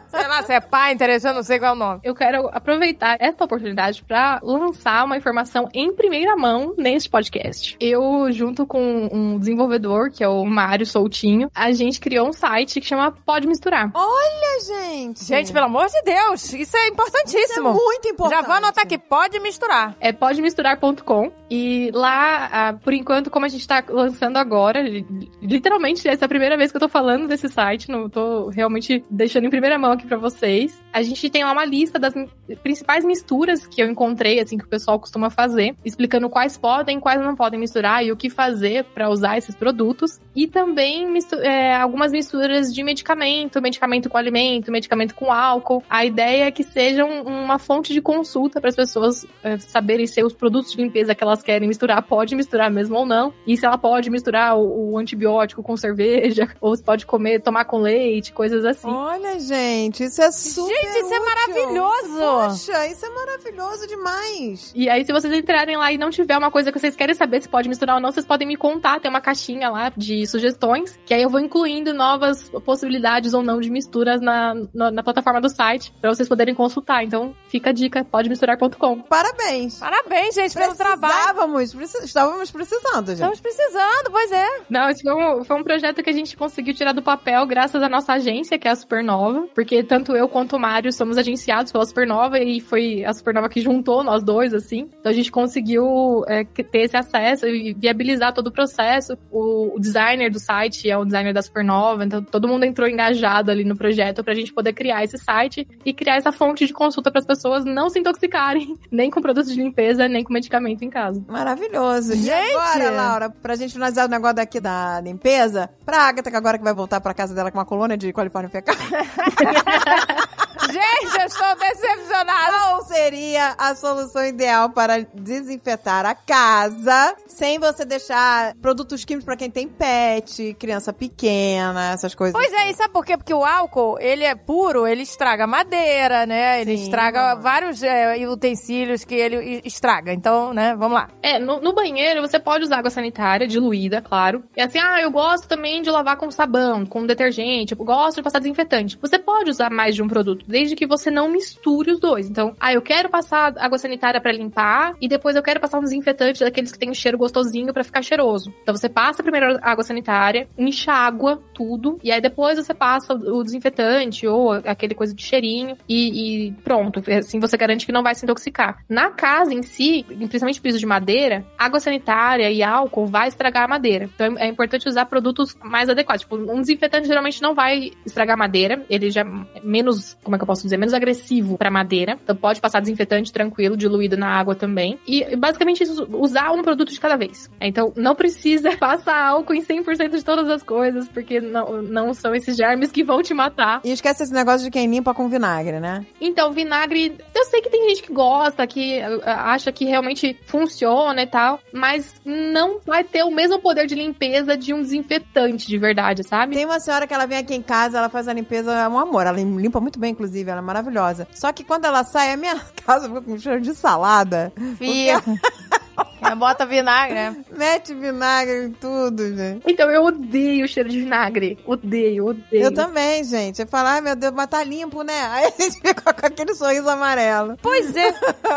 Sei 0.08 0.26
lá 0.26 0.42
se 0.42 0.52
é 0.54 0.60
Pinterest, 0.60 1.26
eu 1.26 1.34
não 1.34 1.42
sei 1.42 1.58
qual 1.58 1.72
é 1.72 1.74
o 1.74 1.78
nome. 1.78 2.00
Eu 2.02 2.14
quero 2.14 2.48
aproveitar 2.52 3.16
esta 3.20 3.44
oportunidade 3.44 4.02
para 4.02 4.40
lançar 4.42 5.04
uma 5.04 5.16
informação 5.16 5.68
em 5.74 5.94
primeira 5.94 6.34
mão 6.36 6.74
neste 6.78 7.10
podcast. 7.10 7.76
Eu, 7.78 8.30
junto 8.32 8.66
com 8.66 9.08
um 9.12 9.38
desenvolvedor, 9.38 10.10
que 10.10 10.24
é 10.24 10.28
o 10.28 10.44
Mário 10.44 10.86
Soutinho, 10.86 11.50
a 11.54 11.70
gente 11.72 12.00
criou 12.00 12.28
um 12.28 12.32
site 12.32 12.80
que 12.86 12.90
chama 12.90 13.10
Pode 13.10 13.48
Misturar. 13.48 13.90
Olha, 13.92 14.60
gente. 14.64 15.24
Gente, 15.24 15.52
pelo 15.52 15.66
amor 15.66 15.88
de 15.88 16.00
Deus, 16.02 16.52
isso 16.52 16.76
é 16.76 16.86
importantíssimo. 16.86 17.40
Isso 17.40 17.58
é 17.58 17.72
muito 17.72 18.08
importante. 18.08 18.40
Já 18.40 18.46
vou 18.46 18.54
anotar 18.54 18.84
aqui, 18.84 18.96
pode 18.96 19.40
misturar. 19.40 19.96
É 19.98 20.12
podemisturar.com 20.12 21.32
e 21.50 21.90
lá, 21.94 22.48
ah, 22.52 22.72
por 22.72 22.92
enquanto, 22.92 23.30
como 23.30 23.46
a 23.46 23.48
gente 23.48 23.66
tá 23.66 23.82
lançando 23.88 24.36
agora, 24.36 24.80
li- 24.82 25.06
literalmente 25.40 26.06
essa 26.08 26.24
é 26.24 26.26
a 26.26 26.28
primeira 26.28 26.56
vez 26.56 26.70
que 26.70 26.76
eu 26.76 26.80
tô 26.80 26.88
falando 26.88 27.28
desse 27.28 27.48
site, 27.48 27.88
não 27.90 28.08
tô 28.08 28.48
realmente 28.48 29.04
deixando 29.10 29.46
em 29.46 29.50
primeira 29.50 29.78
mão 29.78 29.92
aqui 29.92 30.06
pra 30.06 30.16
vocês. 30.16 30.82
A 30.92 31.02
gente 31.02 31.28
tem 31.30 31.44
lá 31.44 31.52
uma 31.52 31.64
lista 31.64 31.98
das 31.98 32.14
principais 32.62 33.04
misturas 33.04 33.66
que 33.66 33.82
eu 33.82 33.88
encontrei, 33.90 34.40
assim, 34.40 34.58
que 34.58 34.64
o 34.64 34.68
pessoal 34.68 34.98
costuma 34.98 35.30
fazer, 35.30 35.74
explicando 35.84 36.28
quais 36.28 36.56
podem, 36.56 36.98
quais 36.98 37.20
não 37.20 37.36
podem 37.36 37.60
misturar 37.60 38.04
e 38.04 38.10
o 38.10 38.16
que 38.16 38.28
fazer 38.30 38.84
pra 38.84 39.08
usar 39.08 39.38
esses 39.38 39.54
produtos. 39.54 40.20
E 40.34 40.46
também 40.46 41.06
mistu- 41.10 41.36
é, 41.36 41.76
algumas 41.76 42.12
misturas 42.12 42.74
de 42.74 42.82
medicamento, 42.82 43.60
medicamento 43.60 44.08
com 44.08 44.16
alimento, 44.16 44.72
medicamento 44.72 45.14
com 45.14 45.32
álcool. 45.32 45.82
A 45.88 46.04
ideia 46.04 46.44
é 46.46 46.50
que 46.50 46.62
sejam 46.62 47.22
uma 47.22 47.58
fonte 47.58 47.92
de 47.92 48.00
consulta 48.00 48.60
para 48.60 48.70
as 48.70 48.76
pessoas 48.76 49.26
é, 49.42 49.58
saberem 49.58 50.06
se 50.06 50.22
os 50.22 50.32
produtos 50.32 50.72
de 50.72 50.78
limpeza 50.78 51.14
que 51.14 51.22
elas 51.22 51.35
querem 51.42 51.68
misturar 51.68 52.02
pode 52.02 52.34
misturar 52.34 52.70
mesmo 52.70 52.96
ou 52.96 53.06
não. 53.06 53.32
E 53.46 53.56
se 53.56 53.66
ela 53.66 53.78
pode 53.78 54.10
misturar 54.10 54.56
o, 54.56 54.92
o 54.92 54.98
antibiótico 54.98 55.62
com 55.62 55.76
cerveja, 55.76 56.48
ou 56.60 56.74
se 56.76 56.82
pode 56.82 57.06
comer, 57.06 57.40
tomar 57.40 57.64
com 57.64 57.78
leite, 57.78 58.32
coisas 58.32 58.64
assim. 58.64 58.88
Olha, 58.88 59.38
gente, 59.38 60.04
isso 60.04 60.22
é 60.22 60.30
super 60.30 60.74
Gente, 60.74 60.98
isso 60.98 61.14
é 61.14 61.18
útil. 61.20 61.24
maravilhoso. 61.24 62.18
Poxa, 62.18 62.86
isso 62.86 63.06
é 63.06 63.10
maravilhoso 63.10 63.86
demais. 63.86 64.72
E 64.74 64.88
aí, 64.88 65.04
se 65.04 65.12
vocês 65.12 65.32
entrarem 65.32 65.76
lá 65.76 65.92
e 65.92 65.98
não 65.98 66.10
tiver 66.10 66.36
uma 66.36 66.50
coisa 66.50 66.72
que 66.72 66.78
vocês 66.78 66.96
querem 66.96 67.14
saber 67.14 67.40
se 67.42 67.48
pode 67.48 67.68
misturar 67.68 67.96
ou 67.96 68.02
não, 68.02 68.12
vocês 68.12 68.26
podem 68.26 68.46
me 68.46 68.56
contar. 68.56 69.00
Tem 69.00 69.10
uma 69.10 69.20
caixinha 69.20 69.68
lá 69.70 69.92
de 69.96 70.26
sugestões, 70.26 70.98
que 71.04 71.14
aí 71.14 71.22
eu 71.22 71.30
vou 71.30 71.40
incluindo 71.40 71.92
novas 71.92 72.48
possibilidades 72.64 73.34
ou 73.34 73.42
não 73.42 73.60
de 73.60 73.70
misturas 73.70 74.20
na, 74.20 74.54
na, 74.72 74.90
na 74.90 75.02
plataforma 75.02 75.40
do 75.40 75.48
site, 75.48 75.92
pra 76.00 76.12
vocês 76.12 76.28
poderem 76.28 76.54
consultar. 76.54 77.04
Então, 77.04 77.34
fica 77.48 77.70
a 77.70 77.72
dica, 77.72 78.04
podemisturar.com. 78.04 79.00
Parabéns. 79.02 79.78
Parabéns, 79.78 80.34
gente, 80.34 80.54
pelo 80.54 80.74
trabalho. 80.74 81.25
Precisávamos, 81.26 81.74
preci- 81.74 82.04
estávamos 82.04 82.50
precisando, 82.50 83.06
gente. 83.08 83.14
Estamos 83.16 83.40
precisando, 83.40 84.10
pois 84.10 84.32
é. 84.32 84.46
Não, 84.70 84.88
esse 84.88 85.02
foi 85.02 85.14
um, 85.14 85.44
foi 85.44 85.56
um 85.60 85.64
projeto 85.64 86.02
que 86.02 86.10
a 86.10 86.12
gente 86.12 86.36
conseguiu 86.36 86.72
tirar 86.74 86.92
do 86.92 87.02
papel 87.02 87.44
graças 87.46 87.82
à 87.82 87.88
nossa 87.88 88.12
agência, 88.12 88.58
que 88.58 88.68
é 88.68 88.70
a 88.70 88.76
Supernova, 88.76 89.46
porque 89.54 89.82
tanto 89.82 90.14
eu 90.16 90.28
quanto 90.28 90.56
o 90.56 90.58
Mário 90.58 90.92
somos 90.92 91.18
agenciados 91.18 91.72
pela 91.72 91.84
Supernova 91.84 92.38
e 92.38 92.60
foi 92.60 93.04
a 93.04 93.12
Supernova 93.12 93.48
que 93.48 93.60
juntou 93.60 94.04
nós 94.04 94.22
dois, 94.22 94.54
assim. 94.54 94.88
Então 95.00 95.10
a 95.10 95.14
gente 95.14 95.30
conseguiu 95.32 96.24
é, 96.28 96.44
ter 96.44 96.82
esse 96.82 96.96
acesso 96.96 97.46
e 97.46 97.74
viabilizar 97.74 98.32
todo 98.32 98.48
o 98.48 98.52
processo. 98.52 99.16
O, 99.30 99.76
o 99.76 99.80
designer 99.80 100.30
do 100.30 100.38
site 100.38 100.88
é 100.88 100.96
o 100.96 101.04
designer 101.04 101.32
da 101.34 101.42
Supernova, 101.42 102.04
então 102.04 102.22
todo 102.22 102.48
mundo 102.48 102.64
entrou 102.64 102.88
engajado 102.88 103.50
ali 103.50 103.64
no 103.64 103.76
projeto 103.76 104.22
pra 104.22 104.34
gente 104.34 104.52
poder 104.52 104.72
criar 104.72 105.04
esse 105.04 105.18
site 105.18 105.66
e 105.84 105.92
criar 105.92 106.16
essa 106.16 106.32
fonte 106.32 106.66
de 106.66 106.72
consulta 106.72 107.10
para 107.10 107.20
as 107.20 107.26
pessoas 107.26 107.64
não 107.64 107.88
se 107.88 107.98
intoxicarem, 107.98 108.76
nem 108.90 109.10
com 109.10 109.20
produtos 109.20 109.52
de 109.52 109.60
limpeza, 109.60 110.08
nem 110.08 110.22
com 110.22 110.32
medicamento 110.32 110.82
em 110.84 110.90
casa. 110.90 111.15
Maravilhoso. 111.28 112.12
E 112.14 112.16
Gente! 112.22 112.54
agora, 112.56 112.90
Laura, 112.90 113.30
pra 113.30 113.54
gente 113.56 113.72
finalizar 113.72 114.06
o 114.06 114.10
negócio 114.10 114.36
daqui 114.36 114.60
da 114.60 115.00
limpeza, 115.00 115.70
pra 115.84 116.02
Agatha, 116.08 116.30
que 116.30 116.36
agora 116.36 116.58
que 116.58 116.64
vai 116.64 116.74
voltar 116.74 117.00
pra 117.00 117.14
casa 117.14 117.34
dela 117.34 117.50
com 117.50 117.58
uma 117.58 117.64
colônia 117.64 117.96
de 117.96 118.12
colifórnia 118.12 118.50
fecal, 118.50 118.74
Gente, 120.72 121.20
eu 121.20 121.26
estou 121.26 121.56
decepcionada. 121.56 122.58
qual 122.76 122.84
seria 122.84 123.54
a 123.58 123.74
solução 123.74 124.24
ideal 124.26 124.70
para 124.70 125.06
desinfetar 125.14 126.04
a 126.04 126.14
casa 126.14 127.16
sem 127.26 127.58
você 127.58 127.84
deixar 127.84 128.54
produtos 128.56 129.04
químicos 129.04 129.24
pra 129.24 129.36
quem 129.36 129.50
tem 129.50 129.68
pet, 129.68 130.54
criança 130.58 130.92
pequena, 130.92 131.92
essas 131.92 132.14
coisas? 132.14 132.34
Pois 132.34 132.52
é, 132.52 132.70
e 132.70 132.74
sabe 132.74 132.92
por 132.92 133.04
quê? 133.04 133.16
Porque 133.16 133.32
o 133.32 133.44
álcool, 133.44 133.98
ele 134.00 134.24
é 134.24 134.34
puro, 134.34 134.86
ele 134.86 135.02
estraga 135.02 135.46
madeira, 135.46 136.26
né? 136.26 136.60
Ele 136.60 136.76
Sim. 136.76 136.84
estraga 136.84 137.34
vários 137.34 137.82
é, 137.82 138.26
utensílios 138.28 139.04
que 139.04 139.14
ele 139.14 139.62
estraga. 139.64 140.12
Então, 140.12 140.52
né, 140.52 140.74
vamos 140.76 140.94
lá. 140.94 141.08
É, 141.22 141.38
no, 141.38 141.60
no 141.60 141.72
banheiro 141.72 142.20
você 142.20 142.38
pode 142.38 142.64
usar 142.64 142.78
água 142.78 142.90
sanitária 142.90 143.46
diluída, 143.46 144.02
claro. 144.02 144.44
E 144.56 144.60
assim, 144.60 144.78
ah, 144.78 145.00
eu 145.00 145.10
gosto 145.10 145.48
também 145.48 145.82
de 145.82 145.90
lavar 145.90 146.16
com 146.16 146.30
sabão, 146.30 146.84
com 146.84 147.06
detergente, 147.06 147.74
eu 147.78 147.84
gosto 147.84 148.16
de 148.16 148.22
passar 148.22 148.38
desinfetante. 148.38 148.98
Você 149.00 149.18
pode 149.18 149.50
usar 149.50 149.70
mais 149.70 149.94
de 149.94 150.02
um 150.02 150.08
produto, 150.08 150.44
desde 150.56 150.74
que 150.74 150.86
você 150.86 151.10
não 151.10 151.28
misture 151.28 151.90
os 151.90 152.00
dois. 152.00 152.30
Então, 152.30 152.56
ah, 152.58 152.72
eu 152.72 152.80
quero 152.80 153.10
passar 153.10 153.52
água 153.58 153.76
sanitária 153.76 154.18
pra 154.18 154.32
limpar 154.32 154.96
e 154.98 155.06
depois 155.06 155.36
eu 155.36 155.42
quero 155.42 155.60
passar 155.60 155.78
um 155.78 155.82
desinfetante 155.82 156.40
daqueles 156.40 156.72
que 156.72 156.78
tem 156.78 156.88
um 156.88 156.94
cheiro 156.94 157.18
gostosinho 157.18 157.74
pra 157.74 157.84
ficar 157.84 158.00
cheiroso. 158.00 158.54
Então 158.62 158.74
você 158.74 158.88
passa 158.88 159.22
primeiro 159.22 159.58
a 159.60 159.70
água 159.70 159.84
sanitária, 159.84 160.48
enxágua 160.56 161.42
tudo 161.52 161.98
e 162.02 162.10
aí 162.10 162.22
depois 162.22 162.56
você 162.56 162.72
passa 162.72 163.12
o 163.12 163.44
desinfetante 163.44 164.26
ou 164.26 164.52
aquele 164.52 164.94
coisa 164.94 165.14
de 165.14 165.22
cheirinho 165.22 165.76
e, 165.86 166.46
e 166.46 166.52
pronto. 166.64 167.02
Assim 167.10 167.38
você 167.38 167.54
garante 167.58 167.84
que 167.84 167.92
não 167.92 168.02
vai 168.02 168.14
se 168.14 168.24
intoxicar. 168.24 168.78
Na 168.88 169.10
casa 169.10 169.52
em 169.52 169.62
si, 169.62 170.06
principalmente 170.08 170.58
piso 170.58 170.78
de 170.78 170.86
madeira, 170.86 171.44
água 171.58 171.80
sanitária 171.80 172.50
e 172.50 172.62
álcool 172.62 173.04
vai 173.04 173.28
estragar 173.28 173.64
a 173.64 173.68
madeira. 173.68 174.08
Então 174.14 174.38
é 174.38 174.46
importante 174.46 174.88
usar 174.88 175.04
produtos 175.04 175.54
mais 175.62 175.90
adequados. 175.90 176.22
Tipo, 176.22 176.36
um 176.36 176.62
desinfetante 176.62 177.08
geralmente 177.08 177.42
não 177.42 177.54
vai 177.54 177.90
estragar 178.06 178.36
a 178.36 178.38
madeira, 178.38 178.82
ele 178.88 179.10
já 179.10 179.20
é 179.20 179.60
menos, 179.62 180.16
como 180.24 180.34
é 180.34 180.38
que 180.38 180.45
eu 180.46 180.54
posso 180.54 180.62
dizer, 180.62 180.76
menos 180.76 180.94
agressivo 180.94 181.58
pra 181.58 181.70
madeira. 181.70 182.18
Então 182.22 182.36
pode 182.36 182.60
passar 182.60 182.80
desinfetante 182.80 183.32
tranquilo, 183.32 183.76
diluído 183.76 184.16
na 184.16 184.28
água 184.28 184.54
também. 184.54 184.98
E 185.06 185.36
basicamente 185.36 185.82
isso, 185.82 186.06
usar 186.12 186.52
um 186.52 186.62
produto 186.62 186.92
de 186.92 187.00
cada 187.00 187.16
vez. 187.16 187.50
Então 187.60 187.92
não 187.96 188.14
precisa 188.14 188.74
passar 188.78 189.20
álcool 189.26 189.54
em 189.54 189.62
100% 189.62 190.10
de 190.10 190.24
todas 190.24 190.48
as 190.48 190.62
coisas, 190.62 191.08
porque 191.08 191.40
não, 191.40 191.82
não 191.82 192.14
são 192.14 192.34
esses 192.34 192.56
germes 192.56 192.92
que 192.92 193.02
vão 193.02 193.22
te 193.22 193.34
matar. 193.34 193.80
E 193.84 193.90
esquece 193.90 194.22
esse 194.22 194.32
negócio 194.32 194.64
de 194.64 194.70
quem 194.70 194.86
limpa 194.86 195.12
com 195.12 195.28
vinagre, 195.28 195.80
né? 195.80 196.06
Então, 196.20 196.52
vinagre, 196.52 197.16
eu 197.34 197.44
sei 197.44 197.60
que 197.60 197.70
tem 197.70 197.88
gente 197.88 198.02
que 198.02 198.12
gosta, 198.12 198.66
que 198.66 199.00
uh, 199.00 199.22
acha 199.24 199.72
que 199.72 199.84
realmente 199.84 200.38
funciona 200.46 201.22
e 201.22 201.26
tal, 201.26 201.58
mas 201.72 202.20
não 202.24 202.80
vai 202.84 203.02
ter 203.02 203.24
o 203.24 203.30
mesmo 203.30 203.58
poder 203.58 203.86
de 203.86 203.94
limpeza 203.94 204.56
de 204.56 204.72
um 204.72 204.80
desinfetante 204.80 205.66
de 205.66 205.78
verdade, 205.78 206.22
sabe? 206.22 206.54
Tem 206.54 206.64
uma 206.64 206.78
senhora 206.78 207.06
que 207.06 207.14
ela 207.14 207.26
vem 207.26 207.38
aqui 207.38 207.54
em 207.54 207.62
casa, 207.62 207.98
ela 207.98 208.08
faz 208.08 208.28
a 208.28 208.32
limpeza, 208.32 208.72
é 208.72 208.88
um 208.88 208.98
amor. 208.98 209.26
Ela 209.26 209.36
limpa 209.38 209.80
muito 209.80 209.98
bem, 209.98 210.12
inclusive, 210.12 210.35
ela 210.40 210.58
é 210.58 210.62
maravilhosa. 210.62 211.26
Só 211.32 211.52
que 211.52 211.64
quando 211.64 211.84
ela 211.84 212.04
sai, 212.04 212.32
a 212.32 212.36
minha 212.36 212.58
casa 212.84 213.08
fica 213.08 213.22
com 213.22 213.38
cheiro 213.38 213.60
de 213.60 213.74
salada. 213.74 214.52
Fia. 214.78 215.22
É, 216.22 216.34
Bota 216.34 216.66
vinagre, 216.66 217.14
né? 217.14 217.36
Mete 217.56 217.94
vinagre 217.94 218.64
em 218.66 218.72
tudo, 218.72 219.34
gente. 219.36 219.62
Então, 219.66 219.90
eu 219.90 220.04
odeio 220.04 220.64
o 220.64 220.68
cheiro 220.68 220.88
de 220.88 221.00
vinagre. 221.00 221.58
Odeio, 221.66 222.26
odeio. 222.26 222.64
Eu 222.64 222.74
também, 222.74 223.22
gente. 223.22 223.60
Eu 223.62 223.66
falo, 223.66 223.88
ai 223.88 224.00
meu 224.00 224.16
Deus, 224.16 224.32
mas 224.34 224.46
tá 224.48 224.62
limpo, 224.64 225.02
né? 225.02 225.14
Aí 225.30 225.44
a 225.46 225.62
gente 225.62 225.80
fica 225.80 226.12
com 226.12 226.26
aquele 226.26 226.54
sorriso 226.54 226.88
amarelo. 226.88 227.56
Pois 227.62 227.94
é. 227.96 228.12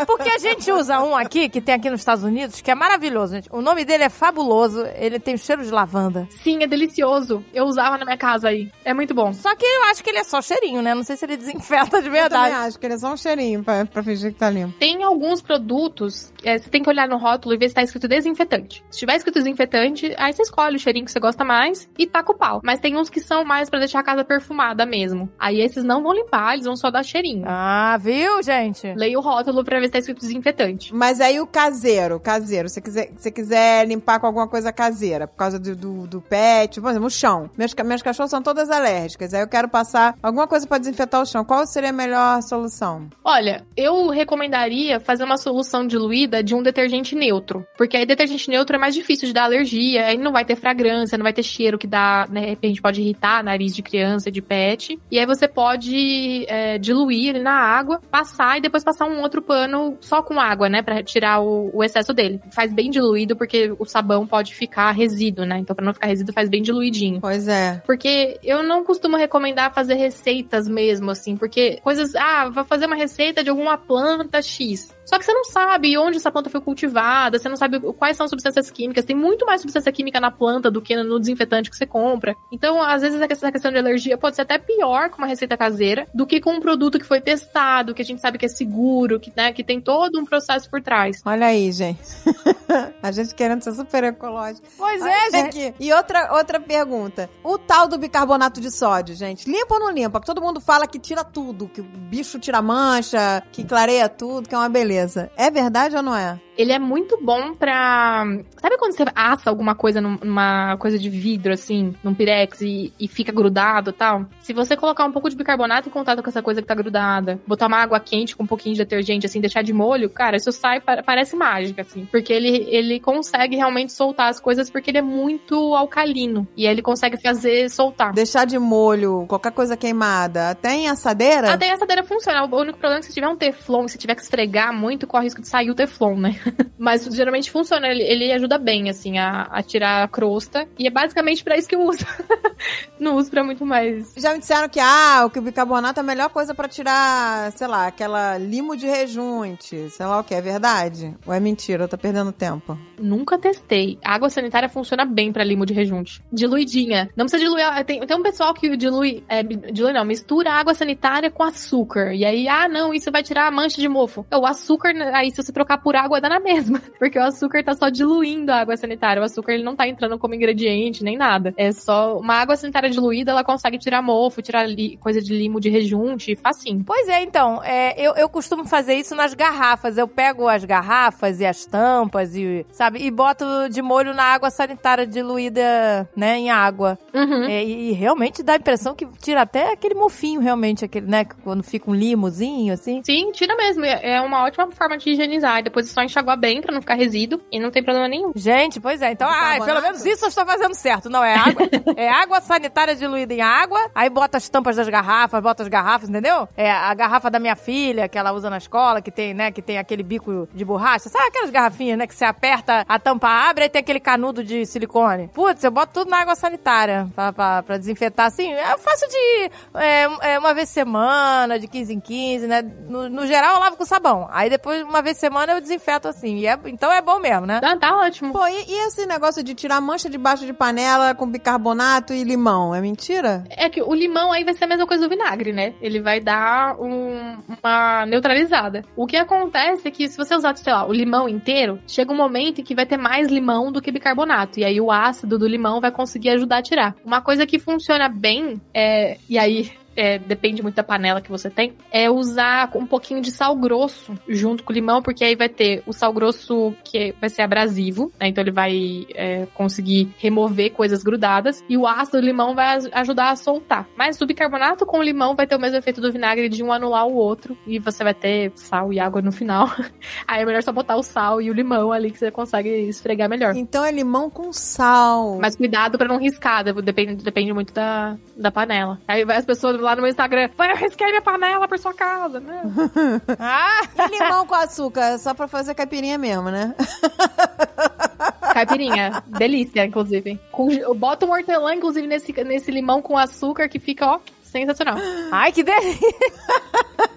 Porque 0.06 0.28
a 0.28 0.38
gente 0.38 0.70
usa 0.72 1.00
um 1.00 1.14
aqui, 1.16 1.48
que 1.48 1.60
tem 1.60 1.74
aqui 1.74 1.88
nos 1.90 2.00
Estados 2.00 2.24
Unidos, 2.24 2.60
que 2.60 2.70
é 2.70 2.74
maravilhoso, 2.74 3.34
gente. 3.34 3.48
O 3.52 3.60
nome 3.60 3.84
dele 3.84 4.04
é 4.04 4.08
fabuloso. 4.08 4.84
Ele 4.96 5.18
tem 5.20 5.36
cheiro 5.36 5.62
de 5.62 5.70
lavanda. 5.70 6.26
Sim, 6.42 6.62
é 6.62 6.66
delicioso. 6.66 7.44
Eu 7.54 7.64
usava 7.66 7.96
na 7.98 8.04
minha 8.04 8.18
casa 8.18 8.48
aí. 8.48 8.70
É 8.84 8.92
muito 8.92 9.14
bom. 9.14 9.32
Só 9.32 9.54
que 9.54 9.64
eu 9.64 9.84
acho 9.84 10.02
que 10.02 10.10
ele 10.10 10.18
é 10.18 10.24
só 10.24 10.42
cheirinho, 10.42 10.82
né? 10.82 10.94
Não 10.94 11.04
sei 11.04 11.16
se 11.16 11.24
ele 11.24 11.36
desinfeta 11.36 12.00
de 12.02 12.08
Eu 12.08 12.12
também 12.12 12.20
verdade. 12.20 12.54
acho 12.54 12.78
que 12.78 12.86
ele 12.86 12.94
é 12.94 12.98
só 12.98 13.12
um 13.12 13.16
cheirinho 13.16 13.62
pra, 13.62 13.84
pra 13.84 14.02
fingir 14.02 14.32
que 14.32 14.38
tá 14.38 14.50
limpo. 14.50 14.76
Tem 14.78 15.02
alguns 15.02 15.40
produtos 15.40 16.32
é, 16.44 16.58
você 16.58 16.68
tem 16.70 16.82
que 16.82 16.88
olhar 16.88 17.08
no 17.08 17.16
rótulo 17.18 17.54
e 17.54 17.58
ver 17.58 17.68
se 17.68 17.74
tá 17.74 17.82
escrito 17.82 18.08
desinfetante. 18.08 18.84
Se 18.90 18.98
tiver 18.98 19.16
escrito 19.16 19.34
desinfetante, 19.34 20.14
aí 20.18 20.32
você 20.32 20.42
escolhe 20.42 20.76
o 20.76 20.78
cheirinho 20.78 21.04
que 21.04 21.12
você 21.12 21.20
gosta 21.20 21.44
mais 21.44 21.88
e 21.98 22.06
taca 22.06 22.32
o 22.32 22.36
pau. 22.36 22.60
Mas 22.64 22.80
tem 22.80 22.96
uns 22.96 23.10
que 23.10 23.20
são 23.20 23.44
mais 23.44 23.68
pra 23.68 23.78
deixar 23.78 24.00
a 24.00 24.02
casa 24.04 24.24
perfumada 24.24 24.84
mesmo. 24.86 25.28
Aí 25.38 25.60
esses 25.60 25.84
não 25.84 26.02
vão 26.02 26.12
limpar, 26.12 26.54
eles 26.54 26.66
vão 26.66 26.76
só 26.76 26.90
dar 26.90 27.02
cheirinho. 27.02 27.44
Ah, 27.46 27.96
viu, 28.00 28.42
gente? 28.42 28.92
Leia 28.94 29.18
o 29.18 29.22
rótulo 29.22 29.64
pra 29.64 29.78
ver 29.78 29.86
se 29.86 29.92
tá 29.92 29.98
escrito 29.98 30.20
desinfetante. 30.20 30.94
Mas 30.94 31.20
aí 31.20 31.40
o 31.40 31.46
caseiro, 31.46 32.18
caseiro, 32.20 32.68
se 32.68 32.74
você 32.74 32.80
quiser, 32.80 33.06
se 33.16 33.22
você 33.22 33.30
quiser 33.30 33.86
limpar 33.86 34.20
com 34.20 34.26
alguma 34.26 34.48
coisa 34.48 34.72
caseira, 34.72 35.26
por 35.26 35.36
causa 35.36 35.58
do, 35.58 35.74
do, 35.76 36.06
do 36.06 36.20
pet, 36.20 36.80
por 36.80 36.90
exemplo, 36.90 37.06
o 37.06 37.10
chão. 37.10 37.50
Meus, 37.56 37.74
ca- 37.74 37.84
meus 37.84 38.02
cachorros 38.02 38.30
são 38.30 38.42
todas 38.42 38.70
alérgicas, 38.70 39.34
aí 39.34 39.40
eu 39.42 39.48
quero 39.48 39.68
passar 39.68 40.16
alguma 40.22 40.46
coisa 40.46 40.66
pra 40.66 40.78
desinfetar 40.78 41.20
o 41.20 41.26
chão. 41.26 41.44
Qual 41.44 41.66
seria 41.66 41.90
a 41.90 41.92
melhor 41.92 42.40
solução? 42.42 43.08
Olha, 43.24 43.64
eu 43.76 44.08
recomendaria 44.08 45.00
fazer 45.00 45.24
uma 45.24 45.36
solução 45.36 45.86
diluída 45.86 46.29
de 46.42 46.54
um 46.54 46.62
detergente 46.62 47.14
neutro. 47.14 47.66
Porque 47.76 47.96
aí 47.96 48.06
detergente 48.06 48.48
neutro 48.50 48.76
é 48.76 48.78
mais 48.78 48.94
difícil 48.94 49.26
de 49.28 49.34
dar 49.34 49.44
alergia, 49.44 50.06
aí 50.06 50.16
não 50.16 50.32
vai 50.32 50.44
ter 50.44 50.56
fragrância, 50.56 51.18
não 51.18 51.24
vai 51.24 51.32
ter 51.32 51.42
cheiro 51.42 51.78
que 51.78 51.86
dá, 51.86 52.26
né, 52.30 52.40
de 52.42 52.46
repente 52.46 52.82
pode 52.82 53.00
irritar 53.00 53.42
nariz 53.44 53.74
de 53.74 53.82
criança, 53.82 54.30
de 54.30 54.42
pet. 54.42 54.98
E 55.10 55.18
aí 55.18 55.26
você 55.26 55.46
pode 55.46 56.44
é, 56.48 56.78
diluir 56.78 57.30
ele 57.30 57.40
na 57.40 57.54
água, 57.54 58.00
passar 58.10 58.58
e 58.58 58.60
depois 58.60 58.84
passar 58.84 59.06
um 59.06 59.20
outro 59.20 59.42
pano 59.42 59.96
só 60.00 60.22
com 60.22 60.40
água, 60.40 60.68
né, 60.68 60.82
Pra 60.82 61.02
tirar 61.02 61.40
o, 61.40 61.70
o 61.72 61.84
excesso 61.84 62.12
dele. 62.12 62.40
Faz 62.52 62.72
bem 62.72 62.90
diluído 62.90 63.36
porque 63.36 63.72
o 63.78 63.84
sabão 63.84 64.26
pode 64.26 64.54
ficar 64.54 64.90
resíduo, 64.92 65.44
né? 65.44 65.58
Então 65.58 65.74
pra 65.74 65.84
não 65.84 65.92
ficar 65.92 66.06
resíduo 66.06 66.34
faz 66.34 66.48
bem 66.48 66.62
diluidinho. 66.62 67.20
Pois 67.20 67.48
é. 67.48 67.82
Porque 67.86 68.38
eu 68.42 68.62
não 68.62 68.84
costumo 68.84 69.16
recomendar 69.16 69.72
fazer 69.72 69.94
receitas 69.94 70.68
mesmo, 70.68 71.10
assim, 71.10 71.36
porque 71.36 71.78
coisas, 71.82 72.14
ah, 72.14 72.48
vou 72.48 72.64
fazer 72.64 72.86
uma 72.86 72.96
receita 72.96 73.42
de 73.42 73.50
alguma 73.50 73.76
planta 73.76 74.42
X. 74.42 74.94
Só 75.10 75.18
que 75.18 75.24
você 75.24 75.32
não 75.32 75.44
sabe 75.44 75.98
onde 75.98 76.19
essa 76.20 76.30
planta 76.30 76.50
foi 76.50 76.60
cultivada, 76.60 77.38
você 77.38 77.48
não 77.48 77.56
sabe 77.56 77.80
quais 77.94 78.16
são 78.16 78.24
as 78.24 78.30
substâncias 78.30 78.70
químicas. 78.70 79.04
Tem 79.04 79.16
muito 79.16 79.44
mais 79.46 79.60
substância 79.60 79.90
química 79.92 80.20
na 80.20 80.30
planta 80.30 80.70
do 80.70 80.80
que 80.80 80.96
no 80.96 81.18
desinfetante 81.18 81.70
que 81.70 81.76
você 81.76 81.86
compra. 81.86 82.36
Então, 82.52 82.82
às 82.82 83.02
vezes, 83.02 83.20
essa 83.20 83.50
questão 83.50 83.70
de 83.70 83.78
alergia 83.78 84.16
pode 84.16 84.36
ser 84.36 84.42
até 84.42 84.58
pior 84.58 85.10
com 85.10 85.18
uma 85.18 85.26
receita 85.26 85.56
caseira 85.56 86.06
do 86.14 86.26
que 86.26 86.40
com 86.40 86.52
um 86.52 86.60
produto 86.60 86.98
que 86.98 87.04
foi 87.04 87.20
testado, 87.20 87.94
que 87.94 88.02
a 88.02 88.04
gente 88.04 88.20
sabe 88.20 88.38
que 88.38 88.46
é 88.46 88.48
seguro, 88.48 89.18
que, 89.18 89.32
né, 89.36 89.52
que 89.52 89.64
tem 89.64 89.80
todo 89.80 90.18
um 90.18 90.24
processo 90.24 90.68
por 90.70 90.82
trás. 90.82 91.20
Olha 91.24 91.46
aí, 91.46 91.72
gente. 91.72 92.00
a 93.02 93.10
gente 93.10 93.34
querendo 93.34 93.62
ser 93.62 93.72
super 93.72 94.04
ecológico. 94.04 94.66
Pois 94.76 95.02
Olha 95.02 95.10
é, 95.10 95.30
gente. 95.30 95.58
aqui. 95.58 95.74
E 95.80 95.92
outra, 95.92 96.34
outra 96.34 96.60
pergunta. 96.60 97.28
O 97.42 97.58
tal 97.58 97.88
do 97.88 97.98
bicarbonato 97.98 98.60
de 98.60 98.70
sódio, 98.70 99.14
gente, 99.14 99.50
limpa 99.50 99.74
ou 99.74 99.80
não 99.80 99.90
limpa? 99.90 100.20
Todo 100.20 100.40
mundo 100.40 100.60
fala 100.60 100.86
que 100.86 100.98
tira 100.98 101.24
tudo, 101.24 101.68
que 101.68 101.80
o 101.80 101.84
bicho 101.84 102.38
tira 102.38 102.62
mancha, 102.62 103.42
que 103.52 103.64
clareia 103.64 104.08
tudo, 104.08 104.48
que 104.48 104.54
é 104.54 104.58
uma 104.58 104.68
beleza. 104.68 105.30
É 105.36 105.50
verdade 105.50 105.96
ou 105.96 106.02
não 106.02 106.09
é? 106.16 106.40
Ele 106.60 106.72
é 106.72 106.78
muito 106.78 107.18
bom 107.22 107.54
pra. 107.54 108.24
Sabe 108.58 108.76
quando 108.78 108.92
você 108.92 109.04
assa 109.14 109.48
alguma 109.50 109.74
coisa 109.74 110.00
num- 110.00 110.18
numa 110.22 110.76
coisa 110.76 110.98
de 110.98 111.08
vidro, 111.08 111.52
assim, 111.52 111.94
num 112.04 112.12
pirex 112.14 112.60
e, 112.60 112.92
e 112.98 113.08
fica 113.08 113.32
grudado 113.32 113.90
e 113.90 113.92
tal? 113.92 114.26
Se 114.40 114.52
você 114.52 114.76
colocar 114.76 115.04
um 115.04 115.12
pouco 115.12 115.30
de 115.30 115.36
bicarbonato 115.36 115.88
em 115.88 115.92
contato 115.92 116.22
com 116.22 116.28
essa 116.28 116.42
coisa 116.42 116.60
que 116.60 116.68
tá 116.68 116.74
grudada, 116.74 117.40
botar 117.46 117.66
uma 117.66 117.78
água 117.78 117.98
quente 118.00 118.36
com 118.36 118.42
um 118.42 118.46
pouquinho 118.46 118.74
de 118.74 118.80
detergente, 118.84 119.26
assim, 119.26 119.40
deixar 119.40 119.62
de 119.62 119.72
molho, 119.72 120.10
cara, 120.10 120.36
isso 120.36 120.52
sai, 120.52 120.80
pa- 120.80 121.02
parece 121.02 121.34
mágica, 121.36 121.82
assim. 121.82 122.06
Porque 122.10 122.32
ele, 122.32 122.66
ele 122.68 123.00
consegue 123.00 123.56
realmente 123.56 123.92
soltar 123.92 124.28
as 124.28 124.38
coisas 124.40 124.68
porque 124.68 124.90
ele 124.90 124.98
é 124.98 125.02
muito 125.02 125.74
alcalino. 125.74 126.46
E 126.56 126.66
aí 126.66 126.72
ele 126.72 126.82
consegue 126.82 127.16
fazer 127.16 127.70
soltar. 127.70 128.12
Deixar 128.12 128.44
de 128.44 128.58
molho 128.58 129.24
qualquer 129.28 129.52
coisa 129.52 129.76
queimada, 129.76 130.50
até 130.50 130.72
em 130.74 130.88
assadeira? 130.88 131.52
Até 131.54 131.70
a 131.70 131.74
assadeira 131.74 132.02
funciona. 132.02 132.44
O 132.44 132.56
único 132.60 132.78
problema 132.78 132.98
é 132.98 133.00
que 133.00 133.06
se 133.06 133.14
tiver 133.14 133.28
um 133.28 133.36
teflon, 133.36 133.88
se 133.88 133.96
tiver 133.98 134.14
que 134.14 134.22
esfregar 134.22 134.72
muito, 134.72 135.06
corre 135.06 135.22
o 135.22 135.24
risco 135.24 135.40
de 135.40 135.48
sair 135.48 135.70
o 135.70 135.74
teflon, 135.74 136.16
né? 136.16 136.36
Mas 136.78 137.04
geralmente 137.04 137.50
funciona. 137.50 137.88
Ele, 137.88 138.02
ele 138.02 138.32
ajuda 138.32 138.58
bem, 138.58 138.88
assim, 138.88 139.18
a, 139.18 139.42
a 139.42 139.62
tirar 139.62 140.04
a 140.04 140.08
crosta. 140.08 140.68
E 140.78 140.86
é 140.86 140.90
basicamente 140.90 141.44
pra 141.44 141.56
isso 141.56 141.68
que 141.68 141.74
eu 141.74 141.82
uso. 141.82 142.04
Não 142.98 143.16
uso 143.16 143.30
pra 143.30 143.44
muito 143.44 143.64
mais. 143.64 144.12
Já 144.16 144.32
me 144.32 144.40
disseram 144.40 144.68
que, 144.68 144.80
ah, 144.80 145.24
o 145.24 145.40
bicarbonato 145.40 146.00
é 146.00 146.02
a 146.02 146.06
melhor 146.06 146.28
coisa 146.30 146.54
pra 146.54 146.68
tirar, 146.68 147.52
sei 147.52 147.66
lá, 147.66 147.86
aquela 147.86 148.36
limo 148.38 148.76
de 148.76 148.86
rejunte, 148.86 149.88
sei 149.90 150.06
lá 150.06 150.20
o 150.20 150.24
que, 150.24 150.34
é 150.34 150.40
verdade? 150.40 151.14
Ou 151.26 151.32
é 151.32 151.40
mentira, 151.40 151.84
eu 151.84 151.88
tô 151.88 151.96
perdendo 151.96 152.32
tempo? 152.32 152.78
Nunca 152.98 153.38
testei. 153.38 153.98
A 154.04 154.14
água 154.14 154.28
sanitária 154.28 154.68
funciona 154.68 155.04
bem 155.04 155.32
pra 155.32 155.44
limo 155.44 155.64
de 155.64 155.72
rejunte. 155.72 156.22
Diluidinha. 156.32 157.10
Não 157.16 157.26
precisa 157.26 157.42
diluir. 157.42 157.84
Tem, 157.84 158.00
tem 158.00 158.16
um 158.16 158.22
pessoal 158.22 158.52
que 158.52 158.76
dilui. 158.76 159.24
É, 159.28 159.42
dilui 159.42 159.92
não, 159.92 160.04
mistura 160.04 160.52
água 160.52 160.74
sanitária 160.74 161.30
com 161.30 161.42
açúcar. 161.42 162.14
E 162.14 162.24
aí, 162.24 162.48
ah, 162.48 162.68
não, 162.68 162.92
isso 162.92 163.10
vai 163.10 163.22
tirar 163.22 163.46
a 163.46 163.50
mancha 163.50 163.80
de 163.80 163.88
mofo. 163.88 164.26
O 164.32 164.46
açúcar, 164.46 164.92
aí 165.14 165.30
se 165.30 165.42
você 165.42 165.52
trocar 165.52 165.78
por 165.78 165.96
água, 165.96 166.20
dá 166.20 166.28
na 166.28 166.39
mesma. 166.44 166.80
Porque 166.98 167.18
o 167.18 167.22
açúcar 167.22 167.62
tá 167.64 167.74
só 167.74 167.88
diluindo 167.88 168.50
a 168.52 168.56
água 168.60 168.76
sanitária. 168.76 169.20
O 169.22 169.24
açúcar 169.24 169.52
ele 169.52 169.62
não 169.62 169.76
tá 169.76 169.86
entrando 169.88 170.18
como 170.18 170.34
ingrediente, 170.34 171.02
nem 171.04 171.16
nada. 171.16 171.54
É 171.56 171.72
só 171.72 172.18
uma 172.18 172.34
água 172.34 172.56
sanitária 172.56 172.90
diluída, 172.90 173.30
ela 173.32 173.44
consegue 173.44 173.78
tirar 173.78 174.02
mofo, 174.02 174.42
tirar 174.42 174.66
li- 174.68 174.96
coisa 174.98 175.20
de 175.20 175.34
limo 175.34 175.60
de 175.60 175.68
rejunte, 175.68 176.36
facinho. 176.36 176.82
Pois 176.84 177.08
é, 177.08 177.22
então, 177.22 177.62
é, 177.62 177.94
eu, 178.00 178.14
eu 178.14 178.28
costumo 178.28 178.64
fazer 178.64 178.94
isso 178.94 179.14
nas 179.14 179.34
garrafas. 179.34 179.96
Eu 179.96 180.08
pego 180.08 180.48
as 180.48 180.64
garrafas 180.64 181.40
e 181.40 181.46
as 181.46 181.64
tampas 181.64 182.34
e, 182.34 182.66
sabe, 182.72 183.00
e 183.04 183.10
boto 183.10 183.44
de 183.70 183.80
molho 183.82 184.12
na 184.14 184.24
água 184.24 184.50
sanitária 184.50 185.06
diluída, 185.06 186.08
né, 186.16 186.36
em 186.38 186.50
água. 186.50 186.98
Uhum. 187.14 187.44
É, 187.44 187.64
e, 187.64 187.90
e 187.90 187.92
realmente 187.92 188.42
dá 188.42 188.54
a 188.54 188.56
impressão 188.56 188.94
que 188.94 189.06
tira 189.18 189.42
até 189.42 189.72
aquele 189.72 189.94
mofinho, 189.94 190.40
realmente, 190.40 190.84
aquele, 190.84 191.06
né, 191.06 191.24
quando 191.42 191.62
fica 191.62 191.90
um 191.90 191.94
limozinho, 191.94 192.72
assim. 192.72 193.00
Sim, 193.04 193.30
tira 193.32 193.54
mesmo. 193.56 193.84
É 193.84 194.00
é 194.10 194.20
uma 194.20 194.44
ótima 194.44 194.70
forma 194.70 194.96
de 194.98 195.10
higienizar. 195.10 195.60
E 195.60 195.62
depois 195.64 195.88
é 195.88 195.92
só 195.92 196.02
enxaguar 196.02 196.19
bem 196.36 196.60
pra 196.60 196.72
não 196.72 196.80
ficar 196.80 196.94
resíduo. 196.94 197.40
E 197.50 197.58
não 197.58 197.70
tem 197.70 197.82
problema 197.82 198.08
nenhum. 198.08 198.32
Gente, 198.34 198.80
pois 198.80 199.02
é. 199.02 199.12
Então, 199.12 199.28
ah, 199.28 199.58
pelo 199.64 199.80
menos 199.80 200.04
isso 200.04 200.24
eu 200.24 200.28
estou 200.28 200.44
fazendo 200.46 200.74
certo. 200.74 201.08
Não, 201.10 201.22
é 201.22 201.34
água, 201.34 201.68
é 201.96 202.08
água 202.08 202.40
sanitária 202.40 202.94
diluída 202.94 203.34
em 203.34 203.40
água, 203.40 203.90
aí 203.94 204.08
bota 204.08 204.36
as 204.36 204.48
tampas 204.48 204.76
das 204.76 204.88
garrafas, 204.88 205.42
bota 205.42 205.62
as 205.62 205.68
garrafas, 205.68 206.08
entendeu? 206.08 206.48
É 206.56 206.70
a 206.70 206.92
garrafa 206.94 207.30
da 207.30 207.38
minha 207.38 207.56
filha, 207.56 208.08
que 208.08 208.18
ela 208.18 208.32
usa 208.32 208.50
na 208.50 208.58
escola, 208.58 209.00
que 209.00 209.10
tem, 209.10 209.34
né, 209.34 209.50
que 209.50 209.62
tem 209.62 209.78
aquele 209.78 210.02
bico 210.02 210.48
de 210.52 210.64
borracha. 210.64 211.08
Sabe 211.08 211.28
aquelas 211.28 211.50
garrafinhas, 211.50 211.98
né, 211.98 212.06
que 212.06 212.14
você 212.14 212.24
aperta, 212.24 212.84
a 212.88 212.98
tampa 212.98 213.28
abre 213.28 213.64
e 213.64 213.68
tem 213.68 213.80
aquele 213.80 214.00
canudo 214.00 214.44
de 214.44 214.64
silicone? 214.66 215.28
Putz, 215.28 215.62
eu 215.64 215.70
boto 215.70 215.92
tudo 215.92 216.10
na 216.10 216.18
água 216.18 216.34
sanitária 216.34 217.08
pra, 217.14 217.32
pra, 217.32 217.62
pra 217.62 217.76
desinfetar. 217.78 218.26
Assim, 218.26 218.52
eu 218.52 218.78
faço 218.78 219.06
de 219.08 219.50
é, 219.74 220.32
é, 220.32 220.38
uma 220.38 220.54
vez 220.54 220.68
semana, 220.68 221.58
de 221.58 221.66
15 221.66 221.94
em 221.94 222.00
15, 222.00 222.46
né? 222.46 222.62
No, 222.62 223.08
no 223.08 223.26
geral, 223.26 223.54
eu 223.54 223.60
lavo 223.60 223.76
com 223.76 223.84
sabão. 223.84 224.28
Aí 224.30 224.50
depois, 224.50 224.82
uma 224.82 225.02
vez 225.02 225.16
semana, 225.16 225.52
eu 225.52 225.60
desinfeto 225.60 226.08
assim. 226.10 226.36
E 226.38 226.46
é- 226.46 226.58
então 226.66 226.92
é 226.92 227.00
bom 227.00 227.18
mesmo, 227.18 227.46
né? 227.46 227.60
Ah, 227.62 227.76
tá 227.76 227.96
ótimo. 227.96 228.32
Pô, 228.32 228.46
e, 228.46 228.64
e 228.68 228.86
esse 228.86 229.06
negócio 229.06 229.42
de 229.42 229.54
tirar 229.54 229.80
mancha 229.80 230.08
debaixo 230.10 230.44
de 230.44 230.52
panela 230.52 231.14
com 231.14 231.26
bicarbonato 231.26 232.12
e 232.12 232.22
limão, 232.24 232.74
é 232.74 232.80
mentira? 232.80 233.44
É 233.50 233.68
que 233.68 233.82
o 233.82 233.94
limão 233.94 234.32
aí 234.32 234.44
vai 234.44 234.54
ser 234.54 234.64
a 234.64 234.68
mesma 234.68 234.86
coisa 234.86 235.04
do 235.04 235.10
vinagre, 235.10 235.52
né? 235.52 235.74
Ele 235.80 236.00
vai 236.00 236.20
dar 236.20 236.76
um- 236.80 237.36
uma 237.62 238.04
neutralizada. 238.06 238.82
O 238.96 239.06
que 239.06 239.16
acontece 239.16 239.88
é 239.88 239.90
que 239.90 240.08
se 240.08 240.16
você 240.16 240.34
usar, 240.34 240.56
sei 240.56 240.72
lá, 240.72 240.86
o 240.86 240.92
limão 240.92 241.28
inteiro, 241.28 241.78
chega 241.86 242.12
um 242.12 242.16
momento 242.16 242.60
em 242.60 242.64
que 242.64 242.74
vai 242.74 242.86
ter 242.86 242.96
mais 242.96 243.28
limão 243.28 243.72
do 243.72 243.80
que 243.80 243.90
bicarbonato. 243.92 244.60
E 244.60 244.64
aí 244.64 244.80
o 244.80 244.90
ácido 244.90 245.38
do 245.38 245.46
limão 245.48 245.80
vai 245.80 245.90
conseguir 245.90 246.30
ajudar 246.30 246.58
a 246.58 246.62
tirar. 246.62 246.94
Uma 247.04 247.20
coisa 247.20 247.46
que 247.46 247.58
funciona 247.58 248.08
bem 248.08 248.60
é. 248.74 249.16
E 249.28 249.38
aí. 249.38 249.72
É, 250.00 250.18
depende 250.18 250.62
muito 250.62 250.74
da 250.76 250.82
panela 250.82 251.20
que 251.20 251.30
você 251.30 251.50
tem, 251.50 251.74
é 251.92 252.10
usar 252.10 252.70
um 252.74 252.86
pouquinho 252.86 253.20
de 253.20 253.30
sal 253.30 253.54
grosso 253.56 254.14
junto 254.28 254.64
com 254.64 254.72
o 254.72 254.74
limão, 254.74 255.02
porque 255.02 255.24
aí 255.24 255.36
vai 255.36 255.48
ter 255.48 255.82
o 255.86 255.92
sal 255.92 256.12
grosso 256.12 256.74
que 256.84 257.14
vai 257.20 257.28
ser 257.28 257.42
abrasivo, 257.42 258.10
né? 258.18 258.28
Então 258.28 258.42
ele 258.42 258.50
vai 258.50 259.06
é, 259.14 259.46
conseguir 259.54 260.08
remover 260.18 260.72
coisas 260.72 261.02
grudadas, 261.02 261.62
e 261.68 261.76
o 261.76 261.86
ácido 261.86 262.20
do 262.20 262.24
limão 262.26 262.54
vai 262.54 262.76
aj- 262.76 262.90
ajudar 262.92 263.30
a 263.30 263.36
soltar. 263.36 263.86
Mas 263.96 264.20
o 264.20 264.26
bicarbonato 264.26 264.86
com 264.86 264.98
o 264.98 265.02
limão 265.02 265.34
vai 265.34 265.46
ter 265.46 265.56
o 265.56 265.60
mesmo 265.60 265.76
efeito 265.76 266.00
do 266.00 266.10
vinagre 266.12 266.48
de 266.48 266.62
um 266.62 266.72
anular 266.72 267.06
o 267.06 267.14
outro, 267.14 267.56
e 267.66 267.78
você 267.78 268.02
vai 268.02 268.14
ter 268.14 268.52
sal 268.54 268.92
e 268.92 268.98
água 269.00 269.20
no 269.20 269.32
final. 269.32 269.68
aí 270.26 270.42
é 270.42 270.46
melhor 270.46 270.62
só 270.62 270.72
botar 270.72 270.96
o 270.96 271.02
sal 271.02 271.40
e 271.42 271.50
o 271.50 271.54
limão 271.54 271.92
ali 271.92 272.10
que 272.10 272.18
você 272.18 272.30
consegue 272.30 272.68
esfregar 272.88 273.28
melhor. 273.28 273.54
Então 273.56 273.84
é 273.84 273.92
limão 273.92 274.30
com 274.30 274.52
sal. 274.52 275.38
Mas 275.40 275.56
cuidado 275.56 275.98
pra 275.98 276.08
não 276.08 276.18
riscar, 276.18 276.64
de- 276.64 276.72
depende, 276.82 277.22
depende 277.22 277.52
muito 277.52 277.72
da, 277.74 278.16
da 278.36 278.50
panela. 278.50 278.98
Aí 279.06 279.24
vai 279.24 279.36
as 279.36 279.44
pessoas 279.44 279.78
lá 279.80 279.89
no 279.96 280.02
meu 280.02 280.10
Instagram, 280.10 280.48
vai, 280.56 280.72
eu 280.72 280.76
risquei 280.76 281.08
minha 281.08 281.22
panela 281.22 281.66
por 281.68 281.78
sua 281.78 281.94
casa, 281.94 282.40
né? 282.40 282.62
Ah! 283.38 283.82
E 283.96 284.18
limão 284.18 284.46
com 284.46 284.54
açúcar, 284.54 285.18
só 285.18 285.34
pra 285.34 285.48
fazer 285.48 285.74
caipirinha 285.74 286.18
mesmo, 286.18 286.50
né? 286.50 286.74
Caipirinha, 288.52 289.22
delícia, 289.26 289.84
inclusive. 289.84 290.38
Com, 290.50 290.68
bota 290.94 291.24
um 291.24 291.30
hortelã, 291.30 291.74
inclusive, 291.74 292.06
nesse, 292.06 292.32
nesse 292.44 292.70
limão 292.70 293.00
com 293.00 293.16
açúcar 293.16 293.68
que 293.68 293.78
fica, 293.78 294.06
ó, 294.06 294.20
sensacional. 294.42 294.96
Ai, 295.30 295.52
que 295.52 295.62
delícia! 295.62 296.08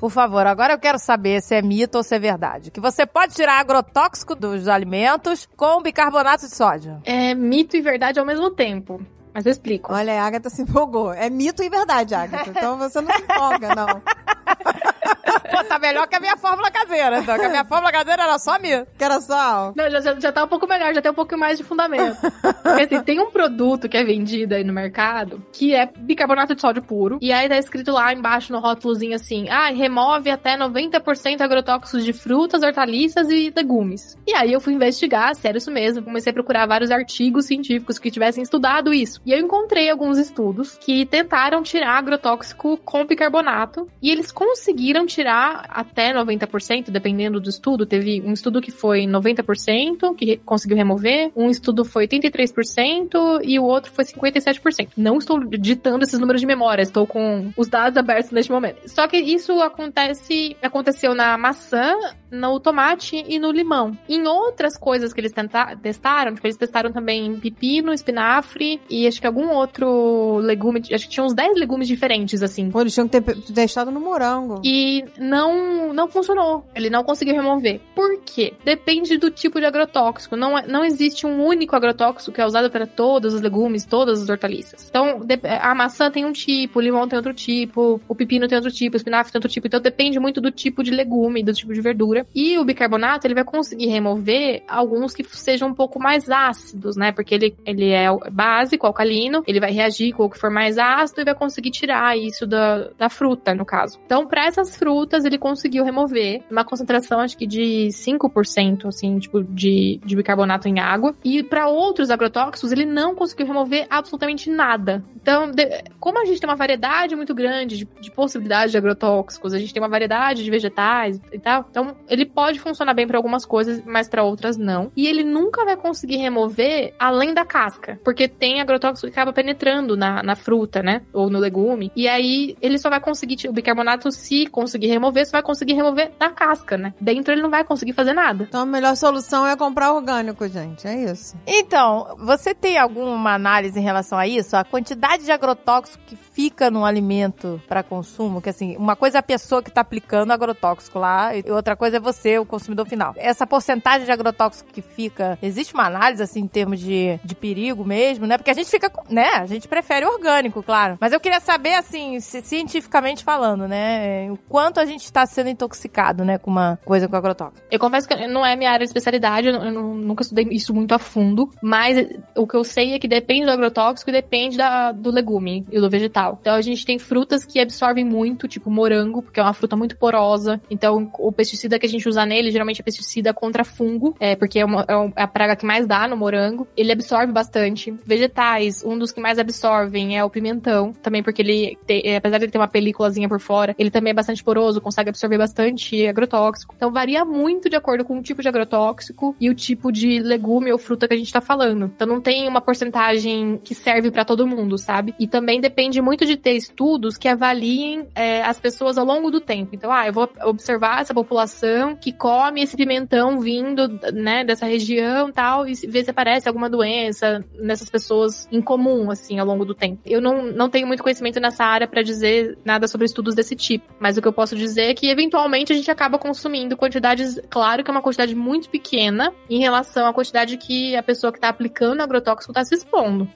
Por 0.01 0.09
favor, 0.09 0.47
agora 0.47 0.73
eu 0.73 0.79
quero 0.79 0.97
saber 0.97 1.43
se 1.43 1.53
é 1.53 1.61
mito 1.61 1.99
ou 1.99 2.03
se 2.03 2.15
é 2.15 2.17
verdade. 2.17 2.71
Que 2.71 2.79
você 2.79 3.05
pode 3.05 3.35
tirar 3.35 3.59
agrotóxico 3.59 4.33
dos 4.33 4.67
alimentos 4.67 5.47
com 5.55 5.79
bicarbonato 5.79 6.47
de 6.47 6.55
sódio. 6.55 6.99
É 7.05 7.35
mito 7.35 7.77
e 7.77 7.81
verdade 7.81 8.19
ao 8.19 8.25
mesmo 8.25 8.49
tempo. 8.49 8.99
Mas 9.31 9.45
eu 9.45 9.51
explico. 9.51 9.93
Olha, 9.93 10.19
a 10.19 10.25
Agatha 10.25 10.49
se 10.49 10.63
empolgou. 10.63 11.13
É 11.13 11.29
mito 11.29 11.61
e 11.61 11.69
verdade, 11.69 12.15
Agatha. 12.15 12.49
Então 12.49 12.79
você 12.79 12.99
não 12.99 13.13
se 13.13 13.21
empolga, 13.21 13.75
não. 13.75 14.01
Tá 15.63 15.79
melhor 15.79 16.07
que 16.07 16.15
a 16.15 16.19
minha 16.19 16.37
fórmula 16.37 16.69
caseira, 16.69 17.19
então. 17.19 17.37
Que 17.37 17.45
a 17.45 17.49
minha 17.49 17.65
fórmula 17.65 17.91
caseira 17.91 18.23
era 18.23 18.39
só 18.39 18.59
mito. 18.59 18.87
Que 18.97 19.03
era 19.03 19.21
só... 19.21 19.73
Não, 19.75 19.89
já, 19.89 20.01
já, 20.01 20.19
já 20.19 20.31
tá 20.31 20.43
um 20.43 20.47
pouco 20.47 20.67
melhor, 20.67 20.93
já 20.93 21.01
tem 21.01 21.11
um 21.11 21.15
pouco 21.15 21.37
mais 21.37 21.57
de 21.57 21.63
fundamento. 21.63 22.17
Porque 22.41 22.83
assim, 22.83 23.01
tem 23.03 23.19
um 23.19 23.31
produto 23.31 23.87
que 23.87 23.97
é 23.97 24.03
vendido 24.03 24.55
aí 24.55 24.63
no 24.63 24.73
mercado 24.73 25.41
que 25.51 25.75
é 25.75 25.85
bicarbonato 25.85 26.55
de 26.55 26.61
sódio 26.61 26.81
puro. 26.81 27.17
E 27.21 27.31
aí 27.31 27.47
tá 27.47 27.57
escrito 27.57 27.91
lá 27.91 28.13
embaixo 28.13 28.51
no 28.51 28.59
rótulozinho 28.59 29.15
assim: 29.15 29.49
ah, 29.49 29.69
remove 29.69 30.29
até 30.29 30.57
90% 30.57 31.41
agrotóxicos 31.41 32.03
de 32.03 32.13
frutas, 32.13 32.63
hortaliças 32.63 33.29
e 33.29 33.51
legumes. 33.55 34.17
E 34.27 34.33
aí 34.33 34.51
eu 34.51 34.61
fui 34.61 34.73
investigar, 34.73 35.35
sério 35.35 35.57
isso 35.57 35.71
mesmo. 35.71 36.03
Comecei 36.03 36.31
a 36.31 36.33
procurar 36.33 36.67
vários 36.67 36.91
artigos 36.91 37.45
científicos 37.45 37.99
que 37.99 38.11
tivessem 38.11 38.43
estudado 38.43 38.93
isso. 38.93 39.21
E 39.25 39.31
eu 39.31 39.39
encontrei 39.39 39.89
alguns 39.89 40.17
estudos 40.17 40.77
que 40.77 41.05
tentaram 41.05 41.61
tirar 41.61 41.97
agrotóxico 41.97 42.77
com 42.77 43.05
bicarbonato. 43.05 43.87
E 44.01 44.09
eles 44.09 44.31
conseguiram 44.31 45.05
tirar 45.05 45.50
até 45.69 46.13
90%, 46.13 46.89
dependendo 46.89 47.39
do 47.39 47.49
estudo. 47.49 47.85
Teve 47.85 48.21
um 48.21 48.33
estudo 48.33 48.61
que 48.61 48.71
foi 48.71 49.01
90%, 49.01 50.15
que 50.15 50.37
conseguiu 50.37 50.77
remover. 50.77 51.31
Um 51.35 51.49
estudo 51.49 51.85
foi 51.85 52.07
83% 52.07 53.41
e 53.43 53.59
o 53.59 53.63
outro 53.63 53.91
foi 53.91 54.05
57%. 54.05 54.89
Não 54.97 55.17
estou 55.17 55.39
ditando 55.39 56.03
esses 56.03 56.19
números 56.19 56.41
de 56.41 56.47
memória, 56.47 56.81
estou 56.81 57.05
com 57.05 57.51
os 57.57 57.67
dados 57.67 57.97
abertos 57.97 58.31
neste 58.31 58.51
momento. 58.51 58.87
Só 58.87 59.07
que 59.07 59.17
isso 59.17 59.61
acontece, 59.61 60.55
aconteceu 60.61 61.13
na 61.13 61.37
maçã, 61.37 61.93
no 62.31 62.59
tomate 62.59 63.23
e 63.27 63.37
no 63.37 63.51
limão. 63.51 63.97
Em 64.07 64.25
outras 64.27 64.77
coisas 64.77 65.13
que 65.13 65.19
eles 65.19 65.33
tenta, 65.33 65.75
testaram, 65.75 66.33
tipo, 66.33 66.47
eles 66.47 66.57
testaram 66.57 66.91
também 66.91 67.39
pepino, 67.39 67.93
espinafre 67.93 68.79
e 68.89 69.07
acho 69.07 69.19
que 69.19 69.27
algum 69.27 69.49
outro 69.49 70.37
legume, 70.37 70.81
acho 70.91 71.05
que 71.05 71.11
tinha 71.11 71.25
uns 71.25 71.33
10 71.33 71.59
legumes 71.59 71.87
diferentes, 71.87 72.41
assim. 72.41 72.69
Pô, 72.71 72.81
eles 72.81 72.93
tinham 72.93 73.07
que 73.07 73.19
ter 73.19 73.35
testado 73.53 73.91
no 73.91 73.99
morango. 73.99 74.61
E 74.63 75.03
não, 75.31 75.93
não 75.93 76.09
funcionou. 76.09 76.65
Ele 76.75 76.89
não 76.89 77.03
conseguiu 77.05 77.33
remover. 77.33 77.79
Por 77.95 78.19
quê? 78.25 78.53
Depende 78.65 79.17
do 79.17 79.31
tipo 79.31 79.59
de 79.59 79.65
agrotóxico. 79.65 80.35
Não, 80.35 80.57
é- 80.57 80.67
não 80.67 80.83
existe 80.83 81.25
um 81.25 81.43
único 81.45 81.73
agrotóxico 81.73 82.33
que 82.33 82.41
é 82.41 82.45
usado 82.45 82.69
para 82.69 82.85
todos 82.85 83.33
os 83.33 83.39
legumes, 83.41 83.85
todas 83.85 84.21
as 84.21 84.29
hortaliças. 84.29 84.87
Então, 84.89 85.21
a 85.61 85.73
maçã 85.73 86.11
tem 86.11 86.25
um 86.25 86.33
tipo, 86.33 86.79
o 86.79 86.81
limão 86.81 87.07
tem 87.07 87.15
outro 87.17 87.33
tipo, 87.33 88.01
o 88.07 88.13
pepino 88.13 88.47
tem 88.47 88.57
outro 88.57 88.71
tipo, 88.71 88.95
o 88.95 88.97
espinafre 88.97 89.31
tem 89.31 89.39
outro 89.39 89.49
tipo. 89.49 89.67
Então, 89.67 89.79
depende 89.79 90.19
muito 90.19 90.41
do 90.41 90.51
tipo 90.51 90.83
de 90.83 90.91
legume, 90.91 91.43
do 91.43 91.53
tipo 91.53 91.73
de 91.73 91.79
verdura. 91.79 92.25
E 92.35 92.57
o 92.59 92.65
bicarbonato, 92.65 93.25
ele 93.25 93.33
vai 93.33 93.45
conseguir 93.45 93.87
remover 93.87 94.63
alguns 94.67 95.13
que 95.13 95.23
sejam 95.23 95.69
um 95.69 95.73
pouco 95.73 95.97
mais 95.97 96.29
ácidos, 96.29 96.97
né? 96.97 97.13
Porque 97.13 97.35
ele, 97.35 97.55
ele 97.65 97.89
é 97.91 98.07
básico, 98.31 98.85
alcalino, 98.85 99.43
ele 99.47 99.59
vai 99.61 99.71
reagir 99.71 100.13
com 100.13 100.25
o 100.25 100.29
que 100.29 100.37
for 100.37 100.49
mais 100.49 100.77
ácido 100.77 101.21
e 101.21 101.25
vai 101.25 101.35
conseguir 101.35 101.71
tirar 101.71 102.17
isso 102.17 102.45
da, 102.45 102.89
da 102.97 103.09
fruta, 103.09 103.55
no 103.55 103.65
caso. 103.65 103.97
Então, 104.05 104.27
para 104.27 104.45
essas 104.45 104.75
frutas, 104.75 105.20
ele 105.25 105.37
conseguiu 105.37 105.83
remover 105.83 106.43
uma 106.49 106.63
concentração, 106.63 107.19
acho 107.19 107.37
que 107.37 107.45
de 107.47 107.89
5%, 107.91 108.87
assim, 108.87 109.19
tipo, 109.19 109.43
de, 109.43 109.99
de 110.03 110.15
bicarbonato 110.15 110.67
em 110.67 110.79
água. 110.79 111.15
E 111.23 111.43
para 111.43 111.67
outros 111.67 112.09
agrotóxicos, 112.09 112.71
ele 112.71 112.85
não 112.85 113.15
conseguiu 113.15 113.45
remover 113.45 113.85
absolutamente 113.89 114.49
nada. 114.49 115.03
Então, 115.15 115.51
de- 115.51 115.83
como 115.99 116.19
a 116.19 116.25
gente 116.25 116.39
tem 116.39 116.49
uma 116.49 116.55
variedade 116.55 117.15
muito 117.15 117.33
grande 117.33 117.77
de, 117.77 117.87
de 118.01 118.11
possibilidades 118.11 118.71
de 118.71 118.77
agrotóxicos, 118.77 119.53
a 119.53 119.59
gente 119.59 119.73
tem 119.73 119.81
uma 119.81 119.89
variedade 119.89 120.43
de 120.43 120.49
vegetais 120.51 121.19
e 121.31 121.39
tal, 121.39 121.65
então 121.69 121.95
ele 122.09 122.25
pode 122.25 122.59
funcionar 122.59 122.93
bem 122.93 123.07
para 123.07 123.17
algumas 123.17 123.45
coisas, 123.45 123.81
mas 123.85 124.07
para 124.09 124.23
outras 124.23 124.57
não. 124.57 124.91
E 124.95 125.07
ele 125.07 125.23
nunca 125.23 125.63
vai 125.65 125.75
conseguir 125.77 126.17
remover 126.17 126.93
além 126.99 127.33
da 127.33 127.45
casca, 127.45 127.99
porque 128.03 128.27
tem 128.27 128.61
agrotóxico 128.61 129.07
que 129.07 129.13
acaba 129.13 129.33
penetrando 129.33 129.95
na, 129.95 130.23
na 130.23 130.35
fruta, 130.35 130.81
né? 130.81 131.01
Ou 131.13 131.29
no 131.29 131.39
legume. 131.39 131.91
E 131.95 132.07
aí 132.07 132.55
ele 132.61 132.77
só 132.77 132.89
vai 132.89 132.99
conseguir, 132.99 133.47
o 133.47 133.53
bicarbonato, 133.53 134.11
se 134.11 134.47
conseguir 134.47 134.87
remover, 134.87 135.10
só 135.25 135.31
vai 135.31 135.43
conseguir 135.43 135.73
remover 135.73 136.11
da 136.19 136.29
casca, 136.29 136.77
né? 136.77 136.93
Dentro 136.99 137.33
ele 137.33 137.41
não 137.41 137.49
vai 137.49 137.63
conseguir 137.63 137.93
fazer 137.93 138.13
nada. 138.13 138.45
Então 138.47 138.61
a 138.61 138.65
melhor 138.65 138.95
solução 138.95 139.45
é 139.45 139.55
comprar 139.55 139.93
orgânico, 139.93 140.47
gente. 140.47 140.87
É 140.87 141.11
isso. 141.11 141.35
Então, 141.45 142.15
você 142.19 142.53
tem 142.53 142.77
alguma 142.77 143.33
análise 143.33 143.79
em 143.79 143.83
relação 143.83 144.17
a 144.17 144.27
isso? 144.27 144.55
A 144.55 144.63
quantidade 144.63 145.23
de 145.23 145.31
agrotóxico 145.31 146.03
que 146.05 146.15
fica 146.33 146.69
no 146.71 146.85
alimento 146.85 147.61
para 147.67 147.83
consumo? 147.83 148.41
Que 148.41 148.49
assim, 148.49 148.75
uma 148.77 148.95
coisa 148.95 149.17
é 149.17 149.19
a 149.19 149.23
pessoa 149.23 149.61
que 149.61 149.71
tá 149.71 149.81
aplicando 149.81 150.31
agrotóxico 150.31 150.97
lá, 150.99 151.35
e 151.35 151.43
outra 151.51 151.75
coisa 151.75 151.97
é 151.97 151.99
você, 151.99 152.37
o 152.39 152.45
consumidor 152.45 152.85
final. 152.85 153.13
Essa 153.17 153.45
porcentagem 153.47 154.05
de 154.05 154.11
agrotóxico 154.11 154.71
que 154.71 154.81
fica, 154.81 155.37
existe 155.41 155.73
uma 155.73 155.85
análise 155.85 156.21
assim 156.23 156.41
em 156.41 156.47
termos 156.47 156.79
de, 156.79 157.19
de 157.23 157.35
perigo 157.35 157.83
mesmo, 157.85 158.25
né? 158.25 158.37
Porque 158.37 158.51
a 158.51 158.53
gente 158.53 158.69
fica, 158.69 158.91
né? 159.09 159.29
A 159.35 159.45
gente 159.45 159.67
prefere 159.67 160.05
orgânico, 160.05 160.61
claro. 160.63 160.97
Mas 160.99 161.13
eu 161.13 161.19
queria 161.19 161.39
saber 161.39 161.73
assim, 161.75 162.19
cientificamente 162.19 163.23
falando, 163.23 163.67
né, 163.67 164.29
o 164.31 164.37
quanto 164.49 164.79
a 164.79 164.85
gente 164.85 165.03
está 165.03 165.25
sendo 165.25 165.49
intoxicado, 165.49 166.23
né, 166.23 166.37
com 166.37 166.51
uma 166.51 166.79
coisa 166.85 167.07
com 167.07 167.15
agrotóxico. 167.15 167.65
Eu 167.71 167.79
confesso 167.79 168.07
que 168.07 168.27
não 168.27 168.45
é 168.45 168.55
minha 168.55 168.69
área 168.71 168.85
de 168.85 168.89
especialidade, 168.89 169.47
eu, 169.47 169.55
eu 169.55 169.71
nunca 169.71 170.21
estudei 170.23 170.47
isso 170.51 170.73
muito 170.73 170.93
a 170.93 170.99
fundo, 170.99 171.49
mas 171.61 171.97
o 172.35 172.45
que 172.45 172.55
eu 172.55 172.63
sei 172.63 172.93
é 172.93 172.99
que 172.99 173.07
depende 173.07 173.45
do 173.45 173.51
agrotóxico 173.51 174.09
e 174.09 174.13
depende 174.13 174.57
da- 174.57 174.91
do 174.91 175.11
legume 175.11 175.65
e 175.71 175.79
do 175.79 175.89
vegetal. 175.89 176.20
Então 176.41 176.55
a 176.55 176.61
gente 176.61 176.85
tem 176.85 176.99
frutas 176.99 177.43
que 177.45 177.59
absorvem 177.59 178.05
muito, 178.05 178.47
tipo 178.47 178.69
morango, 178.69 179.21
porque 179.21 179.39
é 179.39 179.43
uma 179.43 179.53
fruta 179.53 179.75
muito 179.75 179.97
porosa. 179.97 180.61
Então 180.69 181.11
o 181.19 181.31
pesticida 181.31 181.79
que 181.79 181.85
a 181.85 181.89
gente 181.89 182.07
usa 182.07 182.25
nele 182.25 182.51
geralmente 182.51 182.81
é 182.81 182.83
pesticida 182.83 183.33
contra 183.33 183.63
fungo, 183.63 184.15
é, 184.19 184.35
porque 184.35 184.59
é, 184.59 184.65
uma- 184.65 184.85
é 184.87 185.21
é 185.21 185.23
a 185.23 185.27
praga 185.27 185.55
que 185.55 185.65
mais 185.65 185.87
dá 185.87 186.07
no 186.07 186.15
morango. 186.15 186.67
Ele 186.77 186.91
absorve 186.91 187.31
bastante. 187.33 187.91
Vegetais, 188.05 188.83
um 188.83 188.97
dos 188.97 189.11
que 189.11 189.19
mais 189.21 189.39
absorvem 189.39 190.17
é 190.17 190.23
o 190.23 190.29
pimentão, 190.29 190.93
também 191.01 191.23
porque 191.23 191.41
ele, 191.41 191.77
te- 191.87 192.01
é, 192.05 192.17
apesar 192.17 192.37
de 192.37 192.45
ele 192.45 192.51
ter 192.51 192.57
uma 192.57 192.67
películazinha 192.67 193.27
por 193.27 193.39
fora, 193.39 193.75
ele 193.79 193.89
também 193.89 194.11
é 194.11 194.13
bastante 194.13 194.43
poroso, 194.43 194.79
consegue 194.81 195.09
absorver 195.09 195.37
bastante 195.37 196.05
agrotóxico. 196.07 196.73
Então 196.75 196.91
varia 196.91 197.23
muito 197.25 197.69
de 197.69 197.75
acordo 197.75 198.03
com 198.05 198.17
o 198.17 198.21
tipo 198.21 198.41
de 198.41 198.47
agrotóxico 198.47 199.35
e 199.39 199.49
o 199.49 199.55
tipo 199.55 199.91
de 199.91 200.19
legume 200.19 200.71
ou 200.71 200.77
fruta 200.77 201.07
que 201.07 201.13
a 201.13 201.17
gente 201.17 201.31
tá 201.33 201.41
falando. 201.41 201.85
Então 201.95 202.07
não 202.07 202.21
tem 202.21 202.47
uma 202.47 202.61
porcentagem 202.61 203.59
que 203.63 203.73
serve 203.73 204.11
pra 204.11 204.25
todo 204.25 204.45
mundo, 204.45 204.77
sabe? 204.77 205.15
E 205.19 205.27
também 205.27 205.61
depende 205.61 206.01
muito 206.01 206.10
de 206.17 206.37
ter 206.37 206.53
estudos 206.53 207.17
que 207.17 207.27
avaliem 207.27 208.07
é, 208.15 208.41
as 208.43 208.59
pessoas 208.59 208.97
ao 208.97 209.05
longo 209.05 209.31
do 209.31 209.39
tempo. 209.39 209.71
Então, 209.73 209.91
ah, 209.91 210.07
eu 210.07 210.13
vou 210.13 210.29
observar 210.43 211.01
essa 211.01 211.13
população 211.13 211.95
que 211.95 212.11
come 212.11 212.61
esse 212.61 212.75
pimentão 212.75 213.39
vindo, 213.39 213.87
né, 214.13 214.43
dessa 214.43 214.65
região 214.65 215.31
tal, 215.31 215.67
e 215.67 215.73
ver 215.87 216.03
se 216.03 216.11
aparece 216.11 216.47
alguma 216.47 216.69
doença 216.69 217.43
nessas 217.59 217.89
pessoas 217.89 218.47
em 218.51 218.61
comum, 218.61 219.09
assim, 219.11 219.39
ao 219.39 219.45
longo 219.45 219.65
do 219.65 219.73
tempo. 219.73 220.01
Eu 220.05 220.21
não, 220.21 220.43
não 220.43 220.69
tenho 220.69 220.87
muito 220.87 221.03
conhecimento 221.03 221.39
nessa 221.39 221.63
área 221.63 221.87
pra 221.87 222.01
dizer 222.01 222.57
nada 222.63 222.87
sobre 222.87 223.05
estudos 223.05 223.35
desse 223.35 223.55
tipo, 223.55 223.85
mas 223.99 224.17
o 224.17 224.21
que 224.21 224.27
eu 224.27 224.33
posso 224.33 224.55
dizer 224.55 224.91
é 224.91 224.93
que, 224.93 225.09
eventualmente, 225.09 225.73
a 225.73 225.75
gente 225.75 225.89
acaba 225.89 226.17
consumindo 226.17 226.77
quantidades, 226.77 227.39
claro 227.49 227.83
que 227.83 227.89
é 227.89 227.93
uma 227.93 228.01
quantidade 228.01 228.35
muito 228.35 228.69
pequena 228.69 229.33
em 229.49 229.59
relação 229.59 230.07
à 230.07 230.13
quantidade 230.13 230.57
que 230.57 230.95
a 230.95 231.03
pessoa 231.03 231.31
que 231.31 231.39
tá 231.39 231.49
aplicando 231.49 232.01
agrotóxico 232.01 232.53
tá 232.53 232.63
se 232.63 232.75
expondo. 232.75 233.27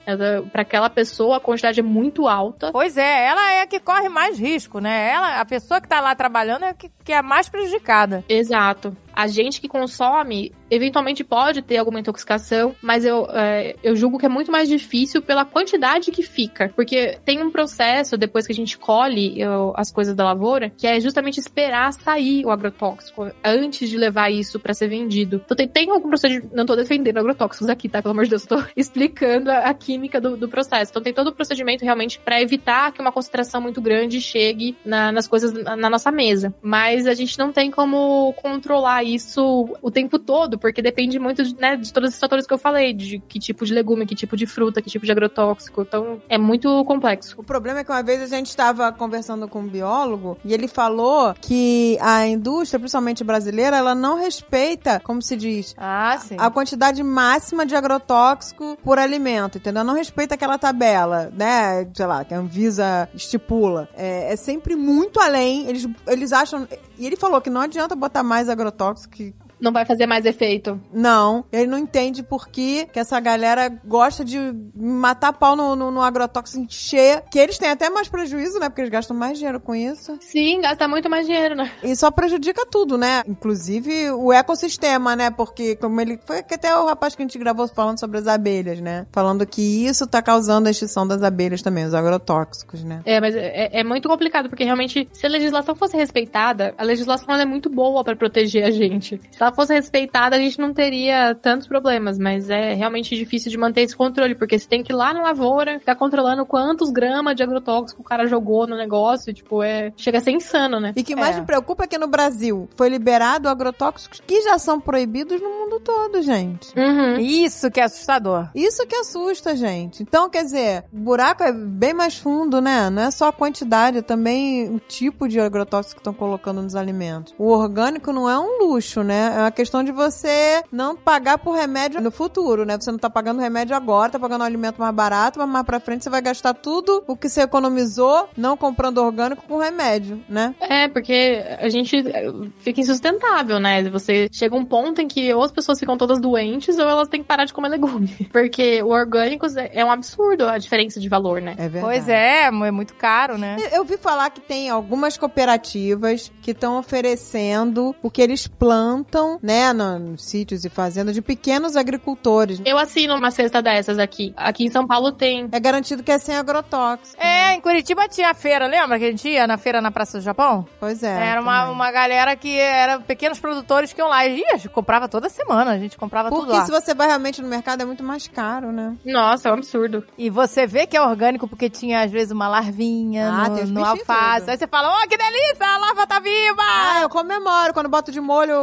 Para 0.52 0.62
aquela 0.62 0.90
pessoa, 0.90 1.36
a 1.36 1.40
quantidade 1.40 1.80
é 1.80 1.82
muito 1.82 2.28
alta. 2.28 2.65
Pois 2.72 2.96
é, 2.96 3.26
ela 3.26 3.52
é 3.52 3.62
a 3.62 3.66
que 3.66 3.80
corre 3.80 4.08
mais 4.08 4.38
risco, 4.38 4.78
né? 4.78 5.10
Ela, 5.10 5.40
a 5.40 5.44
pessoa 5.44 5.80
que 5.80 5.88
tá 5.88 6.00
lá 6.00 6.14
trabalhando 6.14 6.64
é 6.64 6.70
a 6.70 6.74
que, 6.74 6.90
que 7.04 7.12
é 7.12 7.18
a 7.18 7.22
mais 7.22 7.48
prejudicada. 7.48 8.24
Exato. 8.28 8.96
A 9.16 9.26
gente 9.26 9.60
que 9.62 9.66
consome, 9.68 10.52
eventualmente 10.70 11.24
pode 11.24 11.62
ter 11.62 11.78
alguma 11.78 11.98
intoxicação, 11.98 12.76
mas 12.82 13.04
eu, 13.04 13.26
é, 13.30 13.74
eu 13.82 13.96
julgo 13.96 14.18
que 14.18 14.26
é 14.26 14.28
muito 14.28 14.52
mais 14.52 14.68
difícil 14.68 15.22
pela 15.22 15.44
quantidade 15.44 16.10
que 16.10 16.22
fica. 16.22 16.70
Porque 16.76 17.18
tem 17.24 17.42
um 17.42 17.50
processo, 17.50 18.18
depois 18.18 18.46
que 18.46 18.52
a 18.52 18.54
gente 18.54 18.76
colhe 18.76 19.40
eu, 19.40 19.72
as 19.74 19.90
coisas 19.90 20.14
da 20.14 20.22
lavoura, 20.24 20.70
que 20.76 20.86
é 20.86 21.00
justamente 21.00 21.40
esperar 21.40 21.92
sair 21.94 22.44
o 22.44 22.50
agrotóxico 22.50 23.30
antes 23.42 23.88
de 23.88 23.96
levar 23.96 24.30
isso 24.30 24.60
para 24.60 24.74
ser 24.74 24.88
vendido. 24.88 25.40
Então 25.44 25.56
tem, 25.56 25.66
tem 25.66 25.90
algum 25.90 26.08
procedimento. 26.10 26.54
Não 26.54 26.66
tô 26.66 26.76
defendendo 26.76 27.18
agrotóxicos 27.18 27.68
aqui, 27.70 27.88
tá? 27.88 28.02
Pelo 28.02 28.12
amor 28.12 28.24
de 28.24 28.30
Deus, 28.30 28.44
tô 28.44 28.62
explicando 28.76 29.50
a, 29.50 29.60
a 29.60 29.74
química 29.74 30.20
do, 30.20 30.36
do 30.36 30.48
processo. 30.48 30.90
Então 30.90 31.02
tem 31.02 31.14
todo 31.14 31.28
o 31.28 31.32
procedimento 31.32 31.84
realmente 31.84 32.18
para 32.18 32.40
evitar 32.40 32.92
que 32.92 33.00
uma 33.00 33.12
concentração 33.12 33.60
muito 33.60 33.80
grande 33.80 34.20
chegue 34.20 34.76
na- 34.84 35.10
nas 35.10 35.26
coisas 35.26 35.52
na, 35.52 35.74
na 35.74 35.88
nossa 35.88 36.10
mesa. 36.10 36.54
Mas 36.60 37.06
a 37.06 37.14
gente 37.14 37.38
não 37.38 37.50
tem 37.50 37.70
como 37.70 38.32
controlar 38.34 39.05
isso 39.14 39.76
o 39.80 39.90
tempo 39.90 40.18
todo, 40.18 40.58
porque 40.58 40.82
depende 40.82 41.18
muito 41.18 41.44
de, 41.44 41.54
né, 41.56 41.76
de 41.76 41.92
todos 41.92 42.10
esses 42.10 42.20
fatores 42.20 42.46
que 42.46 42.52
eu 42.52 42.58
falei, 42.58 42.92
de 42.92 43.18
que 43.18 43.38
tipo 43.38 43.64
de 43.64 43.72
legume, 43.72 44.06
que 44.06 44.14
tipo 44.14 44.36
de 44.36 44.46
fruta, 44.46 44.82
que 44.82 44.90
tipo 44.90 45.04
de 45.04 45.12
agrotóxico. 45.12 45.82
Então 45.82 46.20
é 46.28 46.38
muito 46.38 46.84
complexo. 46.84 47.34
O 47.38 47.42
problema 47.42 47.80
é 47.80 47.84
que 47.84 47.90
uma 47.90 48.02
vez 48.02 48.20
a 48.20 48.26
gente 48.26 48.48
estava 48.48 48.90
conversando 48.92 49.48
com 49.48 49.60
um 49.60 49.68
biólogo 49.68 50.38
e 50.44 50.52
ele 50.52 50.68
falou 50.68 51.34
que 51.40 51.98
a 52.00 52.26
indústria, 52.26 52.78
principalmente 52.78 53.24
brasileira, 53.24 53.76
ela 53.76 53.94
não 53.94 54.18
respeita, 54.18 55.00
como 55.00 55.22
se 55.22 55.36
diz, 55.36 55.74
Ah, 55.78 56.18
a 56.38 56.50
quantidade 56.50 57.02
máxima 57.02 57.64
de 57.66 57.74
agrotóxico 57.74 58.76
por 58.82 58.98
alimento, 58.98 59.58
entendeu? 59.58 59.84
Não 59.84 59.94
respeita 59.94 60.34
aquela 60.34 60.58
tabela, 60.58 61.30
né? 61.32 61.86
Sei 61.94 62.06
lá, 62.06 62.24
que 62.24 62.34
a 62.34 62.38
Anvisa 62.38 63.08
estipula. 63.14 63.88
É, 63.94 64.32
é 64.32 64.36
sempre 64.36 64.76
muito 64.76 65.20
além. 65.20 65.68
Eles, 65.68 65.86
eles 66.06 66.32
acham. 66.32 66.66
E 66.98 67.06
ele 67.06 67.16
falou 67.16 67.40
que 67.40 67.50
não 67.50 67.60
adianta 67.60 67.94
botar 67.94 68.22
mais 68.22 68.48
agrotóxico, 68.48 69.14
que 69.14 69.34
Não 69.60 69.72
vai 69.72 69.84
fazer 69.84 70.06
mais 70.06 70.24
efeito. 70.26 70.80
Não, 70.92 71.44
ele 71.52 71.66
não 71.66 71.78
entende 71.78 72.22
por 72.22 72.48
que, 72.48 72.86
que 72.86 72.98
essa 72.98 73.18
galera 73.20 73.68
gosta 73.84 74.24
de 74.24 74.38
matar 74.74 75.32
pau 75.32 75.56
no, 75.56 75.74
no, 75.74 75.90
no 75.90 76.02
agrotóxico 76.02 76.62
encher, 76.62 77.22
que 77.30 77.38
eles 77.38 77.58
têm 77.58 77.70
até 77.70 77.88
mais 77.88 78.08
prejuízo, 78.08 78.58
né? 78.58 78.68
Porque 78.68 78.82
eles 78.82 78.90
gastam 78.90 79.16
mais 79.16 79.38
dinheiro 79.38 79.60
com 79.60 79.74
isso. 79.74 80.18
Sim, 80.20 80.60
gasta 80.60 80.86
muito 80.86 81.08
mais 81.08 81.26
dinheiro, 81.26 81.54
né? 81.54 81.70
E 81.82 81.94
só 81.96 82.10
prejudica 82.10 82.66
tudo, 82.66 82.98
né? 82.98 83.22
Inclusive 83.26 84.10
o 84.10 84.32
ecossistema, 84.32 85.16
né? 85.16 85.30
Porque 85.30 85.76
como 85.76 86.00
ele. 86.00 86.18
Foi 86.26 86.42
que 86.42 86.54
até 86.54 86.76
o 86.76 86.86
rapaz 86.86 87.14
que 87.14 87.22
a 87.22 87.24
gente 87.24 87.38
gravou 87.38 87.66
falando 87.68 87.98
sobre 87.98 88.18
as 88.18 88.26
abelhas, 88.26 88.80
né? 88.80 89.06
Falando 89.12 89.46
que 89.46 89.86
isso 89.86 90.06
tá 90.06 90.20
causando 90.20 90.68
a 90.68 90.70
extinção 90.70 91.06
das 91.06 91.22
abelhas 91.22 91.62
também, 91.62 91.84
os 91.84 91.94
agrotóxicos, 91.94 92.84
né? 92.84 93.00
É, 93.04 93.20
mas 93.20 93.34
é, 93.34 93.70
é 93.72 93.84
muito 93.84 94.08
complicado, 94.08 94.48
porque 94.48 94.64
realmente, 94.64 95.08
se 95.12 95.26
a 95.26 95.28
legislação 95.28 95.74
fosse 95.74 95.96
respeitada, 95.96 96.74
a 96.76 96.84
legislação 96.84 97.34
é 97.34 97.44
muito 97.44 97.70
boa 97.70 98.04
pra 98.04 98.16
proteger 98.16 98.64
a 98.64 98.70
gente. 98.70 99.20
Se 99.30 99.42
ela 99.46 99.54
fosse 99.54 99.72
respeitada, 99.72 100.36
a 100.36 100.38
gente 100.38 100.58
não 100.58 100.74
teria 100.74 101.34
tantos 101.34 101.66
problemas, 101.68 102.18
mas 102.18 102.50
é 102.50 102.74
realmente 102.74 103.14
difícil 103.16 103.50
de 103.50 103.56
manter 103.56 103.82
esse 103.82 103.96
controle, 103.96 104.34
porque 104.34 104.58
você 104.58 104.68
tem 104.68 104.82
que 104.82 104.92
ir 104.92 104.96
lá 104.96 105.14
na 105.14 105.22
lavoura, 105.22 105.78
ficar 105.78 105.94
controlando 105.94 106.44
quantos 106.44 106.90
gramas 106.90 107.36
de 107.36 107.42
agrotóxico 107.42 108.02
o 108.02 108.04
cara 108.04 108.26
jogou 108.26 108.66
no 108.66 108.76
negócio, 108.76 109.32
tipo, 109.32 109.62
é. 109.62 109.92
Chega 109.96 110.18
a 110.18 110.20
ser 110.20 110.32
insano, 110.32 110.80
né? 110.80 110.92
E 110.96 111.00
o 111.00 111.04
que 111.04 111.14
mais 111.14 111.36
É. 111.36 111.40
me 111.40 111.46
preocupa 111.46 111.84
é 111.84 111.86
que 111.86 111.98
no 111.98 112.08
Brasil 112.08 112.68
foi 112.76 112.88
liberado 112.88 113.48
agrotóxicos 113.48 114.20
que 114.26 114.42
já 114.42 114.58
são 114.58 114.80
proibidos 114.80 115.40
no 115.40 115.48
mundo 115.48 115.80
todo, 115.80 116.20
gente. 116.22 116.72
Uhum. 116.76 117.18
Isso 117.20 117.70
que 117.70 117.80
é 117.80 117.84
assustador. 117.84 118.48
Isso 118.54 118.86
que 118.86 118.96
assusta, 118.96 119.54
gente. 119.54 120.02
Então, 120.02 120.28
quer 120.28 120.42
dizer, 120.44 120.84
o 120.92 120.96
buraco 120.98 121.42
é 121.42 121.52
bem 121.52 121.94
mais 121.94 122.16
fundo, 122.18 122.60
né? 122.60 122.90
Não 122.90 123.02
é 123.02 123.10
só 123.10 123.28
a 123.28 123.32
quantidade, 123.32 123.98
é 123.98 124.02
também 124.02 124.68
o 124.74 124.78
tipo 124.80 125.28
de 125.28 125.38
agrotóxico 125.40 125.96
que 125.96 126.00
estão 126.00 126.14
colocando 126.14 126.62
nos 126.62 126.74
alimentos. 126.74 127.34
O 127.38 127.48
orgânico 127.50 128.12
não 128.12 128.28
é 128.28 128.38
um 128.38 128.66
luxo, 128.66 129.02
né? 129.02 129.35
É 129.36 129.40
uma 129.40 129.50
questão 129.50 129.84
de 129.84 129.92
você 129.92 130.62
não 130.72 130.96
pagar 130.96 131.36
por 131.36 131.54
remédio 131.54 132.00
no 132.00 132.10
futuro, 132.10 132.64
né? 132.64 132.78
Você 132.80 132.90
não 132.90 132.98
tá 132.98 133.10
pagando 133.10 133.38
remédio 133.38 133.76
agora, 133.76 134.12
tá 134.12 134.18
pagando 134.18 134.40
um 134.40 134.46
alimento 134.46 134.78
mais 134.78 134.94
barato, 134.94 135.38
mas 135.38 135.46
mais 135.46 135.66
pra 135.66 135.78
frente 135.78 136.04
você 136.04 136.08
vai 136.08 136.22
gastar 136.22 136.54
tudo 136.54 137.04
o 137.06 137.14
que 137.14 137.28
você 137.28 137.42
economizou 137.42 138.30
não 138.34 138.56
comprando 138.56 138.96
orgânico 138.96 139.44
com 139.46 139.58
remédio, 139.58 140.24
né? 140.26 140.54
É, 140.58 140.88
porque 140.88 141.44
a 141.60 141.68
gente 141.68 141.96
eh, 141.98 142.32
fica 142.60 142.80
insustentável, 142.80 143.60
né? 143.60 143.82
Você 143.90 144.30
chega 144.32 144.56
um 144.56 144.64
ponto 144.64 145.02
em 145.02 145.06
que 145.06 145.34
ou 145.34 145.42
as 145.42 145.52
pessoas 145.52 145.78
ficam 145.78 145.98
todas 145.98 146.18
doentes 146.18 146.78
ou 146.78 146.88
elas 146.88 147.08
têm 147.10 147.20
que 147.20 147.28
parar 147.28 147.44
de 147.44 147.52
comer 147.52 147.68
legume. 147.68 148.08
Porque 148.32 148.82
o 148.82 148.88
orgânico 148.88 149.44
é 149.70 149.84
um 149.84 149.90
absurdo 149.90 150.48
a 150.48 150.56
diferença 150.56 150.98
de 150.98 151.10
valor, 151.10 151.42
né? 151.42 151.54
É 151.58 151.68
verdade. 151.68 151.84
Pois 151.84 152.08
é, 152.08 152.44
é 152.44 152.70
muito 152.70 152.94
caro, 152.94 153.36
né? 153.36 153.58
Eu 153.70 153.84
vi 153.84 153.98
falar 153.98 154.30
que 154.30 154.40
tem 154.40 154.70
algumas 154.70 155.18
cooperativas 155.18 156.32
que 156.40 156.52
estão 156.52 156.78
oferecendo 156.78 157.94
o 158.02 158.10
que 158.10 158.22
eles 158.22 158.46
plantam, 158.46 159.25
né, 159.42 159.72
no- 159.72 159.98
nos 159.98 160.24
sítios 160.24 160.64
e 160.64 160.68
fazendas 160.70 161.14
de 161.14 161.22
pequenos 161.22 161.76
agricultores. 161.76 162.60
Eu 162.64 162.78
assino 162.78 163.14
uma 163.16 163.30
cesta 163.30 163.60
dessas 163.62 163.98
aqui. 163.98 164.32
Aqui 164.36 164.64
em 164.64 164.70
São 164.70 164.86
Paulo 164.86 165.12
tem. 165.12 165.48
É 165.52 165.60
garantido 165.60 166.02
que 166.02 166.10
é 166.12 166.18
sem 166.18 166.36
agrotóxico. 166.36 167.20
É, 167.22 167.54
em 167.54 167.60
Curitiba 167.60 168.08
tinha 168.08 168.30
a 168.30 168.34
feira, 168.34 168.66
lembra 168.66 168.98
que 168.98 169.04
a 169.04 169.10
gente 169.10 169.28
ia 169.28 169.46
na 169.46 169.56
feira 169.58 169.80
na 169.80 169.90
Praça 169.90 170.18
do 170.18 170.24
Japão? 170.24 170.66
Pois 170.78 171.02
é. 171.02 171.30
era 171.30 171.40
uma, 171.40 171.60
também. 171.60 171.74
uma 171.74 171.90
galera 171.90 172.36
que 172.36 172.56
era 172.58 173.00
pequenos 173.00 173.38
produtores 173.38 173.92
que 173.92 174.00
iam 174.00 174.08
lá. 174.08 174.26
E 174.26 174.44
a 174.46 174.56
gente 174.56 174.68
comprava 174.68 175.08
toda 175.08 175.28
semana, 175.28 175.70
a 175.72 175.78
gente 175.78 175.96
comprava 175.96 176.28
tudo 176.30 176.40
Porque 176.46 176.56
lá. 176.58 176.64
se 176.64 176.70
você 176.70 176.94
vai 176.94 177.06
realmente 177.06 177.40
no 177.42 177.48
mercado 177.48 177.82
é 177.82 177.84
muito 177.84 178.02
mais 178.04 178.26
caro, 178.28 178.72
né? 178.72 178.94
Nossa, 179.04 179.48
é 179.48 179.52
um 179.52 179.54
absurdo. 179.54 180.04
E 180.18 180.28
você 180.30 180.66
vê 180.66 180.86
que 180.86 180.96
é 180.96 181.02
orgânico 181.02 181.48
porque 181.48 181.68
tinha, 181.70 182.02
às 182.02 182.10
vezes, 182.10 182.30
uma 182.32 182.48
larvinha 182.48 183.28
Ah, 183.30 183.48
no, 183.48 183.64
no 183.66 183.84
alface. 183.84 184.40
tudo. 184.40 184.50
Aí 184.50 184.58
você 184.58 184.66
fala, 184.66 184.92
oh, 185.02 185.08
que 185.08 185.16
delícia, 185.16 185.66
a 185.66 185.78
larva 185.78 186.06
tá 186.06 186.18
viva! 186.20 186.56
Ah, 186.62 187.00
eu 187.02 187.08
comemoro. 187.08 187.72
Quando 187.72 187.88
boto 187.88 188.10
de 188.12 188.20
molho, 188.20 188.54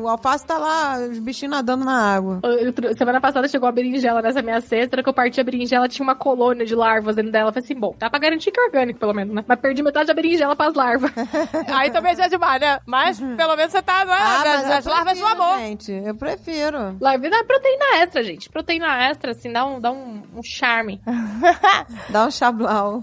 o, 0.00 0.08
alface 0.08 0.46
tá 0.46 0.58
lá, 0.58 0.98
os 0.98 1.18
bichinhos 1.18 1.54
nadando 1.54 1.84
na 1.84 2.14
água. 2.14 2.40
Eu- 2.42 2.72
eu- 2.82 2.96
semana 2.96 3.20
passada 3.20 3.46
chegou 3.48 3.68
a 3.68 3.72
berinjela 3.72 4.22
nessa 4.22 4.42
minha 4.42 4.60
cesta, 4.60 5.02
que 5.02 5.08
eu 5.08 5.12
parti 5.12 5.40
a 5.40 5.44
berinjela 5.44 5.88
tinha 5.88 6.02
uma 6.04 6.14
colônia 6.14 6.64
de 6.66 6.74
larvas 6.74 7.16
dentro 7.16 7.32
dela. 7.32 7.48
Eu 7.50 7.52
falei 7.52 7.64
assim, 7.64 7.78
bom, 7.78 7.94
dá 7.98 8.08
pra 8.10 8.18
garantir 8.18 8.50
que 8.50 8.60
é 8.60 8.64
orgânico, 8.64 8.98
pelo 8.98 9.14
menos, 9.14 9.34
né? 9.34 9.44
Mas 9.46 9.60
perdi 9.60 9.82
metade 9.82 10.06
da 10.06 10.14
berinjela 10.14 10.54
pras 10.56 10.74
larvas. 10.74 11.10
Aí 11.74 11.90
também 11.90 12.14
já 12.16 12.24
é 12.24 12.28
demais, 12.28 12.60
né? 12.60 12.78
Mas 12.86 13.18
pelo 13.20 13.56
menos 13.56 13.72
você 13.72 13.82
tá, 13.82 14.04
né? 14.04 14.12
Ah, 14.18 14.42
as, 14.42 14.44
mas 14.44 14.70
as 14.70 14.84
larvas 14.86 15.18
do 15.18 15.24
prefiro, 15.24 15.42
amor. 15.42 15.58
Gente, 15.58 15.92
eu 15.92 16.14
prefiro. 16.14 16.96
Larva 17.00 17.26
é 17.26 17.42
proteína 17.44 17.84
extra, 18.02 18.22
gente. 18.22 18.48
Proteína 18.50 19.04
extra, 19.08 19.32
assim, 19.32 19.52
dá 19.52 19.64
um, 19.64 19.80
dá 19.80 19.90
um, 19.90 20.22
um 20.36 20.42
charme. 20.42 21.00
Dá 22.10 22.26
um 22.26 22.30
chablau. 22.30 23.00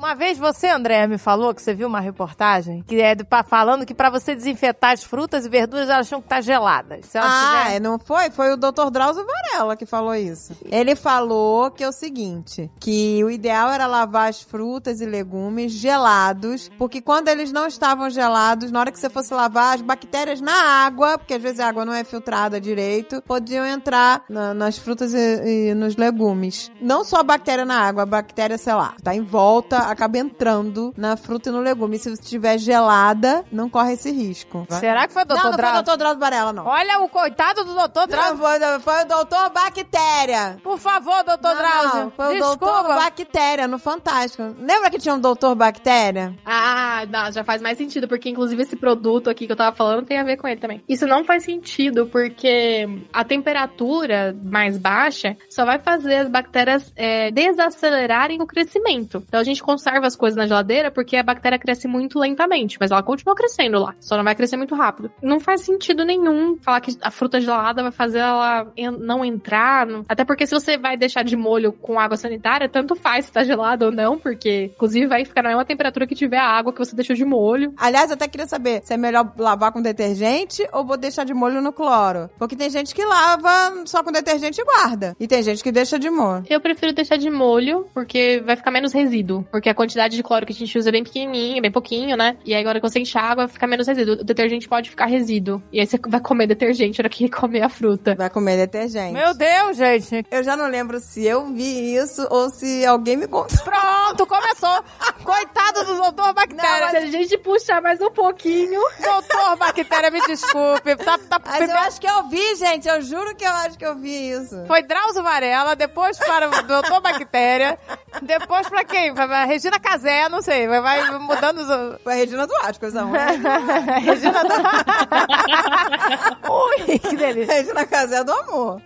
Uma 0.00 0.14
vez 0.14 0.38
você, 0.38 0.66
André, 0.66 1.06
me 1.06 1.18
falou 1.18 1.52
que 1.54 1.60
você 1.60 1.74
viu 1.74 1.86
uma 1.86 2.00
reportagem 2.00 2.82
que 2.86 2.98
é 3.02 3.14
falando 3.46 3.84
que 3.84 3.92
pra 3.92 4.08
você 4.08 4.34
desinfetar 4.34 4.92
as 4.92 5.04
frutas 5.04 5.44
e 5.44 5.48
verduras, 5.50 5.90
elas 5.90 6.08
tinham 6.08 6.22
que 6.22 6.24
estar 6.26 6.40
geladas. 6.40 7.04
Se 7.04 7.18
elas 7.18 7.30
Ah, 7.30 7.44
tiverem- 7.58 7.76
é, 7.76 7.80
não 7.80 7.98
foi? 7.98 8.30
Foi 8.30 8.50
o 8.50 8.56
Dr. 8.56 8.88
Drauzio 8.90 9.26
Varela 9.26 9.76
que 9.76 9.84
falou 9.84 10.14
isso. 10.14 10.56
Ele 10.64 10.96
falou 10.96 11.70
que 11.70 11.84
é 11.84 11.88
o 11.88 11.92
seguinte, 11.92 12.70
que 12.80 13.22
o 13.22 13.30
ideal 13.30 13.70
era 13.70 13.86
lavar 13.86 14.30
as 14.30 14.40
frutas 14.40 15.02
e 15.02 15.04
legumes 15.04 15.70
gelados, 15.72 16.70
porque 16.78 17.02
quando 17.02 17.28
eles 17.28 17.52
não 17.52 17.66
estavam 17.66 18.08
gelados, 18.08 18.70
na 18.72 18.80
hora 18.80 18.90
que 18.90 18.98
você 18.98 19.10
fosse 19.10 19.34
lavar, 19.34 19.74
as 19.74 19.82
bactérias 19.82 20.40
na 20.40 20.86
água, 20.86 21.18
porque 21.18 21.34
às 21.34 21.42
vezes 21.42 21.60
a 21.60 21.68
água 21.68 21.84
não 21.84 21.92
é 21.92 22.04
filtrada 22.04 22.58
direito, 22.58 23.20
podiam 23.20 23.66
entrar 23.66 24.22
na- 24.30 24.54
nas 24.54 24.78
frutas 24.78 25.12
e, 25.12 25.68
e 25.72 25.74
nos 25.74 25.94
legumes. 25.96 26.72
Não 26.80 27.04
só 27.04 27.18
a 27.18 27.22
bactéria 27.22 27.66
na 27.66 27.82
água, 27.82 28.04
a 28.04 28.06
bactéria, 28.06 28.56
sei 28.56 28.72
lá, 28.72 28.94
tá 29.04 29.14
em 29.14 29.20
volta, 29.20 29.89
acaba 29.90 30.18
entrando 30.18 30.92
na 30.96 31.16
fruta 31.16 31.48
e 31.48 31.52
no 31.52 31.60
legume. 31.60 31.98
Se 31.98 32.10
estiver 32.12 32.58
gelada, 32.58 33.44
não 33.50 33.68
corre 33.68 33.92
esse 33.94 34.10
risco. 34.10 34.66
Será 34.70 35.06
que 35.06 35.12
foi 35.12 35.22
o 35.22 35.26
Não, 35.26 35.34
doutor 35.36 35.50
não 35.62 35.70
foi 35.72 35.78
o? 35.80 35.82
Dr. 35.82 35.96
Drauzio 35.98 36.20
Varela, 36.20 36.52
não. 36.52 36.66
Olha 36.66 37.00
o 37.00 37.08
coitado 37.08 37.64
do 37.64 37.74
doutor 37.74 38.00
Não, 38.02 38.06
Drauzio. 38.08 38.38
foi, 38.38 38.80
foi 38.80 39.02
o 39.02 39.06
doutor 39.06 39.50
Bactéria. 39.50 40.58
Por 40.62 40.78
favor, 40.78 41.22
doutor 41.24 41.54
Não, 41.54 41.56
Drauzio. 41.56 42.00
não, 42.04 42.10
foi 42.10 42.26
o 42.26 42.32
Desculpa. 42.32 42.66
doutor 42.66 42.94
Bactéria 42.94 43.68
no 43.68 43.78
Fantástico. 43.78 44.42
Lembra 44.60 44.90
que 44.90 44.98
tinha 44.98 45.14
um 45.14 45.20
doutor 45.20 45.54
Bactéria? 45.54 46.34
Ah, 46.44 47.04
não, 47.08 47.30
já 47.32 47.42
faz 47.44 47.60
mais 47.62 47.76
sentido, 47.78 48.06
porque 48.08 48.28
inclusive 48.28 48.62
esse 48.62 48.76
produto 48.76 49.28
aqui 49.30 49.46
que 49.46 49.52
eu 49.52 49.56
tava 49.56 49.74
falando 49.74 50.04
tem 50.06 50.18
a 50.18 50.24
ver 50.24 50.36
com 50.36 50.46
ele 50.48 50.60
também. 50.60 50.82
Isso 50.88 51.06
não 51.06 51.24
faz 51.24 51.44
sentido, 51.44 52.06
porque 52.06 52.86
a 53.12 53.24
temperatura 53.24 54.36
mais 54.42 54.78
baixa 54.78 55.36
só 55.48 55.64
vai 55.64 55.78
fazer 55.78 56.16
as 56.16 56.28
bactérias 56.28 56.92
é, 56.96 57.30
desacelerarem 57.30 58.40
o 58.40 58.46
crescimento. 58.46 59.22
Então 59.26 59.40
a 59.40 59.44
gente 59.44 59.62
conserva 59.80 60.06
as 60.06 60.14
coisas 60.14 60.36
na 60.36 60.46
geladeira 60.46 60.90
porque 60.90 61.16
a 61.16 61.22
bactéria 61.22 61.58
cresce 61.58 61.88
muito 61.88 62.18
lentamente, 62.18 62.76
mas 62.78 62.90
ela 62.90 63.02
continua 63.02 63.34
crescendo 63.34 63.78
lá, 63.78 63.94
só 63.98 64.16
não 64.16 64.24
vai 64.24 64.34
crescer 64.34 64.58
muito 64.58 64.74
rápido. 64.74 65.10
Não 65.22 65.40
faz 65.40 65.62
sentido 65.62 66.04
nenhum 66.04 66.58
falar 66.60 66.80
que 66.80 66.96
a 67.00 67.10
fruta 67.10 67.40
gelada 67.40 67.82
vai 67.82 67.92
fazer 67.92 68.18
ela 68.18 68.70
não 69.00 69.24
entrar, 69.24 69.88
até 70.06 70.24
porque 70.24 70.46
se 70.46 70.54
você 70.54 70.76
vai 70.76 70.96
deixar 70.96 71.24
de 71.24 71.36
molho 71.36 71.72
com 71.72 71.98
água 71.98 72.16
sanitária, 72.16 72.68
tanto 72.68 72.94
faz 72.94 73.24
se 73.26 73.32
tá 73.32 73.42
gelado 73.42 73.86
ou 73.86 73.92
não, 73.92 74.18
porque 74.18 74.70
inclusive 74.74 75.06
vai 75.06 75.24
ficar 75.24 75.42
na 75.42 75.48
mesma 75.48 75.64
temperatura 75.64 76.06
que 76.06 76.14
tiver 76.14 76.38
a 76.38 76.46
água 76.46 76.72
que 76.72 76.78
você 76.78 76.94
deixou 76.94 77.16
de 77.16 77.24
molho. 77.24 77.72
Aliás, 77.76 78.10
eu 78.10 78.14
até 78.14 78.28
queria 78.28 78.46
saber 78.46 78.82
se 78.84 78.92
é 78.92 78.96
melhor 78.98 79.32
lavar 79.38 79.72
com 79.72 79.80
detergente 79.80 80.66
ou 80.72 80.84
vou 80.84 80.98
deixar 80.98 81.24
de 81.24 81.32
molho 81.32 81.62
no 81.62 81.72
cloro. 81.72 82.28
Porque 82.38 82.54
tem 82.54 82.68
gente 82.68 82.94
que 82.94 83.04
lava 83.04 83.86
só 83.86 84.02
com 84.02 84.12
detergente 84.12 84.60
e 84.60 84.64
guarda. 84.64 85.16
E 85.18 85.26
tem 85.26 85.42
gente 85.42 85.62
que 85.62 85.72
deixa 85.72 85.98
de 85.98 86.10
molho. 86.10 86.44
Eu 86.48 86.60
prefiro 86.60 86.92
deixar 86.92 87.16
de 87.16 87.30
molho, 87.30 87.86
porque 87.94 88.42
vai 88.44 88.56
ficar 88.56 88.70
menos 88.70 88.92
resíduo. 88.92 89.46
Porque 89.50 89.69
a 89.70 89.74
quantidade 89.74 90.16
de 90.16 90.22
cloro 90.22 90.44
que 90.46 90.52
a 90.52 90.56
gente 90.56 90.76
usa 90.76 90.88
é 90.88 90.92
bem 90.92 91.04
pequenininha, 91.04 91.62
bem 91.62 91.70
pouquinho, 91.70 92.16
né? 92.16 92.36
E 92.44 92.54
aí 92.54 92.60
agora 92.60 92.80
que 92.80 92.88
você 92.88 93.00
enche 93.00 93.16
a 93.18 93.22
água, 93.22 93.48
fica 93.48 93.66
menos 93.66 93.86
resíduo. 93.86 94.14
O 94.14 94.24
detergente 94.24 94.68
pode 94.68 94.90
ficar 94.90 95.06
resíduo. 95.06 95.62
E 95.72 95.80
aí 95.80 95.86
você 95.86 95.98
vai 96.08 96.20
comer 96.20 96.46
detergente 96.46 96.98
na 96.98 97.02
hora 97.02 97.08
que 97.08 97.28
comer 97.28 97.62
a 97.62 97.68
fruta. 97.68 98.14
Vai 98.14 98.30
comer 98.30 98.56
detergente. 98.56 99.12
Meu 99.12 99.34
Deus, 99.34 99.76
gente. 99.76 100.24
Eu 100.30 100.42
já 100.42 100.56
não 100.56 100.68
lembro 100.68 101.00
se 101.00 101.24
eu 101.24 101.46
vi 101.52 101.94
isso 101.96 102.26
ou 102.30 102.50
se 102.50 102.84
alguém 102.84 103.16
me 103.16 103.26
contou. 103.26 103.58
Pronto, 103.64 104.26
começou. 104.26 104.84
Coitado 105.24 105.84
do 105.84 105.96
doutor 105.96 106.34
Bactéria. 106.34 106.90
Se 106.90 106.96
a 106.96 107.06
gente 107.06 107.38
puxar 107.38 107.80
mais 107.80 108.00
um 108.00 108.10
pouquinho. 108.10 108.80
Doutor 109.02 109.56
Bactéria, 109.56 110.10
me 110.10 110.20
desculpe. 110.26 110.96
Tá, 110.96 111.18
tá, 111.18 111.40
Mas 111.44 111.68
eu 111.68 111.76
acho 111.78 112.00
que 112.00 112.06
eu 112.08 112.28
vi, 112.28 112.56
gente. 112.56 112.88
Eu 112.88 113.00
juro 113.02 113.34
que 113.34 113.44
eu 113.44 113.52
acho 113.52 113.78
que 113.78 113.86
eu 113.86 113.96
vi 113.96 114.30
isso. 114.30 114.64
Foi 114.66 114.82
Drauzio 114.82 115.22
Varela, 115.22 115.74
depois 115.74 116.18
para 116.18 116.48
o 116.48 116.62
doutor 116.62 117.00
Bactéria, 117.00 117.78
depois 118.22 118.68
pra 118.68 118.84
quem? 118.84 119.14
Pra 119.14 119.26
pra 119.26 119.44
Regina 119.60 119.78
Casé, 119.78 120.26
não 120.30 120.40
sei. 120.40 120.66
Vai, 120.66 120.80
vai 120.80 121.18
mudando 121.18 121.58
os... 121.58 121.68
Foi 122.02 122.14
a 122.14 122.16
Regina 122.16 122.46
Duarte, 122.46 122.80
coisa 122.80 123.02
ruim. 123.02 123.18
Regina 124.00 124.42
do... 124.42 124.54
Ui, 126.50 126.98
que 126.98 127.14
delícia. 127.16 127.54
Regina 127.56 127.84
Casé 127.86 128.24
do 128.24 128.32
amor. 128.32 128.80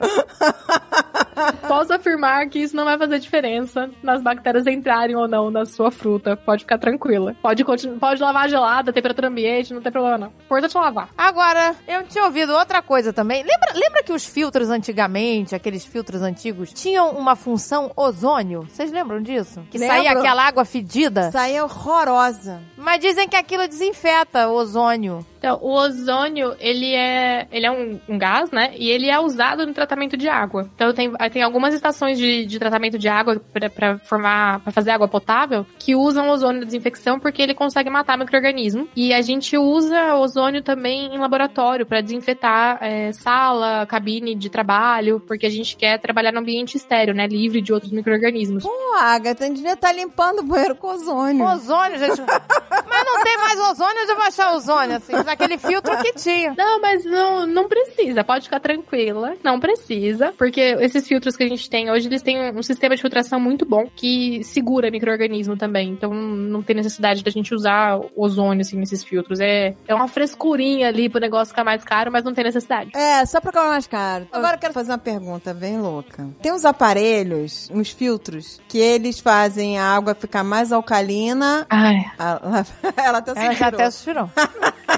Posso 1.66 1.92
afirmar 1.92 2.48
que 2.48 2.58
isso 2.58 2.74
não 2.76 2.84
vai 2.84 2.96
fazer 2.98 3.18
diferença 3.18 3.90
nas 4.02 4.22
bactérias 4.22 4.66
entrarem 4.66 5.16
ou 5.16 5.26
não 5.28 5.50
na 5.50 5.64
sua 5.64 5.90
fruta. 5.90 6.36
Pode 6.36 6.62
ficar 6.64 6.78
tranquila. 6.78 7.34
Pode, 7.40 7.64
continu- 7.64 7.98
pode 7.98 8.20
lavar 8.20 8.48
gelada, 8.48 8.92
temperatura 8.92 9.28
ambiente, 9.28 9.72
não 9.74 9.80
tem 9.80 9.92
problema 9.92 10.18
não. 10.18 10.32
Importante 10.44 10.76
é 10.76 10.80
lavar. 10.80 11.08
Agora, 11.16 11.74
eu 11.86 12.02
tinha 12.04 12.24
ouvido 12.24 12.52
outra 12.52 12.82
coisa 12.82 13.12
também. 13.12 13.42
Lembra, 13.42 13.72
lembra 13.74 14.02
que 14.02 14.12
os 14.12 14.24
filtros 14.26 14.70
antigamente, 14.70 15.54
aqueles 15.54 15.84
filtros 15.84 16.22
antigos, 16.22 16.72
tinham 16.72 17.10
uma 17.10 17.34
função 17.36 17.90
ozônio? 17.96 18.66
Vocês 18.68 18.90
lembram 18.92 19.20
disso? 19.22 19.60
Que 19.70 19.78
Lembro. 19.78 19.96
saía 19.96 20.12
aquela 20.12 20.46
água 20.46 20.53
fedida? 20.62 21.32
Saía 21.32 21.64
horrorosa. 21.64 22.60
Mas 22.76 23.00
dizem 23.00 23.26
que 23.26 23.36
aquilo 23.36 23.66
desinfeta 23.66 24.46
o 24.48 24.52
ozônio. 24.52 25.24
Então, 25.44 25.58
o 25.60 25.74
ozônio, 25.74 26.56
ele 26.58 26.94
é, 26.94 27.46
ele 27.52 27.66
é 27.66 27.70
um, 27.70 28.00
um 28.08 28.16
gás, 28.16 28.50
né? 28.50 28.72
E 28.78 28.88
ele 28.88 29.10
é 29.10 29.20
usado 29.20 29.66
no 29.66 29.74
tratamento 29.74 30.16
de 30.16 30.26
água. 30.26 30.70
Então, 30.74 30.90
tem, 30.94 31.12
tem 31.30 31.42
algumas 31.42 31.74
estações 31.74 32.16
de, 32.16 32.46
de 32.46 32.58
tratamento 32.58 32.98
de 32.98 33.08
água 33.08 33.38
para 33.52 33.98
formar, 33.98 34.60
para 34.60 34.72
fazer 34.72 34.92
água 34.92 35.06
potável, 35.06 35.66
que 35.78 35.94
usam 35.94 36.30
ozônio 36.30 36.60
de 36.60 36.66
desinfecção 36.66 37.20
porque 37.20 37.42
ele 37.42 37.52
consegue 37.52 37.90
matar 37.90 38.16
micro-organismo. 38.16 38.88
E 38.96 39.12
a 39.12 39.20
gente 39.20 39.58
usa 39.58 40.14
ozônio 40.14 40.62
também 40.62 41.14
em 41.14 41.18
laboratório 41.18 41.84
para 41.84 42.00
desinfetar 42.00 42.78
é, 42.80 43.12
sala, 43.12 43.84
cabine 43.84 44.34
de 44.34 44.48
trabalho, 44.48 45.20
porque 45.26 45.44
a 45.44 45.50
gente 45.50 45.76
quer 45.76 45.98
trabalhar 45.98 46.32
no 46.32 46.40
ambiente 46.40 46.78
estéreo, 46.78 47.12
né? 47.12 47.26
Livre 47.26 47.60
de 47.60 47.70
outros 47.70 47.92
micro-organismos. 47.92 48.62
Pô, 48.62 48.96
Agatha, 48.98 49.44
a 49.44 49.48
gente 49.48 49.56
devia 49.56 49.74
estar 49.74 49.92
limpando 49.92 50.38
o 50.38 50.42
banheiro 50.42 50.74
com 50.74 50.88
ozônio. 50.88 51.44
Ozônio, 51.44 51.98
gente. 51.98 52.22
Mas 52.88 53.04
não 53.04 53.22
tem 53.22 53.36
mais 53.36 53.60
ozônio, 53.60 54.02
onde 54.02 54.10
eu 54.10 54.16
vou 54.16 54.24
achar 54.24 54.54
ozônio, 54.54 54.96
assim? 54.96 55.12
Naquele 55.34 55.58
filtro 55.58 55.96
que 55.98 56.12
tinha. 56.14 56.54
Não, 56.56 56.80
mas 56.80 57.04
não, 57.04 57.46
não 57.46 57.68
precisa, 57.68 58.22
pode 58.22 58.44
ficar 58.44 58.60
tranquila. 58.60 59.34
Não 59.42 59.58
precisa, 59.58 60.32
porque 60.38 60.60
esses 60.80 61.06
filtros 61.06 61.36
que 61.36 61.42
a 61.42 61.48
gente 61.48 61.68
tem 61.68 61.90
hoje, 61.90 62.08
eles 62.08 62.22
têm 62.22 62.52
um, 62.52 62.62
sistema 62.62 62.94
de 62.94 63.02
filtração 63.02 63.40
muito 63.40 63.66
bom 63.66 63.88
que 63.94 64.42
segura 64.44 64.90
micro-organismo 64.90 65.56
também. 65.56 65.90
Então 65.90 66.12
não 66.12 66.62
tem 66.62 66.76
necessidade 66.76 67.22
da 67.24 67.30
gente 67.30 67.54
usar 67.54 68.00
ozônio, 68.16 68.60
assim, 68.60 68.76
nesses 68.76 69.02
filtros. 69.02 69.40
É, 69.40 69.74
é 69.86 69.94
uma 69.94 70.08
frescurinha 70.08 70.88
ali 70.88 71.08
pro 71.08 71.20
negócio 71.20 71.48
ficar 71.48 71.64
mais 71.64 71.84
caro, 71.84 72.12
mas 72.12 72.24
não 72.24 72.32
tem 72.32 72.44
necessidade. 72.44 72.90
É, 72.94 73.24
só 73.26 73.40
pra 73.40 73.50
ficar 73.50 73.68
mais 73.68 73.86
caro. 73.86 74.28
Agora 74.32 74.54
eu 74.54 74.60
quero 74.60 74.72
fazer 74.72 74.92
uma 74.92 74.98
pergunta 74.98 75.52
bem 75.52 75.80
louca. 75.80 76.28
Tem 76.40 76.52
uns 76.52 76.64
aparelhos, 76.64 77.68
uns 77.72 77.90
filtros, 77.90 78.60
que 78.68 78.78
eles 78.78 79.18
fazem 79.18 79.78
a 79.78 79.84
água 79.84 80.14
ficar 80.14 80.44
mais 80.44 80.70
alcalina. 80.70 81.66
Ai. 81.68 82.04
Ela, 82.18 82.66
ela 82.96 83.18
até 83.18 83.30
Ela 83.32 83.54
já 83.54 83.66
até 83.68 83.90
suspirou. 83.90 84.30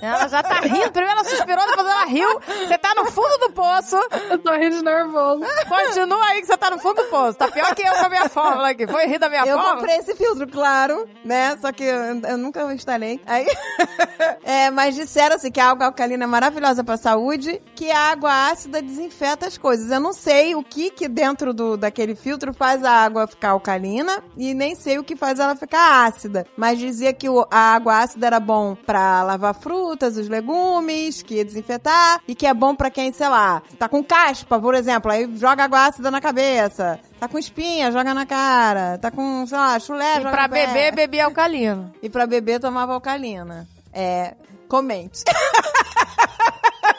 ela 0.00 0.28
já 0.28 0.42
tá 0.42 0.60
rindo. 0.60 0.90
Primeiro 0.92 1.18
ela 1.18 1.24
suspirou, 1.24 1.66
depois 1.66 1.86
ela 1.86 2.04
riu. 2.06 2.40
Você 2.66 2.78
tá 2.78 2.94
no 2.94 3.06
fundo 3.10 3.38
do 3.38 3.52
poço. 3.52 3.96
Eu 4.30 4.38
tô 4.38 4.52
rindo 4.52 4.76
de 4.76 4.82
nervoso. 4.84 5.42
Continua 5.68 6.24
aí 6.26 6.40
que 6.40 6.46
você 6.46 6.56
tá 6.56 6.70
no 6.70 6.78
fundo 6.78 7.02
do 7.02 7.08
poço. 7.08 7.38
Tá 7.38 7.48
pior 7.48 7.74
que 7.74 7.82
eu 7.82 7.92
com 7.94 8.06
a 8.06 8.08
minha 8.08 8.28
fórmula 8.28 8.70
aqui. 8.70 8.86
Foi 8.86 9.06
rir 9.06 9.18
da 9.18 9.28
minha 9.28 9.42
Eu 9.42 9.56
fórmula? 9.56 9.76
comprei 9.76 9.96
esse 9.96 10.14
filtro, 10.14 10.46
claro, 10.48 11.08
né? 11.24 11.56
Só 11.60 11.72
que 11.72 11.84
eu, 11.84 12.20
eu 12.28 12.38
nunca 12.38 12.62
instalei. 12.72 13.20
Aí, 13.26 13.46
é, 14.44 14.70
mas 14.70 14.94
disseram 14.94 15.36
assim 15.36 15.50
que 15.50 15.60
a 15.60 15.70
água 15.70 15.86
alcalina 15.86 16.24
é 16.24 16.26
maravilhosa 16.26 16.82
pra 16.84 16.96
saúde, 16.96 17.60
que 17.74 17.90
a 17.90 18.10
água 18.12 18.50
ácida 18.50 18.82
desinfeta 18.82 19.46
as 19.46 19.56
coisas. 19.58 19.90
Eu 19.90 20.00
não 20.00 20.12
sei 20.12 20.54
o 20.54 20.62
que 20.62 20.90
que 20.90 21.08
dentro 21.08 21.52
do, 21.52 21.76
daquele 21.76 22.14
filtro 22.14 22.52
faz 22.52 22.84
a 22.84 22.90
água 22.90 23.26
ficar 23.26 23.50
alcalina 23.50 24.22
e 24.36 24.54
nem 24.54 24.74
sei 24.74 24.98
o 24.98 25.04
que 25.04 25.16
faz 25.16 25.38
ela 25.38 25.54
ficar 25.56 26.04
ácida. 26.06 26.46
Mas 26.56 26.78
dizia 26.78 27.12
que 27.12 27.28
o- 27.28 27.46
a 27.50 27.74
água 27.74 27.98
ácida 27.98 28.26
era 28.26 28.40
bom 28.40 28.74
pra 28.74 29.22
lavar 29.22 29.54
frutas, 29.54 29.71
os 29.72 30.28
legumes, 30.28 31.22
que 31.22 31.34
ia 31.36 31.44
desinfetar 31.44 32.20
e 32.28 32.34
que 32.34 32.46
é 32.46 32.52
bom 32.54 32.74
pra 32.74 32.90
quem, 32.90 33.12
sei 33.12 33.28
lá, 33.28 33.62
tá 33.78 33.88
com 33.88 34.02
caspa, 34.04 34.58
por 34.60 34.74
exemplo, 34.74 35.10
aí 35.10 35.28
joga 35.36 35.64
água 35.64 35.86
ácida 35.86 36.10
na 36.10 36.20
cabeça. 36.20 37.00
Tá 37.18 37.28
com 37.28 37.38
espinha, 37.38 37.90
joga 37.92 38.12
na 38.14 38.26
cara. 38.26 38.98
Tá 38.98 39.10
com, 39.10 39.46
sei 39.46 39.56
lá, 39.58 39.78
chulé, 39.78 40.12
E 40.14 40.16
joga 40.18 40.30
pra 40.30 40.48
no 40.48 40.54
pé. 40.54 40.66
beber, 40.66 40.94
beber 40.94 41.20
alcalino. 41.20 41.92
E 42.02 42.10
pra 42.10 42.26
beber, 42.26 42.60
tomava 42.60 42.92
alcalina. 42.94 43.66
É, 43.92 44.34
comente. 44.68 45.22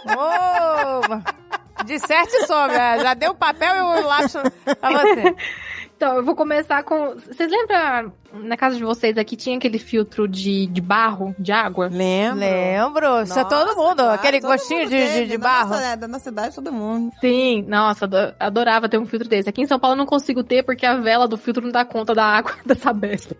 Ô, 0.06 1.84
disserte 1.86 2.45
sobre. 2.48 2.76
é, 2.78 3.00
Já 3.00 3.14
deu 3.14 3.32
o 3.32 3.36
papel 3.36 3.76
e 3.76 3.82
o 3.82 4.08
lápis 4.08 4.34
pra 4.80 4.91
você. 4.91 5.36
Então, 5.95 6.18
eu 6.18 6.24
vou 6.24 6.36
começar 6.36 6.84
com. 6.84 7.14
Vocês 7.15 7.49
lembram 7.49 8.11
na 8.34 8.57
casa 8.57 8.76
de 8.76 8.84
vocês 8.84 9.18
aqui 9.18 9.36
tinha 9.38 9.56
aquele 9.57 9.80
filtro 9.80 10.28
de, 10.28 10.68
de 10.68 10.82
barro, 10.82 11.34
de 11.40 11.52
água? 11.52 11.88
Lembro. 11.91 12.40
Lembro. 12.40 13.22
Isso 13.24 13.40
é 13.40 13.44
todo 13.45 13.68
Nossa, 13.68 13.76
mundo. 13.82 13.95
claro, 13.98 14.14
aquele 14.14 14.41
todo 14.41 14.52
gostinho 14.52 14.80
mundo 14.82 14.90
de, 14.90 14.98
de, 14.98 15.14
teve. 15.14 15.26
de 15.28 15.38
barro. 15.38 15.70
nossa- 15.70 15.82
é, 15.86 15.95
da 15.95 16.07
nossa 16.07 16.24
cidade, 16.26 16.56
todo 16.56 16.74
mundo. 16.74 17.11
Sim, 17.22 17.64
nossa, 17.68 18.06
ado- 18.06 18.36
adorava 18.40 18.90
ter 18.90 18.98
um 18.98 19.06
filtro 19.06 19.30
desse. 19.30 19.48
Aqui 19.48 19.61
em 19.61 19.68
São 19.68 19.80
Paulo 19.80 19.94
eu 19.94 19.99
não 19.99 20.06
consigo 20.06 20.44
ter 20.44 20.64
porque 20.64 20.86
a 20.86 20.95
vela 20.98 21.28
do 21.28 21.38
filtro 21.38 21.64
não 21.64 21.72
dá 21.72 21.86
conta 21.86 22.14
da 22.14 22.26
água 22.26 22.53
dessa 22.65 22.91
besta. 22.91 23.36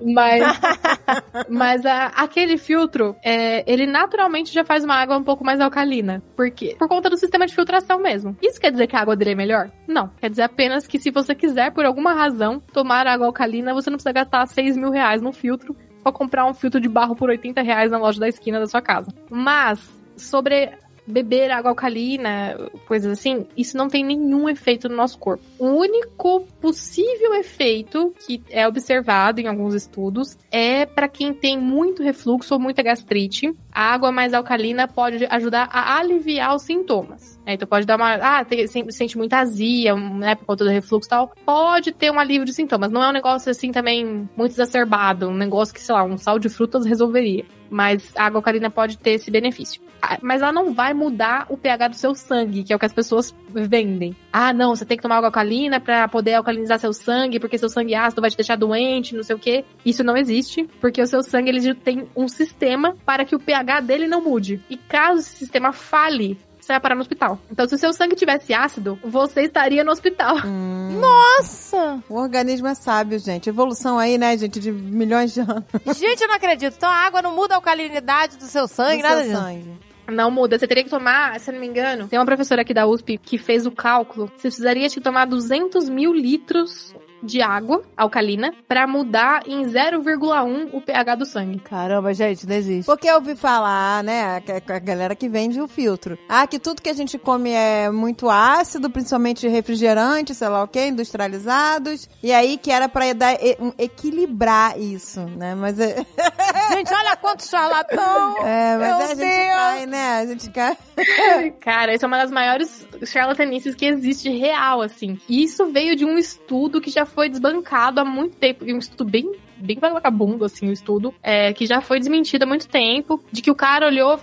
Mas, 0.00 0.42
mas 1.48 1.86
a- 1.86 2.06
aquele 2.16 2.56
filtro, 2.58 3.16
é, 3.24 3.64
ele 3.70 3.86
naturalmente 3.86 4.52
já 4.52 4.64
faz 4.64 4.84
uma 4.84 4.94
água 4.94 5.16
um 5.16 5.24
pouco 5.24 5.44
mais 5.44 5.60
alcalina. 5.60 6.22
Por 6.36 6.50
quê? 6.50 6.76
Por 6.78 6.88
conta 6.88 7.08
do 7.10 7.16
sistema 7.16 7.46
de 7.46 7.54
filtração 7.54 7.98
mesmo. 7.98 8.36
Isso 8.42 8.60
quer 8.60 8.70
dizer 8.70 8.86
que 8.86 8.96
a 8.96 9.00
água 9.00 9.16
dele 9.16 9.32
é 9.32 9.34
melhor? 9.34 9.70
Não. 9.86 10.08
Quer 10.20 10.30
dizer 10.30 10.42
apenas 10.42 10.86
que 10.86 10.98
se 10.98 11.10
você 11.10 11.34
quiser, 11.34 11.72
por 11.72 11.84
alguma 11.84 12.12
razão, 12.14 12.60
tomar 12.72 13.06
água 13.06 13.26
alcalina, 13.26 13.74
você 13.74 13.90
não 13.90 13.96
precisa 13.96 14.12
gastar 14.12 14.46
6 14.46 14.76
mil 14.76 14.90
reais 14.90 15.22
num 15.22 15.32
filtro 15.32 15.74
pra 16.02 16.12
comprar 16.12 16.46
um 16.46 16.54
filtro 16.54 16.80
de 16.80 16.88
barro 16.88 17.16
por 17.16 17.28
80 17.30 17.62
reais 17.62 17.90
na 17.90 17.98
loja 17.98 18.20
da 18.20 18.28
esquina 18.28 18.60
da 18.60 18.66
sua 18.66 18.80
casa. 18.80 19.08
Mas, 19.30 19.80
sobre 20.16 20.70
beber 21.06 21.50
água 21.50 21.70
alcalina, 21.70 22.56
coisas 22.86 23.12
assim, 23.18 23.46
isso 23.56 23.76
não 23.76 23.88
tem 23.88 24.04
nenhum 24.04 24.48
efeito 24.48 24.88
no 24.88 24.96
nosso 24.96 25.18
corpo. 25.18 25.44
O 25.58 25.66
único 25.66 26.40
possível 26.60 27.34
efeito 27.34 28.12
que 28.26 28.42
é 28.50 28.66
observado 28.66 29.40
em 29.40 29.46
alguns 29.46 29.74
estudos 29.74 30.36
é 30.50 30.84
para 30.84 31.08
quem 31.08 31.32
tem 31.32 31.58
muito 31.58 32.02
refluxo 32.02 32.54
ou 32.54 32.60
muita 32.60 32.82
gastrite. 32.82 33.54
A 33.72 33.92
água 33.92 34.10
mais 34.10 34.32
alcalina 34.34 34.88
pode 34.88 35.24
ajudar 35.26 35.68
a 35.70 35.98
aliviar 35.98 36.54
os 36.54 36.62
sintomas. 36.62 37.38
É, 37.46 37.54
então 37.54 37.68
pode 37.68 37.86
dar 37.86 37.96
uma. 37.96 38.14
Ah, 38.14 38.44
tem, 38.44 38.66
sen- 38.66 38.90
sente 38.90 39.16
muita 39.16 39.38
azia, 39.38 39.94
né, 39.94 40.34
por 40.34 40.46
conta 40.46 40.64
do 40.64 40.70
refluxo 40.70 41.06
e 41.08 41.10
tal. 41.10 41.32
Pode 41.44 41.92
ter 41.92 42.10
um 42.10 42.18
alívio 42.18 42.44
de 42.44 42.52
sintomas. 42.52 42.90
Não 42.90 43.02
é 43.02 43.08
um 43.08 43.12
negócio 43.12 43.50
assim 43.50 43.70
também 43.70 44.28
muito 44.36 44.52
exacerbado. 44.52 45.28
Um 45.28 45.34
negócio 45.36 45.72
que, 45.74 45.80
sei 45.80 45.94
lá, 45.94 46.02
um 46.02 46.16
sal 46.18 46.38
de 46.38 46.48
frutas 46.48 46.84
resolveria. 46.84 47.44
Mas 47.70 48.12
a 48.16 48.24
água 48.24 48.38
alcalina 48.38 48.70
pode 48.70 48.98
ter 48.98 49.12
esse 49.12 49.30
benefício. 49.30 49.80
Ah, 50.00 50.18
Mas 50.22 50.42
ela 50.42 50.52
não 50.52 50.72
vai 50.72 50.92
mudar 50.94 51.46
o 51.48 51.56
pH 51.56 51.88
do 51.88 51.96
seu 51.96 52.14
sangue, 52.14 52.62
que 52.62 52.72
é 52.72 52.76
o 52.76 52.78
que 52.78 52.86
as 52.86 52.92
pessoas 52.92 53.34
vendem. 53.48 54.14
Ah, 54.32 54.52
não, 54.52 54.74
você 54.74 54.84
tem 54.84 54.96
que 54.96 55.02
tomar 55.02 55.16
água 55.16 55.28
alcalina 55.28 55.80
pra 55.80 56.06
poder 56.06 56.34
alcalinizar 56.34 56.78
seu 56.78 56.92
sangue, 56.92 57.40
porque 57.40 57.58
seu 57.58 57.68
sangue 57.68 57.94
ácido 57.94 58.20
vai 58.20 58.30
te 58.30 58.36
deixar 58.36 58.56
doente, 58.56 59.14
não 59.14 59.22
sei 59.22 59.34
o 59.34 59.38
quê. 59.38 59.64
Isso 59.84 60.04
não 60.04 60.16
existe, 60.16 60.68
porque 60.80 61.00
o 61.00 61.06
seu 61.06 61.22
sangue 61.22 61.48
ele 61.48 61.74
tem 61.74 62.08
um 62.14 62.28
sistema 62.28 62.96
para 63.04 63.24
que 63.24 63.34
o 63.34 63.40
pH 63.40 63.80
dele 63.80 64.06
não 64.06 64.22
mude. 64.22 64.62
E 64.68 64.76
caso 64.76 65.20
esse 65.20 65.36
sistema 65.36 65.72
fale, 65.72 66.38
você 66.66 66.72
vai 66.72 66.80
parar 66.80 66.94
no 66.96 67.00
hospital. 67.00 67.38
Então, 67.50 67.68
se 67.68 67.76
o 67.76 67.78
seu 67.78 67.92
sangue 67.92 68.16
tivesse 68.16 68.52
ácido, 68.52 68.98
você 69.04 69.42
estaria 69.42 69.84
no 69.84 69.92
hospital. 69.92 70.36
Nossa! 71.00 72.02
O 72.08 72.14
organismo 72.16 72.66
é 72.66 72.74
sábio, 72.74 73.18
gente. 73.18 73.48
Evolução 73.48 73.98
aí, 73.98 74.18
né, 74.18 74.36
gente, 74.36 74.58
de 74.58 74.72
milhões 74.72 75.32
de 75.32 75.40
anos. 75.40 75.64
Gente, 75.96 76.22
eu 76.22 76.28
não 76.28 76.34
acredito. 76.34 76.74
Então 76.76 76.90
a 76.90 77.06
água 77.06 77.22
não 77.22 77.34
muda 77.34 77.54
a 77.54 77.58
alcalinidade 77.58 78.36
do 78.36 78.44
seu 78.46 78.66
sangue, 78.66 79.02
do 79.02 79.08
nada 79.08 79.22
seu 79.22 79.30
disso. 79.30 79.42
sangue. 79.42 79.86
Não 80.08 80.30
muda. 80.30 80.58
Você 80.58 80.66
teria 80.66 80.84
que 80.84 80.90
tomar, 80.90 81.38
se 81.40 81.50
eu 81.50 81.54
não 81.54 81.60
me 81.60 81.66
engano, 81.66 82.08
tem 82.08 82.18
uma 82.18 82.24
professora 82.26 82.62
aqui 82.62 82.72
da 82.74 82.86
USP 82.86 83.18
que 83.18 83.38
fez 83.38 83.66
o 83.66 83.70
cálculo. 83.70 84.26
Você 84.36 84.48
precisaria 84.48 84.88
de 84.88 85.00
tomar 85.00 85.26
200 85.26 85.88
mil 85.88 86.12
litros 86.12 86.94
de 87.22 87.40
água 87.42 87.82
alcalina 87.96 88.52
pra 88.68 88.86
mudar 88.86 89.42
em 89.46 89.62
0,1 89.64 90.70
o 90.72 90.80
pH 90.80 91.14
do 91.14 91.26
sangue. 91.26 91.58
Caramba, 91.60 92.12
gente, 92.14 92.46
não 92.46 92.54
existe. 92.56 92.86
Porque 92.86 93.08
eu 93.08 93.16
ouvi 93.16 93.34
falar, 93.34 94.02
né, 94.04 94.22
a, 94.68 94.74
a 94.74 94.78
galera 94.78 95.14
que 95.14 95.28
vende 95.28 95.60
o 95.60 95.68
filtro. 95.68 96.18
Ah, 96.28 96.46
que 96.46 96.58
tudo 96.58 96.82
que 96.82 96.88
a 96.90 96.94
gente 96.94 97.18
come 97.18 97.50
é 97.50 97.90
muito 97.90 98.28
ácido, 98.28 98.90
principalmente 98.90 99.46
refrigerante, 99.48 100.34
sei 100.34 100.48
lá 100.48 100.62
o 100.62 100.68
quê, 100.68 100.86
industrializados. 100.86 102.08
E 102.22 102.32
aí 102.32 102.56
que 102.58 102.70
era 102.70 102.88
pra 102.88 103.12
dar, 103.12 103.34
e- 103.42 103.56
um- 103.60 103.72
equilibrar 103.78 104.78
isso, 104.78 105.20
né? 105.20 105.54
Mas 105.54 105.78
é, 105.80 105.96
Gente, 106.72 106.92
olha 106.92 107.16
quanto 107.16 107.44
charlatão! 107.46 108.46
é, 108.46 108.76
mas 108.76 108.88
Meu 108.88 109.00
é, 109.00 109.04
a 109.04 109.06
gente 109.08 109.16
Deus. 109.18 109.54
cai, 109.54 109.86
né? 109.86 110.18
A 110.18 110.26
gente 110.26 110.50
cai. 110.50 110.76
Cara, 111.60 111.94
isso 111.94 112.04
é 112.04 112.08
uma 112.08 112.18
das 112.18 112.30
maiores 112.30 112.86
charlatanices 113.04 113.74
que 113.74 113.86
existe 113.86 114.28
real, 114.30 114.82
assim. 114.82 115.18
E 115.28 115.42
isso 115.44 115.66
veio 115.66 115.94
de 115.96 116.04
um 116.04 116.18
estudo 116.18 116.80
que 116.80 116.90
já 116.90 117.05
foi 117.06 117.28
desbancado 117.28 118.00
há 118.00 118.04
muito 118.04 118.36
tempo. 118.36 118.64
E 118.64 118.74
um 118.74 118.78
estudo 118.78 119.04
bem 119.04 119.32
bem 119.56 119.78
vagabundo, 119.78 120.44
assim, 120.44 120.68
o 120.68 120.72
estudo, 120.72 121.14
é, 121.22 121.52
que 121.52 121.66
já 121.66 121.80
foi 121.80 121.98
desmentido 121.98 122.44
há 122.44 122.46
muito 122.46 122.68
tempo, 122.68 123.22
de 123.30 123.42
que 123.42 123.50
o 123.50 123.54
cara 123.54 123.86
olhou 123.86 124.18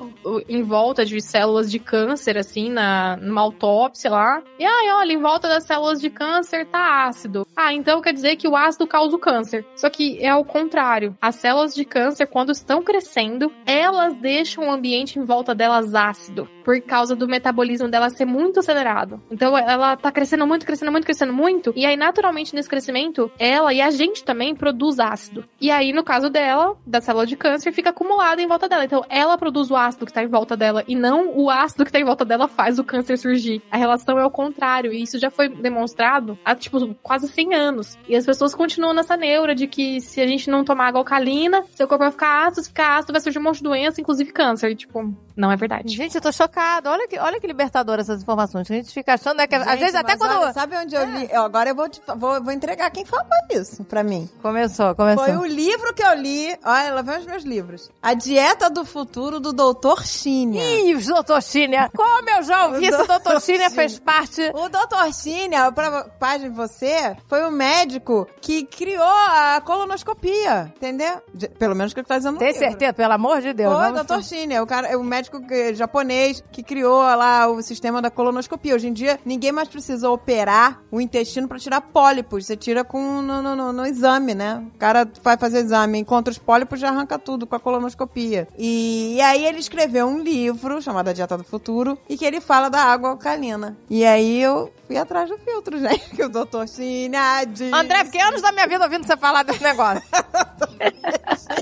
em 0.47 0.61
volta 0.64 1.05
de 1.05 1.19
células 1.22 1.69
de 1.69 1.80
câncer, 1.80 2.38
assim, 2.38 2.69
na, 2.69 3.18
numa 3.18 3.41
autópsia 3.41 4.11
lá, 4.11 4.41
e 4.60 4.65
ai, 4.65 4.91
olha, 4.93 5.14
em 5.14 5.22
volta 5.22 5.47
das 5.47 5.65
células 5.65 5.99
de 5.99 6.10
câncer 6.10 6.65
tá 6.65 7.05
ácido. 7.07 7.45
Ah, 7.55 7.73
então 7.73 8.01
quer 8.01 8.14
dizer 8.14 8.35
que 8.35 8.47
o 8.47 8.55
ácido 8.55 8.88
causa 8.88 9.15
o 9.15 9.19
câncer. 9.19 9.65
Só 9.76 9.89
que 9.89 10.23
é 10.23 10.34
o 10.35 10.43
contrário. 10.43 11.15
As 11.22 11.35
células 11.35 11.73
de 11.73 11.85
câncer, 11.85 12.27
quando 12.27 12.51
estão 12.51 12.81
crescendo, 12.81 13.51
elas 13.65 14.15
deixam 14.18 14.68
o 14.68 14.72
ambiente 14.72 15.19
em 15.19 15.23
volta 15.23 15.53
delas 15.53 15.93
ácido, 15.93 16.47
por 16.64 16.80
causa 16.81 17.15
do 17.15 17.27
metabolismo 17.27 17.88
dela 17.88 18.10
ser 18.10 18.26
muito 18.26 18.60
acelerado. 18.60 19.22
Então 19.31 19.57
ela 19.57 19.95
tá 19.95 20.11
crescendo 20.11 20.45
muito, 20.47 20.65
crescendo 20.65 20.91
muito, 20.91 21.05
crescendo 21.05 21.34
muito, 21.34 21.73
e 21.76 21.85
aí 21.85 21.95
naturalmente 21.95 22.55
nesse 22.55 22.69
crescimento, 22.69 23.31
ela 23.38 23.73
e 23.73 23.81
a 23.81 23.91
gente 23.91 24.23
também 24.23 24.55
produz 24.55 24.99
ácido. 24.99 25.23
Ácido. 25.24 25.45
E 25.60 25.72
aí, 25.72 25.94
no 25.94 26.04
caso 26.04 26.30
dela, 26.30 26.76
da 26.86 27.02
célula 27.02 27.26
de 27.26 27.36
câncer, 27.36 27.72
fica 27.72 27.90
acumulada 27.90 28.41
em 28.41 28.48
volta 28.48 28.68
dela. 28.68 28.84
Então, 28.84 29.04
ela 29.10 29.38
produz 29.38 29.72
o 29.72 29.76
ácido 29.76 30.06
que 30.06 30.14
tá 30.14 30.22
em 30.24 30.28
volta 30.28 30.58
dela 30.58 30.84
e 30.88 30.95
não 30.95 31.38
o 31.38 31.50
ácido 31.50 31.86
que 31.86 31.91
tá 31.91 32.00
em 32.00 32.04
volta 32.04 32.26
dela 32.26 32.48
faz 32.48 32.78
o 32.80 32.84
câncer 32.84 33.18
surgir. 33.18 33.62
A 33.72 33.78
relação 33.78 34.20
é 34.20 34.26
o 34.26 34.32
contrário. 34.32 34.91
E 34.91 35.02
isso 35.02 35.18
já 35.18 35.30
foi 35.30 35.50
demonstrado 35.50 36.38
há, 36.44 36.56
tipo, 36.56 36.94
quase 36.95 37.28
100 37.28 37.54
anos. 37.56 37.98
E 38.08 38.16
as 38.16 38.26
pessoas 38.26 38.54
continuam 38.54 38.94
nessa 38.94 39.16
neura 39.16 39.56
de 39.56 39.68
que 39.68 40.02
se 40.02 40.22
a 40.22 40.28
gente 40.28 40.50
não 40.50 40.64
tomar 40.64 40.88
água 40.88 41.02
alcalina, 41.02 41.64
seu 41.72 41.88
corpo 41.88 42.04
vai 42.04 42.12
ficar 42.12 42.48
ácido, 42.48 42.64
se 42.64 42.70
ficar 42.70 42.98
ácido 42.98 43.14
vai 43.14 43.22
surgir 43.22 43.40
um 43.40 43.44
monte 43.44 43.58
de 43.58 43.64
doença, 43.64 44.02
inclusive 44.02 44.32
câncer. 44.32 44.72
E, 44.72 44.76
tipo, 44.76 45.14
não 45.36 45.52
é 45.52 45.56
verdade. 45.56 45.95
Gente, 45.95 46.16
eu 46.16 46.22
tô 46.22 46.32
chocada. 46.32 46.91
Olha 46.91 47.08
que, 47.08 47.18
olha 47.18 47.40
que 47.40 47.48
libertador 47.48 48.00
essas 48.00 48.22
informações. 48.22 48.70
A 48.70 48.74
gente 48.74 48.91
fica 48.91 49.14
achando 49.14 49.38
né, 49.38 49.48
que 49.48 49.56
às 49.56 49.66
Gente, 49.66 49.80
vezes 49.80 49.95
até 49.95 50.18
quando. 50.18 50.40
olha, 50.40 50.54
sabe 50.54 50.76
onde 50.78 50.95
eu 50.95 51.06
li? 51.06 51.28
Eu, 51.32 51.44
agora 51.44 51.70
eu 51.70 51.76
vou, 51.76 51.88
te, 51.90 52.02
vou, 52.18 52.44
vou 52.44 52.52
entregar 52.54 52.90
quem 52.91 53.06
falou 53.06 53.26
isso 53.52 53.84
pra 53.84 54.04
mim. 54.04 54.30
Começou, 54.41 54.95
começou. 54.95 55.12
Foi 55.15 55.35
o 55.38 55.45
livro 55.45 55.94
que 55.94 56.03
eu 56.03 56.14
li. 56.15 56.56
Olha, 56.64 56.94
lá 56.94 57.02
vem 57.02 57.19
os 57.19 57.26
meus 57.26 57.44
livros. 57.44 57.90
A 58.02 58.14
Dieta 58.14 58.69
do 58.69 58.84
Futuro 58.85 59.40
do 59.40 59.52
Dr. 59.53 60.03
China. 60.03 60.57
Ih, 60.57 60.95
o 60.95 61.06
doutor 61.06 61.41
China. 61.41 61.90
Como 61.95 62.30
eu 62.30 62.44
já 62.44 62.68
ouvi, 62.68 62.90
O 62.90 62.90
esse 62.90 63.03
Dr. 63.07 63.40
China 63.41 63.69
fez 63.69 63.99
parte. 63.99 64.41
O 64.53 64.69
Dr. 64.69 65.14
China, 65.14 65.72
pra 65.72 66.03
página 66.19 66.49
de 66.49 66.56
você, 66.56 67.15
foi 67.27 67.44
o 67.44 67.52
médico 67.52 68.27
que 68.41 68.64
criou 68.65 69.03
a 69.03 69.61
colonoscopia, 69.98 70.73
entendeu? 70.76 71.22
De- 71.34 71.49
pelo 71.49 71.76
menos 71.76 71.94
que 71.94 71.99
ele 71.99 72.07
tá 72.07 72.18
dizendo 72.18 72.38
Tem 72.38 72.49
livro. 72.52 72.61
certeza, 72.68 72.94
pelo 72.94 73.14
amor 73.14 73.41
de 73.41 73.53
Deus. 73.53 73.73
Foi 73.73 73.91
o 73.91 74.03
Dr. 74.03 74.22
China, 74.23 74.61
o 74.64 74.68
cara, 74.68 74.98
o 74.98 75.03
médico 75.03 75.45
que- 75.45 75.73
japonês 75.76 76.44
que 76.52 76.64
criou 76.64 77.02
lá 77.02 77.48
o 77.48 77.61
sistema 77.61 78.02
da 78.02 78.10
colonoscopia. 78.10 78.76
Hoje 78.76 78.88
em 78.88 78.94
dia, 78.94 79.19
ninguém 79.26 79.52
mais 79.52 79.68
precisa 79.68 80.10
operar 80.10 80.81
o 80.91 80.99
intestino 80.99 81.48
pra 81.48 81.60
tirar 81.60 81.81
pólipos. 81.81 82.45
Você 82.45 82.56
tira 82.57 82.84
com 82.84 83.22
no, 83.22 83.41
no- 83.41 83.56
no- 83.56 83.73
no 83.73 83.85
exame, 83.85 84.34
né? 84.34 84.64
O 84.76 84.77
cara 84.77 85.02
vai 85.21 85.38
fazer 85.38 85.59
exame, 85.59 85.99
encontra 85.99 86.31
os 86.31 86.38
pólipos 86.38 86.80
já 86.80 86.89
arranca 86.89 87.17
tudo 87.19 87.45
com 87.45 87.55
a 87.55 87.59
colonoscopia. 87.59 88.47
E, 88.57 89.15
e 89.15 89.21
aí 89.21 89.45
ele 89.45 89.59
escreveu 89.59 90.07
um 90.07 90.19
livro 90.21 90.81
chamado 90.81 91.09
A 91.09 91.13
Dieta 91.13 91.38
do 91.38 91.43
Futuro 91.43 91.97
e 92.09 92.17
que 92.17 92.25
ele 92.25 92.41
fala 92.41 92.69
da 92.69 92.80
água 92.84 93.09
alcalina. 93.09 93.77
E 93.89 94.05
aí 94.05 94.41
eu 94.41 94.71
fui 94.88 94.97
atrás 94.97 95.30
do 95.30 95.38
filtro, 95.38 95.77
gente, 95.80 96.09
que 96.09 96.23
o 96.23 96.30
Dr. 96.30 96.67
China 96.67 97.43
diz. 97.45 97.71
André, 97.73 98.05
fiquei 98.05 98.21
anos 98.21 98.41
da 98.41 98.51
minha 98.51 98.67
vida 98.67 98.84
ouvindo 98.84 99.05
você 99.05 99.17
falar 99.17 99.43
desse 99.43 99.63
negócio. 99.63 100.01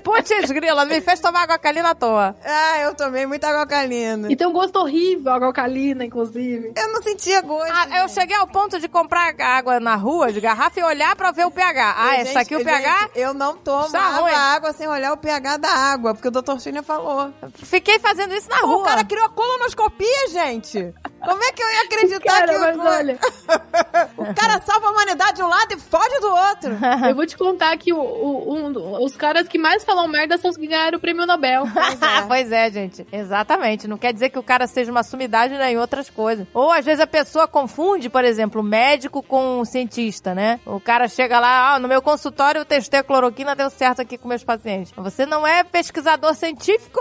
Putz, 0.04 0.52
grila, 0.52 0.86
me 0.86 1.02
fez 1.02 1.20
tomar 1.20 1.44
água 1.44 1.58
calina 1.58 1.92
à 1.92 1.96
toa. 1.96 2.36
Ah, 2.44 2.80
eu 2.82 2.96
tomei 2.96 3.26
muita 3.26 3.48
água 3.48 3.62
alcalina. 3.62 4.32
E 4.32 4.36
tem 4.36 4.48
um 4.48 4.52
gosto 4.52 4.78
horrível, 4.78 5.32
água 5.32 5.48
alcalina, 5.48 6.04
inclusive. 6.06 6.74
Eu 6.76 6.94
não 6.94 7.02
sentia 7.02 7.42
gosto. 7.42 7.72
Ah, 7.72 8.02
eu 8.02 8.10
cheguei 8.10 8.36
ao 8.36 8.48
ponto 8.48 8.80
de 8.80 8.88
comprar 8.88 9.34
água 9.40 9.80
na 9.80 9.96
rua, 9.96 10.32
de 10.32 10.40
garrafa, 10.40 10.80
e 10.80 10.84
olhar 10.84 11.16
pra 11.16 11.32
ver 11.32 11.46
o 11.46 11.52
pH. 11.52 11.96
Ah, 11.98 12.16
Gente, 12.18 12.30
essa 12.30 12.40
aqui 12.42 12.56
o 12.56 12.60
gente, 12.60 12.68
pH? 12.68 13.10
Eu 13.32 13.34
não 13.34 13.56
tomo 13.56 13.86
Está 13.86 14.18
ruim. 14.20 14.34
água 14.34 14.74
sem 14.74 14.88
olhar 14.88 15.14
o 15.14 15.18
pH 15.18 15.58
da 15.58 15.70
água, 15.70 16.14
porque 16.14 16.28
o 16.28 16.32
Dr. 16.32 16.60
China 16.60 16.84
falou. 16.84 17.34
Fiquei 17.56 17.98
fazendo 18.00 18.34
isso 18.34 18.50
na 18.50 18.60
Pô, 18.60 18.68
rua. 18.68 18.78
o 18.82 18.84
cara 18.84 19.04
criou 19.06 19.26
a 19.26 19.30
colonoscopia, 19.30 20.28
gente. 20.30 20.94
Como 21.24 21.44
é 21.44 21.52
que 21.52 21.62
eu 21.64 21.70
ia 21.70 21.82
acreditar 21.84 22.20
Cara, 22.40 22.54
que 22.54 22.58
mas 22.60 22.78
o, 22.78 22.82
olha, 22.82 23.20
o 24.18 24.34
cara 24.34 24.62
salva 24.62 24.88
a 24.88 24.92
humanidade 24.92 25.36
de 25.38 25.44
um 25.44 25.48
lado 25.48 25.74
e 25.74 25.80
fode 25.80 26.20
do 26.20 26.28
outro? 26.30 26.78
eu 27.10 27.16
vou 27.16 27.26
te 27.26 27.38
contar 27.38 27.76
que 27.78 27.94
o- 27.94 27.98
o- 28.00 28.54
um- 28.56 29.04
os 29.04 29.16
caras 29.16 29.48
que 29.48 29.58
mais 29.58 29.84
falam 29.84 30.08
merda 30.08 30.38
são 30.38 30.50
os 30.52 30.58
que 30.58 30.68
ganharam 30.68 30.98
o 30.98 31.02
prêmio 31.02 31.26
Nobel. 31.26 31.64
Ah, 32.02 32.24
pois 32.28 32.52
é, 32.52 32.70
gente. 32.72 33.06
Exatamente. 33.12 33.88
Não 33.88 33.98
quer 33.98 34.12
dizer 34.14 34.30
que 34.30 34.40
o 34.40 34.44
cara 34.44 34.66
seja 34.68 34.92
uma 34.92 35.04
sumidade 35.04 35.54
né, 35.54 35.72
em 35.72 35.78
outras 35.78 36.10
coisas. 36.10 36.48
Ou 36.54 36.72
às 36.72 36.84
vezes 36.84 37.00
a 37.00 37.08
pessoa 37.08 37.48
confunde, 37.48 38.10
por 38.10 38.24
exemplo, 38.24 38.64
médico 38.64 39.22
com 39.22 39.64
cientista, 39.66 40.34
né? 40.34 40.60
O 40.66 40.80
cara 40.80 41.08
chega 41.08 41.40
lá, 41.40 41.74
ah, 41.76 41.80
no 41.80 41.88
meu 41.88 42.02
consultório 42.02 42.60
eu 42.60 42.66
testei 42.66 43.00
a 43.00 43.04
cloroquina, 43.04 43.56
deu 43.56 43.70
certo 43.70 44.02
aqui 44.02 44.18
com 44.18 44.28
meus 44.28 44.44
pacientes. 44.44 44.92
Você 44.98 45.26
não 45.26 45.46
é 45.46 45.64
pesquisador 45.64 46.34
científico. 46.34 47.00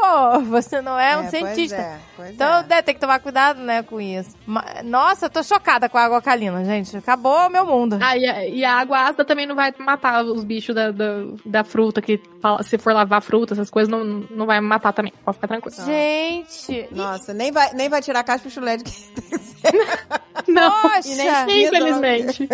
Você 0.51 0.80
não 0.80 0.98
é, 0.98 1.16
um 1.16 1.20
pois 1.20 1.30
cientista. 1.30 1.76
é, 1.76 1.98
pois 2.16 2.30
então, 2.30 2.59
é. 2.59 2.62
né, 2.64 2.82
tem 2.82 2.94
que 2.94 3.01
tomar 3.01 3.18
cuidado, 3.20 3.60
né, 3.60 3.82
com 3.82 4.01
isso. 4.01 4.10
Ma- 4.47 4.65
Nossa, 4.85 5.27
eu 5.27 5.31
tô 5.31 5.43
chocada 5.43 5.89
com 5.89 5.99
a 5.99 6.03
água 6.05 6.16
alcalina, 6.19 6.65
gente. 6.65 6.97
Acabou 6.97 7.47
o 7.47 7.51
meu 7.51 7.65
mundo. 7.65 7.99
Ah, 8.01 8.16
e 8.16 8.27
a, 8.27 8.47
e 8.47 8.65
a 8.65 8.74
água 8.74 9.01
ácida 9.01 9.24
também 9.24 9.47
não 9.47 9.55
vai 9.55 9.73
matar 9.78 10.24
os 10.24 10.45
bichos 10.45 10.74
da, 10.74 10.91
da, 10.91 11.24
da 11.45 11.65
fruta, 11.65 12.01
que 12.03 12.20
se 12.62 12.78
for 12.78 12.93
lavar 12.93 13.23
fruta, 13.23 13.55
essas 13.55 13.70
coisas, 13.70 13.91
não, 13.91 14.05
não 14.31 14.47
vai 14.47 14.61
matar 14.61 14.93
também. 14.93 15.12
Pode 15.24 15.37
ficar 15.37 15.49
tranquilo. 15.49 15.85
Gente, 15.85 16.89
Nossa, 16.91 17.32
nem 17.35 17.53
vai, 17.53 17.73
nem 17.74 17.89
vai 17.89 18.01
tirar 18.03 18.23
caspa 18.24 18.49
e 18.49 18.51
chulé 18.51 18.77
de 18.77 18.85
quem 18.85 18.95
Não, 20.49 20.82
Poxa! 20.82 21.09
E 21.09 21.15
nem 21.15 21.66
infelizmente. 21.66 22.49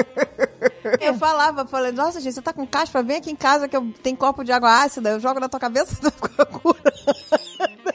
Eu 1.01 1.15
falava, 1.15 1.67
falei, 1.67 1.93
nossa, 1.93 2.21
gente, 2.21 2.35
você 2.35 2.43
tá 2.43 2.53
com 2.53 2.67
caspa? 2.67 3.03
Vem 3.03 3.19
aqui 3.19 3.31
em 3.31 3.37
casa 3.37 3.69
que 3.69 3.77
eu 3.77 3.93
tenho 4.03 4.17
copo 4.17 4.45
de 4.45 4.53
água 4.53 4.83
ácida, 4.83 5.11
eu 5.11 5.21
jogo 5.21 5.41
na 5.41 5.49
tua 5.49 5.61
cabeça 5.61 5.95
e 5.99 6.11
tu 6.11 6.13
cura. 6.61 6.93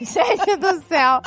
Gente 0.00 0.56
do 0.56 0.82
céu. 0.88 1.20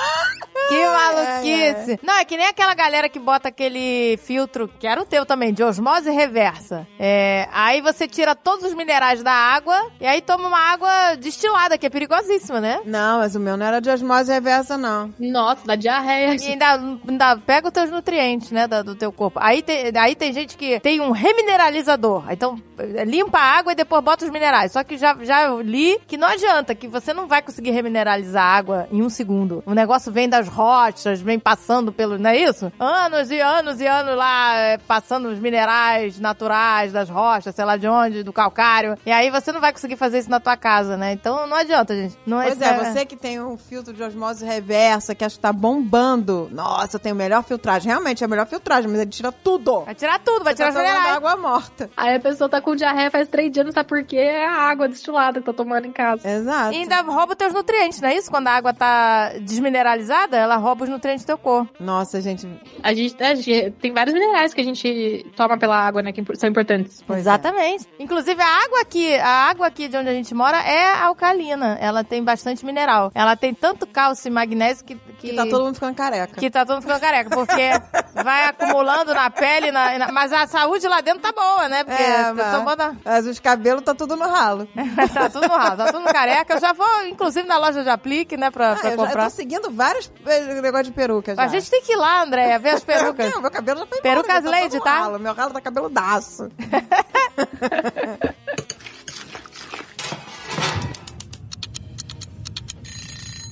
Que 0.67 0.85
maluquice. 0.85 1.99
Não, 2.03 2.13
que 2.25 2.35
nem 2.37 2.47
aquela 2.47 2.73
galera 2.73 3.07
que 3.07 3.19
bota 3.19 3.47
aquele 3.49 4.17
filtro, 4.17 4.67
que 4.79 4.87
era 4.87 5.01
o 5.01 5.05
teu 5.05 5.25
também, 5.25 5.53
de 5.53 5.63
osmose 5.63 6.09
reversa. 6.09 6.87
É, 6.99 7.47
aí 7.51 7.81
você 7.81 8.07
tira 8.07 8.35
todos 8.35 8.65
os 8.65 8.73
minerais 8.73 9.23
da 9.23 9.31
água 9.31 9.91
e 9.99 10.05
aí 10.05 10.21
toma 10.21 10.47
uma 10.47 10.59
água 10.59 11.15
destilada, 11.17 11.77
que 11.77 11.85
é 11.85 11.89
perigosíssima, 11.89 12.59
né? 12.59 12.79
Não, 12.85 13.19
mas 13.19 13.35
o 13.35 13.39
meu 13.39 13.55
não 13.55 13.65
era 13.65 13.79
de 13.79 13.89
osmose 13.89 14.31
reversa, 14.31 14.77
não. 14.77 15.13
Nossa, 15.19 15.61
dá 15.65 15.75
diarreia. 15.75 16.35
E 16.35 16.51
ainda, 16.51 16.73
ainda 17.07 17.37
pega 17.37 17.67
os 17.67 17.73
teus 17.73 17.89
nutrientes, 17.91 18.51
né, 18.51 18.67
da- 18.67 18.81
do, 18.81 18.95
teu 18.95 19.11
corpo. 19.11 19.39
Aí 19.41 19.61
tem, 19.61 19.91
aí 19.97 20.15
tem 20.15 20.33
gente 20.33 20.57
que 20.57 20.79
tem 20.79 20.99
um 20.99 21.11
remineralizador. 21.11 22.25
Então, 22.31 22.59
limpa 23.05 23.37
a 23.37 23.57
água 23.57 23.71
e 23.71 23.75
depois 23.75 24.03
bota 24.03 24.25
os 24.25 24.31
minerais. 24.31 24.71
Só 24.71 24.83
que 24.83 24.97
já, 24.97 25.15
já 25.21 25.47
li 25.61 25.99
que 26.07 26.17
não 26.17 26.27
adianta, 26.27 26.75
que 26.75 26.87
você 26.87 27.13
não 27.13 27.27
vai 27.27 27.41
conseguir 27.41 27.71
remineralizar 27.71 28.43
a 28.43 28.57
água 28.57 28.87
em 28.91 29.01
um 29.01 29.09
segundo. 29.09 29.63
O 29.65 29.73
negócio 29.73 30.11
vem 30.11 30.27
das 30.27 30.47
rochas, 30.47 31.21
vem 31.21 31.39
passando 31.39 31.91
pelo, 31.91 32.14
não 32.19 32.29
é 32.29 32.37
isso? 32.37 32.71
Anos 32.79 33.29
e 33.31 33.39
anos 33.39 33.79
e 33.81 33.87
anos 33.87 34.15
lá, 34.15 34.55
eh, 34.57 34.77
passando 34.87 35.29
os 35.29 35.39
minerais 35.39 36.19
naturais 36.19 36.91
das 36.91 37.09
rochas, 37.09 37.53
sei 37.55 37.65
lá 37.65 37.77
de 37.77 37.87
onde, 37.87 38.23
do 38.23 38.33
calcário. 38.33 38.97
E 39.05 39.11
aí 39.11 39.29
você 39.29 39.51
não 39.51 39.61
vai 39.61 39.71
conseguir 39.71 39.95
fazer 39.95 40.19
isso 40.19 40.29
na 40.29 40.39
tua 40.39 40.57
casa, 40.57 40.97
né? 40.97 41.11
Então 41.13 41.47
não 41.47 41.57
adianta, 41.57 41.95
gente. 41.95 42.17
Não 42.25 42.41
Pois 42.41 42.61
é, 42.61 42.73
você 42.77 43.05
que 43.05 43.15
tem 43.15 43.41
um 43.41 43.57
filtro 43.57 43.93
de 43.93 44.03
osmose 44.03 44.45
reversa, 44.45 45.15
que 45.15 45.23
acha 45.23 45.35
que 45.35 45.41
tá 45.41 45.51
bombando. 45.53 46.49
Nossa, 46.51 46.97
tem 46.99 47.11
o 47.11 47.15
melhor 47.15 47.43
filtragem. 47.43 47.89
Realmente 47.89 48.23
é 48.23 48.25
a 48.25 48.27
melhor 48.27 48.45
filtragem, 48.47 48.89
mas 48.89 48.99
ele 48.99 49.09
tira 49.09 49.31
tudo. 49.31 49.81
Vai 49.81 49.95
tirar 49.95 50.19
tudo, 50.19 50.43
vai 50.43 50.53
Você 50.55 50.63
tirar 50.63 50.73
tá 50.73 50.79
os 50.79 50.85
tomando 50.85 50.97
minerais. 50.97 51.17
água 51.17 51.37
morta. 51.37 51.89
Aí 51.95 52.15
a 52.15 52.19
pessoa 52.19 52.49
tá 52.49 52.61
com 52.61 52.75
diarreia 52.75 53.09
faz 53.11 53.27
três 53.27 53.51
dias, 53.51 53.65
não 53.65 53.71
sabe 53.73 53.87
por 53.89 54.03
quê, 54.03 54.17
é 54.17 54.45
a 54.47 54.53
água 54.53 54.87
destilada 54.87 55.39
que 55.39 55.45
tá 55.45 55.53
tomando 55.53 55.85
em 55.85 55.91
casa. 55.91 56.27
Exato. 56.29 56.73
E 56.73 56.77
ainda 56.77 57.01
rouba 57.01 57.33
os 57.33 57.37
teus 57.37 57.53
nutrientes, 57.53 58.01
não 58.01 58.09
é 58.09 58.15
isso? 58.15 58.29
Quando 58.29 58.47
a 58.47 58.51
água 58.51 58.73
tá 58.73 59.31
desmineralizada, 59.41 60.37
ela 60.37 60.55
rouba 60.57 60.83
os 60.83 60.89
nutrientes 60.89 61.23
do 61.23 61.27
teu 61.27 61.37
corpo. 61.37 61.69
Nossa, 61.79 62.04
gente. 62.21 62.47
A 62.83 62.93
gente, 62.93 63.21
a 63.23 63.35
gente- 63.35 63.71
tem 63.81 63.91
vários 63.93 64.13
minerais 64.13 64.53
que 64.53 64.61
a 64.61 64.63
gente 64.63 65.25
toma 65.35 65.57
pela 65.57 65.77
água, 65.77 66.01
né, 66.01 66.11
que 66.11 66.23
são 66.35 66.49
importantes. 66.49 67.03
Pois 67.05 67.19
é. 67.19 67.21
Exatamente. 67.21 67.87
Inclusive, 67.99 68.41
a 68.41 68.63
água 68.65 68.81
aqui, 68.81 69.15
a 69.15 69.49
água 69.49 69.67
aqui 69.67 69.87
de 69.87 69.97
onde 69.97 70.09
a 70.09 70.13
gente 70.13 70.33
mora 70.33 70.57
é 70.59 70.93
alcalina. 71.01 71.77
Ela 71.81 72.03
tem 72.03 72.23
bastante 72.23 72.65
mineral. 72.65 73.11
Ela 73.15 73.35
tem 73.35 73.53
tanto 73.53 73.85
cálcio 73.87 74.27
e 74.27 74.31
magnésio 74.31 74.85
que... 74.85 74.95
Que 75.17 75.33
tá 75.33 75.45
todo 75.47 75.63
mundo 75.65 75.75
ficando 75.75 75.95
careca. 75.95 76.35
que 76.39 76.51
tá 76.51 76.65
todo 76.65 76.75
mundo 76.75 76.83
ficando 76.83 76.99
careca, 76.99 77.29
porque 77.31 77.69
vai 78.23 78.45
acumulando 78.45 79.13
na 79.13 79.29
pele, 79.29 79.71
na- 79.71 79.97
na- 79.97 80.11
mas 80.11 80.31
a 80.31 80.45
saúde 80.45 80.87
lá 80.87 81.01
dentro 81.01 81.21
tá 81.21 81.31
boa, 81.31 81.67
né? 81.67 81.83
Porque 81.83 82.03
É, 82.03 82.31
mas, 82.31 82.51
tomando- 82.55 82.97
mas 83.03 83.25
os 83.25 83.39
cabelos 83.39 83.81
tá 83.81 83.95
tudo 83.95 84.15
no 84.15 84.25
ralo. 84.27 84.67
tá 85.13 85.29
tudo 85.29 85.47
no 85.47 85.55
ralo, 85.55 85.77
tá 85.77 85.91
tudo 85.91 86.03
careca. 86.05 86.53
Eu 86.55 86.59
já 86.59 86.73
vou, 86.73 87.07
inclusive, 87.07 87.47
na 87.47 87.57
loja 87.57 87.81
de 87.81 87.89
aplique, 87.89 88.37
né, 88.37 88.51
pra, 88.51 88.73
Ah, 88.73 88.75
pra 88.75 88.89
eu, 88.91 88.95
já, 88.97 89.01
eu 89.01 89.05
comprar. 89.07 89.23
tô 89.23 89.29
seguindo 89.31 89.71
vários 89.71 90.11
eh, 90.27 90.61
negócios 90.61 90.87
de 90.89 90.93
peruca 90.93 91.33
já. 91.35 91.41
A 91.41 91.47
gente 91.47 91.71
tem 91.71 91.81
que 91.81 91.94
ir 91.95 91.99
lá, 91.99 92.23
Andréia, 92.23 92.59
ver 92.59 92.69
as 92.71 92.83
perucas. 92.85 93.31
Não, 93.31 93.41
meu 93.41 93.51
cabelo 93.51 93.79
já 93.79 93.85
foi 93.87 94.01
Perucas 94.01 94.37
embora, 94.39 94.57
já 94.57 94.63
Lady, 94.63 94.79
tá? 94.79 94.99
Ralo. 94.99 95.19
Meu 95.19 95.33
ralo 95.33 95.53
tá 95.53 95.61
cabeludaço. 95.61 96.51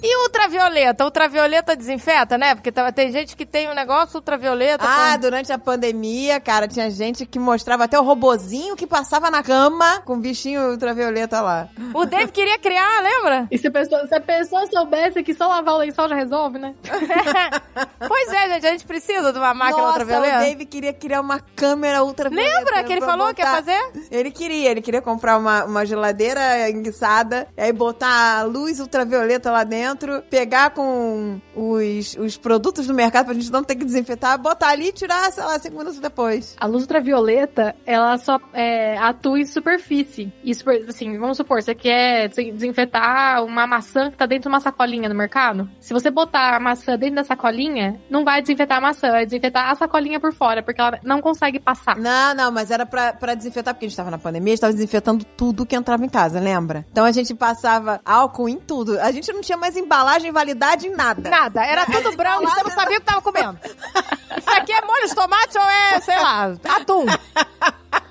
E 0.06 0.18
ultravioleta? 0.24 1.06
Ultravioleta 1.06 1.78
desinfeta, 1.78 2.38
né? 2.38 2.54
Porque 2.56 2.74
tá- 2.74 2.92
tem 2.92 3.10
gente 3.10 3.38
que 3.38 3.46
tem 3.46 3.70
um 3.70 3.74
negócio 3.74 4.18
ultravioleta. 4.18 4.84
Ah, 4.86 5.14
com- 5.14 5.22
durante 5.22 5.54
a 5.54 5.58
pandemia, 5.58 6.42
cara, 6.42 6.68
tinha 6.68 6.92
gente 6.92 7.26
que 7.26 7.40
mostrava 7.40 7.86
até 7.86 7.98
o 7.98 8.04
robozinho 8.04 8.76
que 8.76 8.86
passava 8.86 9.32
na 9.32 9.42
cama 9.42 10.02
com 10.02 10.16
o 10.16 10.18
bichinho 10.18 10.72
ultravioleta 10.72 11.40
lá. 11.40 11.70
O 11.94 12.06
Dave 12.06 12.34
queria 12.34 12.60
criar, 12.60 13.02
lembra? 13.02 13.48
E 13.50 13.58
se 13.58 13.68
a, 13.68 13.72
pessoa, 13.72 14.06
se 14.06 14.14
a 14.14 14.20
pessoa 14.20 14.68
soubesse 14.68 15.24
que 15.24 15.34
só 15.34 15.48
lavar 15.48 15.76
o 15.76 15.78
lençol 15.78 16.10
já 16.10 16.16
resolve, 16.16 16.60
né? 16.60 16.76
pois 18.06 18.28
é, 18.34 18.50
gente, 18.50 18.68
a 18.68 18.72
gente 18.72 18.86
precisa 18.86 19.32
de 19.32 19.40
uma 19.40 19.54
máquina 19.54 19.78
Nossa, 19.84 20.00
ultravioleta. 20.00 20.38
o 20.38 20.42
Dave 20.42 20.66
queria 20.66 20.92
criar 20.92 21.22
uma 21.22 21.40
câmera 21.40 22.04
ultravioleta. 22.04 22.58
Lembra 22.58 22.84
que 22.84 22.92
ele 22.92 23.02
falou 23.02 23.34
que 23.34 23.42
ia 23.42 23.48
fazer? 23.48 23.92
Ele 24.12 24.32
queria, 24.32 24.70
ele 24.72 24.82
queria 24.82 25.02
comprar 25.02 25.38
uma, 25.38 25.64
uma 25.64 25.86
geladeira 25.86 26.70
enguiçada, 26.70 27.48
e 27.56 27.62
aí 27.62 27.72
botar 27.72 28.40
a 28.40 28.44
luz 28.44 28.82
ultravioleta 28.82 29.50
lá 29.50 29.64
dentro 29.64 29.93
dentro, 29.94 30.22
pegar 30.30 30.72
com 30.72 31.40
os, 31.56 32.16
os 32.18 32.38
produtos 32.38 32.88
do 32.88 32.94
mercado 32.94 33.26
pra 33.26 33.34
gente 33.34 33.52
não 33.52 33.64
ter 33.64 33.76
que 33.76 33.86
desinfetar, 33.86 34.38
botar 34.40 34.70
ali 34.70 34.90
e 34.90 34.92
tirar, 34.92 35.32
sei 35.32 35.44
lá, 35.44 35.58
cinco 35.60 35.78
minutos 35.78 36.00
depois. 36.00 36.56
A 36.60 36.66
luz 36.66 36.84
ultravioleta, 36.84 37.76
ela 37.86 38.18
só 38.18 38.40
é, 38.54 38.98
atua 38.98 39.40
em 39.40 39.46
superfície. 39.46 40.34
E, 40.44 40.54
super, 40.54 40.84
assim, 40.88 41.18
vamos 41.18 41.38
supor, 41.38 41.62
você 41.62 41.76
quer 41.76 42.30
des- 42.30 42.54
desinfetar 42.54 43.44
uma 43.44 43.66
maçã 43.68 44.10
que 44.10 44.18
tá 44.18 44.26
dentro 44.26 44.44
de 44.44 44.48
uma 44.50 44.60
sacolinha 44.60 45.08
no 45.08 45.16
mercado. 45.16 45.70
Se 45.80 45.94
você 45.94 46.10
botar 46.10 46.56
a 46.56 46.60
maçã 46.60 46.98
dentro 46.98 47.16
da 47.16 47.24
sacolinha, 47.24 48.00
não 48.10 48.24
vai 48.24 48.42
desinfetar 48.42 48.78
a 48.78 48.82
maçã, 48.82 49.12
vai 49.12 49.26
desinfetar 49.26 49.70
a 49.70 49.76
sacolinha 49.76 50.20
por 50.20 50.34
fora, 50.34 50.62
porque 50.64 50.82
ela 50.82 51.00
não 51.04 51.22
consegue 51.22 51.60
passar. 51.60 51.98
Não, 51.98 52.34
não, 52.36 52.52
mas 52.52 52.72
era 52.72 52.86
pra, 52.86 53.14
pra 53.14 53.34
desinfetar, 53.36 53.74
porque 53.74 53.86
a 53.86 53.90
gente 53.90 53.98
tava 53.98 54.12
na 54.12 54.18
pandemia, 54.18 54.54
a 54.54 54.56
gente 54.56 54.62
tava 54.62 54.74
desinfetando 54.74 55.26
tudo 55.38 55.66
que 55.66 55.76
entrava 55.76 56.04
em 56.06 56.10
casa, 56.10 56.40
lembra? 56.40 56.86
Então 56.92 57.06
a 57.06 57.12
gente 57.12 57.34
passava 57.36 58.02
álcool 58.06 58.50
em 58.50 58.58
tudo. 58.60 59.00
A 59.00 59.12
gente 59.12 59.32
não 59.32 59.42
tinha 59.42 59.58
mais 59.58 59.76
embalagem, 59.84 60.32
validade 60.32 60.90
nada. 60.90 61.30
Nada, 61.30 61.66
era 61.66 61.86
tudo 61.86 62.16
branco, 62.16 62.48
você 62.50 62.64
não 62.64 62.72
sabia 62.72 62.98
o 62.98 63.02
que 63.02 63.06
tava 63.06 63.22
comendo. 63.22 63.60
Isso 64.38 64.50
aqui 64.50 64.72
é 64.72 64.82
molho 64.82 65.08
de 65.08 65.16
tomate 65.16 65.58
ou 65.58 65.64
é, 65.64 66.02
sei 66.02 66.18
lá, 66.18 66.56
atum? 66.76 67.06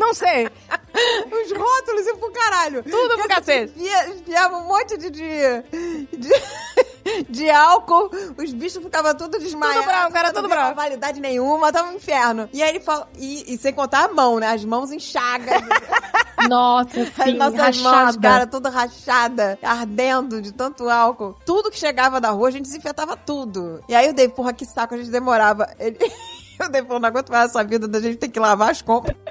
Não 0.00 0.14
sei. 0.14 0.46
Os 1.30 1.52
rótulos 1.52 2.06
e 2.06 2.16
pro 2.16 2.32
caralho. 2.32 2.82
Tudo 2.82 3.16
pro 3.18 3.28
cacete. 3.28 3.72
Enfia- 3.76 4.08
Enfiava 4.08 4.56
um 4.56 4.64
monte 4.66 4.96
de, 4.96 5.10
de, 5.10 5.28
de, 6.16 7.24
de 7.28 7.50
álcool, 7.50 8.10
os 8.36 8.52
bichos 8.52 8.82
ficavam 8.82 9.14
tudo 9.14 9.38
desmaiados. 9.38 9.82
Tudo 9.84 9.90
era 10.16 10.28
não 10.28 10.34
tudo 10.34 10.48
tinha 10.48 10.56
branco. 10.56 10.74
validade 10.76 11.20
nenhuma, 11.20 11.70
tava 11.70 11.90
um 11.90 11.94
inferno. 11.96 12.48
E 12.52 12.62
aí 12.62 12.70
ele 12.70 12.80
falou, 12.80 13.06
e, 13.16 13.54
e 13.54 13.58
sem 13.58 13.72
contar 13.72 14.06
a 14.06 14.08
mão, 14.08 14.38
né? 14.40 14.48
As 14.48 14.64
mãos 14.64 14.90
inchagas. 14.90 15.62
Nossa, 16.48 17.02
As 17.02 17.08
sim, 17.24 17.34
nossas 17.34 17.76
mãos, 17.82 17.92
rachada. 17.94 18.18
cara, 18.20 18.46
toda 18.46 18.70
rachada, 18.70 19.58
ardendo 19.62 20.40
de 20.40 20.52
tanto 20.52 20.88
álcool. 20.88 21.36
Tudo 21.44 21.70
que 21.70 21.78
chegava 21.78 22.18
da 22.18 22.30
rua, 22.30 22.48
a 22.48 22.50
gente 22.50 22.62
desinfetava 22.64 23.14
tudo. 23.16 23.84
E 23.86 23.94
aí 23.94 24.06
eu 24.06 24.14
dei, 24.14 24.26
porra, 24.28 24.52
que 24.54 24.64
saco, 24.64 24.94
a 24.94 24.96
gente 24.96 25.10
demorava. 25.10 25.68
Ele... 25.78 25.98
Eu 26.60 26.68
dei, 26.70 26.82
pô, 26.82 26.98
não 26.98 27.08
aguento 27.08 27.30
mais 27.30 27.50
essa 27.50 27.64
vida 27.64 27.88
da 27.88 28.00
gente 28.00 28.16
ter 28.18 28.28
que 28.28 28.38
lavar 28.38 28.70
as 28.70 28.82
compras. 28.82 29.16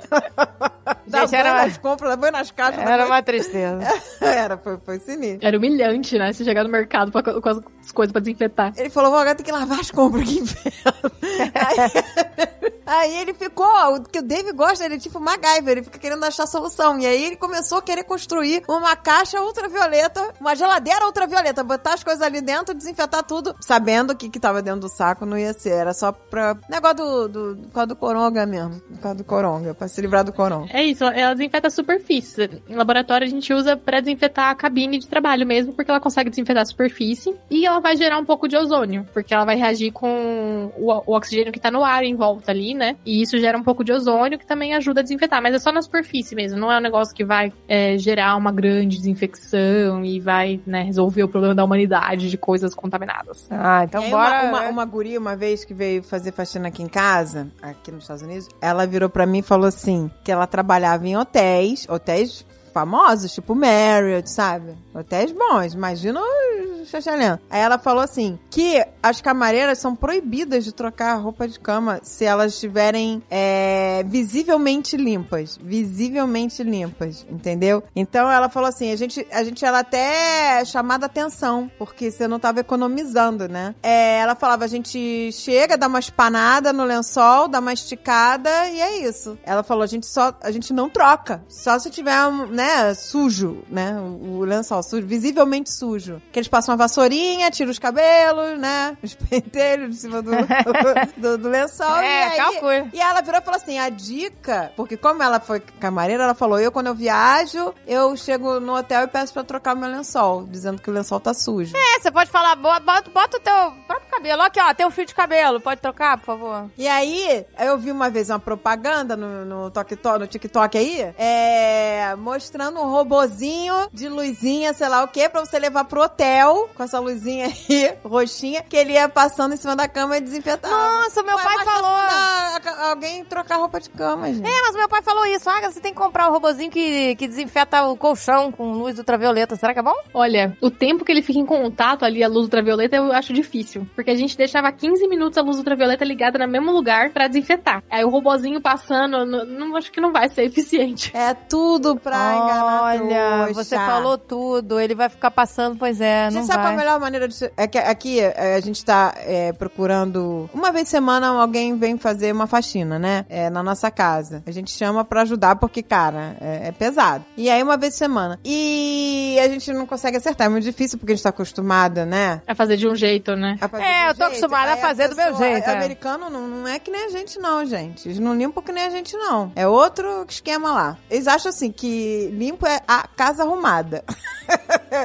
Dar 1.08 1.22
Gente, 1.22 1.36
era- 1.36 1.54
nas 1.66 1.78
compras, 1.78 2.16
banho 2.16 2.32
nas 2.34 2.52
caixas. 2.52 2.80
Era 2.84 3.06
uma 3.06 3.22
tristeza. 3.22 3.80
Era, 4.22 4.58
foi, 4.58 4.78
foi 4.84 5.00
sinistro. 5.00 5.48
Era 5.48 5.58
humilhante, 5.58 6.18
né? 6.18 6.32
Você 6.34 6.44
chegar 6.44 6.64
no 6.64 6.70
mercado 6.70 7.12
pra- 7.12 7.22
com 7.24 7.50
as 7.50 7.60
as 7.84 7.92
coisas 7.92 8.12
pra 8.12 8.22
desinfetar. 8.22 8.72
Ele 8.78 8.90
falou, 8.92 9.10
vou 9.10 9.20
agora 9.20 9.36
tem 9.36 9.44
que 9.46 9.52
lavar 9.52 9.80
as 9.80 9.90
compras, 9.90 10.24
que 10.30 10.40
inferno. 10.40 11.12
aí, 11.56 12.72
aí 12.90 13.18
ele 13.18 13.34
ficou, 13.34 13.68
o 13.95 14.02
que 14.03 14.20
o 14.20 14.24
Dave 14.24 14.52
gosta, 14.52 14.86
ele 14.86 14.95
é 14.95 14.99
tipo 14.99 15.20
MacGyver, 15.20 15.72
ele 15.72 15.84
fica 15.84 15.99
querendo 15.99 16.24
achar 16.24 16.48
solução. 16.48 16.99
E 16.99 17.06
aí 17.06 17.24
ele 17.24 17.36
começou 17.36 17.78
a 17.78 17.82
querer 17.82 18.03
construir 18.03 18.64
uma 18.68 18.95
caixa 18.95 19.41
ultravioleta, 19.41 20.34
uma 20.40 20.56
geladeira 20.56 21.06
ultravioleta, 21.06 21.64
botar 21.64 21.94
as 21.94 22.03
coisas 22.03 22.22
ali 22.22 22.41
dentro, 22.41 22.74
desinfetar 22.74 23.24
tudo, 23.24 23.56
sabendo 23.60 24.16
que 24.16 24.30
que 24.30 24.40
tava 24.40 24.61
dentro 24.61 24.82
do 24.82 24.90
saco 24.90 25.26
não 25.26 25.38
ia 25.38 25.53
ser, 25.53 25.72
era 25.72 25.94
só 25.94 26.11
pra... 26.11 26.57
Negócio 26.70 26.98
do, 26.98 27.28
do, 27.56 27.68
causa 27.70 27.88
do 27.88 27.95
coronga 27.95 28.45
mesmo, 28.45 28.82
causa 29.02 29.18
do 29.18 29.24
coronga, 29.24 29.74
pra 29.74 29.88
se 29.88 30.02
livrar 30.02 30.24
do 30.24 30.34
coronga. 30.34 30.70
É 30.72 30.84
isso, 30.84 31.03
ela 31.03 31.34
desinfeta 31.34 31.68
a 31.68 31.72
superfície. 31.72 32.61
Em 32.68 32.76
laboratório 32.76 33.26
a 33.26 33.30
gente 33.30 33.53
usa 33.53 33.78
pra 33.78 33.99
desinfetar 33.99 34.49
a 34.49 34.56
cabine 34.56 34.98
de 34.99 35.07
trabalho 35.07 35.45
mesmo, 35.45 35.74
porque 35.74 35.91
ela 35.91 35.99
consegue 35.99 36.30
desinfetar 36.30 36.64
a 36.64 36.66
superfície 36.66 37.36
e 37.49 37.66
ela 37.66 37.80
vai 37.80 37.95
gerar 37.95 38.18
um 38.18 38.26
pouco 38.26 38.48
de 38.48 38.57
ozônio, 38.57 39.07
porque 39.14 39.34
ela 39.34 39.45
vai 39.45 39.56
reagir 39.56 39.91
com 39.91 40.72
o, 40.78 40.91
o 41.06 41.16
oxigênio 41.16 41.52
que 41.52 41.60
tá 41.60 41.72
no 41.72 41.84
ar 41.84 42.03
em 42.03 42.16
volta 42.16 42.52
ali, 42.52 42.74
né? 42.80 42.96
E 43.06 43.22
isso 43.22 43.38
gera 43.38 43.58
um 43.58 43.64
pouco 43.64 43.84
de 43.84 43.92
ozônio 43.92 44.40
que 44.40 44.46
também 44.46 44.74
ajuda 44.74 45.02
a 45.02 45.04
desinfetar, 45.04 45.42
mas 45.42 45.54
é 45.54 45.60
só 45.60 45.72
na 45.72 45.82
superfície 45.82 46.34
mesmo, 46.34 46.58
não 46.58 46.72
é 46.72 46.78
um 46.78 46.82
negócio 46.82 47.14
que 47.14 47.24
vai 47.24 47.54
é, 47.68 47.98
gerar 47.98 48.36
uma 48.36 48.52
grande 48.52 48.98
desinfecção 48.98 50.04
e 50.04 50.20
vai, 50.20 50.60
né, 50.66 50.84
resolver 50.84 51.24
o 51.24 51.28
problema 51.28 51.54
da 51.54 51.64
humanidade 51.64 52.30
de 52.30 52.38
coisas 52.38 52.74
contaminadas. 52.74 53.48
Ah, 53.52 53.84
então 53.84 54.04
E 54.04 54.10
bora. 54.10 54.46
Uma, 54.46 54.62
uma, 54.62 54.70
uma 54.70 54.86
guria, 54.86 55.20
uma 55.20 55.36
vez 55.36 55.64
que 55.64 55.74
veio 55.74 56.02
fazer 56.02 56.32
faxina 56.32 56.70
aqui 56.70 56.82
em 56.82 56.88
casa, 56.88 57.48
aqui 57.62 57.92
nos 57.92 58.04
Estados 58.04 58.24
Unidos, 58.24 58.48
ela 58.62 58.88
virou 58.88 59.10
pra 59.10 59.26
mim 59.26 59.40
e 59.40 59.44
falou 59.44 59.68
assim: 59.68 60.10
que 60.24 60.32
ela 60.32 60.48
trabalhava 60.48 61.08
em 61.08 61.18
hotéis, 61.18 61.86
hotéis 61.90 62.46
famosos, 62.70 63.34
tipo 63.34 63.54
Marriott, 63.54 64.30
sabe? 64.30 64.74
Hotéis 64.94 65.32
bons, 65.32 65.74
imagina 65.74 66.20
os 66.20 66.90
chachalhão. 66.90 67.40
Aí 67.49 67.61
ela 67.61 67.78
falou 67.78 68.03
assim: 68.03 68.40
que 68.49 68.84
as 69.02 69.22
camareiras 69.22 69.78
são 69.78 69.95
proibidas 69.95 70.64
de 70.64 70.72
trocar 70.72 71.16
roupa 71.16 71.48
de 71.48 71.60
cama 71.60 71.99
se 72.03 72.26
elas 72.26 72.53
estiverem 72.53 73.22
é, 73.30 74.03
visivelmente 74.07 74.98
limpas. 74.98 75.57
Visivelmente 75.61 76.64
limpas, 76.64 77.26
entendeu? 77.30 77.84
Então 77.95 78.30
ela 78.30 78.49
falou 78.49 78.70
assim: 78.70 78.91
a 78.91 78.95
gente, 78.95 79.26
a 79.32 79.44
gente 79.44 79.64
era 79.64 79.80
até 79.80 80.64
chamada 80.66 81.06
atenção, 81.06 81.70
porque 81.78 82.11
você 82.11 82.28
não 82.28 82.40
tava 82.40 82.60
economizando, 82.60 83.48
né? 83.48 83.76
É, 83.84 84.20
ela 84.20 84.36
falava: 84.36 84.66
a 84.66 84.68
gente 84.68 85.32
chega, 85.32 85.78
dá 85.78 85.88
uma 85.88 85.99
espanada 85.99 86.74
no 86.74 86.84
lençol, 86.84 87.48
dá 87.48 87.60
uma 87.60 87.74
esticada 87.74 88.49
e 88.70 88.82
é 88.82 88.98
isso. 89.07 89.38
Ela 89.44 89.64
falou: 89.64 89.84
a 89.84 89.88
gente 89.88 90.07
só, 90.07 90.34
a 90.41 90.52
gente 90.52 90.74
não 90.74 90.90
troca, 90.90 91.44
só 91.48 91.78
se 91.78 91.90
tiver, 91.90 92.32
né, 92.49 92.94
sujo, 92.94 93.64
né? 93.70 93.99
O, 93.99 94.40
o 94.40 94.45
lençol 94.45 94.80
sujo, 94.90 95.06
visivelmente 95.06 95.72
sujo. 95.72 96.22
Que 96.32 96.40
eles 96.40 96.48
passam 96.48 96.74
uma 96.74 96.78
vassourinha, 96.78 97.52
tiram 97.52 97.72
os 97.72 97.80
cabelos, 97.80 98.57
né? 98.60 98.98
Os 99.02 99.14
pentelhos 99.14 99.91
de 99.91 99.95
cima 100.02 100.22
do, 100.22 100.32
do, 101.18 101.38
do 101.38 101.49
lençol. 101.49 101.98
É, 101.98 102.38
e 102.38 102.40
aí, 102.40 102.90
e 102.94 102.99
ela 102.99 103.22
virou 103.22 103.40
e 103.40 103.44
falou 103.44 103.60
assim: 103.60 103.78
a 103.80 103.90
dica, 103.90 104.72
porque 104.76 104.98
como 104.98 105.22
ela 105.22 105.40
foi 105.40 105.60
camareira, 105.60 106.24
ela 106.24 106.36
falou: 106.36 106.60
eu, 106.60 106.72
quando 106.72 106.88
eu 106.88 106.95
viajo, 106.95 107.74
eu 107.88 108.16
chego 108.18 108.60
no 108.60 108.76
hotel 108.76 109.03
e 109.03 109.07
peço 109.07 109.34
pra 109.34 109.44
trocar 109.44 109.76
o 109.76 109.80
meu 109.80 109.90
lençol, 109.90 110.45
dizendo 110.48 110.82
que 110.82 110.90
o 110.90 110.94
lençol 110.94 111.20
tá 111.20 111.34
sujo. 111.34 111.76
É, 111.76 111.99
você 111.99 112.11
pode 112.11 112.30
falar, 112.30 112.56
bota, 112.56 112.80
bota, 112.80 113.10
bota 113.10 113.38
o 113.38 113.40
teu 113.40 113.72
próprio 113.88 114.10
cabelo. 114.10 114.41
Aqui, 114.41 114.60
ó, 114.60 114.74
tem 114.74 114.86
um 114.86 114.91
fio 114.91 115.06
de 115.06 115.16
cabelo. 115.16 115.60
Pode 115.61 115.82
trocar, 115.82 116.18
por 116.18 116.26
favor? 116.26 116.70
E 116.78 116.88
aí, 116.88 117.45
eu 117.60 117.78
vi 117.78 117.91
uma 117.91 118.10
vez 118.10 118.30
uma 118.30 118.40
propaganda 118.40 119.16
no, 119.16 119.45
no, 119.45 119.72
TikTok, 119.72 120.20
no 120.20 120.28
TikTok 120.28 120.78
aí, 120.78 121.14
é, 121.18 122.16
mostrando 122.16 122.80
um 122.80 122.90
robozinho 122.90 123.90
de 123.94 124.07
luzinha, 124.10 124.69
sei 124.74 124.88
lá 124.90 125.04
o 125.04 125.08
que, 125.08 125.28
pra 125.30 125.41
você 125.46 125.58
levar 125.60 125.84
pro 125.86 126.02
hotel, 126.04 126.70
com 126.76 126.84
essa 126.84 127.00
luzinha 127.00 127.48
aí, 127.48 127.94
roxinha, 128.04 128.62
que 128.64 128.76
ele 128.76 128.94
ia 128.94 129.08
passando 129.10 129.54
em 129.54 129.58
cima 129.58 129.76
da 129.76 129.88
cama 129.88 130.18
e 130.18 130.22
desinfetava. 130.22 130.74
Nossa, 130.74 131.24
meu 131.24 131.36
Ué, 131.36 131.44
pai 131.44 131.66
falou. 131.66 131.82
da- 131.91 132.90
alguém 132.90 133.24
trocar 133.26 133.58
roupa 133.58 133.80
de 133.80 133.90
cama, 133.90 134.28
gente. 134.34 134.46
É, 134.48 134.62
mas 134.64 134.76
meu 134.76 134.88
pai 134.90 135.02
falou 135.02 135.26
isso. 135.26 135.50
Ah, 135.50 135.62
você 135.70 135.80
tem 135.80 135.94
que 135.94 136.00
comprar 136.00 136.30
o 136.30 136.32
robozinho 136.34 136.70
que, 136.72 137.16
que 137.16 137.28
desinfeta 137.28 137.84
o 137.84 137.96
colchão 137.98 138.52
com 138.52 138.72
luz 138.74 138.98
ultravioleta. 138.98 139.56
Será 139.56 139.74
que 139.74 139.80
é 139.80 139.84
bom? 139.84 139.96
Olha, 140.14 140.58
o 140.62 140.70
tempo 140.72 141.04
que 141.06 141.12
ele 141.12 141.22
fica 141.22 141.40
em 141.40 141.46
contato 141.46 142.04
ali, 142.06 142.24
a 142.24 142.28
luz 142.28 142.44
ultravioleta, 142.46 142.96
eu 142.96 143.12
acho 143.12 143.34
difícil. 143.34 143.88
Porque 143.96 144.12
a 144.12 144.16
gente 144.16 144.38
deixava 144.38 144.72
15 144.72 145.08
minutos 145.08 145.38
a 145.38 145.41
luz 145.41 145.58
ultravioleta 145.58 146.04
ligada 146.06 146.40
no 146.40 146.48
mesmo 146.52 146.72
lugar 146.72 147.10
pra 147.12 147.28
desinfetar. 147.28 147.84
Aí 147.90 148.04
o 148.04 148.10
robozinho 148.10 148.62
passando, 148.62 149.26
não, 149.26 149.46
não 149.46 149.76
acho 149.76 149.91
que 149.91 150.02
não 150.02 150.12
vai 150.12 150.30
ser 150.30 150.44
eficiente. 150.44 151.12
É 151.16 151.34
tudo 151.34 151.96
pra 151.96 152.36
enganar 152.36 152.84
Olha, 152.84 153.54
você 153.54 153.76
falou 153.76 154.18
tudo. 154.18 154.59
Ele 154.80 154.95
vai 154.95 155.10
ficar 155.10 155.31
passando, 155.31 155.77
pois 155.77 155.99
é, 156.02 156.30
Você 156.30 156.38
não 156.38 156.45
sabe 156.45 156.60
qual 156.60 156.65
vai. 156.65 156.73
a 156.73 156.77
melhor 156.77 156.99
maneira 156.99 157.27
de... 157.27 157.52
É 157.56 157.68
que 157.68 157.77
aqui 157.77 158.19
é, 158.19 158.56
a 158.56 158.60
gente 158.60 158.84
tá 158.84 159.14
é, 159.18 159.53
procurando... 159.53 160.49
Uma 160.53 160.72
vez 160.72 160.88
por 160.88 160.91
semana 160.91 161.27
alguém 161.27 161.77
vem 161.77 161.98
fazer 161.98 162.31
uma 162.31 162.48
faxina, 162.48 162.98
né? 162.98 163.26
É, 163.30 163.49
na 163.49 163.61
nossa 163.61 163.90
casa. 163.91 164.44
A 164.45 164.52
gente 164.52 164.72
chama 164.72 165.03
pra 165.06 165.22
ajudar 165.22 165.56
porque, 165.56 165.84
cara, 165.84 166.36
é, 166.41 166.68
é 166.68 166.72
pesado. 166.72 167.23
E 167.38 167.49
aí 167.49 167.61
uma 167.61 167.77
vez 167.77 167.94
por 167.94 167.99
semana. 167.99 168.40
E 168.44 169.38
a 169.41 169.48
gente 169.48 169.72
não 169.72 169.86
consegue 169.86 170.18
acertar. 170.18 170.48
É 170.48 170.49
muito 170.49 170.64
difícil 170.64 170.98
porque 170.98 171.14
a 171.14 171.15
gente 171.15 171.23
tá 171.23 171.30
acostumada, 171.30 172.06
né? 172.06 172.41
A 172.48 172.56
fazer 172.56 172.77
de 172.77 172.88
um 172.88 172.95
jeito, 172.95 173.36
né? 173.36 173.57
É, 173.80 174.10
eu 174.10 174.15
tô 174.15 174.23
acostumada 174.23 174.73
a 174.73 174.77
fazer 174.77 175.10
do 175.10 175.15
meu 175.15 175.36
jeito, 175.36 175.69
é. 175.69 175.76
Americano 175.76 176.30
não, 176.30 176.48
não 176.48 176.68
é 176.68 176.80
que 176.80 176.91
nem 176.91 177.06
a 177.06 177.10
gente, 177.10 177.40
não, 177.40 177.65
gente. 177.65 178.07
Eles 178.07 178.19
não 178.19 178.36
limpam 178.36 178.64
que 178.64 178.72
nem 178.72 178.86
a 178.86 178.90
gente, 178.90 179.15
não. 179.15 179.52
É 179.56 179.68
outro 179.68 180.26
esquema 180.27 180.72
lá. 180.72 180.98
Eles 181.10 181.27
acham 181.27 181.49
assim 181.49 181.72
que 181.72 182.30
limpo 182.34 182.65
é 182.65 182.81
a 182.88 183.07
casa 183.07 183.44
arrumada. 183.44 184.03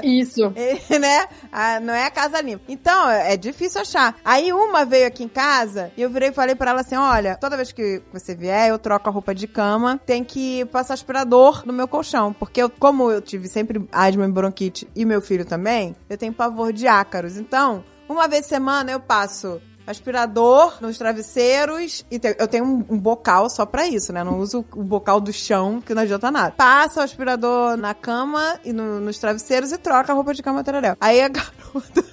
Isso. 0.03 0.53
É, 0.57 0.79
né? 0.99 1.27
Não 1.83 1.95
é 1.95 2.07
a 2.07 2.11
casa 2.11 2.41
limpa. 2.41 2.65
Então, 2.69 3.11
é 3.11 3.35
é 3.35 3.37
difícil 3.37 3.81
achar. 3.81 4.17
Aí 4.25 4.53
uma 4.53 4.85
veio 4.85 5.07
aqui 5.07 5.25
em 5.25 5.29
casa 5.29 5.91
e 5.97 6.03
eu 6.03 6.11
virei 6.11 6.29
e 6.29 6.33
falei 6.33 6.55
pra 6.55 6.71
ela 6.71 6.81
assim: 6.81 6.97
olha, 6.97 7.37
toda 7.37 7.57
vez 7.57 7.73
que 7.73 8.03
você 8.13 8.35
vier, 8.35 8.69
eu 8.69 8.79
troco 8.79 9.09
a 9.09 9.13
roupa 9.13 9.35
de 9.35 9.47
cama, 9.47 10.01
tem 10.05 10.23
que 10.23 10.65
passar 10.67 10.95
aspirador 10.95 11.67
no 11.67 11.73
meu 11.73 11.89
colchão. 11.89 12.33
Porque 12.33 12.63
eu, 12.63 12.71
como 12.71 13.11
eu 13.11 13.21
tive 13.21 13.49
sempre 13.49 13.87
asma 13.91 14.25
e 14.25 14.29
bronquite 14.31 14.89
e 14.95 15.05
meu 15.05 15.21
filho 15.21 15.45
também, 15.45 15.97
eu 16.09 16.17
tenho 16.17 16.33
pavor 16.33 16.73
de 16.73 16.87
ácaros. 16.87 17.37
Então, 17.37 17.85
uma 18.09 18.29
vez 18.29 18.45
por 18.45 18.51
semana 18.51 18.93
eu 18.93 19.01
passo 19.01 19.61
aspirador 19.87 20.79
nos 20.81 20.97
travesseiros 20.99 22.05
e 22.11 22.19
te- 22.19 22.37
eu 22.39 22.49
tenho 22.49 22.65
um, 22.65 22.85
um 22.91 22.99
bocal 22.99 23.49
só 23.51 23.67
pra 23.67 23.87
isso, 23.87 24.13
né? 24.13 24.25
Não 24.25 24.39
uso 24.39 24.65
o 24.75 24.83
bocal 24.83 25.21
do 25.21 25.33
chão, 25.33 25.81
que 25.81 25.95
não 25.95 26.03
adianta 26.03 26.31
nada. 26.31 26.53
Passa 26.57 27.01
o 27.01 27.03
aspirador 27.03 27.77
na 27.77 27.95
cama 27.95 28.59
e 28.65 28.73
no- 28.73 29.01
nos 29.01 29.19
travesseiros 29.19 29.73
e 29.73 29.79
troca 29.79 30.13
a 30.13 30.15
roupa 30.15 30.33
de 30.35 30.43
cama 30.43 30.65
tereréu. 30.65 30.97
Aí 31.01 31.21
a 31.21 31.29
garota 31.29 32.05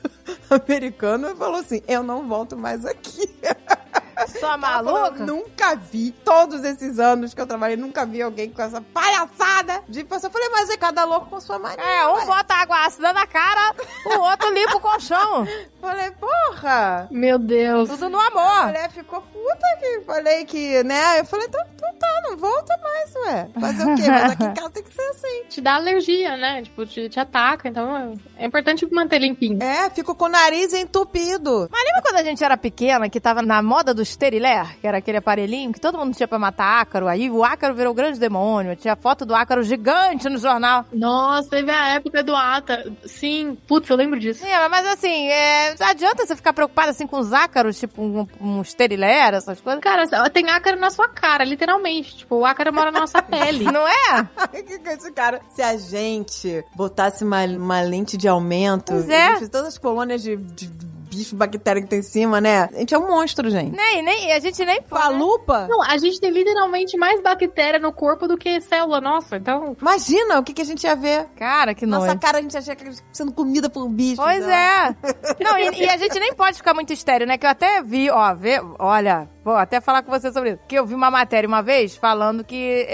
americana 0.50 1.36
falou 1.36 1.60
assim: 1.60 1.82
Eu 1.88 2.04
não 2.04 2.28
volto 2.28 2.58
mais 2.58 2.86
aqui. 2.86 3.30
Sua 4.28 4.58
maluca? 4.58 5.20
"Eu 5.20 5.26
nunca 5.26 5.76
vi, 5.76 6.12
todos 6.12 6.64
esses 6.64 7.00
anos 7.00 7.34
que 7.34 7.42
eu 7.42 7.48
trabalhei, 7.48 7.78
nunca 7.78 8.06
vi 8.06 8.22
alguém 8.22 8.50
com 8.50 8.62
essa 8.62 8.82
palhaçada 8.82 9.82
de 9.88 10.04
passar. 10.04 10.28
Eu 10.28 10.32
falei, 10.32 10.50
mas 10.50 10.70
é 10.70 10.78
cada 10.78 11.04
louco 11.06 11.28
com 11.30 11.40
sua 11.40 11.60
mania. 11.60 11.84
É, 11.84 12.08
um 12.08 12.14
ué." 12.16 12.26
bota 12.26 12.54
água 12.56 12.90
se 12.90 13.02
dando 13.02 13.18
a 13.18 13.28
cara, 13.28 13.74
o 14.06 14.20
outro 14.22 14.52
limpa 14.54 14.78
o 14.78 14.80
colchão. 14.80 15.46
Falei, 15.82 16.12
porra! 16.12 17.08
Meu 17.10 17.40
Deus. 17.40 17.90
Tudo 17.90 18.08
no 18.08 18.20
A 18.20 18.28
amor. 18.28 18.66
mulher 18.68 18.92
ficou 18.92 19.20
puta 19.20 19.68
que 19.80 20.02
falei 20.02 20.46
que, 20.46 20.84
né? 20.84 21.20
Eu 21.22 21.26
falei, 21.26 21.48
então, 21.48 21.60
então 21.74 21.90
tá, 22.00 22.22
não 22.30 22.38
volta 22.38 22.78
mais, 22.84 23.16
ué. 23.16 23.48
Fazer 23.60 23.88
o 23.92 23.96
quê? 23.96 24.04
Mas 24.08 24.32
aqui 24.34 24.44
em 24.44 24.54
casa 24.54 24.70
tem 24.70 24.84
que 24.84 24.94
ser 24.94 25.02
assim. 25.10 25.44
Te 25.50 25.60
dá 25.60 25.76
alergia, 25.78 26.38
né? 26.38 26.62
Tipo, 26.62 26.86
te, 26.86 27.10
te 27.10 27.20
ataca. 27.20 27.68
Então 27.68 28.16
é 28.38 28.46
importante 28.46 28.86
manter 28.94 29.18
limpinho. 29.18 29.62
É, 29.64 29.90
fico 29.90 30.14
com 30.14 30.26
o 30.26 30.30
nariz 30.30 30.72
entupido. 30.72 31.68
Mas 31.72 31.84
lembra 31.84 32.02
quando 32.04 32.18
a 32.18 32.24
gente 32.24 32.44
era 32.44 32.56
pequena, 32.56 33.10
que 33.10 33.20
tava 33.20 33.42
na 33.42 33.64
moda 33.64 33.92
do 33.92 34.04
Steriler, 34.12 34.78
que 34.80 34.88
era 34.88 34.98
aquele 34.98 35.18
aparelhinho 35.18 35.72
que 35.72 35.80
todo 35.80 35.98
mundo 35.98 36.16
tinha 36.16 36.28
pra 36.28 36.40
matar 36.40 36.82
ácaro? 36.82 37.08
Aí 37.08 37.30
o 37.30 37.44
ácaro 37.44 37.74
virou 37.74 37.92
o 37.92 37.96
grande 37.96 38.20
demônio. 38.20 38.76
Tinha 38.76 38.96
foto 38.96 39.26
do 39.26 39.34
ácaro 39.34 39.64
gigante 39.64 40.30
no 40.30 40.38
jornal. 40.38 40.86
Nossa, 40.94 41.50
teve 41.50 41.72
a 41.72 41.96
época 41.96 42.24
do 42.24 42.36
Ata. 42.36 42.92
Sim, 43.06 43.58
putz, 43.68 43.90
eu 43.90 43.96
lembro 43.96 44.20
disso. 44.20 44.46
É, 44.46 44.70
mas 44.70 44.86
assim, 44.88 45.28
é, 45.28 45.76
adianta 45.80 46.26
você 46.26 46.36
ficar 46.36 46.54
preocupado 46.54 46.90
assim 46.90 47.08
com 47.08 47.20
os 47.20 47.34
ácaros, 47.34 47.80
tipo 47.80 48.02
um, 48.02 48.28
um 48.40 48.64
Steriler, 48.64 49.34
essas 49.34 49.60
coisas? 49.60 49.82
Cara, 49.82 50.06
tem 50.30 50.50
ácaro 50.50 50.80
na 50.80 50.90
sua 50.90 51.08
cara, 51.08 51.44
literalmente. 51.44 52.18
Tipo, 52.18 52.38
o 52.38 52.46
ácaro 52.46 52.74
mora 52.74 52.92
na 52.92 53.02
nossa 53.02 53.22
pele. 53.24 53.66
Não 53.66 53.88
é? 53.88 54.30
Que 54.62 54.80
que 54.80 54.90
é 54.90 54.94
esse 54.94 55.12
cara? 55.12 55.42
Se 55.50 55.62
a 55.62 55.78
gente 55.78 56.64
botasse 56.76 57.24
uma, 57.24 57.44
uma 57.46 57.82
lente 57.82 58.16
de 58.16 58.28
aumento, 58.28 58.94
é. 59.10 59.40
todas 59.48 59.68
as 59.68 59.78
colônias 59.78 60.22
de, 60.22 60.36
de 60.36 60.68
bicho, 61.12 61.36
bactéria 61.36 61.82
que 61.82 61.88
tem 61.88 62.00
em 62.00 62.04
cima, 62.04 62.40
né? 62.40 62.70
A 62.74 62.80
gente 62.80 62.94
é 62.94 62.98
um 62.98 63.08
monstro, 63.08 63.50
gente. 63.50 63.76
Nem, 63.76 64.02
nem, 64.02 64.32
a 64.32 64.40
gente 64.40 64.64
nem 64.66 64.82
Com 64.82 64.96
a 64.96 65.10
lupa, 65.10 65.68
Não, 65.68 65.82
a 65.82 65.98
gente 65.98 66.20
tem 66.20 66.32
literalmente 66.32 66.98
mais 66.98 67.22
bactéria 67.22 67.80
no 67.80 67.92
corpo 67.92 68.28
do 68.28 68.38
que 68.38 68.62
célula 68.62 69.02
nossa. 69.02 69.36
Então, 69.36 69.76
imagina 69.80 70.40
o 70.40 70.44
que, 70.44 70.54
que 70.54 70.62
a 70.62 70.66
gente 70.66 70.86
ia 70.86 70.96
ver. 70.96 71.26
Cara, 71.36 71.74
que 71.74 71.86
Nossa 71.86 72.08
nojo. 72.08 72.20
cara, 72.20 72.38
a 72.38 72.42
gente 72.42 72.58
achava 72.58 72.76
que 72.76 72.90
sendo 73.12 73.34
comida 73.34 73.70
por 73.70 73.88
bicho. 73.90 74.22
Pois 74.22 74.46
né? 74.46 74.96
é. 75.04 75.44
Não, 75.44 75.58
e, 75.58 75.84
e 75.84 75.90
a 75.90 75.98
gente 75.98 76.18
nem 76.20 76.34
pode 76.34 76.58
ficar 76.58 76.74
muito 76.74 76.94
estéreo, 76.94 77.28
né? 77.28 77.38
Que 77.38 77.46
eu 77.46 77.50
até 77.50 77.82
vi, 77.82 78.10
ó, 78.10 78.34
vê, 78.34 78.62
olha, 78.80 79.30
vou 79.44 79.56
até 79.56 79.82
falar 79.82 80.04
com 80.04 80.12
você 80.12 80.32
sobre 80.32 80.52
isso. 80.52 80.60
Que 80.68 80.76
eu 80.76 80.86
vi 80.86 80.94
uma 80.94 81.12
matéria 81.12 81.48
uma 81.48 81.62
vez 81.62 81.96
falando 81.96 82.44
que 82.44 82.88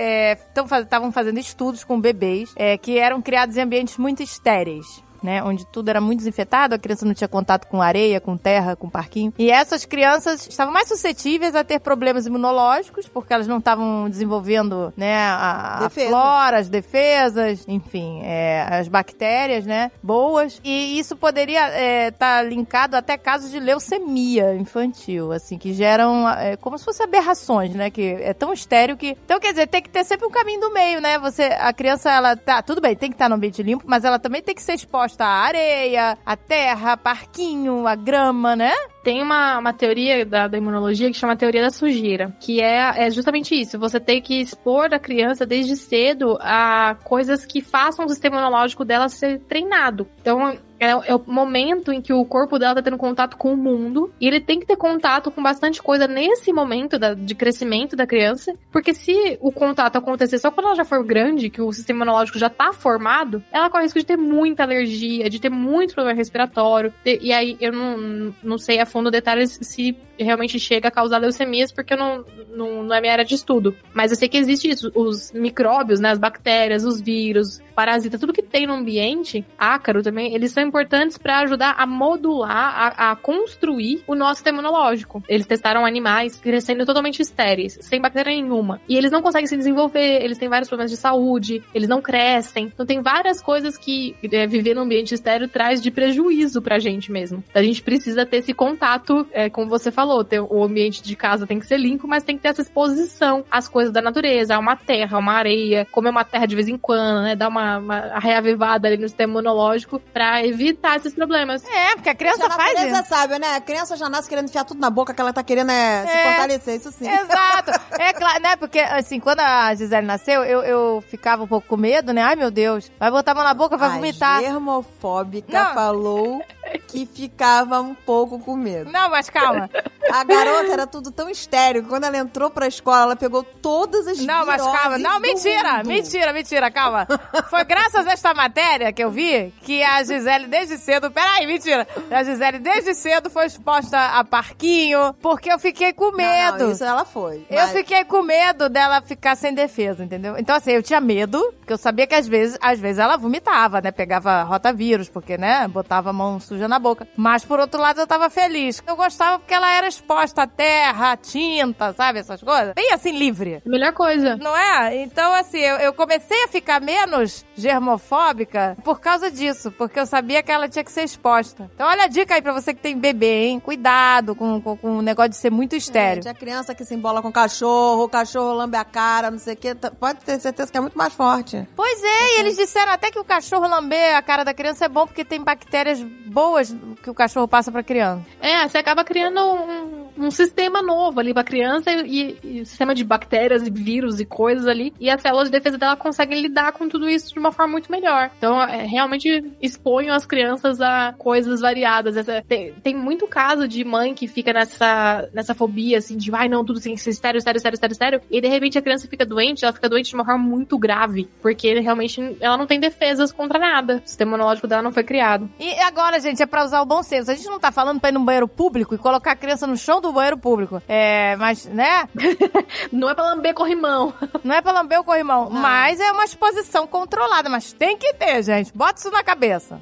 estavam 0.82 1.12
fazendo 1.12 1.40
estudos 1.40 1.84
com 1.84 2.00
bebês 2.00 2.52
é, 2.56 2.78
que 2.78 2.98
eram 2.98 3.22
criados 3.22 3.58
em 3.58 3.62
ambientes 3.62 3.98
muito 3.98 4.24
estéreis. 4.24 5.06
Né, 5.24 5.42
onde 5.44 5.66
tudo 5.66 5.90
era 5.90 6.00
muito 6.00 6.20
desinfetado, 6.20 6.76
a 6.76 6.78
criança 6.78 7.04
não 7.04 7.14
tinha 7.14 7.28
contato 7.28 7.68
com 7.68 7.82
areia, 7.82 8.22
com 8.22 8.38
terra, 8.38 8.76
com 8.76 8.88
parquinho. 8.88 9.34
E 9.38 9.50
essas 9.50 9.84
crianças 9.84 10.48
estavam 10.48 10.72
mais 10.72 10.88
suscetíveis 10.88 11.56
a 11.56 11.64
ter 11.64 11.80
problemas 11.80 12.28
imunológicos, 12.28 13.08
porque 13.08 13.34
elas 13.34 13.48
não 13.48 13.58
estavam 13.58 14.08
desenvolvendo, 14.08 14.94
né, 14.96 15.18
a, 15.18 15.86
a 15.86 15.90
flora, 15.90 16.60
as 16.60 16.70
defesas, 16.70 17.66
enfim, 17.68 18.22
é, 18.24 18.68
as 18.70 18.88
bactérias, 18.88 19.66
né, 19.66 19.92
boas. 20.04 20.62
E 20.64 21.00
isso 21.00 21.16
poderia 21.16 22.08
estar 22.10 22.44
linkado 22.44 22.96
até 22.96 23.18
casos 23.18 23.50
de 23.50 23.60
leucemia 23.60 24.54
infantil, 24.54 25.32
assim, 25.32 25.58
que 25.58 25.74
geram 25.74 26.30
é, 26.30 26.56
como 26.58 26.78
se 26.78 26.86
fossem 26.86 27.06
aberrações, 27.06 27.74
né, 27.74 27.90
que 27.90 28.18
é 28.22 28.34
tão 28.36 28.54
estéreo 28.54 28.96
que... 28.96 29.18
Então, 29.26 29.40
quer 29.40 29.52
dizer, 29.52 29.68
tem 29.68 29.82
que 29.82 29.90
ter 29.90 30.04
sempre 30.04 30.28
um 30.28 30.32
caminho 30.32 30.62
do 30.62 30.72
meio, 30.72 31.02
né, 31.02 31.18
você, 31.18 31.44
a 31.60 31.74
criança, 31.74 32.12
ela 32.12 32.36
tá, 32.36 32.62
tudo 32.62 32.80
bem, 32.80 32.96
tem 32.96 33.10
que 33.10 33.16
estar 33.16 33.28
no 33.28 33.36
ambiente 33.36 33.64
limpo, 33.64 33.86
mas 33.88 34.04
ela 34.04 34.20
também 34.20 34.44
tem 34.44 34.54
que 34.54 34.62
ser 34.62 34.74
exposta 34.74 35.07
à 35.20 35.28
areia, 35.28 36.18
à 36.26 36.36
terra, 36.36 36.98
parquinho, 36.98 37.88
à 37.88 37.96
grama, 37.96 38.56
né? 38.56 38.74
tem 39.08 39.22
uma, 39.22 39.58
uma 39.58 39.72
teoria 39.72 40.26
da, 40.26 40.50
da 40.50 40.58
imunologia 40.58 41.10
que 41.10 41.18
chama 41.18 41.32
a 41.32 41.38
teoria 41.38 41.62
da 41.62 41.70
sujeira, 41.70 42.36
que 42.42 42.60
é, 42.60 43.06
é 43.06 43.10
justamente 43.10 43.56
isso. 43.58 43.80
Você 43.80 44.02
tem 44.02 44.22
que 44.22 44.42
expor 44.42 44.94
a 44.94 45.00
criança 45.00 45.46
desde 45.46 45.78
cedo 45.78 46.38
a 46.42 46.94
coisas 47.06 47.46
que 47.46 47.62
façam 47.62 48.04
o 48.06 48.10
sistema 48.10 48.36
imunológico 48.36 48.84
dela 48.84 49.08
ser 49.08 49.40
treinado. 49.48 50.06
Então, 50.20 50.58
é, 50.80 50.90
é 50.90 51.16
o 51.16 51.22
momento 51.26 51.92
em 51.92 52.02
que 52.02 52.14
o 52.14 52.24
corpo 52.26 52.58
dela 52.60 52.76
tá 52.76 52.82
tendo 52.82 52.98
contato 52.98 53.38
com 53.38 53.54
o 53.54 53.58
mundo 53.58 54.12
e 54.20 54.28
ele 54.28 54.40
tem 54.40 54.60
que 54.60 54.66
ter 54.66 54.76
contato 54.78 55.32
com 55.32 55.42
bastante 55.42 55.82
coisa 55.82 56.08
nesse 56.08 56.52
momento 56.54 56.98
da- 57.00 57.14
de 57.14 57.34
crescimento 57.36 57.96
da 57.96 58.06
criança, 58.06 58.54
porque 58.72 58.94
se 58.94 59.38
o 59.42 59.52
contato 59.52 59.98
acontecer 59.98 60.38
só 60.40 60.52
quando 60.52 60.68
ela 60.68 60.76
já 60.76 60.86
for 60.86 61.04
grande, 61.04 61.50
que 61.50 61.62
o 61.62 61.72
sistema 61.72 61.98
imunológico 62.04 62.38
já 62.40 62.50
tá 62.50 62.72
formado, 62.74 63.44
ela 63.52 63.70
corre 63.70 63.84
o 63.84 63.86
risco 63.86 64.00
de 64.00 64.06
ter 64.06 64.18
muita 64.18 64.64
alergia, 64.64 65.30
de 65.30 65.40
ter 65.40 65.50
muito 65.50 65.94
problema 65.94 66.16
respiratório. 66.18 66.94
de- 67.04 67.20
e 67.22 67.32
aí 67.34 67.58
eu 67.60 67.72
não, 67.72 68.34
não 68.44 68.58
sei 68.58 68.80
a 68.80 68.86
fundo 68.86 69.10
detalhes 69.12 69.58
se 69.62 69.96
realmente 70.20 70.60
chega 70.60 70.88
a 70.88 70.92
causar 70.92 71.18
leucemias, 71.20 71.72
porque 71.72 71.94
eu 71.94 71.98
não, 71.98 72.24
não, 72.56 72.84
não 72.84 72.96
é 72.96 73.00
minha 73.02 73.14
área 73.14 73.26
de 73.26 73.36
estudo. 73.36 73.76
Mas 73.94 74.12
eu 74.12 74.18
sei 74.18 74.28
que 74.28 74.38
existe 74.38 74.70
isso. 74.70 74.92
Os 74.96 75.32
micróbios, 75.32 76.00
né, 76.00 76.10
as 76.10 76.18
bactérias, 76.20 76.84
os 76.84 77.00
vírus, 77.02 77.60
parasitas, 77.78 78.20
tudo 78.20 78.34
que 78.34 78.42
tem 78.42 78.66
no 78.66 78.74
ambiente, 78.74 79.46
ácaro 79.56 80.02
também, 80.02 80.34
eles 80.34 80.52
são 80.52 80.64
importantes 80.64 81.16
para 81.16 81.42
ajudar 81.42 81.76
a 81.78 81.86
modular, 81.86 82.96
a, 82.98 83.12
a 83.12 83.16
construir 83.16 84.04
o 84.08 84.16
nosso 84.16 84.38
sistema 84.38 84.58
imunológico. 84.58 85.22
Eles 85.30 85.46
testaram 85.46 85.86
animais 85.86 86.40
crescendo 86.40 86.88
totalmente 86.88 87.22
estéreis, 87.22 87.78
sem 87.80 88.02
bactéria 88.02 88.34
nenhuma. 88.34 88.82
E 88.90 88.98
eles 88.98 89.12
não 89.12 89.22
conseguem 89.22 89.46
se 89.46 89.56
desenvolver, 89.56 90.24
eles 90.24 90.40
têm 90.40 90.50
vários 90.50 90.68
problemas 90.68 90.90
de 90.90 90.98
saúde, 90.98 91.62
eles 91.72 91.88
não 91.88 92.02
crescem. 92.02 92.72
Então 92.74 92.84
tem 92.84 93.00
várias 93.00 93.40
coisas 93.44 93.78
que 93.78 94.16
é, 94.32 94.48
viver 94.48 94.74
num 94.74 94.82
ambiente 94.82 95.14
estéreo 95.14 95.48
traz 95.48 95.80
de 95.80 95.92
prejuízo 95.92 96.64
pra 96.64 96.80
gente 96.80 97.12
mesmo. 97.12 97.44
A 97.54 97.62
gente 97.62 97.84
precisa 97.84 98.26
ter 98.26 98.38
esse 98.38 98.56
contato, 98.56 99.28
é, 99.32 99.52
como 99.52 99.70
você 99.70 99.92
falou, 99.92 100.24
ter, 100.24 100.42
o 100.42 100.64
ambiente 100.64 101.04
de 101.04 101.16
casa 101.16 101.46
tem 101.46 101.60
que 101.60 101.68
ser 101.68 101.78
limpo, 101.78 102.08
mas 102.08 102.24
tem 102.24 102.38
que 102.38 102.42
ter 102.42 102.50
essa 102.50 102.64
exposição 102.64 103.46
às 103.52 103.68
coisas 103.68 103.94
da 103.94 104.02
natureza, 104.02 104.56
a 104.56 104.60
uma 104.60 104.76
terra, 104.76 105.20
uma 105.20 105.34
areia, 105.34 105.86
comer 105.92 106.10
uma 106.10 106.24
terra 106.24 106.48
de 106.48 106.56
vez 106.56 106.68
em 106.68 106.78
quando, 106.78 107.22
né? 107.22 107.36
Dar 107.36 107.50
uma, 107.50 107.67
uma 107.78 108.20
reavivada 108.20 108.88
ali 108.88 108.98
no 108.98 109.08
sistema 109.08 109.32
imunológico 109.34 110.00
pra 110.14 110.46
evitar 110.46 110.98
esses 110.98 111.14
problemas. 111.14 111.64
É, 111.66 111.96
porque 111.96 112.10
a 112.10 112.16
criança 112.16 112.46
A 112.48 112.50
faz 112.52 112.82
isso. 112.84 113.06
sabe, 113.10 113.40
né? 113.40 113.56
A 113.56 113.62
criança 113.62 113.98
já 113.98 114.08
nasce 114.10 114.30
querendo 114.30 114.46
enfiar 114.48 114.64
tudo 114.64 114.80
na 114.80 114.90
boca, 114.90 115.14
que 115.14 115.20
ela 115.22 115.34
tá 115.34 115.44
querendo 115.44 115.72
é, 115.72 116.06
se 116.06 116.12
É. 116.18 116.24
fortalecer, 116.24 116.76
isso 116.76 116.92
sim. 116.92 117.08
Exato. 117.10 117.72
É 118.00 118.14
claro, 118.14 118.40
né? 118.42 118.56
Porque, 118.56 118.80
assim, 118.80 119.20
quando 119.20 119.40
a 119.40 119.74
Gisele 119.74 120.06
nasceu, 120.06 120.44
eu, 120.44 120.62
eu 120.62 121.04
ficava 121.10 121.44
um 121.44 121.48
pouco 121.48 121.68
com 121.68 121.76
medo, 121.78 122.14
né? 122.14 122.22
Ai, 122.22 122.36
meu 122.36 122.52
Deus. 122.52 122.92
Vai 123.00 123.10
botar 123.10 123.32
a 123.32 123.36
mão 123.36 123.44
na 123.44 123.54
boca, 123.54 123.76
vai 123.76 123.90
a 123.90 123.94
vomitar. 123.94 124.40
germofóbica 124.42 125.64
Não. 125.64 125.74
falou 125.74 126.42
que 126.88 127.06
ficava 127.06 127.82
um 127.82 127.94
pouco 127.94 128.40
com 128.40 128.56
medo. 128.56 128.92
Não, 128.92 129.10
mas 129.10 129.30
calma. 129.30 129.70
A 130.12 130.24
garota 130.24 130.72
era 130.72 130.88
tudo 130.88 131.12
tão 131.12 131.30
estéreo 131.30 131.84
que 131.84 131.90
quando 131.90 132.06
ela 132.06 132.18
entrou 132.18 132.50
pra 132.50 132.68
escola, 132.68 133.02
ela 133.04 133.16
pegou 133.16 133.44
todas 133.44 134.08
as 134.08 134.20
Não, 134.20 134.46
mas 134.46 134.62
calma. 134.62 134.98
Não, 134.98 135.20
mentira. 135.20 135.78
mundo. 135.78 135.88
Mentira, 135.88 136.34
mentira, 136.34 136.72
calma. 136.72 137.06
Foi 137.50 137.64
graças 137.66 138.08
a 138.08 138.12
esta 138.12 138.34
matéria 138.34 138.94
que 138.94 139.04
eu 139.04 139.12
vi 139.12 139.54
que 139.64 139.84
a 139.84 140.02
Gisele 140.04 140.48
desde 140.48 140.78
cedo. 140.78 141.12
Peraí, 141.12 141.46
mentira. 141.46 141.86
A 142.10 142.24
Gisele 142.24 142.60
desde 142.60 142.94
cedo 142.96 143.30
foi 143.30 143.46
exposta 143.48 143.98
a 144.00 144.24
parquinho 144.24 145.14
porque 145.22 145.52
eu 145.52 145.60
fiquei 145.60 145.92
com 145.94 146.06
Não, 146.12 146.18
medo. 146.18 146.58
não, 146.66 146.72
isso 146.72 146.84
ela 146.84 147.04
foi. 147.06 147.46
Eu 147.50 147.58
Mas- 147.58 147.72
fiquei 147.72 148.04
com 148.06 148.22
medo 148.24 148.70
dela 148.70 149.02
ficar 149.02 149.36
sem 149.36 149.54
defesa, 149.54 150.04
entendeu? 150.04 150.38
Então, 150.38 150.56
assim, 150.56 150.72
eu 150.72 150.82
tinha 150.84 151.02
medo, 151.02 151.54
porque 151.60 151.74
eu 151.74 151.78
sabia 151.78 152.08
que 152.08 152.16
às 152.16 152.28
vezes, 152.28 152.58
às 152.62 152.80
vezes 152.80 153.00
ela 153.00 153.18
vomitava, 153.18 153.82
né? 153.82 153.92
Pegava 153.92 154.44
rotavírus, 154.44 155.10
porque, 155.10 155.38
né? 155.38 155.68
Botava 155.68 156.10
a 156.12 156.14
mão 156.14 156.40
suja 156.40 156.57
na 156.66 156.80
boca. 156.80 157.06
Mas, 157.18 157.44
por 157.44 157.60
outro 157.60 157.82
lado, 157.82 158.00
eu 158.00 158.08
tava 158.08 158.30
feliz. 158.30 158.82
Eu 158.88 158.96
gostava 158.96 159.40
porque 159.40 159.54
ela 159.54 159.70
era 159.70 159.88
exposta 159.88 160.44
à 160.44 160.48
terra, 160.48 161.12
à 161.12 161.18
tinta, 161.18 161.92
sabe? 161.94 162.20
Essas 162.20 162.42
coisas. 162.42 162.74
Bem 162.74 162.94
assim, 162.94 163.12
livre. 163.12 163.62
Melhor 163.66 163.92
coisa. 163.92 164.38
Não 164.38 164.56
é? 164.56 165.04
Então, 165.04 165.34
assim, 165.34 165.60
eu, 165.60 165.76
eu 165.78 165.94
comecei 165.94 166.46
a 166.46 166.48
ficar 166.48 166.80
menos 166.80 167.46
germofóbica 167.56 168.78
por 168.84 169.00
causa 169.00 169.30
disso, 169.30 169.72
porque 169.72 170.00
eu 170.00 170.06
sabia 170.06 170.42
que 170.42 170.52
ela 170.52 170.70
tinha 170.70 170.84
que 170.84 170.92
ser 170.92 171.04
exposta. 171.04 171.70
Então, 171.74 171.88
olha 171.88 172.04
a 172.04 172.08
dica 172.08 172.36
aí 172.36 172.42
pra 172.42 172.54
você 172.54 172.74
que 172.74 172.82
tem 172.82 172.98
bebê, 172.98 173.48
hein? 173.48 173.60
Cuidado 173.60 174.36
com, 174.36 174.62
com, 174.62 174.78
com 174.78 174.98
o 175.00 175.02
negócio 175.02 175.32
de 175.32 175.38
ser 175.38 175.52
muito 175.52 175.76
estéreo. 175.76 176.24
A 176.30 176.34
criança 176.34 176.76
que 176.76 176.86
se 176.86 176.96
embola 176.96 177.22
com 177.22 177.32
cachorro, 177.32 178.04
o 178.04 178.10
cachorro 178.10 178.54
lambe 178.54 178.78
a 178.78 178.86
cara, 178.86 179.32
não 179.32 179.40
sei 179.40 179.54
o 179.54 179.58
quê, 179.58 179.76
pode 180.00 180.20
ter 180.20 180.40
certeza 180.40 180.72
que 180.72 180.78
é 180.78 180.82
muito 180.82 180.98
mais 180.98 181.14
forte. 181.14 181.68
Pois 181.76 182.04
é, 182.04 182.38
e 182.38 182.40
eles 182.40 182.56
disseram 182.56 182.92
até 182.92 183.12
que 183.12 183.20
o 183.20 183.24
cachorro 183.24 183.68
lamber 183.68 184.16
a 184.16 184.22
cara 184.22 184.44
da 184.44 184.54
criança 184.54 184.86
é 184.86 184.90
bom 184.90 185.06
porque 185.06 185.26
tem 185.26 185.42
bactérias 185.42 186.00
boas 186.38 186.76
que 187.02 187.10
o 187.10 187.16
cachorro 187.16 187.48
passa 187.48 187.72
pra 187.72 187.82
criança. 187.82 188.24
É, 188.40 188.68
você 188.68 188.78
acaba 188.78 189.04
criando 189.04 189.40
um, 189.42 190.26
um 190.28 190.30
sistema 190.30 190.84
novo 190.84 191.20
ali 191.20 191.34
pra 191.34 191.44
criança 191.44 191.90
e, 191.92 192.38
e 192.44 192.64
sistema 192.64 192.94
de 192.94 193.04
bactérias 193.04 193.66
e 193.66 193.72
vírus 193.72 194.20
e 194.20 194.26
coisas 194.26 194.68
ali. 194.68 194.94
E 195.00 195.10
as 195.10 195.20
células 195.20 195.46
de 195.50 195.52
defesa 195.54 195.80
dela 195.80 195.96
conseguem 195.96 196.40
lidar 196.40 196.74
com 196.74 196.88
tudo 196.88 197.10
isso 197.10 197.34
de 197.34 197.40
uma 197.40 197.52
forma 197.52 197.72
muito 197.72 197.92
melhor. 197.92 198.30
Então, 198.38 198.62
é, 198.62 198.86
realmente 198.86 199.52
exponham 199.60 200.16
as 200.16 200.28
crianças 200.28 200.80
a 200.80 201.16
coisas 201.18 201.60
variadas. 201.60 202.16
Essa- 202.16 202.44
tem, 202.48 202.72
tem 202.84 202.96
muito 202.96 203.26
caso 203.28 203.68
de 203.68 203.84
mãe 203.84 204.14
que 204.14 204.28
fica 204.28 204.54
nessa, 204.54 205.28
nessa 205.34 205.56
fobia, 205.56 205.98
assim, 205.98 206.18
de 206.18 206.30
ai 206.36 206.48
não, 206.48 206.64
tudo 206.64 206.80
tem 206.80 206.94
que 206.94 207.02
ser 207.02 207.10
estéreo, 207.10 207.40
estéreo, 207.40 207.58
estéreo, 207.58 207.74
estéreo, 207.76 207.94
estéreo. 207.94 208.22
E 208.30 208.40
de 208.40 208.48
repente 208.48 208.78
a 208.78 208.82
criança 208.84 209.08
fica 209.08 209.26
doente, 209.26 209.66
ela 209.66 209.74
fica 209.74 209.90
doente 209.90 210.10
de 210.10 210.16
uma 210.16 210.26
forma 210.26 210.44
muito 210.44 210.78
grave. 210.78 211.28
Porque 211.42 211.80
realmente 211.80 212.38
ela 212.40 212.58
não 212.58 212.68
tem 212.68 212.80
defesas 212.80 213.32
contra 213.32 213.58
nada. 213.58 214.04
O 214.06 214.08
sistema 214.08 214.30
imunológico 214.34 214.68
dela 214.68 214.84
não 214.84 214.92
foi 214.92 215.04
criado. 215.04 215.50
E 215.60 215.80
agora, 215.80 216.20
gente, 216.20 216.27
é 216.42 216.46
pra 216.46 216.64
usar 216.64 216.82
o 216.82 216.86
bom 216.86 217.02
senso. 217.04 217.32
A 217.32 217.36
gente 217.36 217.48
não 217.48 217.60
tá 217.60 217.72
falando 217.72 218.00
pra 218.00 218.10
ir 218.10 218.14
num 218.14 218.24
banheiro 218.24 218.48
público 218.48 218.94
e 218.96 218.98
colocar 218.98 219.32
a 219.32 219.36
criança 219.36 219.66
no 219.66 219.78
chão 219.78 220.02
do 220.02 220.12
banheiro 220.12 220.38
público. 220.38 220.82
É, 220.88 221.36
mas, 221.38 221.66
né? 221.66 222.08
Não 222.92 223.10
é 223.10 223.16
pra 223.16 223.24
lamber 223.24 223.54
corrimão. 223.54 224.14
Não 224.44 224.56
é 224.56 224.62
pra 224.62 224.72
lamber 224.72 225.00
o 225.00 225.04
corrimão. 225.04 225.50
Mas 225.50 226.00
é 226.00 226.12
uma 226.12 226.26
exposição 226.26 226.88
controlada. 226.88 227.50
Mas 227.50 227.74
tem 227.74 227.98
que 227.98 228.14
ter, 228.14 228.44
gente. 228.44 228.72
Bota 228.74 229.00
isso 229.00 229.12
na 229.12 229.24
cabeça. 229.24 229.80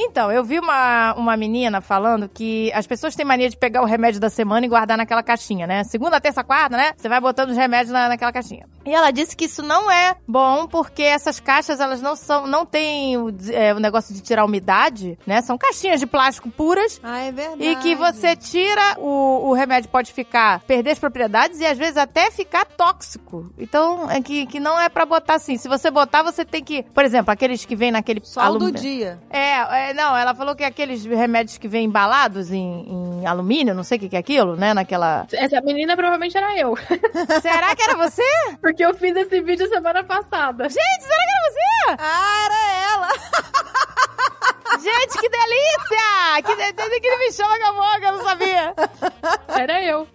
Então, 0.00 0.30
eu 0.30 0.44
vi 0.44 0.60
uma, 0.60 1.12
uma 1.14 1.36
menina 1.36 1.80
falando 1.80 2.28
que 2.28 2.70
as 2.72 2.86
pessoas 2.86 3.16
têm 3.16 3.24
mania 3.26 3.50
de 3.50 3.56
pegar 3.56 3.82
o 3.82 3.84
remédio 3.84 4.20
da 4.20 4.30
semana 4.30 4.64
e 4.64 4.68
guardar 4.68 4.96
naquela 4.96 5.22
caixinha, 5.24 5.66
né? 5.66 5.82
Segunda, 5.84 6.20
terça, 6.20 6.44
quarta, 6.44 6.76
né? 6.76 6.92
Você 6.96 7.08
vai 7.08 7.20
botando 7.20 7.50
os 7.50 7.56
remédios 7.56 7.92
na, 7.92 8.08
naquela 8.08 8.32
caixinha. 8.32 8.64
E 8.86 8.94
ela 8.94 9.10
disse 9.10 9.36
que 9.36 9.46
isso 9.46 9.62
não 9.62 9.90
é 9.90 10.14
bom 10.26 10.66
porque 10.68 11.02
essas 11.02 11.40
caixas, 11.40 11.80
elas 11.80 12.00
não 12.00 12.14
são, 12.14 12.46
não 12.46 12.64
tem 12.64 13.16
o, 13.16 13.28
é, 13.52 13.74
o 13.74 13.78
negócio 13.80 14.14
de 14.14 14.20
tirar 14.20 14.44
umidade, 14.44 15.18
né? 15.26 15.42
São 15.42 15.58
caixinhas 15.58 15.98
de 16.00 16.06
plástico 16.06 16.48
puras 16.48 17.00
Ah, 17.02 17.18
é 17.18 17.32
verdade. 17.32 17.64
e 17.64 17.76
que 17.76 17.94
você 17.96 18.36
tira 18.36 18.94
o, 18.98 19.48
o 19.48 19.52
remédio 19.52 19.90
pode 19.90 20.12
ficar, 20.12 20.60
perder 20.60 20.92
as 20.92 20.98
propriedades 20.98 21.58
e 21.60 21.66
às 21.66 21.76
vezes 21.76 21.96
até 21.96 22.30
ficar 22.30 22.64
tóxico. 22.64 23.50
Então, 23.58 24.10
é 24.10 24.20
que, 24.22 24.46
que 24.46 24.60
não 24.60 24.78
é 24.80 24.88
pra 24.88 25.04
botar 25.04 25.34
assim. 25.34 25.56
Se 25.56 25.68
você 25.68 25.90
botar, 25.90 26.22
você 26.22 26.44
tem 26.44 26.62
que, 26.62 26.82
por 26.94 27.04
exemplo, 27.04 27.32
aqueles 27.32 27.64
que 27.64 27.74
vem 27.76 27.90
naquele 27.90 28.20
Sol 28.24 28.42
do 28.42 28.46
alumínio- 28.48 28.80
dia. 28.80 29.18
é, 29.30 29.87
é, 29.87 29.87
não, 29.94 30.16
ela 30.16 30.34
falou 30.34 30.54
que 30.54 30.64
aqueles 30.64 31.04
remédios 31.04 31.58
que 31.58 31.68
vêm 31.68 31.86
embalados 31.86 32.50
em, 32.50 33.20
em 33.20 33.26
alumínio, 33.26 33.74
não 33.74 33.84
sei 33.84 33.98
o 33.98 34.00
que, 34.00 34.08
que 34.08 34.16
é 34.16 34.18
aquilo, 34.18 34.56
né? 34.56 34.74
Naquela. 34.74 35.26
Essa 35.32 35.60
menina 35.60 35.96
provavelmente 35.96 36.36
era 36.36 36.56
eu. 36.58 36.74
Será 37.42 37.74
que 37.74 37.82
era 37.82 37.96
você? 37.96 38.22
Porque 38.60 38.84
eu 38.84 38.94
fiz 38.94 39.14
esse 39.16 39.40
vídeo 39.40 39.68
semana 39.68 40.02
passada. 40.04 40.64
Gente, 40.68 41.02
será 41.02 41.16
que 41.16 41.30
era 41.30 41.48
você? 41.50 41.96
Ah, 41.98 42.44
era 42.46 42.92
ela! 42.92 43.08
Gente, 44.88 45.18
que 45.20 45.28
delícia! 45.28 46.42
Que 46.44 46.56
de- 46.56 46.72
desde 46.72 47.00
que 47.00 47.06
ele 47.06 47.16
me 47.26 47.32
chama 47.32 47.58
Gamoga, 47.58 48.06
eu 48.06 48.12
não 48.12 48.24
sabia. 48.24 48.74
Era 49.48 49.82
eu. 49.84 50.06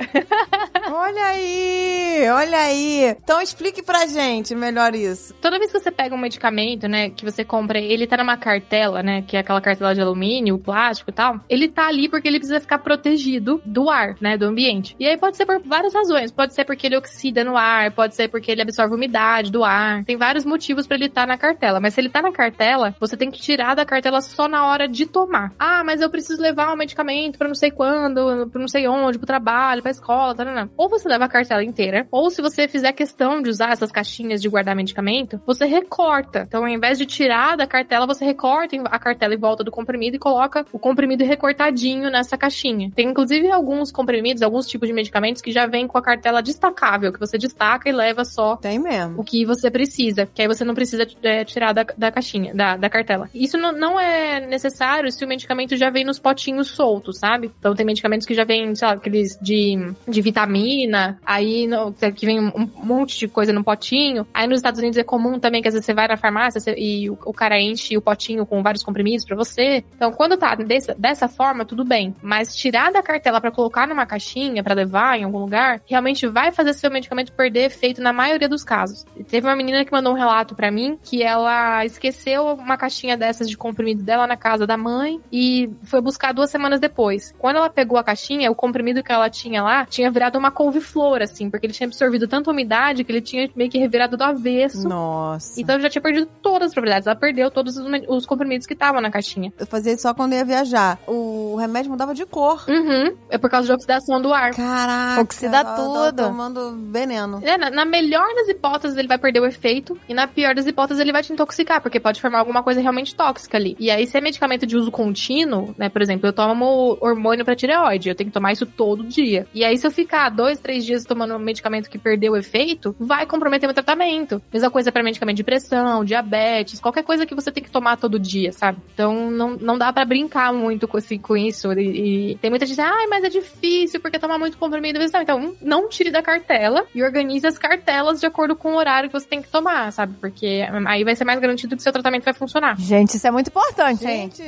Olha 0.91 1.25
aí, 1.25 2.27
olha 2.29 2.57
aí. 2.59 3.15
Então 3.23 3.41
explique 3.41 3.81
pra 3.83 4.05
gente 4.05 4.55
melhor 4.55 4.95
isso. 4.95 5.33
Toda 5.35 5.57
vez 5.59 5.71
que 5.71 5.79
você 5.79 5.91
pega 5.91 6.15
um 6.15 6.17
medicamento, 6.17 6.87
né, 6.87 7.09
que 7.09 7.25
você 7.25 7.43
compra, 7.43 7.79
ele 7.79 8.07
tá 8.07 8.17
numa 8.17 8.37
cartela, 8.37 9.01
né, 9.03 9.21
que 9.27 9.35
é 9.37 9.39
aquela 9.39 9.61
cartela 9.61 9.93
de 9.93 10.01
alumínio, 10.01 10.57
plástico 10.57 11.09
e 11.09 11.13
tal, 11.13 11.39
ele 11.49 11.67
tá 11.67 11.87
ali 11.87 12.09
porque 12.09 12.27
ele 12.27 12.39
precisa 12.39 12.59
ficar 12.59 12.79
protegido 12.79 13.61
do 13.65 13.89
ar, 13.89 14.15
né, 14.21 14.37
do 14.37 14.45
ambiente. 14.45 14.95
E 14.99 15.07
aí 15.07 15.17
pode 15.17 15.37
ser 15.37 15.45
por 15.45 15.59
várias 15.59 15.93
razões. 15.93 16.31
Pode 16.31 16.53
ser 16.53 16.65
porque 16.65 16.87
ele 16.87 16.97
oxida 16.97 17.43
no 17.43 17.57
ar, 17.57 17.91
pode 17.91 18.15
ser 18.15 18.27
porque 18.29 18.51
ele 18.51 18.61
absorve 18.61 18.95
umidade 18.95 19.51
do 19.51 19.63
ar. 19.63 20.03
Tem 20.05 20.17
vários 20.17 20.45
motivos 20.45 20.87
pra 20.87 20.95
ele 20.95 21.05
estar 21.05 21.27
na 21.27 21.37
cartela. 21.37 21.79
Mas 21.79 21.93
se 21.93 22.01
ele 22.01 22.09
tá 22.09 22.21
na 22.21 22.31
cartela, 22.31 22.95
você 22.99 23.15
tem 23.17 23.29
que 23.31 23.41
tirar 23.41 23.75
da 23.75 23.85
cartela 23.85 24.21
só 24.21 24.47
na 24.47 24.62
hora 24.65 24.87
de 24.87 25.05
tomar. 25.05 25.53
Ah, 25.57 25.83
mas 25.83 26.01
eu 26.01 26.09
preciso 26.09 26.41
levar 26.41 26.73
um 26.73 26.77
medicamento 26.77 27.37
pra 27.37 27.47
não 27.47 27.55
sei 27.55 27.71
quando, 27.71 28.47
pra 28.49 28.59
não 28.59 28.67
sei 28.67 28.87
onde, 28.87 29.17
pro 29.17 29.27
trabalho, 29.27 29.81
pra 29.81 29.91
escola, 29.91 30.35
tá, 30.35 30.67
Ou 30.77 30.89
você 30.89 31.07
leva 31.07 31.25
a 31.25 31.29
cartela 31.29 31.63
inteira, 31.63 32.07
ou 32.11 32.29
se 32.29 32.41
você 32.41 32.67
fizer 32.67 32.91
questão 32.93 33.41
de 33.41 33.49
usar 33.49 33.71
essas 33.71 33.91
caixinhas 33.91 34.41
de 34.41 34.49
guardar 34.49 34.75
medicamento, 34.75 35.41
você 35.45 35.65
recorta. 35.65 36.45
Então, 36.47 36.63
ao 36.63 36.69
invés 36.69 36.97
de 36.97 37.05
tirar 37.05 37.55
da 37.57 37.67
cartela, 37.67 38.05
você 38.05 38.25
recorta 38.25 38.63
a 38.85 38.99
cartela 38.99 39.33
em 39.33 39.37
volta 39.37 39.63
do 39.63 39.71
comprimido 39.71 40.15
e 40.15 40.19
coloca 40.19 40.65
o 40.71 40.79
comprimido 40.79 41.23
recortadinho 41.23 42.09
nessa 42.09 42.37
caixinha. 42.37 42.91
Tem 42.95 43.09
inclusive 43.09 43.49
alguns 43.51 43.91
comprimidos, 43.91 44.41
alguns 44.41 44.67
tipos 44.67 44.87
de 44.87 44.93
medicamentos 44.93 45.41
que 45.41 45.51
já 45.51 45.65
vêm 45.65 45.87
com 45.87 45.97
a 45.97 46.01
cartela 46.01 46.41
destacável, 46.41 47.11
que 47.11 47.19
você 47.19 47.37
destaca 47.37 47.89
e 47.89 47.91
leva 47.91 48.23
só 48.25 48.55
Tem 48.55 48.79
mesmo. 48.79 49.19
o 49.19 49.23
que 49.23 49.45
você 49.45 49.69
precisa, 49.69 50.27
que 50.33 50.41
aí 50.41 50.47
você 50.47 50.63
não 50.63 50.73
precisa 50.73 51.05
é, 51.23 51.43
tirar 51.43 51.73
da, 51.73 51.85
da 51.97 52.11
caixinha, 52.11 52.53
da, 52.53 52.77
da 52.77 52.89
cartela. 52.89 53.29
Isso 53.33 53.57
não, 53.57 53.71
não 53.71 53.99
é 53.99 54.39
necessário 54.53 55.11
se 55.11 55.23
o 55.25 55.27
medicamento 55.27 55.75
já 55.75 55.89
vem 55.89 56.05
nos 56.05 56.19
potinhos 56.19 56.69
soltos, 56.69 57.19
sabe? 57.19 57.51
Então 57.59 57.75
tem 57.75 57.85
medicamentos 57.85 58.25
que 58.27 58.33
já 58.33 58.43
vem, 58.43 58.73
sei 58.75 58.87
lá, 58.87 58.93
aqueles 58.93 59.37
de, 59.41 59.75
de 60.07 60.21
vitamina, 60.21 61.19
aí 61.25 61.67
no- 61.67 61.93
que 61.93 62.25
vem 62.25 62.39
um 62.39 62.69
monte 62.83 63.17
de 63.19 63.27
coisa 63.27 63.51
no 63.51 63.63
potinho. 63.63 64.25
Aí 64.33 64.47
nos 64.47 64.57
Estados 64.59 64.79
Unidos 64.79 64.97
é 64.97 65.03
comum 65.03 65.39
também 65.39 65.61
que 65.61 65.67
às 65.67 65.73
vezes 65.73 65.85
você 65.85 65.93
vai 65.93 66.07
na 66.07 66.17
farmácia 66.17 66.59
você- 66.59 66.75
e 66.77 67.09
o, 67.09 67.17
o 67.25 67.33
cara 67.33 67.59
enche 67.59 67.97
o 67.97 68.01
potinho 68.01 68.45
com 68.45 68.61
vários 68.61 68.83
comprimidos 68.83 69.25
pra 69.25 69.35
você. 69.35 69.83
Então 69.95 70.11
quando 70.11 70.37
tá 70.37 70.55
dessa, 70.55 70.93
dessa 70.97 71.27
forma, 71.27 71.65
tudo 71.65 71.83
bem. 71.83 72.15
Mas 72.21 72.55
tirar 72.55 72.91
da 72.91 73.01
cartela 73.01 73.41
pra 73.41 73.51
colocar 73.51 73.87
numa 73.87 74.05
caixinha, 74.05 74.63
pra 74.63 74.73
levar 74.75 75.17
em 75.19 75.23
algum 75.23 75.39
lugar, 75.39 75.81
realmente 75.85 76.27
vai 76.27 76.51
fazer 76.51 76.73
seu 76.73 76.91
medicamento 76.91 77.31
perder 77.33 77.65
efeito 77.65 78.01
na 78.01 78.13
maioria 78.13 78.47
dos 78.47 78.63
casos. 78.63 79.05
E 79.17 79.23
Teve 79.23 79.47
uma 79.47 79.55
menina 79.55 79.83
que 79.83 79.91
mandou 79.91 80.13
um 80.13 80.15
relato 80.17 80.55
pra 80.55 80.69
mim 80.71 80.97
que 81.03 81.23
ela 81.23 81.83
esqueceu 81.85 82.45
uma 82.53 82.77
caixinha 82.77 83.17
dessas 83.17 83.49
de 83.49 83.57
comprimido 83.57 84.03
dela 84.03 84.27
na 84.27 84.32
casa 84.37 84.65
da 84.65 84.77
mãe 84.77 85.19
e 85.31 85.69
foi 85.83 86.01
buscar 86.01 86.33
duas 86.33 86.49
semanas 86.49 86.79
depois. 86.79 87.33
Quando 87.37 87.57
ela 87.57 87.69
pegou 87.69 87.97
a 87.97 88.03
caixinha, 88.03 88.51
o 88.51 88.55
comprimido 88.55 89.03
que 89.03 89.11
ela 89.11 89.29
tinha 89.29 89.63
lá 89.63 89.85
tinha 89.85 90.09
virado 90.11 90.37
uma 90.37 90.51
couve-flor, 90.51 91.21
assim, 91.21 91.49
porque 91.49 91.65
ele 91.65 91.73
tinha 91.73 91.87
absorvido 91.87 92.27
tanta 92.27 92.51
umidade 92.51 93.03
que 93.03 93.11
ele 93.11 93.21
tinha 93.21 93.49
meio 93.55 93.69
que 93.69 93.77
revirado 93.77 94.17
do 94.17 94.23
avesso. 94.23 94.87
Nossa. 94.87 95.59
Então 95.59 95.79
já 95.79 95.89
tinha 95.89 96.01
perdido 96.01 96.27
todas 96.41 96.69
as 96.69 96.73
propriedades. 96.73 97.07
Ela 97.07 97.15
perdeu 97.15 97.49
todos 97.51 97.77
os, 97.77 98.25
comprimidos 98.25 98.65
que 98.65 98.73
estavam 98.73 99.01
na 99.01 99.11
caixinha. 99.11 99.51
Eu 99.57 99.67
fazia 99.67 99.93
isso 99.93 100.03
só 100.03 100.13
quando 100.13 100.33
ia 100.33 100.45
viajar. 100.45 100.99
O 101.07 101.55
remédio 101.55 101.91
mudava 101.91 102.13
de 102.13 102.25
cor. 102.25 102.63
Uhum. 102.67 103.15
É 103.29 103.37
por 103.37 103.49
causa 103.49 103.67
de 103.67 103.73
oxidação 103.73 104.21
do 104.21 104.33
ar. 104.33 104.53
Caraca. 104.53 105.21
Oxida 105.21 105.57
ela 105.57 105.75
tudo. 105.75 106.23
tomando 106.23 106.77
veneno. 106.91 107.41
É, 107.43 107.57
na, 107.57 107.69
na 107.69 107.85
melhor 107.85 108.27
das 108.35 108.47
hipóteses, 108.47 108.97
ele 108.97 109.07
vai 109.07 109.17
perder 109.17 109.39
o 109.39 109.45
efeito. 109.45 109.97
E 110.07 110.13
na 110.13 110.27
pior 110.27 110.55
das 110.55 110.65
hipóteses, 110.65 111.01
ele 111.01 111.11
vai 111.11 111.23
te 111.23 111.31
intoxicar, 111.33 111.81
porque 111.81 111.99
pode 111.99 112.21
formar 112.21 112.39
alguma 112.39 112.63
coisa 112.63 112.81
realmente 112.81 113.15
tóxica 113.15 113.57
ali. 113.57 113.75
E 113.79 113.89
aí, 113.89 114.09
é 114.13 114.21
medicamento 114.23 114.65
de 114.65 114.75
uso 114.75 114.91
contínuo, 114.91 115.75
né? 115.77 115.89
Por 115.89 116.01
exemplo, 116.01 116.27
eu 116.27 116.33
tomo 116.33 116.97
hormônio 117.01 117.45
pra 117.45 117.55
tireoide. 117.55 118.09
Eu 118.09 118.15
tenho 118.15 118.29
que 118.29 118.33
tomar 118.33 118.51
isso 118.51 118.65
todo 118.65 119.03
dia. 119.03 119.45
E 119.53 119.63
aí, 119.63 119.77
se 119.77 119.85
eu 119.85 119.91
ficar 119.91 120.29
dois, 120.29 120.59
três 120.59 120.85
dias 120.85 121.03
tomando 121.03 121.35
um 121.35 121.39
medicamento 121.39 121.89
que 121.89 121.97
perdeu 121.97 122.33
o 122.33 122.37
efeito, 122.37 122.95
vai 122.99 123.25
comprometer 123.25 123.67
meu 123.67 123.73
tratamento. 123.73 124.41
Mesma 124.51 124.71
coisa 124.71 124.91
pra 124.91 125.03
medicamento 125.03 125.37
de 125.37 125.43
pressão, 125.43 126.03
diabetes, 126.05 126.79
qualquer 126.79 127.03
coisa 127.03 127.25
que 127.25 127.35
você 127.35 127.51
tem 127.51 127.63
que 127.63 127.71
tomar 127.71 127.97
todo 127.97 128.19
dia, 128.19 128.51
sabe? 128.51 128.79
Então, 128.93 129.29
não, 129.29 129.51
não 129.51 129.77
dá 129.77 129.91
pra 129.91 130.05
brincar 130.05 130.53
muito 130.53 130.87
com, 130.87 130.97
assim, 130.97 131.17
com 131.17 131.35
isso. 131.35 131.71
E, 131.73 132.31
e 132.31 132.35
tem 132.35 132.49
muita 132.49 132.65
gente, 132.65 132.79
ai, 132.81 133.07
mas 133.07 133.23
é 133.23 133.29
difícil 133.29 133.99
porque 133.99 134.19
tomar 134.19 134.37
muito 134.37 134.57
comprimido. 134.57 134.99
Não, 134.99 135.21
Então, 135.21 135.55
não 135.61 135.89
tire 135.89 136.11
da 136.11 136.21
cartela 136.21 136.85
e 136.93 137.03
organize 137.03 137.45
as 137.45 137.57
cartelas 137.57 138.19
de 138.19 138.25
acordo 138.25 138.55
com 138.55 138.73
o 138.73 138.77
horário 138.77 139.09
que 139.09 139.19
você 139.19 139.27
tem 139.27 139.41
que 139.41 139.49
tomar, 139.49 139.91
sabe? 139.91 140.15
Porque 140.19 140.65
aí 140.87 141.03
vai 141.03 141.15
ser 141.15 141.25
mais 141.25 141.39
garantido 141.39 141.75
que 141.75 141.83
seu 141.83 141.91
tratamento 141.91 142.23
vai 142.23 142.33
funcionar. 142.33 142.75
Gente, 142.79 143.17
isso 143.17 143.27
é 143.27 143.31
muito 143.31 143.47
importante, 143.47 144.05
hein? 144.05 144.12
Gente, 144.17 144.43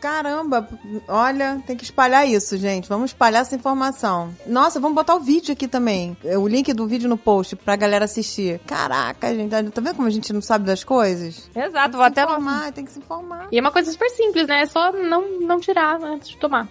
caramba, 0.00 0.68
olha, 1.06 1.62
tem 1.66 1.76
que 1.76 1.84
espalhar 1.84 2.26
isso, 2.28 2.56
gente. 2.56 2.88
Vamos 2.88 3.10
espalhar 3.10 3.42
essa 3.42 3.54
informação. 3.54 4.34
Nossa, 4.46 4.78
vamos 4.80 4.94
botar 4.94 5.14
o 5.14 5.20
vídeo 5.20 5.52
aqui 5.52 5.66
também. 5.68 6.16
O 6.38 6.46
link 6.48 6.72
do 6.72 6.86
vídeo 6.86 7.08
no 7.08 7.16
post 7.18 7.56
pra 7.56 7.76
galera 7.76 8.04
assistir. 8.04 8.60
Caraca, 8.66 9.34
gente, 9.34 9.50
tá 9.70 9.80
vendo 9.80 9.94
como 9.96 10.08
a 10.08 10.10
gente 10.10 10.32
não 10.32 10.40
sabe 10.40 10.64
das 10.64 10.82
coisas? 10.84 11.48
Exato, 11.54 11.90
Tem 11.90 11.98
vou 12.00 12.06
que 12.08 12.14
se 12.14 12.20
até. 12.20 12.22
informar, 12.22 12.72
tem 12.72 12.84
que 12.84 12.92
se 12.92 12.98
informar. 12.98 13.48
E 13.50 13.58
é 13.58 13.60
uma 13.60 13.72
coisa 13.72 13.90
super 13.90 14.08
simples, 14.10 14.46
né? 14.46 14.62
É 14.62 14.66
só 14.66 14.92
não, 14.92 15.40
não 15.40 15.60
tirar 15.60 16.02
antes 16.02 16.28
de 16.30 16.36
tomar. 16.38 16.68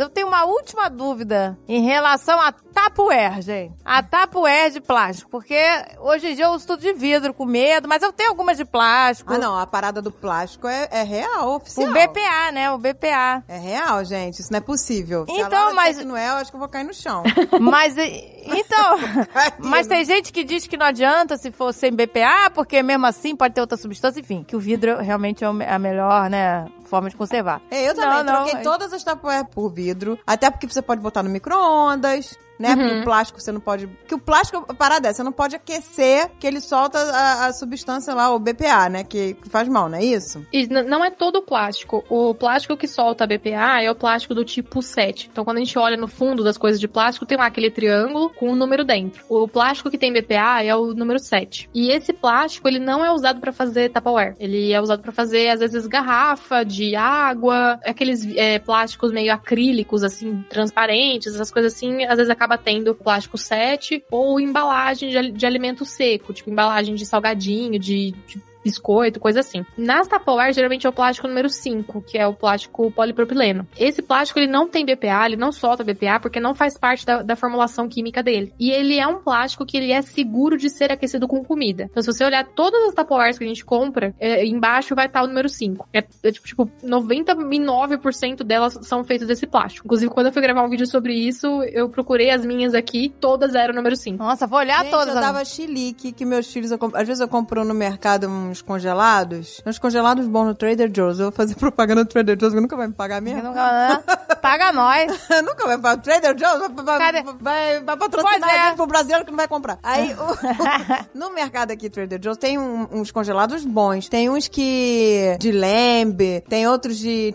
Eu 0.00 0.08
tenho 0.08 0.26
uma 0.26 0.44
última 0.44 0.88
dúvida 0.88 1.58
em 1.68 1.82
relação 1.84 2.40
a 2.40 2.50
Tupperware, 2.52 3.42
gente. 3.42 3.74
A 3.84 4.02
Tupperware 4.02 4.70
de 4.70 4.80
plástico. 4.80 5.30
Porque 5.30 5.58
hoje 5.98 6.28
em 6.28 6.34
dia 6.34 6.46
eu 6.46 6.52
uso 6.52 6.66
tudo 6.66 6.80
de 6.80 6.92
vidro 6.94 7.34
com 7.34 7.44
medo, 7.44 7.86
mas 7.86 8.02
eu 8.02 8.12
tenho 8.12 8.30
algumas 8.30 8.56
de 8.56 8.64
plástico. 8.64 9.34
Ah, 9.34 9.38
não, 9.38 9.58
a 9.58 9.66
parada 9.66 10.00
do 10.00 10.10
plástico 10.10 10.66
é, 10.66 10.88
é 10.90 11.02
real, 11.02 11.56
oficial. 11.56 11.88
O 11.88 11.92
BPA, 11.92 12.52
né? 12.52 12.70
O 12.72 12.78
BPA. 12.78 13.44
É 13.46 13.58
real, 13.58 14.02
gente. 14.04 14.40
Isso 14.40 14.50
não 14.50 14.58
é 14.58 14.60
possível. 14.60 15.26
Se 15.26 15.32
Então, 15.32 15.74
mas- 15.74 16.02
não 16.04 16.16
é, 16.16 16.28
eu 16.28 16.34
acho 16.34 16.50
que 16.50 16.56
eu 16.56 16.60
vou 16.60 16.68
cair 16.68 16.84
no 16.84 16.94
chão. 16.94 17.22
Mas, 17.60 17.94
então... 17.98 18.98
Mas 19.58 19.86
tem 19.86 20.04
gente 20.04 20.32
que 20.32 20.42
diz 20.42 20.66
que 20.66 20.76
não 20.76 20.86
adianta 20.86 21.36
se 21.36 21.50
for 21.50 21.74
sem 21.74 21.92
BPA, 21.92 22.50
porque 22.54 22.82
mesmo 22.82 23.06
assim 23.06 23.36
pode 23.36 23.54
ter 23.54 23.60
outra 23.60 23.76
substância, 23.76 24.20
enfim, 24.20 24.42
que 24.42 24.56
o 24.56 24.60
vidro 24.60 24.98
realmente 24.98 25.44
é 25.44 25.46
a 25.46 25.78
melhor, 25.78 26.30
né, 26.30 26.66
forma 26.90 27.08
de 27.08 27.16
conservar. 27.16 27.62
É, 27.70 27.88
eu 27.88 27.94
também 27.94 28.10
Não, 28.10 28.24
não, 28.24 28.34
troquei 28.44 28.60
é- 28.60 28.62
todas 28.62 28.92
as 28.92 29.02
Tupperware 29.02 29.46
por 29.46 29.70
vidro. 29.72 30.18
Até 30.26 30.50
porque 30.50 30.66
você 30.68 30.82
pode 30.82 31.00
botar 31.00 31.22
no 31.22 31.30
micro-ondas, 31.30 32.36
né? 32.60 32.76
Porque 32.76 33.00
o 33.00 33.04
plástico 33.04 33.40
você 33.40 33.50
não 33.50 33.60
pode. 33.60 33.86
Porque 33.86 34.14
o 34.14 34.18
plástico, 34.18 34.64
a 34.68 34.74
parada 34.74 35.08
é, 35.08 35.12
você 35.12 35.22
não 35.22 35.32
pode 35.32 35.56
aquecer 35.56 36.30
que 36.38 36.46
ele 36.46 36.60
solta 36.60 36.98
a, 36.98 37.46
a 37.46 37.52
substância 37.54 38.14
lá, 38.14 38.32
o 38.32 38.38
BPA, 38.38 38.90
né? 38.90 39.02
Que, 39.02 39.32
que 39.34 39.48
faz 39.48 39.66
mal, 39.66 39.88
não 39.88 39.96
é 39.96 40.04
isso? 40.04 40.46
E 40.52 40.66
não 40.66 41.02
é 41.02 41.10
todo 41.10 41.36
o 41.36 41.42
plástico. 41.42 42.04
O 42.10 42.34
plástico 42.34 42.76
que 42.76 42.86
solta 42.86 43.26
BPA 43.26 43.82
é 43.82 43.90
o 43.90 43.94
plástico 43.94 44.34
do 44.34 44.44
tipo 44.44 44.82
7. 44.82 45.30
Então, 45.32 45.42
quando 45.42 45.56
a 45.56 45.60
gente 45.60 45.78
olha 45.78 45.96
no 45.96 46.06
fundo 46.06 46.44
das 46.44 46.58
coisas 46.58 46.78
de 46.78 46.86
plástico, 46.86 47.24
tem 47.24 47.38
lá 47.38 47.46
aquele 47.46 47.70
triângulo 47.70 48.28
com 48.30 48.50
um 48.50 48.56
número 48.56 48.84
dentro. 48.84 49.24
O 49.28 49.48
plástico 49.48 49.90
que 49.90 49.96
tem 49.96 50.12
BPA 50.12 50.62
é 50.62 50.76
o 50.76 50.92
número 50.92 51.18
7. 51.18 51.70
E 51.74 51.90
esse 51.90 52.12
plástico, 52.12 52.68
ele 52.68 52.78
não 52.78 53.02
é 53.02 53.10
usado 53.10 53.40
pra 53.40 53.52
fazer 53.52 53.88
Tupperware. 53.88 54.34
Ele 54.38 54.70
é 54.70 54.80
usado 54.80 55.00
pra 55.00 55.12
fazer, 55.12 55.48
às 55.48 55.60
vezes, 55.60 55.86
garrafa 55.86 56.62
de 56.62 56.94
água, 56.94 57.80
aqueles 57.84 58.26
é, 58.36 58.58
plásticos 58.58 59.12
meio 59.12 59.32
acrílicos, 59.32 60.04
assim, 60.04 60.44
transparentes, 60.50 61.34
essas 61.34 61.50
coisas 61.50 61.72
assim, 61.72 62.04
às 62.04 62.16
vezes 62.16 62.30
acaba 62.30 62.49
acaba 62.50 62.58
tendo 62.58 62.94
plástico 62.94 63.38
7 63.38 64.04
ou 64.10 64.40
embalagem 64.40 65.10
de, 65.10 65.30
de 65.30 65.46
alimento 65.46 65.84
seco, 65.84 66.32
tipo 66.32 66.50
embalagem 66.50 66.94
de 66.94 67.06
salgadinho, 67.06 67.78
de, 67.78 68.12
de 68.26 68.42
biscoito, 68.64 69.18
coisa 69.20 69.40
assim. 69.40 69.64
Nas 69.76 70.06
Tupperware, 70.06 70.52
geralmente 70.52 70.86
é 70.86 70.90
o 70.90 70.92
plástico 70.92 71.26
número 71.28 71.48
5, 71.48 72.02
que 72.02 72.18
é 72.18 72.26
o 72.26 72.34
plástico 72.34 72.90
polipropileno. 72.90 73.66
Esse 73.78 74.02
plástico, 74.02 74.38
ele 74.38 74.50
não 74.50 74.68
tem 74.68 74.84
BPA, 74.84 75.26
ele 75.26 75.36
não 75.36 75.50
solta 75.52 75.82
BPA, 75.84 76.20
porque 76.20 76.40
não 76.40 76.54
faz 76.54 76.76
parte 76.78 77.04
da, 77.06 77.22
da 77.22 77.36
formulação 77.36 77.88
química 77.88 78.22
dele. 78.22 78.52
E 78.58 78.70
ele 78.70 78.98
é 78.98 79.06
um 79.06 79.18
plástico 79.22 79.64
que 79.66 79.76
ele 79.76 79.92
é 79.92 80.02
seguro 80.02 80.56
de 80.56 80.68
ser 80.70 80.92
aquecido 80.92 81.26
com 81.26 81.44
comida. 81.44 81.84
Então, 81.90 82.02
se 82.02 82.12
você 82.12 82.24
olhar 82.24 82.44
todas 82.46 82.82
as 82.88 82.94
Tupperwares 82.94 83.38
que 83.38 83.44
a 83.44 83.48
gente 83.48 83.64
compra, 83.64 84.14
é, 84.18 84.44
embaixo 84.46 84.94
vai 84.94 85.06
estar 85.06 85.22
o 85.22 85.26
número 85.26 85.48
5. 85.48 85.88
É, 85.92 86.04
é 86.22 86.32
tipo, 86.32 86.46
tipo, 86.46 86.70
99% 86.82 88.42
delas 88.44 88.78
são 88.82 89.04
feitas 89.04 89.28
desse 89.28 89.46
plástico. 89.46 89.86
Inclusive, 89.86 90.12
quando 90.12 90.26
eu 90.26 90.32
fui 90.32 90.42
gravar 90.42 90.62
um 90.64 90.68
vídeo 90.68 90.86
sobre 90.86 91.14
isso, 91.14 91.62
eu 91.64 91.88
procurei 91.88 92.30
as 92.30 92.44
minhas 92.44 92.74
aqui, 92.74 93.12
todas 93.20 93.54
eram 93.54 93.74
número 93.74 93.96
5. 93.96 94.18
Nossa, 94.22 94.46
vou 94.46 94.58
olhar 94.58 94.82
Gente, 94.82 94.90
todas. 94.90 95.14
eu 95.14 95.20
dava 95.20 95.44
chilique 95.44 96.12
que 96.12 96.24
meus 96.24 96.52
filhos... 96.52 96.70
eu 96.70 96.78
comp- 96.78 96.94
Às 96.94 97.06
vezes 97.06 97.20
eu 97.20 97.28
compro 97.28 97.64
no 97.64 97.74
mercado 97.74 98.28
uns 98.50 98.62
congelados. 98.62 99.62
Uns 99.64 99.78
congelados 99.78 100.26
bons 100.26 100.46
no 100.46 100.54
Trader 100.54 100.90
Joe's. 100.94 101.18
Eu 101.18 101.26
vou 101.26 101.32
fazer 101.32 101.54
propaganda 101.56 102.02
no 102.02 102.06
Trader 102.08 102.36
Joe's, 102.38 102.54
que 102.54 102.60
nunca 102.60 102.76
vai 102.76 102.86
me 102.88 102.92
pagar 102.94 103.20
mesmo. 103.20 103.42
Nunca- 103.42 104.02
Paga 104.40 104.72
nós. 104.72 105.12
Nunca 105.44 105.66
vai 105.66 105.78
pagar. 105.78 106.02
Trader 106.02 106.36
Joe's 106.38 106.58
vai, 106.74 107.12
vai, 107.12 107.22
vai, 107.40 107.80
vai 107.82 107.96
patrocinar 107.96 108.48
é. 108.50 108.58
a 108.58 108.66
gente 108.68 108.76
pro 108.76 108.86
brasileiro 108.86 109.24
que 109.24 109.30
não 109.30 109.36
vai 109.36 109.48
comprar. 109.48 109.78
Aí, 109.82 110.14
o- 110.14 111.08
no 111.18 111.30
mercado 111.32 111.72
aqui, 111.72 111.90
Trader 111.90 112.18
Joe's, 112.22 112.38
tem 112.38 112.58
um- 112.58 112.88
uns 112.90 113.10
congelados 113.10 113.64
bons. 113.64 114.08
Tem 114.08 114.30
uns 114.30 114.48
que... 114.48 115.36
de 115.38 115.52
lembe. 115.52 116.42
Tem 116.48 116.66
outros 116.66 116.96
de 116.98 117.34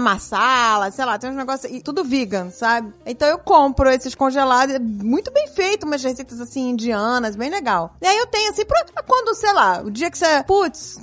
masala. 0.00 0.90
Sei 0.90 1.04
lá, 1.04 1.18
tem 1.18 1.30
uns 1.30 1.36
negócios... 1.36 1.70
E 1.72 1.80
tudo 1.80 2.04
vegan, 2.04 2.50
sabe? 2.50 2.92
Então 3.04 3.28
eu 3.28 3.38
compro 3.38 3.88
esses 3.90 4.14
congelados. 4.14 4.74
é 4.74 4.78
Muito 4.78 5.32
bem 5.32 5.48
feito. 5.48 5.84
Umas 5.86 6.02
receitas, 6.02 6.40
assim, 6.40 6.70
indianas. 6.70 7.36
Bem 7.36 7.50
legal. 7.50 7.94
E 8.00 8.06
aí 8.06 8.16
eu 8.18 8.26
tenho, 8.26 8.50
assim, 8.50 8.64
pra 8.64 8.84
quando, 9.06 9.34
sei 9.34 9.52
lá, 9.52 9.82
o 9.84 9.90
dia 9.90 10.10
que 10.10 10.18
você... 10.18 10.42
Putz, 10.58 10.98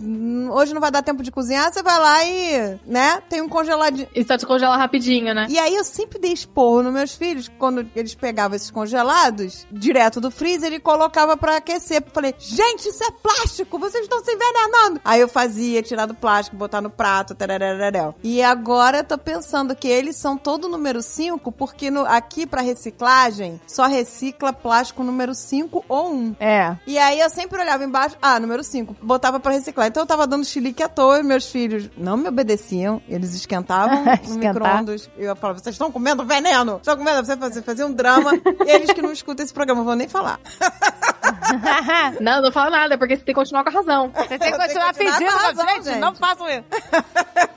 hoje 0.49 0.73
não 0.73 0.79
vai 0.79 0.89
dar 0.89 1.01
tempo 1.01 1.21
de 1.21 1.29
cozinhar, 1.29 1.71
você 1.73 1.83
vai 1.83 1.99
lá 1.99 2.23
e... 2.23 2.79
Né? 2.85 3.21
Tem 3.29 3.41
um 3.41 3.49
congeladinho... 3.49 4.07
E 4.15 4.23
só 4.23 4.37
descongela 4.37 4.77
rapidinho, 4.77 5.33
né? 5.33 5.45
E 5.49 5.59
aí 5.59 5.75
eu 5.75 5.83
sempre 5.83 6.17
dei 6.17 6.31
esporro 6.31 6.81
nos 6.81 6.93
meus 6.93 7.13
filhos, 7.15 7.51
quando 7.59 7.85
eles 7.93 8.15
pegavam 8.15 8.55
esses 8.55 8.71
congelados, 8.71 9.67
direto 9.69 10.21
do 10.21 10.31
freezer 10.31 10.71
e 10.71 10.79
colocava 10.79 11.35
pra 11.35 11.57
aquecer. 11.57 12.01
Falei, 12.13 12.33
gente, 12.39 12.87
isso 12.87 13.03
é 13.03 13.11
plástico, 13.11 13.77
vocês 13.77 14.03
estão 14.05 14.23
se 14.23 14.31
envenenando. 14.31 15.01
Aí 15.03 15.19
eu 15.19 15.27
fazia, 15.27 15.83
tirar 15.83 16.05
do 16.05 16.13
plástico, 16.15 16.55
botar 16.55 16.79
no 16.79 16.89
prato, 16.89 17.35
tararararel. 17.35 18.15
E 18.23 18.41
agora 18.41 18.99
eu 18.99 19.03
tô 19.03 19.17
pensando 19.17 19.75
que 19.75 19.87
eles 19.89 20.15
são 20.15 20.37
todo 20.37 20.69
número 20.69 21.01
5, 21.01 21.51
porque 21.51 21.91
no- 21.91 22.05
aqui 22.05 22.47
pra 22.47 22.61
reciclagem, 22.61 23.59
só 23.67 23.85
recicla 23.85 24.53
plástico 24.53 25.03
número 25.03 25.35
5 25.35 25.83
ou 25.89 26.13
1. 26.13 26.35
É. 26.39 26.77
E 26.87 26.97
aí 26.97 27.19
eu 27.19 27.29
sempre 27.29 27.59
olhava 27.59 27.83
embaixo, 27.83 28.15
ah, 28.21 28.39
número 28.39 28.63
5, 28.63 28.95
botava 29.01 29.40
pra 29.41 29.51
reciclar. 29.51 29.87
Então 29.87 30.03
eu 30.03 30.07
tava 30.07 30.25
dando 30.25 30.45
chilique 30.45 30.81
à 30.81 30.89
toa 30.89 31.19
e 31.19 31.23
meus 31.23 31.45
filhos 31.51 31.89
não 31.97 32.15
me 32.15 32.27
obedeciam, 32.29 33.01
eles 33.07 33.33
esquentavam 33.33 34.03
no 34.27 34.35
micro-ondas. 34.35 35.09
E 35.17 35.23
eu 35.23 35.35
falava, 35.35 35.59
vocês 35.59 35.75
estão 35.75 35.91
comendo 35.91 36.25
veneno? 36.25 36.77
Estão 36.77 36.95
comendo? 36.97 37.25
Você 37.25 37.35
fazia, 37.35 37.61
fazia 37.61 37.85
um 37.85 37.93
drama. 37.93 38.31
e 38.65 38.69
eles 38.69 38.91
que 38.91 39.01
não 39.01 39.11
escutam 39.11 39.43
esse 39.43 39.53
programa, 39.53 39.83
vou 39.83 39.95
nem 39.95 40.07
falar. 40.07 40.39
Não, 42.19 42.41
não 42.41 42.51
fala 42.51 42.69
nada, 42.69 42.97
porque 42.97 43.15
você 43.15 43.23
tem 43.23 43.33
que 43.33 43.39
continuar 43.39 43.63
com 43.63 43.69
a 43.69 43.73
razão. 43.73 44.11
Você 44.13 44.37
tem 44.37 44.51
que 44.51 44.57
continuar 44.57 44.81
continuar 44.81 44.93
pedindo, 44.93 45.31
com 45.31 45.37
a 45.37 45.41
mas, 45.41 45.43
razão, 45.43 45.67
gente, 45.69 45.83
gente. 45.85 45.99
não 45.99 46.15
façam 46.15 46.49
isso. 46.49 46.63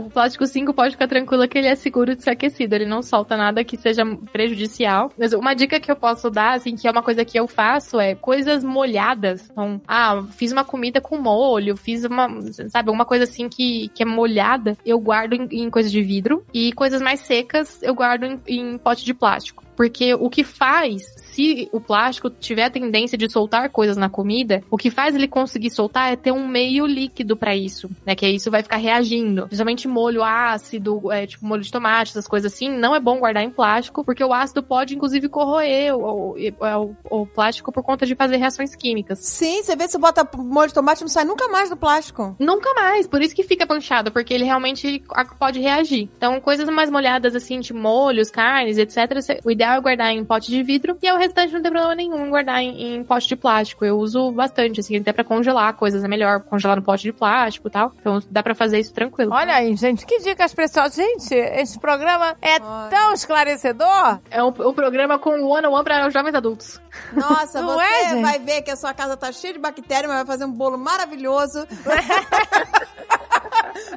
O 0.00 0.10
plástico 0.10 0.46
5 0.46 0.72
pode 0.72 0.92
ficar 0.92 1.06
tranquilo 1.06 1.46
que 1.46 1.58
ele 1.58 1.68
é 1.68 1.74
seguro 1.74 2.16
de 2.16 2.22
ser 2.22 2.30
aquecido. 2.30 2.74
Ele 2.74 2.86
não 2.86 3.02
solta 3.02 3.36
nada 3.36 3.62
que 3.62 3.76
seja 3.76 4.04
prejudicial. 4.32 5.12
Mas 5.18 5.32
uma 5.32 5.54
dica 5.54 5.78
que 5.78 5.90
eu 5.90 5.96
posso 5.96 6.30
dar, 6.30 6.54
assim, 6.54 6.74
que 6.74 6.88
é 6.88 6.90
uma 6.90 7.02
coisa 7.02 7.24
que 7.24 7.38
eu 7.38 7.46
faço, 7.46 8.00
é 8.00 8.14
coisas 8.14 8.64
molhadas. 8.64 9.50
Então, 9.50 9.80
ah, 9.86 10.22
fiz 10.36 10.50
uma 10.50 10.64
comida 10.64 11.00
com 11.00 11.18
molho, 11.18 11.76
fiz 11.76 12.04
uma, 12.04 12.28
sabe, 12.68 12.88
alguma 12.88 13.04
coisa 13.04 13.24
assim 13.24 13.48
que, 13.48 13.88
que 13.94 14.02
é 14.02 14.06
molhada, 14.06 14.76
eu 14.84 14.98
guardo 14.98 15.34
em, 15.34 15.46
em 15.50 15.70
coisa 15.70 15.90
de 15.90 16.02
vidro. 16.02 16.44
E 16.52 16.72
coisas 16.72 17.02
mais 17.02 17.20
secas, 17.20 17.82
eu 17.82 17.94
guardo 17.94 18.24
em, 18.24 18.40
em 18.46 18.78
pote 18.78 19.04
de 19.04 19.12
plástico. 19.12 19.65
Porque 19.76 20.14
o 20.14 20.30
que 20.30 20.42
faz, 20.42 21.02
se 21.16 21.68
o 21.72 21.80
plástico 21.80 22.30
tiver 22.30 22.64
a 22.64 22.70
tendência 22.70 23.16
de 23.18 23.30
soltar 23.30 23.68
coisas 23.70 23.96
na 23.96 24.08
comida, 24.08 24.62
o 24.70 24.76
que 24.76 24.90
faz 24.90 25.14
ele 25.14 25.28
conseguir 25.28 25.70
soltar 25.70 26.12
é 26.12 26.16
ter 26.16 26.32
um 26.32 26.46
meio 26.48 26.86
líquido 26.86 27.36
pra 27.36 27.54
isso, 27.54 27.90
né? 28.04 28.14
Que 28.14 28.26
aí 28.26 28.36
isso 28.36 28.50
vai 28.50 28.62
ficar 28.62 28.76
reagindo. 28.76 29.42
Principalmente 29.46 29.86
molho 29.88 30.22
ácido, 30.22 31.12
é, 31.12 31.26
tipo 31.26 31.44
molho 31.46 31.62
de 31.62 31.70
tomate, 31.70 32.10
essas 32.12 32.26
coisas 32.26 32.52
assim, 32.52 32.68
não 32.70 32.94
é 32.94 33.00
bom 33.00 33.18
guardar 33.18 33.42
em 33.42 33.50
plástico, 33.50 34.04
porque 34.04 34.24
o 34.24 34.32
ácido 34.32 34.62
pode, 34.62 34.94
inclusive, 34.94 35.28
corroer 35.28 35.94
o, 35.94 36.32
o, 36.32 36.36
o- 36.40 37.22
o 37.22 37.26
plástico 37.26 37.70
por 37.72 37.82
conta 37.82 38.06
de 38.06 38.14
fazer 38.14 38.36
reações 38.36 38.74
químicas. 38.74 39.18
Sim, 39.20 39.62
você 39.62 39.76
vê 39.76 39.86
se 39.88 39.98
bota 39.98 40.28
molho 40.36 40.68
de 40.68 40.74
tomate, 40.74 41.02
não 41.02 41.08
sai 41.08 41.24
nunca 41.24 41.48
mais 41.48 41.68
do 41.70 41.76
plástico. 41.76 42.34
Nunca 42.38 42.72
mais, 42.74 43.06
por 43.06 43.20
isso 43.20 43.34
que 43.34 43.42
fica 43.42 43.66
manchado, 43.68 44.10
porque 44.10 44.32
ele 44.32 44.44
realmente 44.44 45.02
pode 45.38 45.60
reagir. 45.60 46.08
Então, 46.16 46.40
coisas 46.40 46.68
mais 46.68 46.90
molhadas, 46.90 47.34
assim, 47.34 47.60
de 47.60 47.72
molhos, 47.72 48.30
carnes, 48.30 48.78
etc. 48.78 48.96
O 49.44 49.50
ideal 49.50 49.65
é 49.74 49.80
guardar 49.80 50.12
em 50.12 50.24
pote 50.24 50.50
de 50.50 50.62
vidro 50.62 50.96
e 51.02 51.12
o 51.12 51.16
restante 51.16 51.52
não 51.52 51.62
tem 51.62 51.70
problema 51.70 51.94
nenhum 51.94 52.26
em 52.26 52.30
guardar 52.30 52.62
em, 52.62 52.96
em 52.96 53.04
pote 53.04 53.28
de 53.28 53.36
plástico. 53.36 53.84
Eu 53.84 53.98
uso 53.98 54.30
bastante, 54.32 54.80
assim, 54.80 54.96
até 54.96 55.12
pra 55.12 55.24
congelar 55.24 55.74
coisas 55.74 56.04
é 56.04 56.08
melhor 56.08 56.40
congelar 56.40 56.76
no 56.76 56.82
pote 56.82 57.02
de 57.02 57.12
plástico 57.12 57.68
e 57.68 57.70
tal. 57.70 57.92
Então, 58.00 58.22
dá 58.30 58.42
pra 58.42 58.54
fazer 58.54 58.78
isso 58.78 58.92
tranquilo. 58.92 59.32
Olha 59.32 59.54
aí, 59.54 59.74
gente, 59.76 60.06
que 60.06 60.20
dicas 60.20 60.54
preciosas. 60.54 60.94
Gente, 60.94 61.34
esse 61.34 61.78
programa 61.78 62.36
é 62.40 62.58
tão 62.90 63.12
esclarecedor. 63.12 64.20
É 64.30 64.42
um, 64.42 64.48
um 64.48 64.72
programa 64.72 65.18
com 65.18 65.30
one 65.42 65.66
on 65.66 65.72
one 65.72 65.84
pra 65.84 66.08
jovens 66.10 66.34
adultos. 66.34 66.80
Nossa, 67.12 67.60
Não 67.60 67.74
você 67.74 67.84
é, 67.84 68.22
vai 68.22 68.38
ver 68.38 68.62
que 68.62 68.70
a 68.70 68.76
sua 68.76 68.94
casa 68.94 69.16
tá 69.16 69.30
cheia 69.32 69.52
de 69.52 69.58
bactérias, 69.58 70.06
mas 70.08 70.16
vai 70.18 70.26
fazer 70.26 70.44
um 70.44 70.52
bolo 70.52 70.78
maravilhoso. 70.78 71.66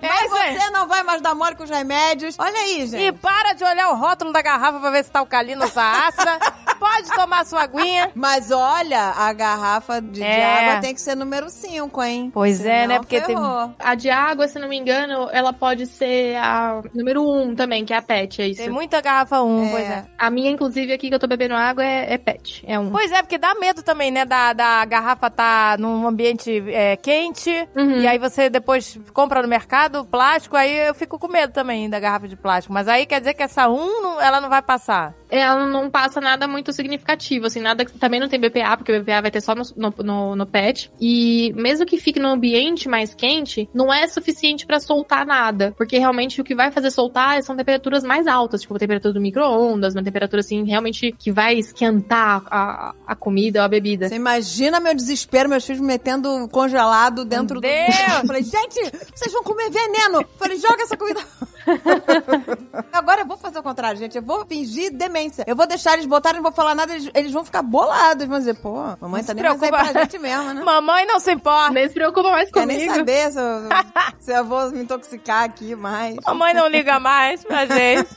Mas 0.01 0.31
É, 0.31 0.45
gente. 0.51 0.60
você 0.61 0.69
não 0.72 0.88
vai 0.88 1.03
mais 1.03 1.22
dar 1.22 1.34
mole 1.35 1.56
com 1.56 1.64
os 1.64 1.69
remédios. 1.69 2.35
Olha 2.39 2.57
aí, 2.60 2.85
gente. 2.88 3.03
E 3.03 3.11
para 3.11 3.53
de 3.53 3.64
olhar 3.64 3.89
o 3.91 3.95
rótulo 3.95 4.31
da 4.31 4.41
garrafa 4.41 4.80
pra 4.80 4.89
ver 4.91 5.03
se 5.03 5.11
tá 5.11 5.19
alcalino 5.19 5.64
ou 5.64 5.69
tá 5.69 6.07
ácida. 6.07 6.39
Pode 6.80 7.10
tomar 7.14 7.45
sua 7.45 7.64
aguinha. 7.64 8.10
Mas 8.15 8.51
olha, 8.51 9.14
a 9.18 9.34
garrafa 9.34 10.01
de, 10.01 10.11
de 10.11 10.23
É. 10.23 10.69
água 10.69 10.81
tem 10.81 10.93
que 10.93 11.01
ser 11.01 11.14
número 11.15 11.49
5, 11.49 12.01
hein? 12.03 12.31
Pois 12.34 12.65
é, 12.65 12.88
né? 12.88 12.99
Porque 12.99 13.19
tem- 13.19 13.35
ferrou. 13.35 13.73
A 13.77 13.95
de 13.95 14.10
água, 14.10 14.47
se 14.47 14.57
não 14.60 14.68
me 14.69 14.77
engano, 14.77 15.27
ela 15.31 15.51
pode 15.51 15.85
ser 15.85 16.38
a 16.38 16.81
número 16.93 17.22
um 17.22 17.53
também, 17.53 17.84
que 17.84 17.93
é 17.93 17.97
a 17.97 18.01
PET, 18.01 18.41
é 18.41 18.47
isso. 18.47 18.61
Tem 18.61 18.69
muita 18.69 19.01
garrafa 19.01 19.41
1, 19.41 19.65
É. 19.65 19.69
pois 19.72 19.84
é. 19.89 20.06
A 20.18 20.30
minha, 20.30 20.49
inclusive, 20.51 20.93
aqui 20.93 21.10
que 21.10 21.15
eu 21.15 21.19
tô 21.19 21.27
bebendo 21.27 21.53
água 21.53 21.84
é, 21.84 22.14
é 22.14 22.18
PET. 22.18 22.64
É 22.65 22.80
um. 22.80 22.89
Pois 22.91 23.11
é, 23.11 23.22
porque 23.22 23.38
dá 23.38 23.53
medo 23.56 23.84
também, 23.84 24.10
né? 24.10 24.23
Da, 24.23 24.53
da 24.53 24.85
garrafa 24.85 25.30
tá 25.30 25.76
num 25.77 26.07
ambiente 26.07 26.64
é, 26.69 26.95
quente. 26.95 27.68
Uhum. 27.76 27.99
E 27.99 28.07
aí 28.07 28.18
você 28.18 28.49
depois 28.49 28.97
compra 29.14 29.41
no 29.41 29.47
mercado 29.49 29.69
plástico, 30.10 30.56
aí 30.58 30.88
eu 30.88 30.94
fico 30.96 31.18
com 31.20 31.28
medo 31.28 31.54
também 31.54 31.90
da 31.90 32.00
garrafa 32.00 32.28
de 32.28 32.36
plástico. 32.36 32.74
Mas 32.74 32.88
aí 32.88 33.06
quer 33.06 33.20
dizer 33.20 33.34
que 33.34 33.44
essa 33.44 33.70
1, 33.70 34.02
não- 34.02 34.22
ela 34.22 34.41
não 34.41 34.50
vai 34.50 34.62
passar. 34.62 35.14
ela 35.32 35.68
não 35.68 35.91
passa 35.91 36.20
nada 36.20 36.48
muito 36.48 36.74
significativo, 36.74 37.46
assim, 37.46 37.60
nada 37.60 37.86
que 37.86 37.91
também 38.00 38.20
não 38.20 38.28
tem 38.28 38.40
BPA, 38.40 38.76
porque 38.76 38.91
o 38.91 39.00
BPA 39.00 39.22
vai 39.22 39.30
ter 39.30 39.41
só 39.41 39.54
no, 39.54 39.62
no, 39.78 39.94
no- 40.04 40.36
no 40.36 40.46
PET. 40.48 40.91
E 41.00 41.54
mesmo 41.56 41.86
que 41.86 42.00
fique 42.00 42.20
num 42.20 42.30
ambiente 42.30 42.90
mais 42.90 43.14
quente, 43.14 43.70
não 43.72 43.94
é 43.94 44.08
suficiente 44.08 44.66
pra 44.66 44.80
soltar 44.80 45.28
nada, 45.28 45.72
porque 45.78 46.00
realmente 46.00 46.41
o 46.41 46.44
que 46.44 46.56
vai 46.56 46.72
fazer 46.72 46.90
soltar 46.90 47.44
são 47.44 47.56
temperaturas 47.56 48.04
mais 48.04 48.26
altas, 48.26 48.62
tipo 48.62 48.76
a 48.76 48.80
temperatura 48.80 49.14
do 49.14 49.22
micro-ondas, 49.22 49.94
uma 49.94 50.04
temperatura 50.04 50.40
assim, 50.40 50.64
realmente 50.66 51.12
que 51.20 51.32
vai 51.32 51.54
esquentar 51.60 52.41
a, 52.50 52.96
a 53.06 53.16
comida 53.16 53.60
ou 53.60 53.66
a 53.66 53.68
bebida. 53.70 54.10
Você 54.10 54.16
imagina 54.16 54.80
meu 54.80 54.96
desespero, 54.96 55.48
meus 55.48 55.64
filhos 55.64 55.80
metendo 55.82 56.48
congelado 56.52 57.24
dentro 57.24 57.62
Meu 57.62 57.62
do. 57.62 57.62
Deus! 57.62 58.00
Eu 58.22 58.26
Falei, 58.26 58.41
gente, 58.41 58.80
vocês 59.14 59.32
vão 59.32 59.44
comer 59.44 59.59
veneno! 59.69 60.22
Eu 60.22 60.27
Falei, 60.38 60.57
joga 60.57 60.84
essa 60.84 60.95
comida. 60.95 61.19
Agora 62.94 63.22
eu 63.22 63.26
vou 63.26 63.38
fazer 63.38 63.60
o 63.60 63.64
contrário, 63.64 63.98
gente. 63.99 64.15
Eu 64.18 64.23
vou 64.23 64.45
fingir 64.45 64.91
demência. 64.95 65.44
Eu 65.48 65.56
vou 65.56 65.68
deixar 65.68 65.94
eles 65.94 66.06
botarem, 66.06 66.38
não 66.38 66.44
vou 66.44 66.52
falar 66.52 66.73
nada, 66.76 66.94
eles, 66.94 67.10
eles 67.14 67.31
vão 67.31 67.44
ficar 67.44 67.61
bolados. 67.61 68.26
Vão 68.27 68.40
dizer, 68.40 68.56
pô, 68.56 68.76
mamãe 69.02 69.22
tá 69.23 69.27
se 69.27 69.34
nem 69.36 69.44
mais 69.44 69.61
aí 69.61 69.69
preocupa. 69.69 69.91
pra 69.91 70.02
gente 70.02 70.19
mesmo, 70.19 70.53
né? 70.53 70.64
Mamãe 70.69 71.06
não 71.06 71.19
se 71.19 71.31
importa. 71.31 71.72
Nem 71.73 71.88
se 71.88 71.94
preocupa 71.94 72.31
mais 72.31 72.52
Quer 72.52 72.61
comigo. 72.61 72.80
nem 72.80 72.90
saber 72.95 73.31
se 73.31 73.40
eu, 73.40 73.69
se 74.19 74.31
eu 74.31 74.45
vou 74.45 74.72
me 74.72 74.81
intoxicar 74.84 75.44
aqui 75.44 75.76
mais. 75.76 76.15
Mamãe 76.26 76.53
não 76.53 76.68
liga 76.68 76.99
mais 76.99 77.44
pra 77.44 77.65
gente. 77.65 78.10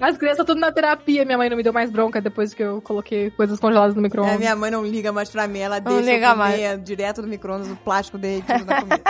As 0.00 0.16
crianças 0.16 0.46
tudo 0.46 0.60
na 0.60 0.70
terapia, 0.70 1.24
minha 1.24 1.36
mãe 1.36 1.50
não 1.50 1.56
me 1.56 1.62
deu 1.62 1.72
mais 1.72 1.90
bronca 1.90 2.20
depois 2.20 2.54
que 2.54 2.62
eu 2.62 2.80
coloquei 2.80 3.30
coisas 3.32 3.58
congeladas 3.58 3.94
no 3.96 4.00
É, 4.00 4.04
micro-ondas. 4.04 4.38
minha 4.38 4.54
mãe 4.54 4.70
não 4.70 4.84
liga 4.84 5.12
mais 5.12 5.28
pra 5.28 5.48
mim, 5.48 5.58
ela 5.58 5.80
deixa 5.80 6.00
liga 6.00 6.26
eu 6.26 6.30
comer 6.36 6.68
mais. 6.68 6.84
direto 6.84 7.20
do 7.22 7.26
micro-ondas 7.28 7.68
o 7.68 7.76
plástico 7.76 8.16
derretido 8.16 8.64
da 8.64 8.76
comida. 8.80 9.02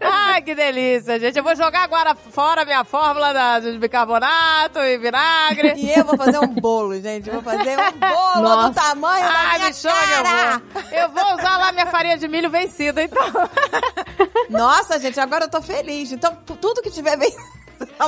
Ai, 0.00 0.42
que 0.42 0.52
delícia, 0.54 1.18
gente. 1.20 1.36
Eu 1.38 1.44
vou 1.44 1.54
jogar 1.54 1.84
agora 1.84 2.14
fora 2.14 2.62
a 2.62 2.64
minha 2.64 2.82
fórmula 2.84 3.32
da- 3.32 3.60
de 3.60 3.78
bicarbonato 3.78 4.80
e 4.80 4.98
vinagre. 4.98 5.74
e 5.76 5.90
eu 5.96 6.04
vou 6.04 6.16
fazer 6.16 6.38
um 6.40 6.48
bolo, 6.54 7.00
gente. 7.00 7.28
Eu 7.28 7.34
vou 7.40 7.42
fazer 7.42 7.76
um 7.78 7.98
bolo 7.98 8.42
Nossa. 8.42 8.68
do 8.70 8.74
tamanho 8.74 9.24
da 9.28 9.32
Ai, 9.38 9.58
minha 9.58 9.68
me 9.68 9.74
chama 9.74 9.96
eu 9.96 10.22
cara. 10.24 10.62
vou. 10.72 10.82
Eu 10.92 11.08
vou 11.10 11.34
usar 11.34 11.56
lá 11.58 11.72
minha 11.72 11.86
farinha 11.86 12.16
de 12.18 12.26
milho 12.26 12.50
vencida, 12.50 13.02
então. 13.02 13.22
Nossa, 14.50 14.98
gente, 14.98 15.18
agora 15.20 15.44
eu 15.44 15.50
tô 15.50 15.60
feliz. 15.62 16.10
Então, 16.12 16.36
tu- 16.44 16.56
tudo 16.56 16.82
que 16.82 16.90
tiver 16.90 17.16
bem... 17.16 17.32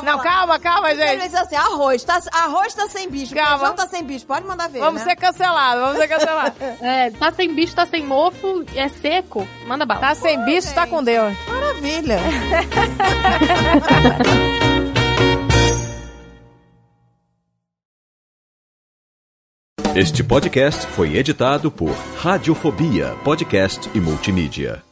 Não, 0.02 0.18
calma, 0.18 0.58
calma, 0.58 0.90
Ele 0.90 1.04
gente. 1.06 1.22
disse 1.24 1.36
assim, 1.36 1.56
arroz, 1.56 2.02
tá, 2.04 2.20
arroz 2.32 2.74
tá 2.74 2.88
sem 2.88 3.08
bicho, 3.08 3.34
Calma. 3.34 3.58
feijão 3.58 3.74
tá 3.74 3.86
sem 3.86 4.02
bicho, 4.04 4.26
pode 4.26 4.46
mandar 4.46 4.68
ver, 4.68 4.80
Vamos 4.80 5.02
né? 5.02 5.08
ser 5.10 5.16
cancelados, 5.16 5.82
vamos 5.82 5.98
ser 5.98 6.08
cancelados. 6.08 6.58
É, 6.80 7.10
tá 7.10 7.30
sem 7.32 7.54
bicho, 7.54 7.74
tá 7.74 7.86
sem 7.86 8.04
mofo, 8.04 8.64
é 8.74 8.88
seco, 8.88 9.46
manda 9.66 9.84
bala. 9.86 10.00
Tá 10.00 10.14
sem 10.14 10.42
bicho, 10.44 10.72
tá 10.74 10.86
com 10.86 11.02
Deus. 11.02 11.36
Maravilha. 11.46 12.18
Este 19.94 20.22
podcast 20.22 20.86
foi 20.88 21.16
editado 21.16 21.70
por 21.70 21.90
Radiofobia, 22.16 23.14
podcast 23.24 23.90
e 23.94 24.00
multimídia. 24.00 24.82